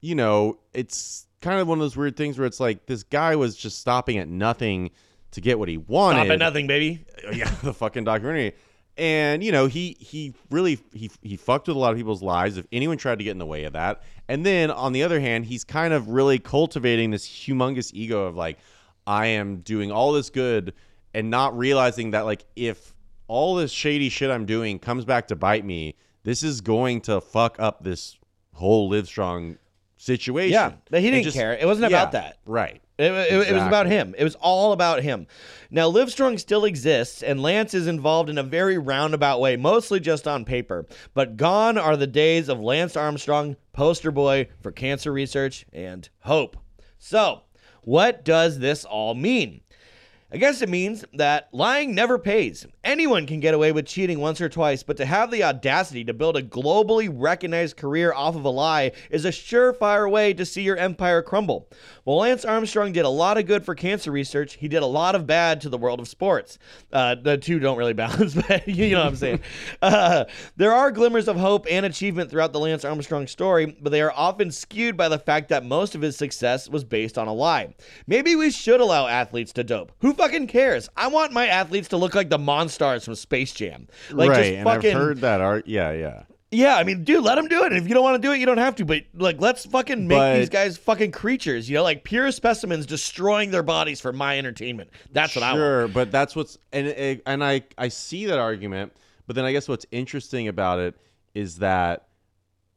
you 0.00 0.14
know, 0.14 0.58
it's 0.74 1.26
kind 1.40 1.60
of 1.60 1.68
one 1.68 1.78
of 1.78 1.82
those 1.82 1.96
weird 1.96 2.16
things 2.16 2.36
where 2.38 2.46
it's 2.46 2.60
like 2.60 2.86
this 2.86 3.02
guy 3.04 3.36
was 3.36 3.54
just 3.56 3.78
stopping 3.78 4.18
at 4.18 4.28
nothing 4.28 4.90
to 5.32 5.40
get 5.40 5.58
what 5.58 5.68
he 5.68 5.76
wanted. 5.76 6.24
Stop 6.24 6.32
at 6.32 6.38
nothing, 6.38 6.66
baby. 6.66 7.04
Uh, 7.26 7.30
yeah, 7.30 7.50
the 7.62 7.74
fucking 7.74 8.04
documentary. 8.04 8.54
And 8.96 9.42
you 9.42 9.52
know, 9.52 9.66
he 9.66 9.96
he 9.98 10.34
really 10.50 10.78
he 10.92 11.10
he 11.22 11.36
fucked 11.36 11.68
with 11.68 11.76
a 11.76 11.80
lot 11.80 11.92
of 11.92 11.96
people's 11.96 12.22
lives 12.22 12.58
if 12.58 12.66
anyone 12.72 12.96
tried 12.98 13.18
to 13.18 13.24
get 13.24 13.30
in 13.30 13.38
the 13.38 13.46
way 13.46 13.64
of 13.64 13.72
that. 13.72 14.02
And 14.28 14.44
then 14.44 14.70
on 14.70 14.92
the 14.92 15.02
other 15.02 15.20
hand, 15.20 15.46
he's 15.46 15.64
kind 15.64 15.94
of 15.94 16.08
really 16.08 16.38
cultivating 16.38 17.10
this 17.10 17.26
humongous 17.26 17.92
ego 17.94 18.24
of 18.24 18.36
like 18.36 18.58
I 19.06 19.26
am 19.26 19.60
doing 19.60 19.90
all 19.90 20.12
this 20.12 20.30
good 20.30 20.74
and 21.14 21.30
not 21.30 21.56
realizing 21.56 22.10
that 22.12 22.22
like 22.26 22.44
if 22.56 22.94
all 23.26 23.54
this 23.54 23.70
shady 23.70 24.08
shit 24.08 24.30
I'm 24.30 24.44
doing 24.44 24.78
comes 24.78 25.04
back 25.04 25.28
to 25.28 25.36
bite 25.36 25.64
me, 25.64 25.94
this 26.24 26.42
is 26.42 26.60
going 26.60 27.00
to 27.02 27.20
fuck 27.20 27.56
up 27.58 27.82
this 27.82 28.18
whole 28.54 28.90
Livestrong 28.90 29.56
situation. 29.96 30.52
Yeah, 30.52 30.72
but 30.90 31.00
he 31.00 31.10
didn't 31.10 31.32
care. 31.32 31.54
It 31.54 31.66
wasn't 31.66 31.86
about 31.86 32.12
that. 32.12 32.38
Right. 32.44 32.82
It, 33.00 33.12
it- 33.12 33.48
it 33.48 33.54
was 33.54 33.62
about 33.66 33.86
him. 33.86 34.14
It 34.18 34.24
was 34.24 34.34
all 34.36 34.72
about 34.72 35.02
him. 35.02 35.26
Now, 35.70 35.90
Livestrong 35.90 36.38
still 36.38 36.64
exists, 36.64 37.22
and 37.22 37.42
Lance 37.42 37.74
is 37.74 37.86
involved 37.86 38.28
in 38.28 38.38
a 38.38 38.42
very 38.42 38.76
roundabout 38.78 39.40
way, 39.40 39.56
mostly 39.56 40.00
just 40.00 40.26
on 40.28 40.44
paper. 40.44 40.86
But 41.14 41.36
gone 41.36 41.78
are 41.78 41.96
the 41.96 42.06
days 42.08 42.48
of 42.48 42.60
Lance 42.60 42.96
Armstrong, 42.96 43.56
poster 43.72 44.10
boy 44.10 44.48
for 44.60 44.72
cancer 44.72 45.12
research 45.12 45.64
and 45.72 46.08
hope. 46.20 46.56
So, 46.98 47.42
what 47.82 48.24
does 48.24 48.58
this 48.58 48.84
all 48.84 49.14
mean? 49.14 49.60
I 50.32 50.36
guess 50.36 50.62
it 50.62 50.68
means 50.68 51.04
that 51.14 51.48
lying 51.52 51.94
never 51.94 52.18
pays. 52.18 52.66
Anyone 52.82 53.26
can 53.26 53.40
get 53.40 53.52
away 53.52 53.72
with 53.72 53.84
cheating 53.84 54.20
once 54.20 54.40
or 54.40 54.48
twice, 54.48 54.82
but 54.82 54.96
to 54.96 55.04
have 55.04 55.30
the 55.30 55.44
audacity 55.44 56.02
to 56.04 56.14
build 56.14 56.34
a 56.38 56.42
globally 56.42 57.12
recognized 57.12 57.76
career 57.76 58.10
off 58.14 58.36
of 58.36 58.44
a 58.46 58.48
lie 58.48 58.92
is 59.10 59.26
a 59.26 59.30
surefire 59.30 60.10
way 60.10 60.32
to 60.32 60.46
see 60.46 60.62
your 60.62 60.78
empire 60.78 61.20
crumble. 61.20 61.68
While 62.04 62.18
Lance 62.18 62.42
Armstrong 62.42 62.92
did 62.92 63.04
a 63.04 63.10
lot 63.10 63.36
of 63.36 63.44
good 63.44 63.66
for 63.66 63.74
cancer 63.74 64.10
research, 64.10 64.54
he 64.54 64.66
did 64.66 64.82
a 64.82 64.86
lot 64.86 65.14
of 65.14 65.26
bad 65.26 65.60
to 65.60 65.68
the 65.68 65.76
world 65.76 66.00
of 66.00 66.08
sports. 66.08 66.58
Uh, 66.90 67.16
the 67.16 67.36
two 67.36 67.58
don't 67.58 67.76
really 67.76 67.92
balance, 68.00 68.34
but 68.34 68.66
you 68.66 68.92
know 68.92 69.00
what 69.00 69.08
I'm 69.08 69.16
saying. 69.16 69.40
Uh, 69.82 70.24
there 70.56 70.72
are 70.72 70.90
glimmers 70.90 71.26
of 71.26 71.36
hope 71.36 71.66
and 71.70 71.86
achievement 71.86 72.30
throughout 72.30 72.52
the 72.52 72.60
Lance 72.60 72.84
Armstrong 72.84 73.26
story, 73.26 73.76
but 73.80 73.90
they 73.90 74.00
are 74.00 74.12
often 74.14 74.50
skewed 74.50 74.96
by 74.96 75.08
the 75.08 75.18
fact 75.18 75.48
that 75.48 75.64
most 75.64 75.94
of 75.94 76.00
his 76.00 76.16
success 76.16 76.68
was 76.68 76.84
based 76.84 77.16
on 77.16 77.26
a 77.26 77.32
lie. 77.32 77.74
Maybe 78.06 78.36
we 78.36 78.50
should 78.50 78.80
allow 78.80 79.06
athletes 79.06 79.52
to 79.54 79.64
dope. 79.64 79.92
Who 80.00 80.12
fucking 80.12 80.48
cares? 80.48 80.88
I 80.96 81.08
want 81.08 81.32
my 81.32 81.46
athletes 81.46 81.88
to 81.88 81.96
look 81.96 82.14
like 82.14 82.28
the 82.28 82.38
Monstars 82.70 83.04
from 83.04 83.14
Space 83.14 83.52
Jam. 83.52 83.88
Like 84.10 84.30
right. 84.30 84.36
just 84.38 84.50
and 84.52 84.64
fucking 84.64 84.90
I've 84.90 84.96
heard 84.96 85.18
that 85.18 85.40
art. 85.40 85.66
Yeah, 85.66 85.92
yeah. 85.92 86.22
yeah, 86.50 86.76
I 86.76 86.84
mean, 86.84 87.04
dude, 87.04 87.22
let 87.22 87.36
them 87.36 87.48
do 87.48 87.64
it. 87.64 87.72
And 87.72 87.80
if 87.80 87.88
you 87.88 87.94
don't 87.94 88.02
want 88.02 88.20
to 88.20 88.26
do 88.26 88.32
it, 88.32 88.38
you 88.38 88.46
don't 88.46 88.58
have 88.58 88.76
to. 88.76 88.84
But 88.84 89.04
like, 89.14 89.40
let's 89.40 89.66
fucking 89.66 90.06
make 90.08 90.18
But- 90.18 90.36
these 90.36 90.48
guys 90.48 90.76
fucking 90.76 91.12
creatures. 91.12 91.68
You 91.68 91.76
know, 91.76 91.82
like 91.82 92.04
pure 92.04 92.30
specimens 92.32 92.86
destroying 92.86 93.50
their 93.50 93.62
bodies 93.62 94.00
for 94.00 94.12
my 94.12 94.38
entertainment. 94.38 94.90
That's 95.12 95.34
what 95.34 95.42
I 95.42 95.52
want. 95.52 95.58
Sure, 95.58 95.88
but 95.88 96.10
that's 96.10 96.34
what's 96.34 96.58
and 96.72 96.88
eh, 96.88 97.16
and 97.26 97.44
I 97.44 97.62
I 97.78 97.88
see 97.88 98.26
that 98.26 98.38
argument, 98.38 98.92
but 99.26 99.36
then 99.36 99.44
I 99.44 99.52
guess 99.52 99.68
what's 99.68 99.86
interesting 99.90 100.48
about 100.48 100.78
it 100.78 100.94
is 101.34 101.58
that 101.58 102.08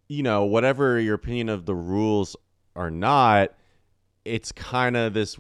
you 0.08 0.22
know 0.24 0.46
whatever 0.46 1.00
your 1.00 1.16
opinion 1.16 1.50
of 1.50 1.66
the 1.66 1.76
rules 1.76 2.36
are 2.76 2.92
not, 2.92 3.54
it's 4.26 4.52
kind 4.52 4.96
of 4.98 5.14
this. 5.14 5.38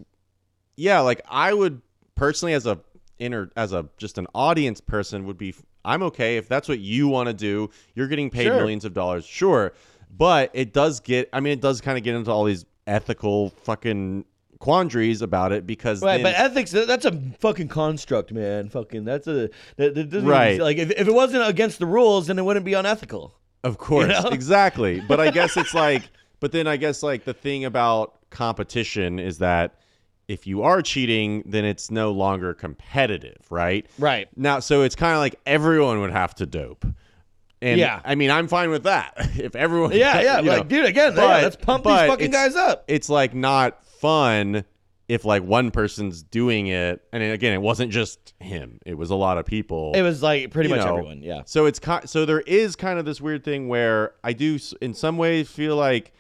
Yeah, 0.76 1.02
like 1.02 1.22
I 1.30 1.54
would 1.54 1.82
personally, 2.16 2.54
as 2.54 2.66
a 2.66 2.80
inner, 3.20 3.52
as 3.56 3.74
a 3.74 3.88
just 3.98 4.18
an 4.18 4.28
audience 4.36 4.82
person, 4.82 5.26
would 5.26 5.38
be. 5.38 5.54
I'm 5.86 6.02
okay 6.04 6.38
if 6.38 6.48
that's 6.48 6.70
what 6.70 6.80
you 6.80 7.08
want 7.10 7.28
to 7.28 7.34
do. 7.34 7.70
You're 7.96 8.08
getting 8.08 8.30
paid 8.30 8.46
Sure. 8.46 8.56
millions 8.56 8.86
of 8.86 8.94
dollars, 8.94 9.26
sure, 9.26 9.74
but 10.16 10.50
it 10.54 10.72
does 10.74 11.00
get. 11.00 11.30
I 11.34 11.40
mean, 11.40 11.54
it 11.54 11.62
does 11.62 11.82
kind 11.82 11.98
of 11.98 12.04
get 12.04 12.16
into 12.16 12.32
all 12.32 12.46
these 12.46 12.66
ethical 12.88 13.50
fucking 13.64 14.26
quandaries 14.60 15.22
about 15.22 15.52
it 15.52 15.68
because 15.68 16.02
Right, 16.02 16.24
then- 16.24 16.24
but 16.24 16.36
ethics 16.36 16.72
that's 16.72 17.04
a 17.06 17.12
fucking 17.40 17.68
construct, 17.68 18.32
man. 18.32 18.70
Fucking, 18.70 19.04
that's 19.04 19.28
a. 19.28 19.50
That, 19.76 19.94
that 19.94 19.94
doesn't 19.96 20.20
even- 20.20 20.26
Right. 20.26 20.60
like, 20.62 20.78
if, 20.78 20.92
if 20.92 21.08
it 21.08 21.14
wasn't 21.14 21.46
against 21.48 21.80
the 21.80 21.86
rules, 21.86 22.28
then 22.28 22.40
it 22.40 22.46
wouldn't 22.46 22.66
be 22.66 22.74
unethical. 22.74 23.36
Of 23.66 23.78
course, 23.78 24.08
know? 24.08 24.30
exactly. 24.30 25.02
But 25.02 25.20
I 25.20 25.32
guess 25.32 25.58
it's 25.58 25.74
like, 25.86 26.04
but 26.40 26.52
then 26.54 26.66
I 26.68 26.78
guess 26.78 27.04
like 27.04 27.26
the 27.26 27.34
thing 27.34 27.66
about 27.66 28.14
competition 28.30 29.20
is 29.20 29.40
that 29.40 29.76
if 30.28 30.48
you 30.48 30.64
are 30.64 30.82
cheating, 30.82 31.44
then 31.46 31.66
it's 31.66 31.92
no 31.92 32.12
longer 32.12 32.54
competitive, 32.54 33.46
right? 33.50 33.86
Right. 34.00 34.28
Now, 34.36 34.60
so 34.60 34.82
it's 34.84 34.96
kind 34.96 35.14
of 35.14 35.20
like 35.20 35.36
everyone 35.46 36.00
would 36.02 36.12
have 36.12 36.34
to 36.36 36.46
dope. 36.46 36.86
And 37.62 37.80
Yeah. 37.80 38.02
I 38.04 38.16
mean, 38.16 38.30
I'm 38.32 38.48
fine 38.48 38.70
with 38.70 38.84
that. 38.84 39.14
if 39.38 39.56
everyone, 39.56 39.92
Yeah, 39.92 40.22
yeah. 40.22 40.40
you 40.40 40.46
know. 40.46 40.58
Like, 40.58 40.68
dude, 40.68 40.86
again, 40.86 41.12
yeah, 41.12 41.22
But- 41.22 41.44
let's 41.44 41.56
pump 41.56 41.84
these 41.84 41.94
fucking 41.94 42.32
guys 42.32 42.56
up. 42.56 42.84
It's 42.88 43.10
like 43.10 43.34
not 43.34 43.84
fun 43.84 44.64
if 45.10 45.26
like 45.26 45.44
one 45.44 45.70
person's 45.70 46.24
doing 46.24 46.68
it, 46.68 47.02
and 47.12 47.22
again, 47.22 47.52
it 47.54 47.62
wasn't 47.62 47.92
just 47.92 48.34
him; 48.40 48.80
it 48.86 48.94
was 48.98 49.10
a 49.10 49.16
lot 49.16 49.38
of 49.38 49.46
people. 49.46 49.92
It 49.94 50.02
was 50.02 50.24
like 50.24 50.50
pretty 50.52 50.70
much 50.70 50.80
know, 50.80 50.94
everyone. 50.96 51.22
Yeah. 51.22 51.42
So 51.46 51.66
it's 51.66 51.78
ki- 51.78 52.06
so 52.06 52.26
there 52.26 52.40
is 52.40 52.78
kind 52.78 52.98
of 52.98 53.04
this 53.04 53.20
weird 53.20 53.44
thing 53.44 53.68
where 53.68 54.14
I 54.24 54.32
do 54.32 54.58
in 54.82 54.94
some 54.94 55.18
ways 55.18 55.50
feel 55.50 55.76
like 55.76 56.14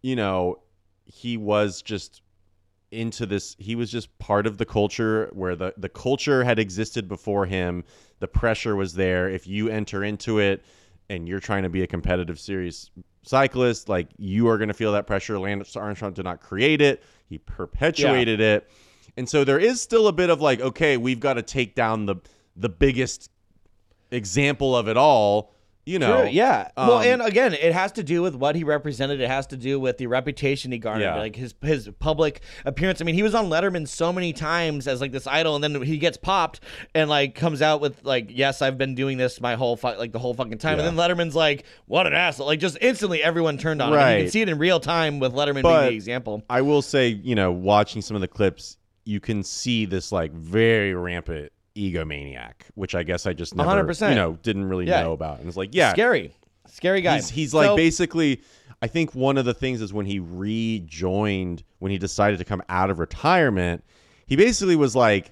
you 0.00 0.14
know 0.14 0.60
he 1.06 1.36
was 1.36 1.82
just 1.82 2.22
into 2.94 3.26
this 3.26 3.56
he 3.58 3.74
was 3.74 3.90
just 3.90 4.16
part 4.18 4.46
of 4.46 4.58
the 4.58 4.64
culture 4.64 5.30
where 5.32 5.56
the 5.56 5.74
the 5.76 5.88
culture 5.88 6.44
had 6.44 6.58
existed 6.58 7.08
before 7.08 7.46
him. 7.46 7.84
The 8.20 8.28
pressure 8.28 8.76
was 8.76 8.94
there. 8.94 9.28
If 9.28 9.46
you 9.46 9.68
enter 9.68 10.04
into 10.04 10.38
it 10.38 10.64
and 11.08 11.28
you're 11.28 11.40
trying 11.40 11.64
to 11.64 11.68
be 11.68 11.82
a 11.82 11.86
competitive 11.86 12.38
serious 12.38 12.90
cyclist 13.22 13.88
like 13.88 14.08
you 14.18 14.48
are 14.48 14.58
going 14.58 14.68
to 14.68 14.74
feel 14.74 14.92
that 14.92 15.06
pressure. 15.06 15.38
Lance 15.38 15.76
armstrong 15.76 16.12
did 16.12 16.24
not 16.24 16.40
create 16.40 16.80
it. 16.80 17.02
He 17.28 17.38
perpetuated 17.38 18.40
it. 18.40 18.70
And 19.16 19.28
so 19.28 19.44
there 19.44 19.58
is 19.58 19.80
still 19.80 20.08
a 20.08 20.12
bit 20.12 20.30
of 20.30 20.40
like 20.40 20.60
okay 20.60 20.96
we've 20.96 21.20
got 21.20 21.34
to 21.34 21.42
take 21.42 21.74
down 21.74 22.06
the 22.06 22.16
the 22.56 22.68
biggest 22.68 23.30
example 24.10 24.76
of 24.76 24.88
it 24.88 24.96
all 24.96 25.53
You 25.86 25.98
know, 25.98 26.20
Sure, 26.22 26.26
yeah. 26.28 26.68
well, 26.78 26.94
um, 26.98 27.04
and 27.04 27.20
again, 27.20 27.52
it 27.52 27.74
has 27.74 27.92
to 27.92 28.02
do 28.02 28.22
with 28.22 28.34
what 28.34 28.56
he 28.56 28.64
represented. 28.64 29.20
It 29.20 29.28
has 29.28 29.46
to 29.48 29.56
do 29.58 29.78
with 29.78 29.98
the 29.98 30.06
reputation 30.06 30.72
he 30.72 30.78
garnered, 30.78 31.02
Yeah. 31.02 31.16
like 31.16 31.36
his 31.36 31.54
his 31.60 31.90
public 31.98 32.40
appearance. 32.64 33.02
I 33.02 33.04
mean, 33.04 33.14
he 33.14 33.22
was 33.22 33.34
on 33.34 33.50
Letterman 33.50 33.86
so 33.86 34.10
many 34.10 34.32
times 34.32 34.88
as 34.88 35.02
like 35.02 35.12
this 35.12 35.26
idol, 35.26 35.56
and 35.56 35.62
then 35.62 35.82
he 35.82 35.98
gets 35.98 36.16
popped 36.16 36.60
and 36.94 37.10
like 37.10 37.34
comes 37.34 37.60
out 37.60 37.82
with 37.82 38.02
like, 38.02 38.28
"Yes, 38.30 38.62
I've 38.62 38.78
been 38.78 38.94
doing 38.94 39.18
this 39.18 39.42
my 39.42 39.56
whole 39.56 39.76
fu- 39.76 39.88
like 39.88 40.12
the 40.12 40.18
whole 40.18 40.32
fucking 40.32 40.56
time." 40.56 40.78
Yeah. 40.78 40.86
And 40.86 40.96
then 40.98 41.10
Letterman's 41.16 41.34
like, 41.36 41.64
"What 41.84 42.06
an 42.06 42.14
asshole!" 42.14 42.46
Like 42.46 42.60
just 42.60 42.78
instantly, 42.80 43.22
everyone 43.22 43.58
turned 43.58 43.82
on 43.82 43.92
him. 43.92 43.98
You 44.18 44.24
can 44.24 44.30
see 44.30 44.40
it 44.40 44.48
in 44.48 44.56
real 44.56 44.80
time 44.80 45.18
with 45.20 45.34
Letterman 45.34 45.62
But- 45.62 45.80
being 45.80 45.90
the 45.90 45.96
example. 45.96 46.42
I 46.48 46.62
will 46.62 46.80
say, 46.80 47.08
you 47.08 47.34
know, 47.34 47.52
watching 47.52 48.00
some 48.00 48.14
of 48.14 48.22
the 48.22 48.28
clips, 48.28 48.78
you 49.04 49.20
can 49.20 49.42
see 49.42 49.84
this 49.84 50.10
like 50.12 50.32
very 50.32 50.94
rampant 50.94 51.52
egomaniac, 51.76 52.52
which 52.74 52.94
I 52.94 53.02
guess 53.02 53.26
I 53.26 53.32
just 53.32 53.54
never, 53.54 53.70
100%. 53.70 54.08
you 54.10 54.14
know, 54.14 54.38
didn't 54.42 54.64
really 54.68 54.86
Yeah. 54.86 55.02
know 55.02 55.12
about. 55.12 55.38
And 55.40 55.48
it's 55.48 55.56
like, 55.56 55.74
yeah, 55.74 55.92
Scary, 55.92 56.34
scary 56.66 57.00
guy. 57.00 57.16
He's, 57.16 57.30
he's 57.30 57.54
like 57.54 57.66
So- 57.66 57.76
basically. 57.76 58.40
I 58.82 58.86
think 58.86 59.14
one 59.14 59.38
of 59.38 59.46
the 59.46 59.54
things 59.54 59.80
is 59.80 59.94
when 59.94 60.04
he 60.04 60.18
rejoined, 60.20 61.62
when 61.78 61.90
he 61.90 61.96
decided 61.98 62.38
to 62.38 62.44
come 62.44 62.62
out 62.68 62.90
of 62.90 62.98
retirement, 62.98 63.82
he 64.26 64.36
basically 64.36 64.76
was 64.76 64.94
like 64.94 65.30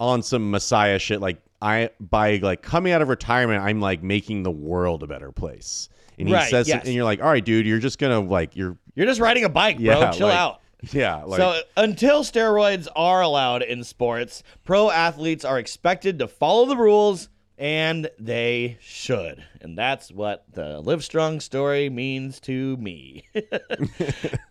on 0.00 0.22
some 0.22 0.50
messiah 0.50 0.98
shit. 0.98 1.20
Like 1.20 1.38
I 1.60 1.90
by 2.00 2.36
like 2.36 2.62
coming 2.62 2.92
out 2.92 3.02
of 3.02 3.08
retirement, 3.08 3.62
I'm 3.62 3.80
like 3.80 4.02
making 4.02 4.44
the 4.44 4.50
world 4.50 5.02
a 5.02 5.06
better 5.06 5.30
place. 5.30 5.88
And 6.18 6.28
he 6.28 6.32
Right, 6.34 6.48
says, 6.48 6.68
yes. 6.68 6.84
and 6.86 6.94
you're 6.94 7.04
like, 7.04 7.20
all 7.20 7.28
right, 7.28 7.44
dude, 7.44 7.66
you're 7.66 7.78
just 7.78 7.98
gonna 7.98 8.20
like 8.20 8.56
you're 8.56 8.78
You're 8.94 9.06
just 9.06 9.20
riding 9.20 9.44
a 9.44 9.48
bike, 9.50 9.76
bro. 9.76 9.84
yeah, 10.00 10.10
Chill 10.12 10.28
like- 10.28 10.38
out. 10.38 10.60
Yeah, 10.92 11.22
like 11.24 11.38
so 11.38 11.60
until 11.76 12.22
steroids 12.22 12.86
are 12.94 13.20
allowed 13.22 13.62
in 13.62 13.82
sports, 13.84 14.42
pro 14.64 14.90
athletes 14.90 15.44
are 15.44 15.58
expected 15.58 16.18
to 16.20 16.28
follow 16.28 16.66
the 16.66 16.76
rules, 16.76 17.28
and 17.58 18.10
they 18.18 18.76
should. 18.80 19.42
And 19.62 19.76
that's 19.76 20.12
what 20.12 20.44
the 20.52 20.82
Livestrong 20.82 21.40
story 21.42 21.88
means 21.88 22.38
to 22.40 22.76
me. 22.76 23.24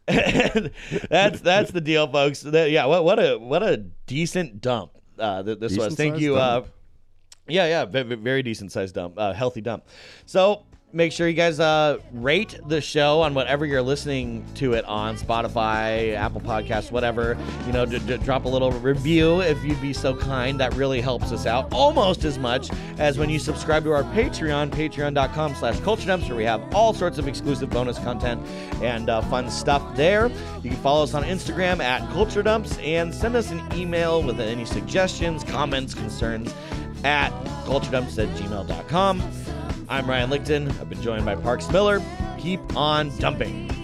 That's 0.08 1.42
that's 1.42 1.72
the 1.72 1.82
deal, 1.82 2.08
folks. 2.08 2.42
That- 2.42 2.70
yeah, 2.72 2.86
what 2.86 3.04
what 3.04 3.20
a 3.20 3.38
what 3.38 3.64
a 3.64 3.78
decent 4.08 4.62
dump 4.62 4.92
uh, 5.20 5.44
th- 5.44 5.60
this 5.60 5.78
was. 5.78 5.96
Thank 5.96 6.20
you. 6.20 6.36
Uh, 6.36 6.66
yeah, 7.48 7.68
yeah, 7.68 7.86
ve- 7.86 8.04
ve- 8.04 8.16
very 8.16 8.44
decent 8.44 8.72
sized 8.72 8.96
dump, 8.96 9.16
uh, 9.18 9.34
healthy 9.34 9.62
dump. 9.62 9.86
So 10.26 10.64
make 10.96 11.12
sure 11.12 11.28
you 11.28 11.34
guys 11.34 11.60
uh, 11.60 11.98
rate 12.14 12.58
the 12.68 12.80
show 12.80 13.22
on 13.22 13.34
whatever 13.34 13.66
you're 13.66 13.82
listening 13.82 14.46
to 14.56 14.74
it 14.74 14.86
on 14.86 15.18
Spotify, 15.18 16.16
Apple 16.16 16.40
Podcasts, 16.40 16.90
whatever. 16.90 17.38
You 17.68 17.74
know, 17.74 17.86
d- 17.86 18.00
d- 18.00 18.18
drop 18.18 18.46
a 18.46 18.48
little 18.48 18.72
review 18.72 19.42
if 19.42 19.62
you'd 19.64 19.82
be 19.82 19.92
so 19.92 20.16
kind. 20.16 20.58
That 20.58 20.74
really 20.76 21.02
helps 21.02 21.34
us 21.34 21.46
out 21.46 21.72
almost 21.74 22.24
as 22.24 22.40
much 22.40 22.70
as 22.98 23.18
when 23.18 23.30
you 23.30 23.40
subscribe 23.40 23.84
to 23.84 23.92
our 23.92 24.04
Patreon, 24.04 24.72
patreon.com 24.72 25.56
slash 25.56 25.78
culture 25.82 26.08
dumps, 26.08 26.30
where 26.30 26.38
we 26.38 26.46
have 26.46 26.64
all 26.74 26.94
sorts 26.94 27.18
of 27.18 27.28
exclusive 27.28 27.70
bonus 27.70 28.00
content 28.00 28.42
and 28.82 29.10
uh, 29.10 29.22
fun 29.24 29.50
stuff 29.52 29.84
there. 29.98 30.30
You 30.64 30.70
can 30.70 30.80
follow 30.80 31.04
us 31.04 31.14
on 31.14 31.24
Instagram 31.24 31.82
at 31.82 32.10
culture 32.14 32.42
dumps 32.42 32.78
and 32.78 33.14
send 33.14 33.36
us 33.36 33.52
an 33.52 33.62
email 33.74 34.24
with 34.24 34.40
any 34.40 34.64
suggestions, 34.64 35.44
comments, 35.44 35.94
concerns 35.94 36.54
at 37.04 37.32
culturedumps 37.66 38.18
at 38.18 38.30
gmail.com. 38.38 39.45
I'm 39.88 40.10
Ryan 40.10 40.30
Lichten. 40.32 40.70
I've 40.80 40.90
been 40.90 41.02
joined 41.02 41.26
by 41.26 41.36
Parks 41.36 41.70
Miller. 41.70 42.02
Keep 42.40 42.76
on 42.76 43.16
dumping. 43.18 43.75